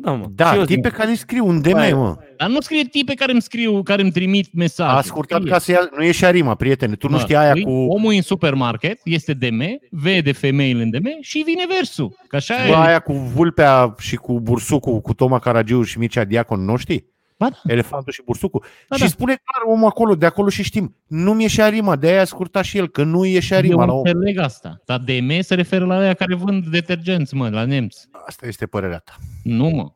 Da, 0.00 0.12
mă. 0.12 0.24
Și 0.24 0.30
Da, 0.34 0.54
eu 0.56 0.64
tipe 0.64 0.88
care 0.88 1.10
îi 1.10 1.16
scriu 1.16 1.46
un 1.46 1.60
DM, 1.60 1.96
mă. 1.96 2.16
dar 2.36 2.48
nu 2.48 2.60
scrie 2.60 2.82
tipe 2.84 3.14
care 3.14 3.32
îmi 3.32 3.42
scriu, 3.42 3.82
care 3.82 4.02
îmi 4.02 4.10
trimit 4.10 4.48
mesaje. 4.54 4.90
A 4.90 4.96
ascultat 4.96 5.38
Scrie. 5.38 5.52
ca 5.52 5.58
să 5.58 5.70
ia, 5.70 5.88
nu 5.96 6.02
e 6.04 6.12
și 6.12 6.24
arima, 6.24 6.54
prietene. 6.54 6.94
Tu 6.94 7.06
nu 7.08 7.12
Mă, 7.16 7.18
știi 7.20 7.36
aia 7.36 7.52
păi, 7.52 7.62
cu... 7.62 7.70
Omul 7.70 8.12
e 8.12 8.16
în 8.16 8.22
supermarket, 8.22 9.00
este 9.04 9.32
DM, 9.32 9.62
vede 9.90 10.32
femeile 10.32 10.82
în 10.82 10.90
DM 10.90 11.06
și 11.20 11.42
vine 11.46 11.62
versul. 11.78 12.16
Că 12.28 12.36
așa 12.36 12.54
Bă, 12.66 12.72
e. 12.72 12.76
aia 12.76 12.98
cu 12.98 13.12
vulpea 13.12 13.94
și 13.98 14.16
cu 14.16 14.40
bursucul, 14.40 15.00
cu 15.00 15.14
Toma 15.14 15.38
Caragiu 15.38 15.82
și 15.82 15.98
Mircea 15.98 16.24
Diacon, 16.24 16.64
nu 16.64 16.76
știi? 16.76 17.06
Ba 17.38 17.48
da. 17.48 17.56
Elefantul 17.66 18.12
și 18.12 18.22
bursucul. 18.24 18.64
Da, 18.88 18.96
și 18.96 19.02
da. 19.02 19.08
spune 19.08 19.34
clar 19.44 19.74
omul 19.74 19.86
acolo, 19.88 20.14
de 20.14 20.26
acolo 20.26 20.48
și 20.48 20.62
știm. 20.62 20.96
Nu 21.06 21.34
mi 21.34 21.42
ieșea 21.42 21.68
rima, 21.68 21.96
de 21.96 22.06
aia 22.08 22.20
a 22.20 22.24
scurtat 22.24 22.64
și 22.64 22.78
el, 22.78 22.88
că 22.88 23.02
nu 23.04 23.24
ieșea 23.24 23.60
rima 23.60 23.84
la 23.84 23.92
Eu 23.92 23.98
om. 23.98 24.04
înțeleg 24.06 24.38
asta. 24.38 24.82
Dar 24.84 24.98
DM 24.98 25.40
se 25.40 25.54
referă 25.54 25.84
la 25.84 25.98
aia 25.98 26.14
care 26.14 26.34
vând 26.34 26.66
detergenți, 26.66 27.34
mă, 27.34 27.48
la 27.48 27.64
nemți. 27.64 28.08
Asta 28.26 28.46
este 28.46 28.66
părerea 28.66 28.98
ta. 28.98 29.14
Nu, 29.42 29.68
mă. 29.68 29.92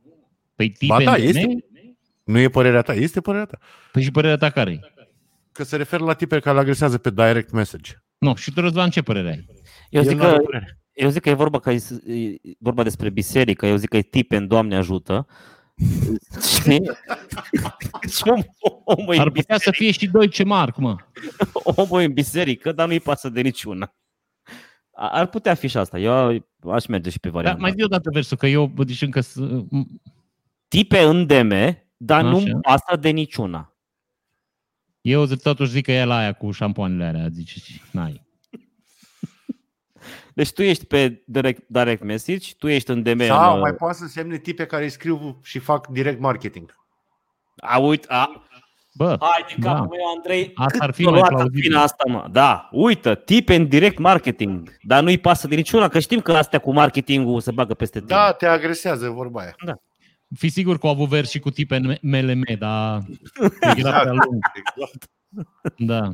Păi 0.55 0.69
tipe 0.71 0.87
Ba 0.95 1.03
da, 1.03 1.13
în 1.15 1.21
DM? 1.21 1.27
este. 1.27 1.47
Nu 2.25 2.39
e 2.39 2.49
părerea 2.49 2.83
ta, 2.83 2.93
este 2.95 3.21
părerea 3.21 3.47
ta. 3.47 3.59
Păi 3.93 4.03
și 4.03 4.11
părerea 4.11 4.37
ta 4.37 4.51
care 4.51 4.81
Că 5.53 5.65
se 5.65 5.77
referă 5.77 6.05
la 6.05 6.13
tipe 6.13 6.39
care 6.39 6.55
îl 6.57 6.61
agresează 6.63 6.99
pe 6.99 7.11
direct 7.11 7.51
message. 7.51 7.93
Nu, 8.19 8.35
și 8.35 8.53
tu, 8.53 8.61
Răzvan, 8.61 8.91
ce 8.91 9.03
părere 9.03 9.29
ai? 9.31 9.47
Eu 9.91 10.03
El 10.03 10.09
zic, 10.09 10.19
n-are 10.19 10.37
că, 10.37 10.43
părere. 10.43 10.79
eu 10.93 11.09
zic 11.09 11.23
că 11.23 11.29
e 11.29 11.33
vorba, 11.35 11.59
că 11.61 11.71
e, 11.71 11.81
e 12.07 12.37
vorba 12.59 12.83
despre 12.83 13.11
biserică, 13.11 13.67
eu 13.67 13.77
zic 13.77 13.89
că 13.89 13.97
e 13.97 14.03
tipe 14.03 14.37
în 14.37 14.47
Doamne 14.47 14.77
ajută. 14.77 15.27
Știi? 16.59 16.91
Și 18.11 18.23
om, 18.29 18.43
omul, 18.85 19.15
e 19.15 19.19
Ar 19.19 19.27
în 19.27 19.33
putea 19.33 19.59
să 19.59 19.71
fie 19.71 19.91
și 19.91 20.07
Deutsche 20.07 20.45
Mark, 20.45 20.77
mă. 20.77 20.97
omul 21.53 22.01
e 22.01 22.05
în 22.05 22.13
biserică, 22.13 22.73
dar 22.73 22.87
nu-i 22.87 23.01
pasă 23.01 23.29
de 23.29 23.41
niciuna. 23.41 23.95
A- 24.95 25.09
Ar 25.09 25.27
putea 25.27 25.55
fi 25.55 25.67
și 25.69 25.77
asta. 25.77 25.99
Eu 25.99 26.45
aș 26.71 26.87
merge 26.87 27.11
și 27.11 27.19
pe 27.21 27.29
Da, 27.29 27.35
varianta. 27.35 27.61
mai 27.61 27.73
zi 27.77 27.83
o 27.83 27.87
dată 27.87 28.11
versul, 28.13 28.37
că 28.37 28.47
eu, 28.47 28.67
bă, 28.67 28.85
deci 28.85 29.03
încă... 29.03 29.21
s- 29.21 29.39
Tipe 30.69 30.99
în 30.99 31.27
DM, 31.27 31.77
dar 31.97 32.25
Așa. 32.25 32.29
nu 32.39 32.61
pasă 32.61 32.97
de 33.01 33.09
niciuna. 33.11 33.77
Eu 35.01 35.25
zic, 35.25 35.41
totuși 35.43 35.71
zic 35.71 35.85
că 35.85 35.93
e 35.93 36.05
la 36.05 36.17
aia 36.17 36.33
cu 36.33 36.51
șampoanele 36.51 37.05
alea, 37.05 37.29
zice, 37.29 37.61
n-ai. 37.91 38.23
Deci 40.35 40.53
tu 40.53 40.63
ești 40.63 40.85
pe 40.87 41.23
direct, 41.27 41.63
direct 41.67 42.03
message, 42.03 42.53
tu 42.59 42.69
ești 42.69 42.91
în 42.91 43.03
DM. 43.03 43.23
Sau 43.25 43.55
în, 43.55 43.61
mai 43.61 43.75
poate 43.75 43.97
să 43.97 44.07
semne 44.07 44.39
tipe 44.39 44.67
care 44.67 44.83
îi 44.83 44.91
scriu 44.91 45.39
și 45.43 45.59
fac 45.59 45.87
direct 45.87 46.21
marketing. 46.21 46.77
A, 47.57 47.79
uite, 47.79 48.07
a, 48.09 48.43
Bă, 48.95 49.17
hai 49.21 49.45
de 49.49 49.55
Da. 49.59 49.73
capul 49.73 49.97
meu, 49.97 50.15
Andrei, 50.17 50.53
Asta 50.55 50.71
cât 50.71 50.81
ar 50.81 50.93
fi 50.93 51.03
ți-o 51.03 51.11
mai 51.11 51.19
luat 51.19 51.31
plauzibil. 51.31 51.63
Fina 51.63 51.83
asta, 51.83 52.05
mă. 52.09 52.29
Da, 52.31 52.69
uită, 52.73 53.15
tipe 53.15 53.55
în 53.55 53.69
direct 53.69 53.99
marketing, 53.99 54.77
dar 54.83 55.03
nu-i 55.03 55.19
pasă 55.19 55.49
de 55.49 55.55
niciuna, 55.55 55.89
că 55.89 55.99
știm 55.99 56.21
că 56.21 56.33
astea 56.33 56.59
cu 56.59 56.73
marketingul 56.73 57.41
se 57.41 57.51
bagă 57.51 57.75
peste 57.75 57.99
tine. 57.99 58.15
Da, 58.19 58.33
te 58.33 58.47
agresează 58.47 59.09
vorba 59.09 59.41
aia. 59.41 59.55
fi 60.37 60.49
sigur 60.49 60.79
că 60.79 60.87
au 60.87 60.93
avut 60.93 61.09
vers 61.09 61.31
și 61.31 61.39
cu 61.39 61.51
tipe 61.51 61.77
în 61.77 61.97
MLM, 62.01 62.45
dar 62.59 63.03
era 63.77 64.01
prea 64.01 64.13
lung. 64.13 64.39
Exact. 64.55 65.11
Da. 65.77 66.11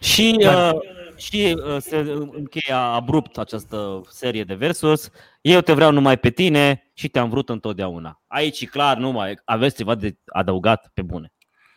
Și, 0.00 0.36
uh, 0.40 0.70
și 1.16 1.56
uh, 1.66 1.76
se 1.80 1.96
încheie 2.32 2.74
abrupt 2.74 3.38
această 3.38 4.02
serie 4.08 4.44
de 4.44 4.54
versuri. 4.54 5.00
Eu 5.40 5.60
te 5.60 5.72
vreau 5.72 5.92
numai 5.92 6.18
pe 6.18 6.30
tine 6.30 6.90
și 6.94 7.08
te-am 7.08 7.28
vrut 7.28 7.48
întotdeauna. 7.48 8.22
Aici 8.26 8.60
e 8.60 8.66
clar, 8.66 8.96
nu 8.96 9.10
mai 9.12 9.40
aveți 9.44 9.76
ceva 9.76 9.94
de 9.94 10.18
adăugat 10.26 10.90
pe 10.94 11.02
bune. 11.02 11.32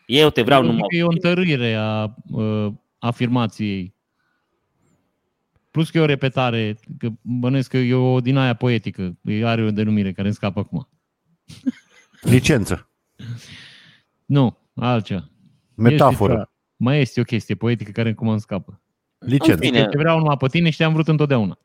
Eu 0.06 0.30
te 0.30 0.42
vreau 0.42 0.60
Eu 0.60 0.66
zic 0.66 0.74
numai 0.74 0.88
că 0.88 0.96
e 0.96 1.02
o 1.02 1.10
întărire 1.10 1.74
a 1.74 2.14
uh, 2.30 2.72
afirmației. 2.98 3.94
Plus 5.70 5.90
că 5.90 5.98
e 5.98 6.00
o 6.00 6.04
repetare, 6.04 6.78
că 6.98 7.08
bănuiesc 7.20 7.70
că 7.70 7.76
e 7.76 7.94
o 7.94 8.20
din 8.20 8.36
aia 8.36 8.54
poetică. 8.54 9.18
E- 9.22 9.46
Are 9.46 9.62
o 9.62 9.70
denumire 9.70 10.12
care 10.12 10.26
îmi 10.26 10.36
scapă 10.36 10.58
acum. 10.58 10.88
Licență. 12.20 12.90
Nu, 14.26 14.58
altceva. 14.74 15.28
Metaforă. 15.74 16.32
Este, 16.32 16.50
mai 16.76 17.00
este 17.00 17.20
o 17.20 17.24
chestie 17.24 17.54
poetică 17.54 17.90
care 17.90 18.08
acum 18.08 18.28
îmi 18.28 18.40
scapă. 18.40 18.82
Licență. 19.18 19.52
În 19.52 19.58
fine. 19.58 19.86
Te 19.86 19.98
vreau 19.98 20.18
numai 20.18 20.36
pe 20.36 20.46
tine 20.46 20.70
și 20.70 20.76
te-am 20.76 20.92
vrut 20.92 21.08
întotdeauna. 21.08 21.58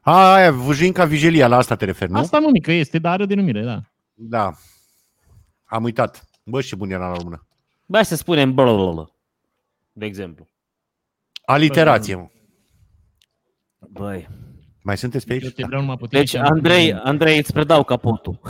A, 0.00 0.32
aia, 0.32 0.52
Vujinca 0.52 1.04
Vigilia, 1.04 1.46
la 1.48 1.56
asta 1.56 1.76
te 1.76 1.84
referi, 1.84 2.10
nu? 2.10 2.18
Asta 2.18 2.38
nu 2.38 2.48
mică 2.48 2.72
este, 2.72 2.98
dar 2.98 3.12
are 3.12 3.22
o 3.22 3.26
denumire, 3.26 3.62
da. 3.62 3.82
Da. 4.14 4.52
Am 5.64 5.84
uitat. 5.84 6.28
Bă, 6.44 6.60
ce 6.62 6.76
bun 6.76 6.90
era 6.90 7.08
la 7.10 7.16
română. 7.16 7.46
Bă, 7.86 8.02
să 8.02 8.16
spunem 8.16 8.54
blablabla, 8.54 9.06
de 9.92 10.04
exemplu. 10.06 10.48
Aliterație, 11.44 12.14
mă. 12.14 12.28
Băi. 13.78 14.28
Mai 14.82 14.96
sunteți 14.98 15.26
pe 15.26 15.34
Eu 15.34 15.40
aici? 15.42 15.54
te 15.54 15.64
vreau 15.64 15.80
numai 15.80 15.96
pe 15.96 16.06
tine. 16.06 16.20
Deci, 16.20 16.28
și 16.28 16.36
am 16.36 16.42
vrut 16.42 16.56
Andrei, 16.56 16.76
întotdeauna. 16.76 17.10
Andrei, 17.10 17.38
îți 17.38 17.52
predau 17.52 17.84
capotul. 17.84 18.40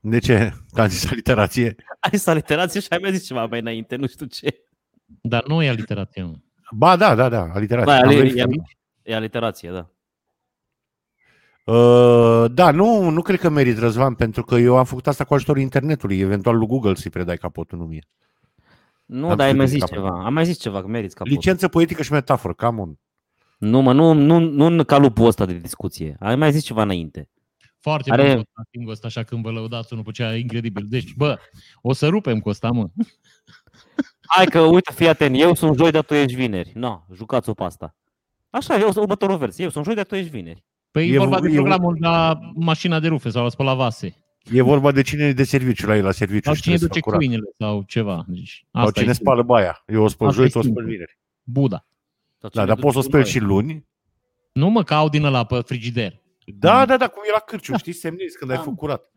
De 0.00 0.18
ce? 0.18 0.52
Că 0.72 0.80
am 0.80 0.88
zis 0.88 1.10
aliterație. 1.10 1.76
Ai 2.00 2.18
să 2.18 2.30
aliterație 2.30 2.80
și 2.80 2.86
ai 2.90 2.98
mai 3.02 3.16
zis 3.16 3.26
ceva 3.26 3.46
mai 3.46 3.58
înainte, 3.60 3.96
nu 3.96 4.06
știu 4.06 4.26
ce. 4.26 4.64
Dar 5.20 5.46
nu 5.46 5.62
e 5.62 5.68
aliterație, 5.68 6.22
mă. 6.22 6.34
Ba, 6.70 6.96
da, 6.96 7.14
da, 7.14 7.28
da, 7.28 7.40
aliterație. 7.54 7.92
Ba, 7.92 7.98
Am 7.98 8.06
ali- 8.08 8.16
verificat. 8.16 8.48
e, 8.50 8.62
e 9.02 9.14
aliterație, 9.14 9.70
da. 9.70 9.88
Uh, 11.72 12.44
da, 12.52 12.70
nu, 12.70 13.10
nu 13.10 13.22
cred 13.22 13.38
că 13.38 13.48
merit, 13.48 13.78
Răzvan, 13.78 14.14
pentru 14.14 14.42
că 14.44 14.54
eu 14.54 14.76
am 14.76 14.84
făcut 14.84 15.06
asta 15.06 15.24
cu 15.24 15.34
ajutorul 15.34 15.62
internetului. 15.62 16.18
Eventual 16.18 16.56
lui 16.56 16.66
Google 16.66 16.94
să-i 16.94 17.10
predai 17.10 17.36
capotul, 17.36 17.78
nu 17.78 17.84
mie. 17.84 18.06
Nu, 19.06 19.28
Am 19.30 19.36
dar 19.36 19.46
ai 19.46 19.52
mai 19.52 19.66
scris 19.66 19.80
zis 19.80 19.90
capăt. 19.90 20.04
ceva. 20.10 20.24
Am 20.24 20.32
mai 20.32 20.44
zis 20.44 20.58
ceva, 20.58 20.80
că 20.80 20.86
meriți 20.86 21.14
capotul. 21.14 21.36
Licență 21.36 21.68
poetică 21.68 22.02
și 22.02 22.12
metaforă, 22.12 22.54
cam 22.54 22.78
on. 22.78 22.98
Nu, 23.58 23.80
mă, 23.80 23.92
nu, 23.92 24.12
nu, 24.12 24.38
nu 24.38 24.64
în 24.64 24.84
calupul 24.84 25.26
ăsta 25.26 25.46
de 25.46 25.52
discuție. 25.52 26.16
Ai 26.20 26.36
mai 26.36 26.52
zis 26.52 26.62
ceva 26.64 26.82
înainte. 26.82 27.28
Foarte 27.80 28.12
Are- 28.12 28.22
Are... 28.22 28.34
bun 28.34 28.44
singul 28.70 28.92
ăsta, 28.92 29.06
așa 29.06 29.22
când 29.22 29.42
vă 29.42 29.50
lăudați 29.50 29.92
unul 29.92 30.04
pe 30.04 30.10
cea 30.10 30.34
incredibil. 30.36 30.86
Deci, 30.88 31.14
bă, 31.14 31.38
o 31.82 31.92
să 31.92 32.08
rupem 32.08 32.40
cu 32.40 32.48
ăsta, 32.48 32.70
mă. 32.70 32.86
Hai 34.26 34.44
că, 34.46 34.60
uite, 34.60 34.92
fii 34.92 35.08
atent, 35.08 35.40
eu 35.40 35.54
sunt 35.54 35.76
joi, 35.76 35.90
dar 35.90 36.02
tu 36.04 36.14
ești 36.14 36.34
vineri. 36.34 36.72
No, 36.74 37.00
jucați-o 37.14 37.54
pe 37.54 37.62
asta. 37.64 37.94
Așa, 38.50 38.74
eu 38.78 38.84
sunt 38.90 38.96
următorul 38.96 39.36
vers. 39.36 39.58
Eu 39.58 39.68
sunt 39.68 39.84
joi, 39.84 39.94
dar 39.94 40.04
tu 40.06 40.14
ești 40.14 40.30
vineri. 40.30 40.64
Păi 40.90 41.10
E 41.10 41.14
e 41.14 41.18
vorba 41.18 41.38
vo- 41.38 41.42
de 41.42 41.48
e- 41.48 41.52
programul 41.54 41.96
la 42.00 42.38
mașina 42.54 43.00
de 43.00 43.08
rufe 43.08 43.28
sau 43.30 43.42
la 43.42 43.48
spăla 43.48 43.74
vase. 43.74 44.16
E 44.52 44.62
vorba 44.62 44.92
de 44.92 45.02
cine 45.02 45.24
e 45.24 45.32
de 45.32 45.44
serviciu 45.44 45.86
la 45.86 45.96
ei 45.96 46.02
la 46.02 46.10
serviciu 46.10 46.44
Sau 46.44 46.54
și 46.54 46.62
cine 46.62 46.76
trebuie 46.76 46.78
să 46.78 47.00
duce 47.00 47.00
facă 47.00 47.16
curat. 47.16 47.18
câinele 47.20 47.50
sau 47.58 47.82
ceva. 47.86 48.24
Deci, 48.28 48.64
Sau 48.72 48.82
asta 48.82 49.00
cine 49.00 49.10
e 49.10 49.14
spală 49.14 49.42
baia. 49.42 49.82
Eu 49.86 50.02
o 50.02 50.08
spăl 50.08 50.26
Asta 50.28 50.38
joi, 50.40 50.48
e 50.48 50.52
tu 50.52 50.58
o 50.58 50.62
spăl 50.62 50.72
simplu. 50.74 50.92
vineri. 50.92 51.18
Buda. 51.42 51.86
Sau 52.40 52.48
Da, 52.48 52.48
cine 52.48 52.64
dar 52.64 52.74
duce 52.74 52.80
poți 52.86 52.92
să 52.92 52.98
o 52.98 53.02
cu 53.02 53.08
speli 53.08 53.22
noi. 53.22 53.32
și 53.32 53.38
luni. 53.38 53.86
Nu 54.52 54.68
mă, 54.68 54.82
că 54.84 54.94
au 54.94 55.08
din 55.08 55.24
ăla 55.24 55.44
pe 55.44 55.60
frigider. 55.60 56.20
Da, 56.44 56.84
da, 56.86 56.96
da, 56.96 57.08
cum 57.08 57.22
e 57.26 57.30
la 57.32 57.38
cârciu, 57.38 57.76
știi, 57.76 57.92
semnezi 57.92 58.38
când 58.38 58.50
ai 58.50 58.56
Da. 58.56 58.62
făcut 58.62 58.78
curat. 58.78 59.10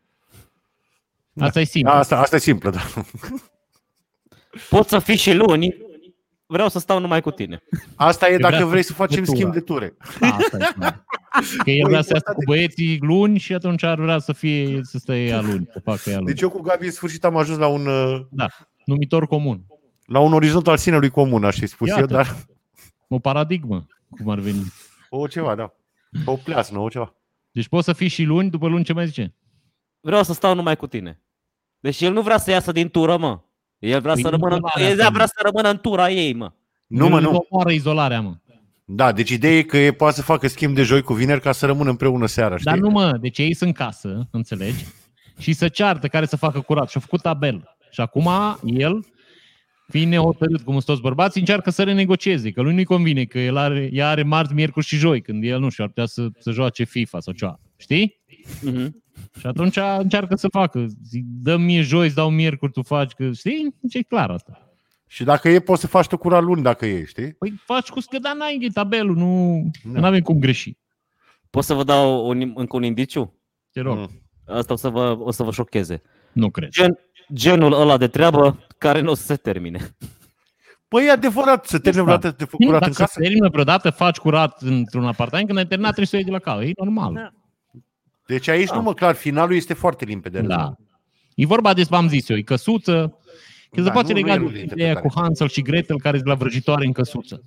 Asta 1.40 1.60
e 1.60 1.64
simplu. 1.64 1.92
Da, 1.92 1.98
asta, 1.98 2.18
asta 2.20 2.36
e 2.36 2.38
simplă, 2.38 2.70
da. 2.70 2.80
Poți 4.70 4.88
să 4.88 4.98
fii 4.98 5.16
și 5.16 5.32
luni. 5.34 5.76
Vreau 6.46 6.68
să 6.68 6.78
stau 6.78 7.00
numai 7.00 7.20
cu 7.20 7.30
tine. 7.30 7.62
Asta 7.96 8.28
e 8.28 8.32
Eu 8.32 8.38
dacă 8.38 8.54
vreau 8.54 8.68
vrei 8.68 8.82
să 8.82 8.88
să 8.88 8.94
facem 8.94 9.24
fac 9.24 9.34
schimb 9.34 9.52
de 9.52 9.60
ture. 9.60 9.96
Asta 10.20 10.56
e 10.56 10.64
simplu. 10.70 11.04
Că 11.64 11.70
el 11.70 11.80
Băi, 11.82 11.88
vrea 11.90 12.02
să 12.02 12.12
iasă 12.12 12.14
important 12.14 12.36
cu 12.36 12.42
băieții 12.46 12.98
luni 13.00 13.38
și 13.38 13.54
atunci 13.54 13.82
ar 13.82 14.00
vrea 14.00 14.18
să 14.18 14.32
fie 14.32 14.80
să 14.82 14.98
stea 14.98 15.24
ea 15.24 15.40
luni, 15.40 15.68
să 15.72 15.80
facă 15.84 16.10
ea 16.10 16.16
luni. 16.16 16.26
Deci 16.26 16.40
eu 16.40 16.50
cu 16.50 16.60
Gabi 16.60 16.84
în 16.84 16.90
sfârșit 16.90 17.24
am 17.24 17.36
ajuns 17.36 17.58
la 17.58 17.66
un, 17.66 17.86
uh, 17.86 18.20
Da. 18.30 18.46
numitor 18.84 19.26
comun. 19.26 19.64
La 20.06 20.18
un 20.20 20.32
orizont 20.32 20.68
al 20.68 20.76
sinelui 20.76 21.10
comun, 21.10 21.44
aș 21.44 21.58
fi 21.58 21.66
spus 21.66 21.88
Iată. 21.88 22.00
eu, 22.00 22.06
dar 22.06 22.36
O 23.08 23.18
paradigmă, 23.18 23.86
cum 24.10 24.28
ar 24.28 24.38
veni. 24.38 24.72
o 25.08 25.26
ceva, 25.26 25.54
da. 25.54 25.74
O 26.24 26.36
pleasnă, 26.36 26.78
o 26.78 26.88
ceva. 26.88 27.14
Deci 27.50 27.68
poți 27.68 27.84
să 27.84 27.92
fii 27.92 28.08
și 28.08 28.22
luni, 28.22 28.50
după 28.50 28.68
luni 28.68 28.84
ce 28.84 28.92
mai 28.92 29.06
zice? 29.06 29.34
Vreau 30.00 30.22
să 30.22 30.32
stau 30.32 30.54
numai 30.54 30.76
cu 30.76 30.86
tine. 30.86 31.20
Deci 31.80 32.00
el 32.00 32.12
nu 32.12 32.22
vrea 32.22 32.38
să 32.38 32.50
iasă 32.50 32.72
din 32.72 32.88
tură, 32.88 33.16
mă. 33.16 33.40
El 33.78 34.00
vrea 34.00 34.12
Păi 34.12 34.22
să 34.22 34.28
nu 34.30 34.36
rămână, 34.36 34.54
izolarea 34.56 34.88
el 34.90 34.98
asta, 35.00 35.10
vrea 35.12 35.24
mă. 35.24 35.30
să 35.34 35.40
rămână 35.44 35.68
în 35.70 35.78
tura 35.78 36.10
ei, 36.10 36.32
mă. 36.34 36.52
Nu, 36.86 37.08
mă, 37.08 37.16
Îl 37.16 37.22
nu. 37.22 37.46
omoară 37.48 37.70
izolarea, 37.72 38.20
mă. 38.20 38.34
Da, 38.84 39.12
deci 39.12 39.30
ideea 39.30 39.56
e 39.58 39.62
că 39.62 39.76
e 39.76 39.92
poate 39.92 40.14
să 40.16 40.22
facă 40.22 40.48
schimb 40.48 40.74
de 40.74 40.82
joi 40.82 41.02
cu 41.02 41.12
vineri 41.12 41.40
ca 41.40 41.52
să 41.52 41.66
rămână 41.66 41.90
împreună 41.90 42.26
seara, 42.26 42.56
știi? 42.56 42.70
Dar 42.70 42.78
nu 42.80 42.88
mă, 42.90 43.16
deci 43.20 43.38
ei 43.38 43.54
sunt 43.54 43.68
în 43.68 43.74
casă, 43.84 44.28
înțelegi? 44.30 44.84
Și 45.38 45.52
să 45.52 45.68
ceartă 45.68 46.08
care 46.08 46.26
să 46.26 46.36
facă 46.36 46.60
curat. 46.60 46.88
Și-a 46.90 47.00
făcut 47.00 47.20
tabel. 47.22 47.76
Și 47.90 48.00
acum 48.00 48.28
el, 48.64 49.04
fiind 49.88 50.10
nehotărât, 50.10 50.60
cum 50.60 50.72
sunt 50.72 50.84
toți 50.84 51.00
bărbații, 51.00 51.40
încearcă 51.40 51.70
să 51.70 51.82
renegocieze, 51.82 52.50
că 52.50 52.60
lui 52.62 52.74
nu-i 52.74 52.84
convine, 52.84 53.24
că 53.24 53.38
el 53.38 53.56
are, 53.56 53.88
ea 53.92 54.08
are 54.08 54.22
marți, 54.22 54.54
miercuri 54.54 54.86
și 54.86 54.96
joi, 54.96 55.20
când 55.20 55.44
el 55.44 55.60
nu 55.60 55.68
știu, 55.68 55.84
ar 55.84 55.90
putea 55.90 56.06
să, 56.06 56.26
să 56.38 56.50
joace 56.50 56.84
FIFA 56.84 57.20
sau 57.20 57.32
ceva. 57.32 57.60
Știi? 57.76 58.20
Mhm. 58.62 59.02
Și 59.38 59.46
atunci 59.46 59.76
încearcă 59.98 60.36
să 60.36 60.48
facă. 60.48 60.86
Zic, 61.04 61.24
dă 61.26 61.56
mie 61.56 61.80
joi, 61.80 62.06
îți 62.06 62.14
dau 62.14 62.30
miercuri, 62.30 62.72
tu 62.72 62.82
faci, 62.82 63.12
că 63.12 63.32
știi? 63.32 63.74
Deci 63.80 63.94
e 63.94 64.02
clar 64.02 64.30
asta. 64.30 64.62
Și 65.06 65.24
dacă 65.24 65.48
e, 65.48 65.60
poți 65.60 65.80
să 65.80 65.86
faci 65.86 66.06
tu 66.06 66.16
curat 66.16 66.42
luni 66.42 66.62
dacă 66.62 66.86
e, 66.86 67.04
știi? 67.04 67.32
Păi 67.32 67.52
faci 67.64 67.88
cu 67.88 68.00
scăda 68.00 68.32
n-ai 68.32 68.58
e 68.62 68.68
tabelul, 68.68 69.16
nu 69.16 69.62
Da. 69.92 70.00
nu 70.00 70.06
avem 70.06 70.20
cum 70.20 70.38
greși. 70.38 70.76
Pot 71.50 71.64
să 71.64 71.74
vă 71.74 71.84
dau 71.84 72.28
un, 72.28 72.52
încă 72.54 72.76
un 72.76 72.82
indiciu? 72.82 73.34
Te 73.72 73.80
rog, 73.80 73.96
Mm. 73.98 74.10
Asta 74.46 74.72
o 74.72 74.76
să 74.76 74.88
vă, 74.88 75.16
o 75.20 75.30
să 75.30 75.42
vă 75.42 75.50
șocheze. 75.52 76.02
nu 76.32 76.50
cred. 76.50 76.68
Gen, 76.68 76.98
genul 77.32 77.72
ăla 77.72 77.96
de 77.96 78.06
treabă 78.08 78.66
care 78.78 79.00
nu 79.00 79.10
o 79.10 79.14
să 79.14 79.22
se 79.24 79.36
termine. 79.36 79.96
Păi 80.88 81.04
e 81.06 81.10
adevărat, 81.10 81.66
să 81.66 81.78
termine 81.78 82.04
Da. 82.04 82.10
vreodată 82.12 82.36
de 82.38 82.44
făcut 82.44 82.58
Nu, 82.60 82.66
curat 82.66 82.80
dacă 82.80 82.90
în 82.90 82.96
se 82.96 83.02
casă? 83.02 83.20
termină 83.20 83.48
vreodată, 83.48 83.90
faci 83.90 84.16
curat 84.16 84.62
într-un 84.62 85.04
apartament, 85.06 85.46
când 85.46 85.58
ai 85.58 85.66
terminat 85.66 85.92
trebuie 85.94 86.06
să 86.06 86.16
o 86.16 86.18
iei 86.18 86.26
de 86.28 86.32
la 86.34 86.52
cale. 86.52 86.64
E 86.66 86.72
normal. 86.76 87.32
Da. 88.28 88.34
Deci 88.34 88.48
aici 88.48 88.68
Da. 88.68 88.74
nu 88.76 88.82
mă 88.82 88.94
clar, 88.94 89.14
finalul 89.14 89.56
este 89.56 89.74
foarte 89.74 90.04
limpede. 90.04 90.40
Da. 90.40 90.72
E 91.34 91.46
vorba 91.46 91.74
despre, 91.74 91.96
am 91.96 92.08
zis 92.08 92.28
eu, 92.28 92.36
e 92.36 92.42
căsuță, 92.42 93.18
că 93.70 93.80
Da, 93.80 93.86
se 93.86 93.90
poate 93.90 94.12
nu- 94.12 94.18
nu 94.18 94.24
lega 94.26 94.32
e 94.34 94.36
de 94.38 94.42
rul 94.42 94.52
de 94.52 94.58
ideea 94.62 94.68
interpretare. 94.88 95.08
cu 95.14 95.20
Hansel 95.20 95.48
și 95.48 95.62
Gretel 95.62 96.00
care 96.00 96.16
sunt 96.16 96.28
la 96.28 96.34
vrăjitoare 96.34 96.86
în 96.86 96.92
căsuță. 96.92 97.42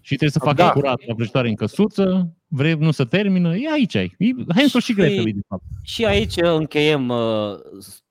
Și 0.00 0.08
trebuie 0.16 0.30
să 0.30 0.38
facă 0.38 0.54
Da. 0.62 0.70
curat 0.70 1.00
la 1.06 1.14
vrăjitoare 1.14 1.48
în 1.48 1.54
căsuță, 1.54 2.32
vrei 2.48 2.74
nu 2.74 2.90
să 2.90 3.04
termină, 3.04 3.56
e 3.56 3.70
aici 3.72 3.94
ai. 3.94 4.14
E 4.18 4.26
Hansel 4.54 4.80
și 4.80 4.92
Gretel, 4.94 5.28
e 5.28 5.32
de 5.32 5.40
fapt. 5.48 5.62
Și 5.82 6.04
aici 6.04 6.34
încheiem 6.36 7.08
uh, 7.08 7.54
s- 7.80 8.02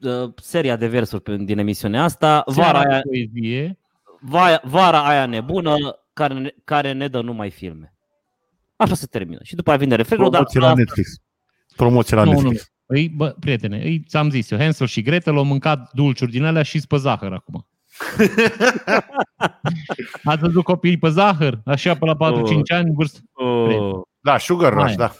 uh, 0.00 0.32
seria 0.36 0.76
de 0.76 0.86
versuri 0.86 1.22
pe- 1.22 1.36
din 1.36 1.58
emisiunea 1.58 2.02
asta. 2.02 2.42
Vara 2.46 2.62
Seara 2.62 2.78
aia, 2.78 3.00
de 3.02 3.08
poezie, 3.08 3.78
va- 4.20 4.60
vara 4.64 5.06
aia 5.08 5.26
nebună 5.26 5.76
care 6.12 6.34
ne, 6.34 6.54
care 6.64 6.92
ne 6.92 7.08
dă 7.08 7.20
numai 7.20 7.50
filme. 7.50 7.94
Așa 8.80 8.94
se 8.94 9.06
termină. 9.06 9.38
Și 9.42 9.54
după 9.54 9.70
aia 9.70 9.78
vine 9.78 9.94
refrenul, 9.94 10.30
dar 10.30 10.40
Promoție 10.42 10.60
la 10.60 10.74
Netflix. 10.74 11.08
Promoție 11.76 12.16
la 12.16 12.24
Nu, 12.24 12.30
Netflix. 12.32 12.72
Îi, 12.86 13.08
bă, 13.08 13.34
prietene, 13.40 13.82
îi, 13.82 14.04
ți-am 14.08 14.30
zis 14.30 14.50
eu, 14.50 14.58
Hansel 14.58 14.86
și 14.86 15.02
Gretel 15.02 15.36
au 15.36 15.44
mâncat 15.44 15.90
dulciuri 15.92 16.30
din 16.30 16.44
alea 16.44 16.62
și 16.62 16.82
pe 16.88 16.96
zahăr 16.96 17.32
acum. 17.32 17.66
Ați 20.24 20.40
văzut 20.40 20.64
copiii 20.64 20.98
pe 20.98 21.08
zahăr? 21.08 21.60
Așa 21.64 21.94
pe 21.94 22.04
la 22.04 22.14
4-5 22.14 22.16
ani, 22.74 22.92
vârstă. 22.94 23.18
Oh. 23.32 24.00
Da, 24.20 24.38
Sugar 24.38 24.72
Rush, 24.72 24.84
Aia. 24.86 24.96
da. 24.96 25.12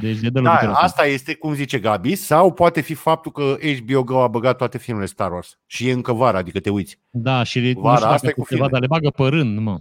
Deci 0.00 0.18
de 0.18 0.28
dă 0.28 0.40
Da, 0.40 0.50
lovitură. 0.50 0.72
asta 0.72 1.06
este 1.06 1.34
cum 1.34 1.54
zice 1.54 1.78
Gabi, 1.78 2.14
sau 2.14 2.52
poate 2.52 2.80
fi 2.80 2.94
faptul 2.94 3.32
că 3.32 3.56
HBO 3.84 4.02
Go 4.04 4.22
a 4.22 4.28
băgat 4.28 4.56
toate 4.56 4.78
filmele 4.78 5.06
Star 5.06 5.32
Wars 5.32 5.58
și 5.66 5.88
e 5.88 5.92
încă 5.92 6.12
vara, 6.12 6.38
adică 6.38 6.60
te 6.60 6.70
uiți. 6.70 6.98
Da, 7.10 7.42
și 7.42 7.58
le, 7.58 7.72
Vara 7.72 7.90
nu 7.90 7.96
știu 7.96 8.08
asta 8.10 8.26
dacă 8.26 8.34
e 8.38 8.42
cu 8.42 8.48
ceva, 8.48 8.64
filme. 8.64 8.68
dar 8.70 8.80
le 8.80 8.86
bagă 8.86 9.10
pe 9.10 9.22
rând, 9.36 9.58
mă. 9.58 9.80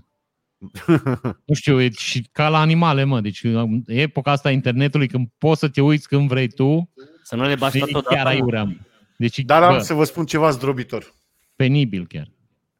Nu 1.46 1.54
știu, 1.54 1.82
e 1.82 1.90
și 1.92 2.30
ca 2.32 2.50
la 2.50 2.60
animale, 2.60 3.04
mă. 3.04 3.22
Deci 3.22 3.44
în 3.44 3.84
epoca 3.86 4.32
asta 4.32 4.50
a 4.50 4.52
internetului, 4.52 5.08
când 5.08 5.28
poți 5.38 5.60
să 5.60 5.70
te 5.70 5.82
uiți 5.82 6.08
când 6.08 6.28
vrei 6.28 6.48
tu, 6.48 6.90
Să 7.24 7.36
nu 7.36 7.44
le 7.44 7.56
bași 7.56 7.78
e 7.78 7.80
tot 7.80 8.06
chiar 8.06 8.20
odată. 8.20 8.24
mă. 8.24 8.30
aiurea. 8.30 8.64
mă. 8.64 8.74
Deci, 9.18 9.40
Dar 9.40 9.64
am 9.64 9.74
bă, 9.74 9.80
să 9.80 9.94
vă 9.94 10.04
spun 10.04 10.26
ceva 10.26 10.50
zdrobitor. 10.50 11.14
penibil 11.56 12.08
chiar. 12.08 12.28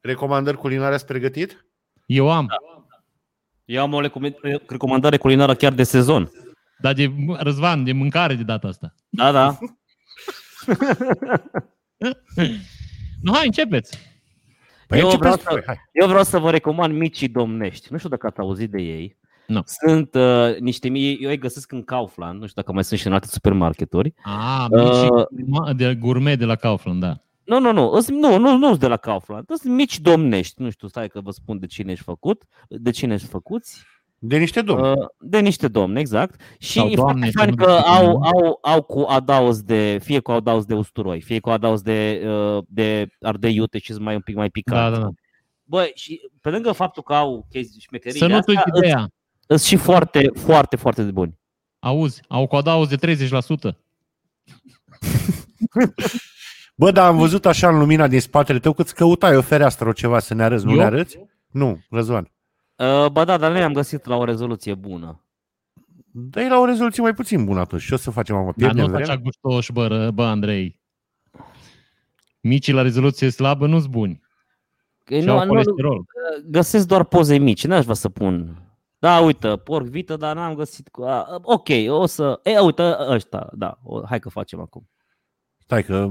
Recomandări 0.02 0.58
culinare 0.58 0.94
ați 0.94 1.06
pregătit? 1.06 1.66
Eu 2.06 2.32
am. 2.32 2.46
Da. 2.46 2.56
Eu 3.66 3.82
am 3.82 3.94
o 3.94 4.02
recom- 4.02 4.66
recomandare 4.68 5.18
culinară 5.18 5.56
chiar 5.56 5.74
de 5.74 5.84
sezon. 5.84 6.32
Dar 6.82 6.94
de, 6.94 7.12
Răzvan, 7.38 7.84
de 7.84 7.92
mâncare 7.92 8.36
de 8.36 8.44
data 8.44 8.68
asta. 8.68 8.94
Da, 9.10 9.32
da. 9.32 9.58
Nu, 13.22 13.34
hai, 13.34 13.46
începeți. 13.46 13.98
Păi 14.90 15.00
Eu 15.00 15.06
începeți 15.06 15.38
vreau 15.44 15.56
voi, 15.56 15.64
hai. 15.66 15.76
Eu 15.92 16.08
vreau 16.08 16.24
să 16.24 16.40
vă 16.40 16.52
recomand 16.52 16.94
micii 16.98 17.28
domnești. 17.28 17.88
Nu 17.92 17.98
știu 17.98 18.10
dacă 18.10 18.28
ați 18.28 18.40
auzit 18.40 18.72
de 18.72 18.82
ei. 18.82 19.18
Nu. 19.48 19.62
Sunt 19.66 20.14
uh, 20.16 20.58
niște 20.60 20.90
mii, 20.90 21.18
eu 21.22 21.30
îi 21.30 21.38
găsesc 21.38 21.72
în 21.72 21.84
Kaufland, 21.84 22.40
nu 22.40 22.48
știu 22.48 22.62
dacă 22.62 22.74
mai 22.74 22.84
sunt 22.84 23.00
și 23.00 23.08
în 23.08 23.14
alte 23.14 23.28
supermarketuri. 23.28 24.14
A, 24.24 24.66
Uh, 24.70 25.24
mici 25.30 25.76
de 25.76 25.96
gourmet 25.96 26.40
de 26.40 26.46
la 26.46 26.56
Kaufland, 26.56 27.00
da. 27.02 27.18
Nu, 27.44 27.60
nu, 27.60 27.72
nu, 27.72 27.90
îs- 27.92 28.10
nu, 28.10 28.38
nu, 28.38 28.58
nu 28.58 28.68
sunt 28.68 28.80
de 28.80 28.88
la 28.88 28.98
Kaufland, 28.98 29.46
sunt 29.48 29.74
mici 29.74 30.00
domnești. 30.00 30.62
Nu 30.62 30.70
știu, 30.70 30.88
stai 30.88 31.08
că 31.08 31.22
vă 31.22 31.32
spun 31.32 31.60
de 31.60 31.66
cine 31.66 31.92
ești 31.92 32.04
făcut, 32.04 32.44
de 32.68 32.90
cine 32.92 33.14
ești 33.14 33.28
făcuți. 33.28 33.84
De 34.20 34.38
niște 34.38 34.62
domni. 34.62 34.88
Uh, 34.90 35.08
de 35.20 35.40
niște 35.40 35.68
domni, 35.68 36.00
exact. 36.00 36.42
Și 36.58 36.72
Sau 36.80 36.88
e 36.90 36.96
doamne, 36.96 37.30
foarte 37.32 37.38
fain 37.40 37.56
că 37.56 37.64
că 37.66 37.72
nu 37.72 37.78
știu 37.78 37.92
au, 37.94 38.12
cum. 38.20 38.24
au, 38.24 38.60
au 38.62 38.82
cu 38.82 39.06
adaos 39.10 39.62
de, 39.62 40.00
fie 40.04 40.20
cu 40.20 40.32
adaos 40.32 40.66
de 40.66 40.74
usturoi, 40.74 41.22
fie 41.22 41.40
cu 41.40 41.50
adaos 41.50 41.82
de, 41.82 42.22
uh, 42.28 42.64
de 42.68 43.10
ardei 43.22 43.56
iute 43.56 43.78
și 43.80 43.92
sunt 43.92 44.04
mai 44.04 44.16
un 44.16 44.22
pic 44.22 44.36
mai 44.36 44.50
picant. 44.50 44.92
Da, 44.94 44.98
da, 44.98 45.04
da. 45.04 45.10
Băi, 45.64 45.92
și 45.96 46.22
pe 46.42 46.50
lângă 46.50 46.72
faptul 46.72 47.04
că 47.04 47.14
au 47.14 47.46
chestii 47.50 47.82
șmecherii 47.82 48.20
Să 48.20 48.28
nu 48.28 48.36
astea, 48.36 48.54
uiți 48.68 48.78
ideea. 48.78 49.10
sunt 49.48 49.60
și 49.62 49.76
foarte, 49.76 50.30
foarte, 50.36 50.76
foarte 50.76 51.04
de 51.04 51.12
buni. 51.12 51.38
Auzi, 51.80 52.22
au 52.28 52.48
cu 52.48 52.56
adaos 52.56 52.88
de 52.88 53.16
30%. 53.18 53.78
Bă, 56.76 56.92
dar 56.92 57.08
am 57.08 57.18
văzut 57.18 57.46
așa 57.46 57.70
în 57.70 57.80
lumina 57.80 58.08
din 58.08 58.20
spatele 58.22 58.60
tău 58.60 58.74
că 58.74 58.82
îți 58.82 58.96
căutai 58.96 59.36
o 59.36 59.42
fereastră 59.42 59.88
o 59.90 59.92
ceva 59.92 60.20
să 60.20 60.34
ne 60.34 60.44
arăți. 60.44 60.66
Nu 60.66 60.72
Eu? 60.72 60.78
ne 60.78 60.84
arăți? 60.84 61.20
Nu, 61.52 61.80
Răzvan. 61.90 62.32
Uh, 62.80 63.06
ba 63.12 63.26
da, 63.26 63.38
dar 63.38 63.52
noi 63.52 63.64
am 63.64 63.74
găsit 63.74 64.06
la 64.06 64.16
o 64.16 64.24
rezoluție 64.24 64.74
bună. 64.74 65.24
Dă 66.12 66.48
la 66.50 66.60
o 66.60 66.66
rezoluție 66.66 67.02
mai 67.04 67.14
puțin 67.14 67.46
bună 67.46 67.60
atunci. 67.60 67.86
Ce 67.86 67.94
o 67.94 67.98
să 67.98 68.12
facem, 68.12 68.36
mamă? 68.36 68.46
Dar 68.46 68.56
Pierdem 68.56 68.84
nu 68.86 68.90
vreme? 68.92 69.04
așa 69.12 69.18
gustoși, 69.22 69.72
bă, 69.72 69.88
ră- 69.88 70.14
bă, 70.14 70.24
Andrei. 70.24 70.80
Micii 72.42 72.74
la 72.74 72.82
rezoluție 72.82 73.30
slabă 73.30 73.68
nu 73.68 73.80
sunt 73.80 73.92
buni. 73.92 74.22
Că 75.04 75.16
Și 75.20 75.26
nu, 75.26 75.32
au 75.38 75.40
nu, 75.46 75.48
colesterol. 75.48 76.06
găsesc 76.46 76.88
doar 76.88 77.04
poze 77.04 77.38
mici, 77.38 77.66
n-aș 77.66 77.84
vrea 77.84 77.96
să 77.96 78.10
pun. 78.10 78.62
Da, 79.00 79.20
uite, 79.20 79.58
porc 79.58 79.86
vită, 79.86 80.16
dar 80.18 80.36
n-am 80.36 80.54
găsit. 80.54 80.88
cu- 80.90 81.04
a, 81.04 81.40
Ok, 81.42 81.68
o 81.88 82.06
să... 82.06 82.40
E, 82.44 82.60
uite, 82.60 82.96
ăștia, 83.10 83.50
da, 83.54 83.80
o, 83.84 84.02
hai 84.06 84.20
că 84.20 84.30
facem 84.30 84.60
acum. 84.60 84.90
Stai 85.58 85.84
că 85.84 86.08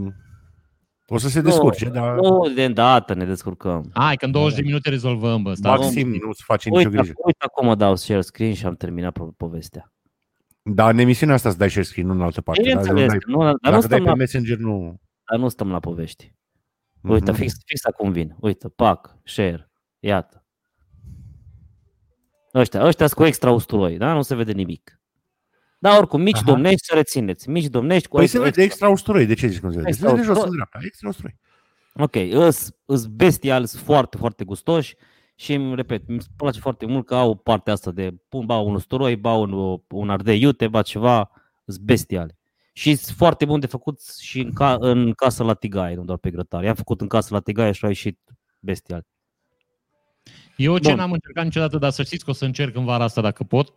o 1.09 1.18
să 1.18 1.28
se 1.28 1.40
descurce, 1.40 1.88
dar 1.88 2.14
Nu, 2.18 2.48
de 2.54 2.64
îndată 2.64 3.14
ne 3.14 3.24
descurcăm. 3.24 3.90
Hai, 3.94 4.16
că 4.16 4.24
în 4.24 4.30
20 4.30 4.59
de 4.59 4.64
minute 4.64 4.88
rezolvăm, 4.88 5.42
bă. 5.42 5.54
Stați. 5.54 5.80
maxim 5.82 6.09
nu-ți 6.26 6.42
face 6.44 6.68
nicio 6.68 6.80
Uite, 6.88 6.96
grijă. 6.96 7.12
uite 7.24 7.44
acum 7.44 7.74
dau 7.76 7.96
share 7.96 8.20
screen 8.20 8.54
și 8.54 8.66
am 8.66 8.74
terminat 8.74 9.18
po- 9.18 9.36
povestea. 9.36 9.92
Dar 10.62 10.92
în 10.92 10.98
emisiunea 10.98 11.34
asta 11.34 11.48
îți 11.48 11.59
dai 11.59 11.68
share 11.70 11.84
screen, 11.84 12.06
nu 12.06 12.12
în 12.12 12.20
altă 12.22 12.40
parte. 12.40 12.62
Dar 12.62 12.72
nu 12.74 12.80
Bineînțeles, 12.80 13.11
dai, 13.24 13.34
nu, 13.34 13.42
dar, 13.42 13.52
nu 13.52 13.59
dacă 13.61 13.72
dai 13.72 13.82
stăm 13.82 14.02
pe 14.02 14.09
la, 14.09 14.14
Messenger, 14.14 14.56
nu... 14.59 15.00
dar 15.30 15.38
nu 15.40 15.48
stăm 15.48 15.70
la 15.70 15.80
povești. 15.80 16.32
Uite, 17.02 17.30
Mhm. 17.30 17.40
fix, 17.40 17.52
fix 17.66 17.84
acum 17.84 18.12
vin. 18.12 18.36
Uite, 18.40 18.68
pac, 18.68 19.16
share, 19.24 19.70
iată. 19.98 20.42
Ăștia, 22.54 22.84
ăștia 22.84 23.06
sunt 23.06 23.18
cu 23.18 23.24
extra 23.26 23.50
usturoi, 23.50 23.96
da? 23.96 24.12
Nu 24.12 24.22
se 24.22 24.34
vede 24.34 24.52
nimic. 24.52 24.97
Da, 25.79 25.97
oricum, 25.97 26.22
mici 26.22 26.37
Aha. 26.37 26.45
domnești 26.45 26.85
să 26.87 26.95
rețineți. 26.95 27.49
Mici 27.51 27.66
domnești 27.66 28.09
cu 28.09 28.16
Păi 28.16 28.26
se 28.26 28.37
extra, 28.37 28.51
vede 28.51 28.62
extra 28.62 28.89
usturoi. 28.89 29.26
De 29.26 29.35
ce 29.35 29.47
zici 29.47 29.61
cum 29.61 29.70
se 29.70 29.76
vede? 29.76 29.91
Se 29.91 29.97
Extra 29.97 30.11
vede 30.11 30.22
jos 30.22 30.37
usturoi. 30.37 30.49
în 30.51 30.55
dreapta. 30.55 30.79
Extra 30.83 31.09
usturoi. 31.09 31.37
Ok, 31.95 32.14
îs, 32.47 32.70
îs 32.85 33.07
bestial, 33.07 33.66
sunt 33.66 33.83
foarte, 33.83 34.16
foarte 34.16 34.45
gustoși 34.45 34.97
și 35.35 35.53
îmi 35.55 35.74
repet, 35.74 36.03
îmi 36.09 36.18
place 36.37 36.61
foarte 36.61 36.87
mult 36.87 37.07
că 37.07 37.14
au 37.14 37.35
partea 37.35 37.72
asta 37.72 37.91
de 37.91 38.14
pun, 38.29 38.47
ba 38.47 38.57
un 38.59 38.74
usturoi, 38.74 39.16
ba 39.16 39.33
un, 39.33 39.81
un 39.89 40.11
ardei 40.11 40.41
iute, 40.41 40.68
ba 40.68 40.83
ceva, 40.83 41.31
sunt 41.66 41.79
bestiale. 41.85 42.39
Și 42.72 42.95
sunt 42.95 43.16
foarte 43.16 43.45
bun 43.45 43.61
de 43.61 43.66
făcut 43.66 44.01
și 44.20 44.41
în, 44.41 44.53
ca, 44.53 44.76
în 44.81 45.12
casă 45.12 45.43
la 45.45 45.55
tigaie, 45.55 45.95
nu 45.95 46.05
doar 46.05 46.18
pe 46.18 46.31
grătar. 46.31 46.64
I-am 46.64 46.74
făcut 46.74 47.01
în 47.01 47.09
casă 47.09 47.35
la 47.35 47.41
tigaie 47.41 47.72
și 47.72 47.85
au 47.85 47.91
ieșit 47.91 48.18
bestial. 48.61 49.07
Eu 50.57 50.79
ce 50.79 50.89
Bun. 50.89 50.99
n-am 50.99 51.12
încercat 51.12 51.45
niciodată, 51.45 51.79
dar 51.79 51.91
să 51.91 52.03
știți 52.03 52.24
că 52.24 52.31
o 52.31 52.33
să 52.33 52.45
încerc 52.45 52.76
în 52.76 52.85
vara 52.85 53.05
asta 53.05 53.20
dacă 53.20 53.45
pot. 53.45 53.72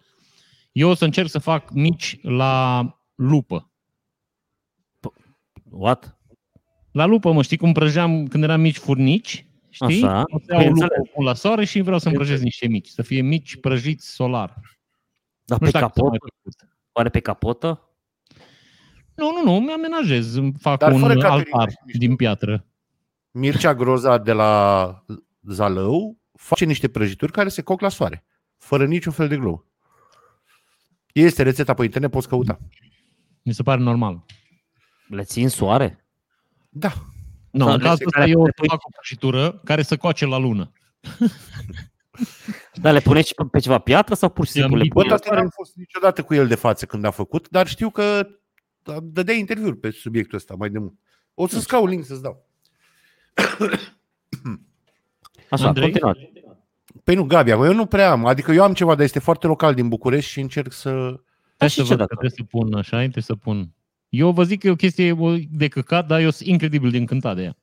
Eu 0.72 0.90
o 0.90 0.94
să 0.94 1.06
încerc 1.06 1.30
să 1.30 1.40
fac 1.40 1.70
mici 1.72 2.18
la 2.22 2.84
lupă. 3.16 3.72
What? 5.70 6.18
La 6.92 7.06
lupă, 7.06 7.32
mă, 7.32 7.42
știi 7.42 7.58
cum 7.58 7.72
prăjeam 7.72 8.28
când 8.28 8.44
eram 8.44 8.62
mici 8.62 8.78
furnici? 8.78 9.46
Știi? 9.70 10.04
Așa. 10.04 10.24
O 10.28 10.40
să 10.40 10.54
iau 10.54 10.60
o 10.62 10.64
lupă, 10.64 10.74
Bineînțeles. 10.74 10.98
o 11.00 11.12
pun 11.14 11.24
la 11.26 11.34
soare 11.34 11.66
și 11.66 11.82
vreau 11.82 12.00
să-mi 12.00 12.16
prăjesc 12.16 12.42
niște 12.44 12.68
mici. 12.68 12.88
Să 12.88 13.02
fie 13.02 13.22
mici 13.22 13.60
prăjiți 13.60 14.10
solar. 14.14 14.54
Dar 15.44 15.60
Nu 15.60 15.66
pe 15.66 15.66
știu 15.66 15.80
dacă 15.80 15.92
s-a 15.96 16.02
mai 16.04 16.18
capotă? 16.18 16.34
făcut. 16.36 16.70
Oare 16.92 17.10
pe 17.10 17.20
capotă? 17.20 17.90
Nu, 19.16 19.32
nu, 19.32 19.52
nu, 19.52 19.60
mi-amenajez. 19.60 20.36
Îmi 20.36 20.54
fac 20.60 20.80
Dar 20.80 20.92
un 20.92 21.00
fără 21.00 21.14
catering, 21.14 21.48
altar 21.52 21.68
mișto. 21.86 21.98
din 22.00 22.16
piatră. 22.16 22.66
Mircea 23.32 23.74
Groza 23.76 24.18
de 24.18 24.32
la 24.32 25.06
Zalău 25.42 26.18
face 26.34 26.66
niște 26.66 26.90
prăjituri 26.90 27.32
care 27.32 27.50
se 27.50 27.62
coc 27.62 27.82
la 27.82 27.90
soare, 27.90 28.26
fără 28.58 28.86
niciun 28.86 29.12
fel 29.12 29.28
de 29.28 29.38
glumă. 29.38 29.66
Este 31.14 31.44
rețeta 31.44 31.74
pe 31.74 31.84
internet, 31.84 32.12
poți 32.12 32.28
căuta. 32.28 32.60
Mi 33.42 33.54
se 33.54 33.64
pare 33.64 33.82
normal. 33.82 34.26
Le 35.08 35.24
țin 35.24 35.50
soare? 35.50 36.06
Da. 36.70 36.92
Nu, 37.52 37.66
Da, 37.66 37.72
în 37.74 37.78
le- 37.78 37.84
cazul 37.84 38.06
ăsta 38.06 38.20
care- 38.20 38.32
eu 38.32 38.46
le 38.46 38.52
pui- 38.52 38.68
fac 38.68 38.86
o 38.86 38.90
prăjitură 38.96 39.62
care 39.64 39.82
să 39.82 39.98
coace 39.98 40.26
la 40.26 40.38
lună. 40.38 40.72
Dar 42.74 42.94
le 42.94 43.00
puneți 43.00 43.28
și 43.28 43.34
pe, 43.34 43.44
pe 43.52 43.60
ceva 43.60 43.78
piatră 43.80 44.14
sau 44.16 44.30
pur 44.30 44.46
și 44.46 44.52
Ți-am 44.52 44.62
simplu 44.64 44.78
le 44.78 44.84
lipit. 44.84 44.98
Bă, 44.98 45.04
puneți? 45.04 45.24
tati, 45.24 45.36
n-am 45.36 45.50
fost 45.54 45.76
niciodată 45.76 46.24
cu 46.24 46.34
el 46.34 46.48
de 46.48 46.56
față 46.56 46.86
când 46.86 47.06
a 47.06 47.12
făcut, 47.12 47.50
dar 47.50 47.68
știu 47.68 47.90
că 47.90 48.28
dădea 49.04 49.34
interviuri 49.34 49.78
pe 49.78 49.90
subiectul 49.90 50.38
ăsta 50.38 50.56
mai 50.58 50.70
de 50.70 50.78
mult. 50.80 50.94
O 51.34 51.48
să-ți 51.48 51.68
caut 51.68 51.90
link 51.90 52.06
să-ți 52.06 52.22
dau. 52.22 52.50
Așa, 55.50 55.68
Andrei? 55.68 55.92
continuați. 55.92 56.20
Păi 57.04 57.16
nu, 57.16 57.24
Gabi, 57.24 57.52
acum 57.52 57.66
eu 57.66 57.74
nu 57.74 57.86
prea 57.86 58.12
am. 58.12 58.26
Adică 58.26 58.52
eu 58.52 58.64
am 58.64 58.74
ceva, 58.74 58.96
dar 58.96 59.04
este 59.04 59.20
foarte 59.20 59.48
local 59.48 59.74
din 59.74 59.88
București 59.88 60.32
și 60.32 60.40
încerc 60.40 60.72
să... 60.72 60.90
Da, 60.92 61.68
Trebuie 61.68 61.70
și 61.70 61.76
să 61.76 61.82
ce 61.82 61.88
văd 61.88 61.90
că 61.90 61.96
dacă? 61.96 62.16
trebuie 62.16 62.30
să 62.30 62.44
pun 62.44 62.74
așa, 62.74 62.98
trebuie 62.98 63.24
să 63.24 63.36
pun. 63.36 63.74
Eu 64.10 64.32
vă 64.32 64.44
zic 64.44 64.60
că 64.60 64.68
e 64.68 64.72
o 64.72 64.76
chestie 64.76 65.16
de 65.52 65.68
căcat, 65.68 66.08
dar 66.08 66.20
eu 66.20 66.30
sunt 66.30 66.50
incredibil 66.50 66.92
de 66.92 66.98
încântat 66.98 67.36
de 67.36 67.44
ea. 67.44 67.58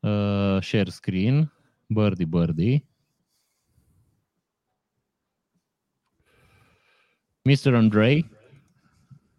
Uh, 0.00 0.62
share 0.62 0.90
screen, 0.90 1.52
birdie, 1.86 2.24
birdie. 2.24 2.84
Mr. 7.42 7.74
Andrei. 7.74 8.30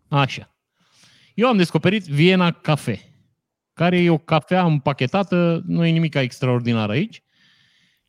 Așa. 0.08 0.56
Eu 1.34 1.48
am 1.48 1.58
descoperit 1.58 2.06
Viena 2.06 2.52
Cafe, 2.52 3.14
care 3.74 3.98
e 4.00 4.10
o 4.10 4.18
cafea 4.18 4.66
împachetată, 4.66 5.64
nu 5.66 5.86
e 5.86 5.90
nimic 5.90 6.14
extraordinar 6.14 6.90
aici. 6.90 7.24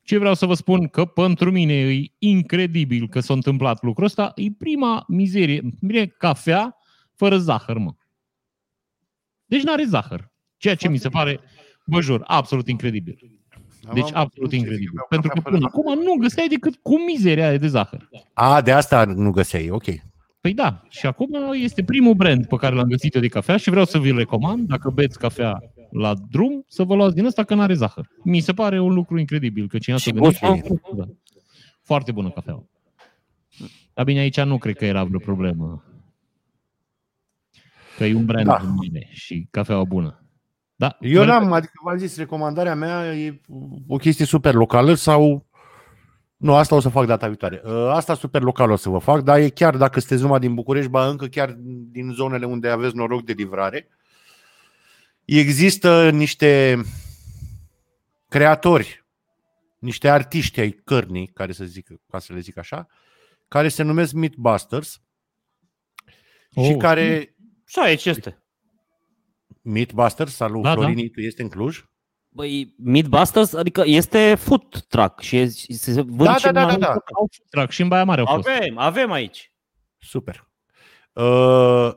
Ce 0.04 0.18
vreau 0.18 0.34
să 0.34 0.46
vă 0.46 0.54
spun 0.54 0.88
că 0.88 1.04
pentru 1.04 1.50
mine 1.50 1.72
e 1.74 2.04
incredibil 2.18 3.08
că 3.08 3.20
s-a 3.20 3.32
întâmplat 3.34 3.82
lucrul 3.82 4.04
ăsta. 4.06 4.32
E 4.34 4.42
prima 4.58 5.04
mizerie. 5.08 5.62
Bine, 5.80 6.06
cafea 6.06 6.76
fără 7.14 7.38
zahăr, 7.38 7.78
mă. 7.78 7.94
Deci 9.46 9.62
n-are 9.62 9.84
zahăr. 9.84 10.30
Ceea 10.56 10.74
ce 10.74 10.88
mi 10.88 10.98
se 10.98 11.08
pare, 11.08 11.40
vă 11.84 12.00
jur, 12.00 12.22
absolut 12.26 12.68
incredibil. 12.68 13.18
Deci 13.92 14.02
Am- 14.04 14.10
absolut 14.14 14.36
nu 14.36 14.46
știu, 14.46 14.58
incredibil. 14.58 14.86
eu 14.86 14.92
beau 14.94 15.06
Pentru 15.08 15.28
că 15.28 15.34
cafea 15.34 15.50
fără 15.50 15.56
până 15.56 15.68
zahăr. 15.70 15.92
acum 15.94 16.04
nu 16.04 16.20
găseai 16.22 16.46
decât 16.48 16.76
cu 16.82 16.98
mizeria 17.04 17.48
aia 17.48 17.56
de 17.58 17.66
zahăr. 17.66 18.08
A, 18.32 18.60
de 18.60 18.72
asta 18.72 19.04
nu 19.04 19.30
găseai, 19.30 19.70
ok. 19.70 19.84
Păi 20.40 20.54
da, 20.54 20.82
și 20.88 21.06
acum 21.06 21.28
este 21.52 21.84
primul 21.84 22.14
brand 22.14 22.46
pe 22.46 22.56
care 22.56 22.74
l-am 22.74 22.88
găsit 22.88 23.14
eu 23.14 23.20
de 23.20 23.28
cafea 23.28 23.56
și 23.56 23.70
vreau 23.70 23.84
să 23.84 23.98
vi-l 23.98 24.16
recomand, 24.16 24.68
dacă 24.68 24.90
beți 24.90 25.18
cafea 25.18 25.58
la 25.92 26.14
drum, 26.30 26.64
să 26.68 26.82
vă 26.84 26.94
luați 26.94 27.14
din 27.14 27.24
ăsta 27.24 27.44
că 27.44 27.54
n-are 27.54 27.74
zahăr. 27.74 28.08
Mi 28.24 28.40
se 28.40 28.52
pare 28.52 28.80
un 28.80 28.92
lucru 28.94 29.18
incredibil, 29.18 29.68
că 29.68 29.78
cineva 29.78 30.00
Și 30.00 30.08
s-a 30.08 30.14
gândit 30.14 30.32
gustul? 30.68 30.96
Da. 30.96 31.04
Foarte 31.82 32.12
bună 32.12 32.30
cafea. 32.30 32.64
Dar 33.94 34.04
bine, 34.04 34.20
aici 34.20 34.40
nu 34.40 34.58
cred 34.58 34.76
că 34.76 34.84
era 34.84 35.04
vreo 35.04 35.18
problemă. 35.18 35.84
Că 37.96 38.04
e 38.04 38.14
un 38.14 38.24
brand 38.24 38.46
Da. 38.46 38.52
da. 38.62 38.74
mine 38.80 39.08
și 39.10 39.46
cafeaua 39.50 39.84
bună. 39.84 40.16
Da, 40.74 40.96
Eu 41.00 41.20
mă- 41.20 41.26
n-am, 41.26 41.52
adică 41.52 41.72
v-am 41.84 41.96
zis, 41.98 42.16
recomandarea 42.16 42.74
mea 42.74 43.14
e 43.16 43.40
o 43.86 43.96
chestie 43.96 44.24
super 44.24 44.54
locală 44.54 44.94
sau... 44.94 45.46
Nu, 46.36 46.54
asta 46.54 46.74
o 46.74 46.80
să 46.80 46.88
fac 46.88 47.06
data 47.06 47.26
viitoare. 47.26 47.62
Uh, 47.64 47.72
Asta 47.88 48.14
super 48.14 48.42
locală 48.42 48.72
o 48.72 48.76
să 48.76 48.88
vă 48.88 48.98
fac, 48.98 49.20
dar 49.20 49.38
e 49.38 49.48
chiar 49.48 49.76
dacă 49.76 49.98
sunteți 50.00 50.22
numai 50.22 50.38
din 50.40 50.54
București, 50.54 50.90
ba 50.90 51.06
încă 51.08 51.26
chiar 51.26 51.56
din 51.90 52.10
zonele 52.12 52.46
unde 52.46 52.68
aveți 52.68 52.96
noroc 52.96 53.24
de 53.24 53.32
livrare. 53.32 53.88
Există 55.24 56.10
niște 56.10 56.82
creatori, 58.28 59.04
niște 59.78 60.08
artiști 60.08 60.60
ai 60.60 60.70
cărnii, 60.70 61.26
care 61.26 61.52
să 61.52 61.64
zic, 61.64 61.88
ca 62.10 62.18
să 62.18 62.32
le 62.32 62.40
zic 62.40 62.56
așa, 62.58 62.86
care 63.48 63.68
se 63.68 63.82
numesc 63.82 64.12
Meatbusters 64.12 65.00
oh. 66.54 66.64
și 66.64 66.72
Oh. 66.72 66.76
care... 66.78 67.34
Și 67.66 67.78
aici 67.78 68.04
este. 68.04 68.42
Meatbusters, 69.62 70.34
salut, 70.34 70.62
Da, 70.62 70.68
da, 70.68 70.74
da. 70.74 70.80
Florini, 70.80 71.10
tu 71.10 71.20
este 71.20 71.42
în 71.42 71.48
Cluj? 71.48 71.84
Băi, 72.28 72.74
Meatbusters, 72.78 73.52
adică 73.52 73.82
este 73.86 74.34
food 74.34 74.80
truck 74.88 75.20
și 75.20 75.36
e- 75.36 75.50
și 75.50 75.72
se 75.72 76.00
vând 76.00 76.16
Da, 76.24 76.36
și 76.36 76.42
da, 76.42 76.48
în 76.48 76.54
da, 76.54 76.60
da, 76.60 76.66
anumite 76.66 76.86
da. 76.86 76.92
locuri. 76.92 77.14
Au 77.14 77.28
food 77.36 77.48
truck 77.50 77.70
și 77.70 77.82
în 77.82 77.88
Baia 77.88 78.04
Mare 78.04 78.20
au 78.20 78.26
fost. 78.26 78.48
Avem, 78.48 78.78
avem 78.78 79.10
aici. 79.10 79.52
Super. 79.98 80.48
Uh, 81.12 81.92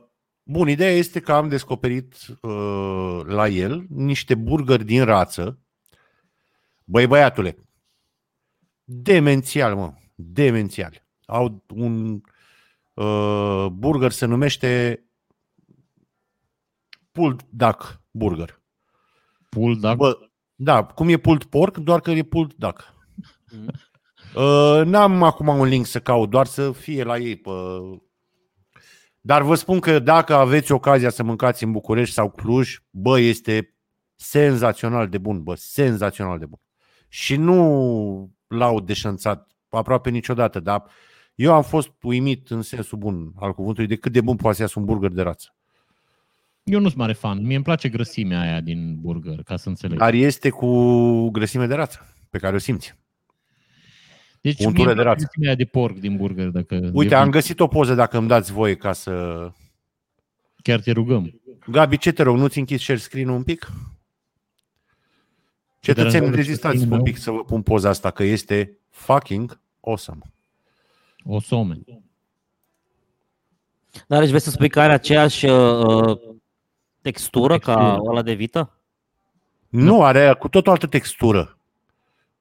bun, 0.48 0.68
ideea 0.68 0.92
este 0.92 1.20
că 1.20 1.32
am 1.32 1.48
descoperit 1.48 2.14
uh, 2.40 3.20
la 3.24 3.48
el 3.48 3.86
niște 3.88 4.34
burgeri 4.34 4.84
din 4.84 5.04
rață. 5.04 5.60
Băi, 6.84 7.06
băiatule, 7.06 7.56
demențial, 8.84 9.74
mă, 9.74 9.94
demențial. 10.14 11.06
Au 11.26 11.64
un 11.74 12.20
uh, 12.94 13.66
burger, 13.72 14.10
se 14.10 14.26
numește 14.26 15.04
pulled 17.12 17.46
duck 17.50 18.02
burger. 18.10 18.62
Pull, 19.48 19.80
da. 19.80 19.94
Bă, 19.94 20.18
da, 20.54 20.84
cum 20.84 21.08
e 21.08 21.16
pulled 21.16 21.44
pork, 21.44 21.76
doar 21.76 22.00
că 22.00 22.10
e 22.10 22.22
pulled 22.22 22.52
duck. 22.56 22.94
Mhm. 23.50 23.70
Uh, 24.34 24.82
n-am 24.84 25.22
acum 25.22 25.48
un 25.48 25.66
link 25.66 25.86
să 25.86 26.00
caut, 26.00 26.30
doar 26.30 26.46
să 26.46 26.72
fie 26.72 27.02
la 27.02 27.18
ei 27.18 27.36
pe... 27.36 27.50
Dar 29.26 29.42
vă 29.42 29.54
spun 29.54 29.80
că 29.80 29.98
dacă 29.98 30.34
aveți 30.34 30.72
ocazia 30.72 31.10
să 31.10 31.22
mâncați 31.22 31.64
în 31.64 31.72
București 31.72 32.14
sau 32.14 32.30
Cluj, 32.30 32.78
bă, 32.90 33.18
este 33.20 33.74
senzațional 34.14 35.08
de 35.08 35.18
bun, 35.18 35.42
bă, 35.42 35.54
senzațional 35.54 36.38
de 36.38 36.46
bun. 36.46 36.58
Și 37.08 37.36
nu 37.36 38.30
l-au 38.46 38.80
deșanțat 38.80 39.50
aproape 39.68 40.10
niciodată, 40.10 40.60
dar 40.60 40.84
eu 41.34 41.54
am 41.54 41.62
fost 41.62 41.90
uimit 42.02 42.50
în 42.50 42.62
sensul 42.62 42.98
bun 42.98 43.32
al 43.36 43.52
cuvântului 43.52 43.88
de 43.88 43.96
cât 43.96 44.12
de 44.12 44.20
bun 44.20 44.36
poate 44.36 44.56
să 44.56 44.62
iasă 44.62 44.78
un 44.78 44.84
burger 44.84 45.10
de 45.10 45.22
rață. 45.22 45.54
Eu 46.62 46.80
nu 46.80 46.86
sunt 46.86 46.98
mare 46.98 47.12
fan. 47.12 47.42
Mie 47.42 47.54
îmi 47.54 47.64
place 47.64 47.88
grăsimea 47.88 48.40
aia 48.40 48.60
din 48.60 49.00
burger, 49.00 49.42
ca 49.42 49.56
să 49.56 49.68
înțeleg. 49.68 49.98
Dar 49.98 50.14
este 50.14 50.50
cu 50.50 51.30
grăsime 51.30 51.66
de 51.66 51.74
rață, 51.74 52.14
pe 52.30 52.38
care 52.38 52.54
o 52.54 52.58
simți. 52.58 52.96
Deci 54.40 54.64
untură 54.64 54.82
mie 54.84 54.86
îmi 54.86 54.94
de 54.94 55.02
place 55.02 55.08
rață. 55.08 55.24
grăsimea 55.24 55.48
aia 55.48 55.56
de 55.56 55.64
porc 55.64 55.96
din 55.96 56.16
burger. 56.16 56.48
Dacă 56.48 56.90
Uite, 56.92 57.14
e 57.14 57.16
am 57.16 57.22
bun. 57.22 57.30
găsit 57.30 57.60
o 57.60 57.66
poză 57.66 57.94
dacă 57.94 58.18
îmi 58.18 58.28
dați 58.28 58.52
voie 58.52 58.74
ca 58.74 58.92
să... 58.92 59.12
Chiar 60.62 60.80
te 60.80 60.92
rugăm. 60.92 61.40
Gabi, 61.70 61.98
ce 61.98 62.12
te 62.12 62.22
rog, 62.22 62.36
nu-ți 62.36 62.58
închizi 62.58 62.82
share 62.82 62.98
screen 62.98 63.28
un 63.28 63.42
pic? 63.42 63.70
Cetățeni, 65.80 66.12
deranjează 66.12 66.36
rezistați 66.36 66.76
share 66.76 66.78
un 66.78 66.80
screen-ul 66.80 67.02
pic 67.02 67.16
să 67.16 67.30
vă 67.30 67.44
pun 67.44 67.62
poza 67.62 67.88
asta, 67.88 68.10
că 68.10 68.22
este 68.22 68.78
fucking 68.90 69.60
awesome. 69.80 70.18
O 71.24 71.40
some. 71.40 71.78
Dar 74.06 74.18
deci 74.20 74.28
vrei 74.28 74.40
să 74.40 74.50
spui 74.50 74.68
că 74.68 74.80
are 74.80 74.92
aceeași 74.92 75.46
uh, 75.46 76.18
textură 77.00 77.58
ca 77.58 77.74
Textură. 77.74 78.10
ăla 78.10 78.22
de 78.22 78.32
vită? 78.32 78.78
Nu, 79.68 80.02
are 80.02 80.34
cu 80.38 80.48
tot 80.48 80.66
o 80.66 80.70
altă 80.70 80.86
textură, 80.86 81.58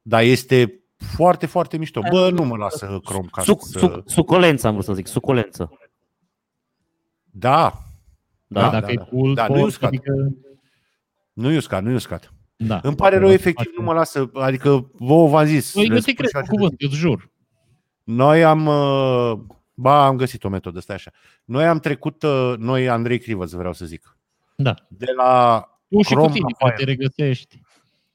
dar 0.01 0.21
este 0.21 0.79
foarte, 0.97 1.45
foarte 1.45 1.77
mișto. 1.77 2.01
Bă, 2.09 2.29
nu 2.29 2.43
mă 2.43 2.57
lasă 2.57 2.99
Chrome 3.03 3.27
ca 3.31 3.41
Suc, 3.41 3.61
să... 3.65 3.79
suc, 3.79 4.01
sucolență 4.05 4.67
am 4.67 4.73
vrut 4.73 4.85
să 4.85 4.93
zic, 4.93 5.07
sucolență. 5.07 5.69
Da, 7.31 7.73
Da, 8.47 8.61
Da, 8.61 8.69
da, 8.69 8.69
dacă 8.69 8.85
da, 8.85 8.91
e 8.91 8.95
da. 8.95 9.03
pull, 9.03 9.33
Da, 9.33 9.47
nu 9.47 9.53
e 9.53 9.57
pork, 9.57 9.67
uscat. 9.69 9.87
adică... 9.87 10.13
nu 11.33 11.51
e 11.51 11.57
uscat, 11.57 11.83
nu 11.83 11.89
e 11.89 11.93
uscat. 11.95 12.33
Da. 12.55 12.79
Îmi 12.83 12.95
pare 12.95 13.17
rău, 13.17 13.29
efectiv, 13.31 13.71
nu 13.77 13.83
mă 13.83 13.93
lasă, 13.93 14.29
adică 14.33 14.89
vouă 14.93 15.27
v-am 15.29 15.45
zis. 15.45 15.71
Păi, 15.73 15.83
eu 15.83 15.89
le 15.89 15.95
te 15.95 16.01
spun 16.01 16.13
cred 16.13 16.27
și 16.27 16.33
cu 16.33 16.39
așa. 16.39 16.49
cuvânt, 16.51 16.73
eu 16.81 16.89
îți 16.89 16.97
jur. 16.97 17.31
Noi 18.03 18.43
am, 18.43 18.65
uh, 18.65 19.39
ba, 19.73 20.05
am 20.05 20.15
găsit 20.15 20.43
o 20.43 20.49
metodă, 20.49 20.79
stai 20.79 20.95
așa. 20.95 21.11
Noi 21.45 21.65
am 21.67 21.79
trecut, 21.79 22.23
uh, 22.23 22.53
noi, 22.57 22.89
Andrei 22.89 23.19
Crivăț, 23.19 23.51
vreau 23.51 23.73
să 23.73 23.85
zic, 23.85 24.17
Da. 24.55 24.73
de 24.87 25.11
la 25.17 25.59
Tu 25.89 26.01
și 26.01 26.13
cu 26.13 26.19
Chrome 26.19 26.33
tine, 26.33 26.45
la 26.59 26.69
că 26.69 26.75
te 26.77 26.83
regăsești. 26.83 27.61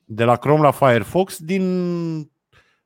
de 0.05 0.25
la 0.25 0.37
Chrome 0.37 0.63
la 0.63 0.71
Firefox 0.71 1.39
din 1.39 1.63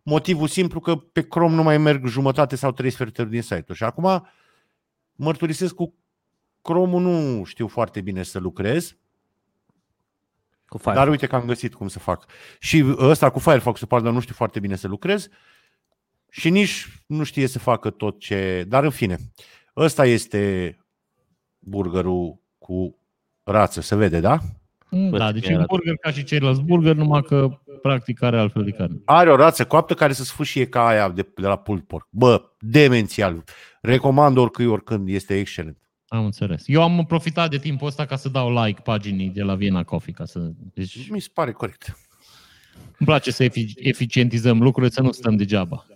motivul 0.04 0.48
simplu 0.48 0.80
că 0.80 0.96
pe 0.96 1.22
Chrome 1.26 1.54
nu 1.54 1.62
mai 1.62 1.78
merg 1.78 2.06
jumătate 2.06 2.56
sau 2.56 2.72
trei 2.72 2.90
sferturi 2.90 3.30
din 3.30 3.42
site-ul. 3.42 3.74
Și 3.76 3.84
acum 3.84 4.26
mărturisesc 5.12 5.74
cu 5.74 5.94
Chrome-ul 6.62 7.00
nu 7.02 7.44
știu 7.44 7.68
foarte 7.68 8.00
bine 8.00 8.22
să 8.22 8.38
lucrez, 8.38 8.96
Cu 10.66 10.78
Fire. 10.78 10.94
dar 10.94 11.08
uite 11.08 11.26
că 11.26 11.34
am 11.36 11.44
găsit 11.46 11.74
cum 11.74 11.88
să 11.88 11.98
fac. 11.98 12.26
Și 12.58 12.84
ăsta 12.98 13.30
cu 13.30 13.38
Firefox-ul, 13.38 13.86
pardon, 13.86 14.14
nu 14.14 14.20
știu 14.20 14.34
foarte 14.34 14.60
bine 14.60 14.76
să 14.76 14.88
lucrez 14.88 15.28
și 16.30 16.50
nici 16.50 17.02
nu 17.06 17.24
știe 17.24 17.46
să 17.46 17.58
facă 17.58 17.90
tot 17.90 18.18
ce... 18.18 18.64
Dar 18.68 18.84
în 18.84 18.90
fine, 18.90 19.18
ăsta 19.76 20.04
este 20.06 20.76
burgerul 21.58 22.38
cu 22.58 22.96
rață, 23.42 23.80
se 23.80 23.96
vede, 23.96 24.20
da? 24.20 24.38
Mm, 24.90 25.10
Văd 25.10 25.18
Da, 25.18 25.26
că 25.26 25.32
deci 25.32 25.46
e 25.46 25.50
era- 25.50 25.58
un 25.60 25.64
burger 25.68 25.96
ca 25.96 26.10
și 26.10 26.24
ceilalți 26.24 26.60
burger, 26.62 26.94
numai 26.94 27.22
că 27.22 27.58
practic 27.88 28.22
are 28.22 28.38
altfel 28.38 28.64
de 28.64 28.70
carne. 28.70 28.96
Are 29.04 29.30
o 29.30 29.36
rață 29.36 29.64
coaptă 29.64 29.94
care 29.94 30.12
să 30.12 30.24
sfâșie 30.24 30.66
ca 30.66 30.86
aia 30.86 31.08
de, 31.10 31.28
de 31.34 31.46
la 31.46 31.56
pulled 31.56 31.84
pork. 31.84 32.08
Bă, 32.10 32.42
demențial. 32.58 33.44
Recomand 33.80 34.36
oricui, 34.36 34.66
oricând, 34.66 35.08
este 35.08 35.38
excelent. 35.38 35.78
Am 36.06 36.24
înțeles. 36.24 36.62
Eu 36.66 36.82
am 36.82 37.04
profitat 37.06 37.50
de 37.50 37.58
timpul 37.58 37.86
ăsta 37.86 38.04
ca 38.04 38.16
să 38.16 38.28
dau 38.28 38.64
like 38.64 38.80
paginii 38.80 39.28
de 39.28 39.42
la 39.42 39.54
Viena 39.54 39.82
Coffee. 39.84 40.12
Ca 40.12 40.24
să... 40.24 40.50
Deci 40.74 41.10
Mi 41.10 41.20
se 41.20 41.28
pare 41.34 41.52
corect. 41.52 41.96
îmi 42.98 43.06
place 43.06 43.30
să 43.30 43.44
efic- 43.44 43.74
eficientizăm 43.74 44.62
lucrurile, 44.62 44.92
să 44.92 45.00
nu 45.02 45.12
stăm 45.12 45.36
degeaba. 45.36 45.86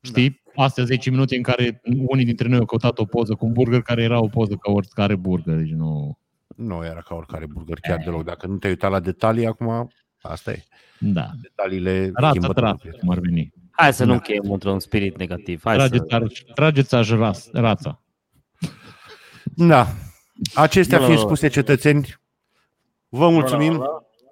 Știi? 0.00 0.42
Astea 0.54 0.84
10 0.84 1.10
minute 1.10 1.36
în 1.36 1.42
care 1.42 1.80
unii 2.06 2.24
dintre 2.24 2.48
noi 2.48 2.58
au 2.58 2.64
căutat 2.64 2.98
o 2.98 3.04
poză 3.04 3.34
cu 3.34 3.46
un 3.46 3.52
burger 3.52 3.82
care 3.82 4.02
era 4.02 4.20
o 4.20 4.28
poză 4.28 4.54
ca 4.54 4.70
oricare 4.72 5.16
burger. 5.16 5.56
Deci 5.56 5.70
nu... 5.70 6.18
Nu 6.56 6.84
era 6.84 7.00
ca 7.00 7.14
oricare 7.14 7.46
burger 7.46 7.78
chiar 7.80 7.98
deloc. 8.04 8.24
Dacă 8.24 8.46
nu 8.46 8.56
te-ai 8.56 8.72
uitat 8.72 8.90
la 8.90 9.00
detalii, 9.00 9.46
acum 9.46 9.88
asta 10.28 10.50
e. 10.52 10.64
Da. 10.98 11.30
Detaliile 11.42 12.10
Rața 12.14 12.28
schimbă 12.28 12.52
trasă, 12.52 12.76
totul. 12.82 12.98
cum 12.98 13.10
ar 13.10 13.18
veni. 13.18 13.52
Hai 13.70 13.94
să 13.94 14.02
nu 14.04 14.08
Da. 14.08 14.14
încheiem 14.14 14.52
într-un 14.52 14.80
spirit 14.80 15.18
negativ. 15.18 15.60
Hai 15.64 15.76
Trageți, 15.76 16.04
să... 16.08 16.14
ar, 16.14 16.26
trageți 16.54 16.94
aș 16.94 17.10
ras, 17.10 17.48
rața. 17.52 18.02
Da. 19.44 19.86
Acestea 20.54 20.96
Bla, 20.98 21.06
fiind 21.06 21.20
bla, 21.20 21.28
bla. 21.28 21.36
spuse, 21.36 21.48
cetățeni, 21.54 22.14
vă 23.08 23.28
mulțumim. 23.28 23.76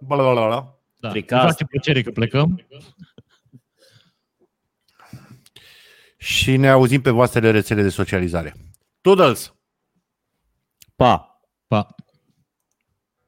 Bla, 0.00 0.16
bla, 0.16 0.32
bla, 0.32 0.46
bla. 0.46 0.78
Da. 1.00 1.08
Fricați. 1.10 1.42
Îmi 1.42 1.50
face 1.50 1.64
plăcere 1.64 2.02
că 2.02 2.10
plecăm. 2.10 2.66
Și 6.16 6.56
ne 6.56 6.68
auzim 6.68 7.00
pe 7.00 7.10
voastrele 7.10 7.50
rețele 7.50 7.82
de 7.82 7.88
socializare. 7.88 8.54
Toodles! 9.00 9.54
Pa! 10.96 11.16
Pa! 11.16 11.35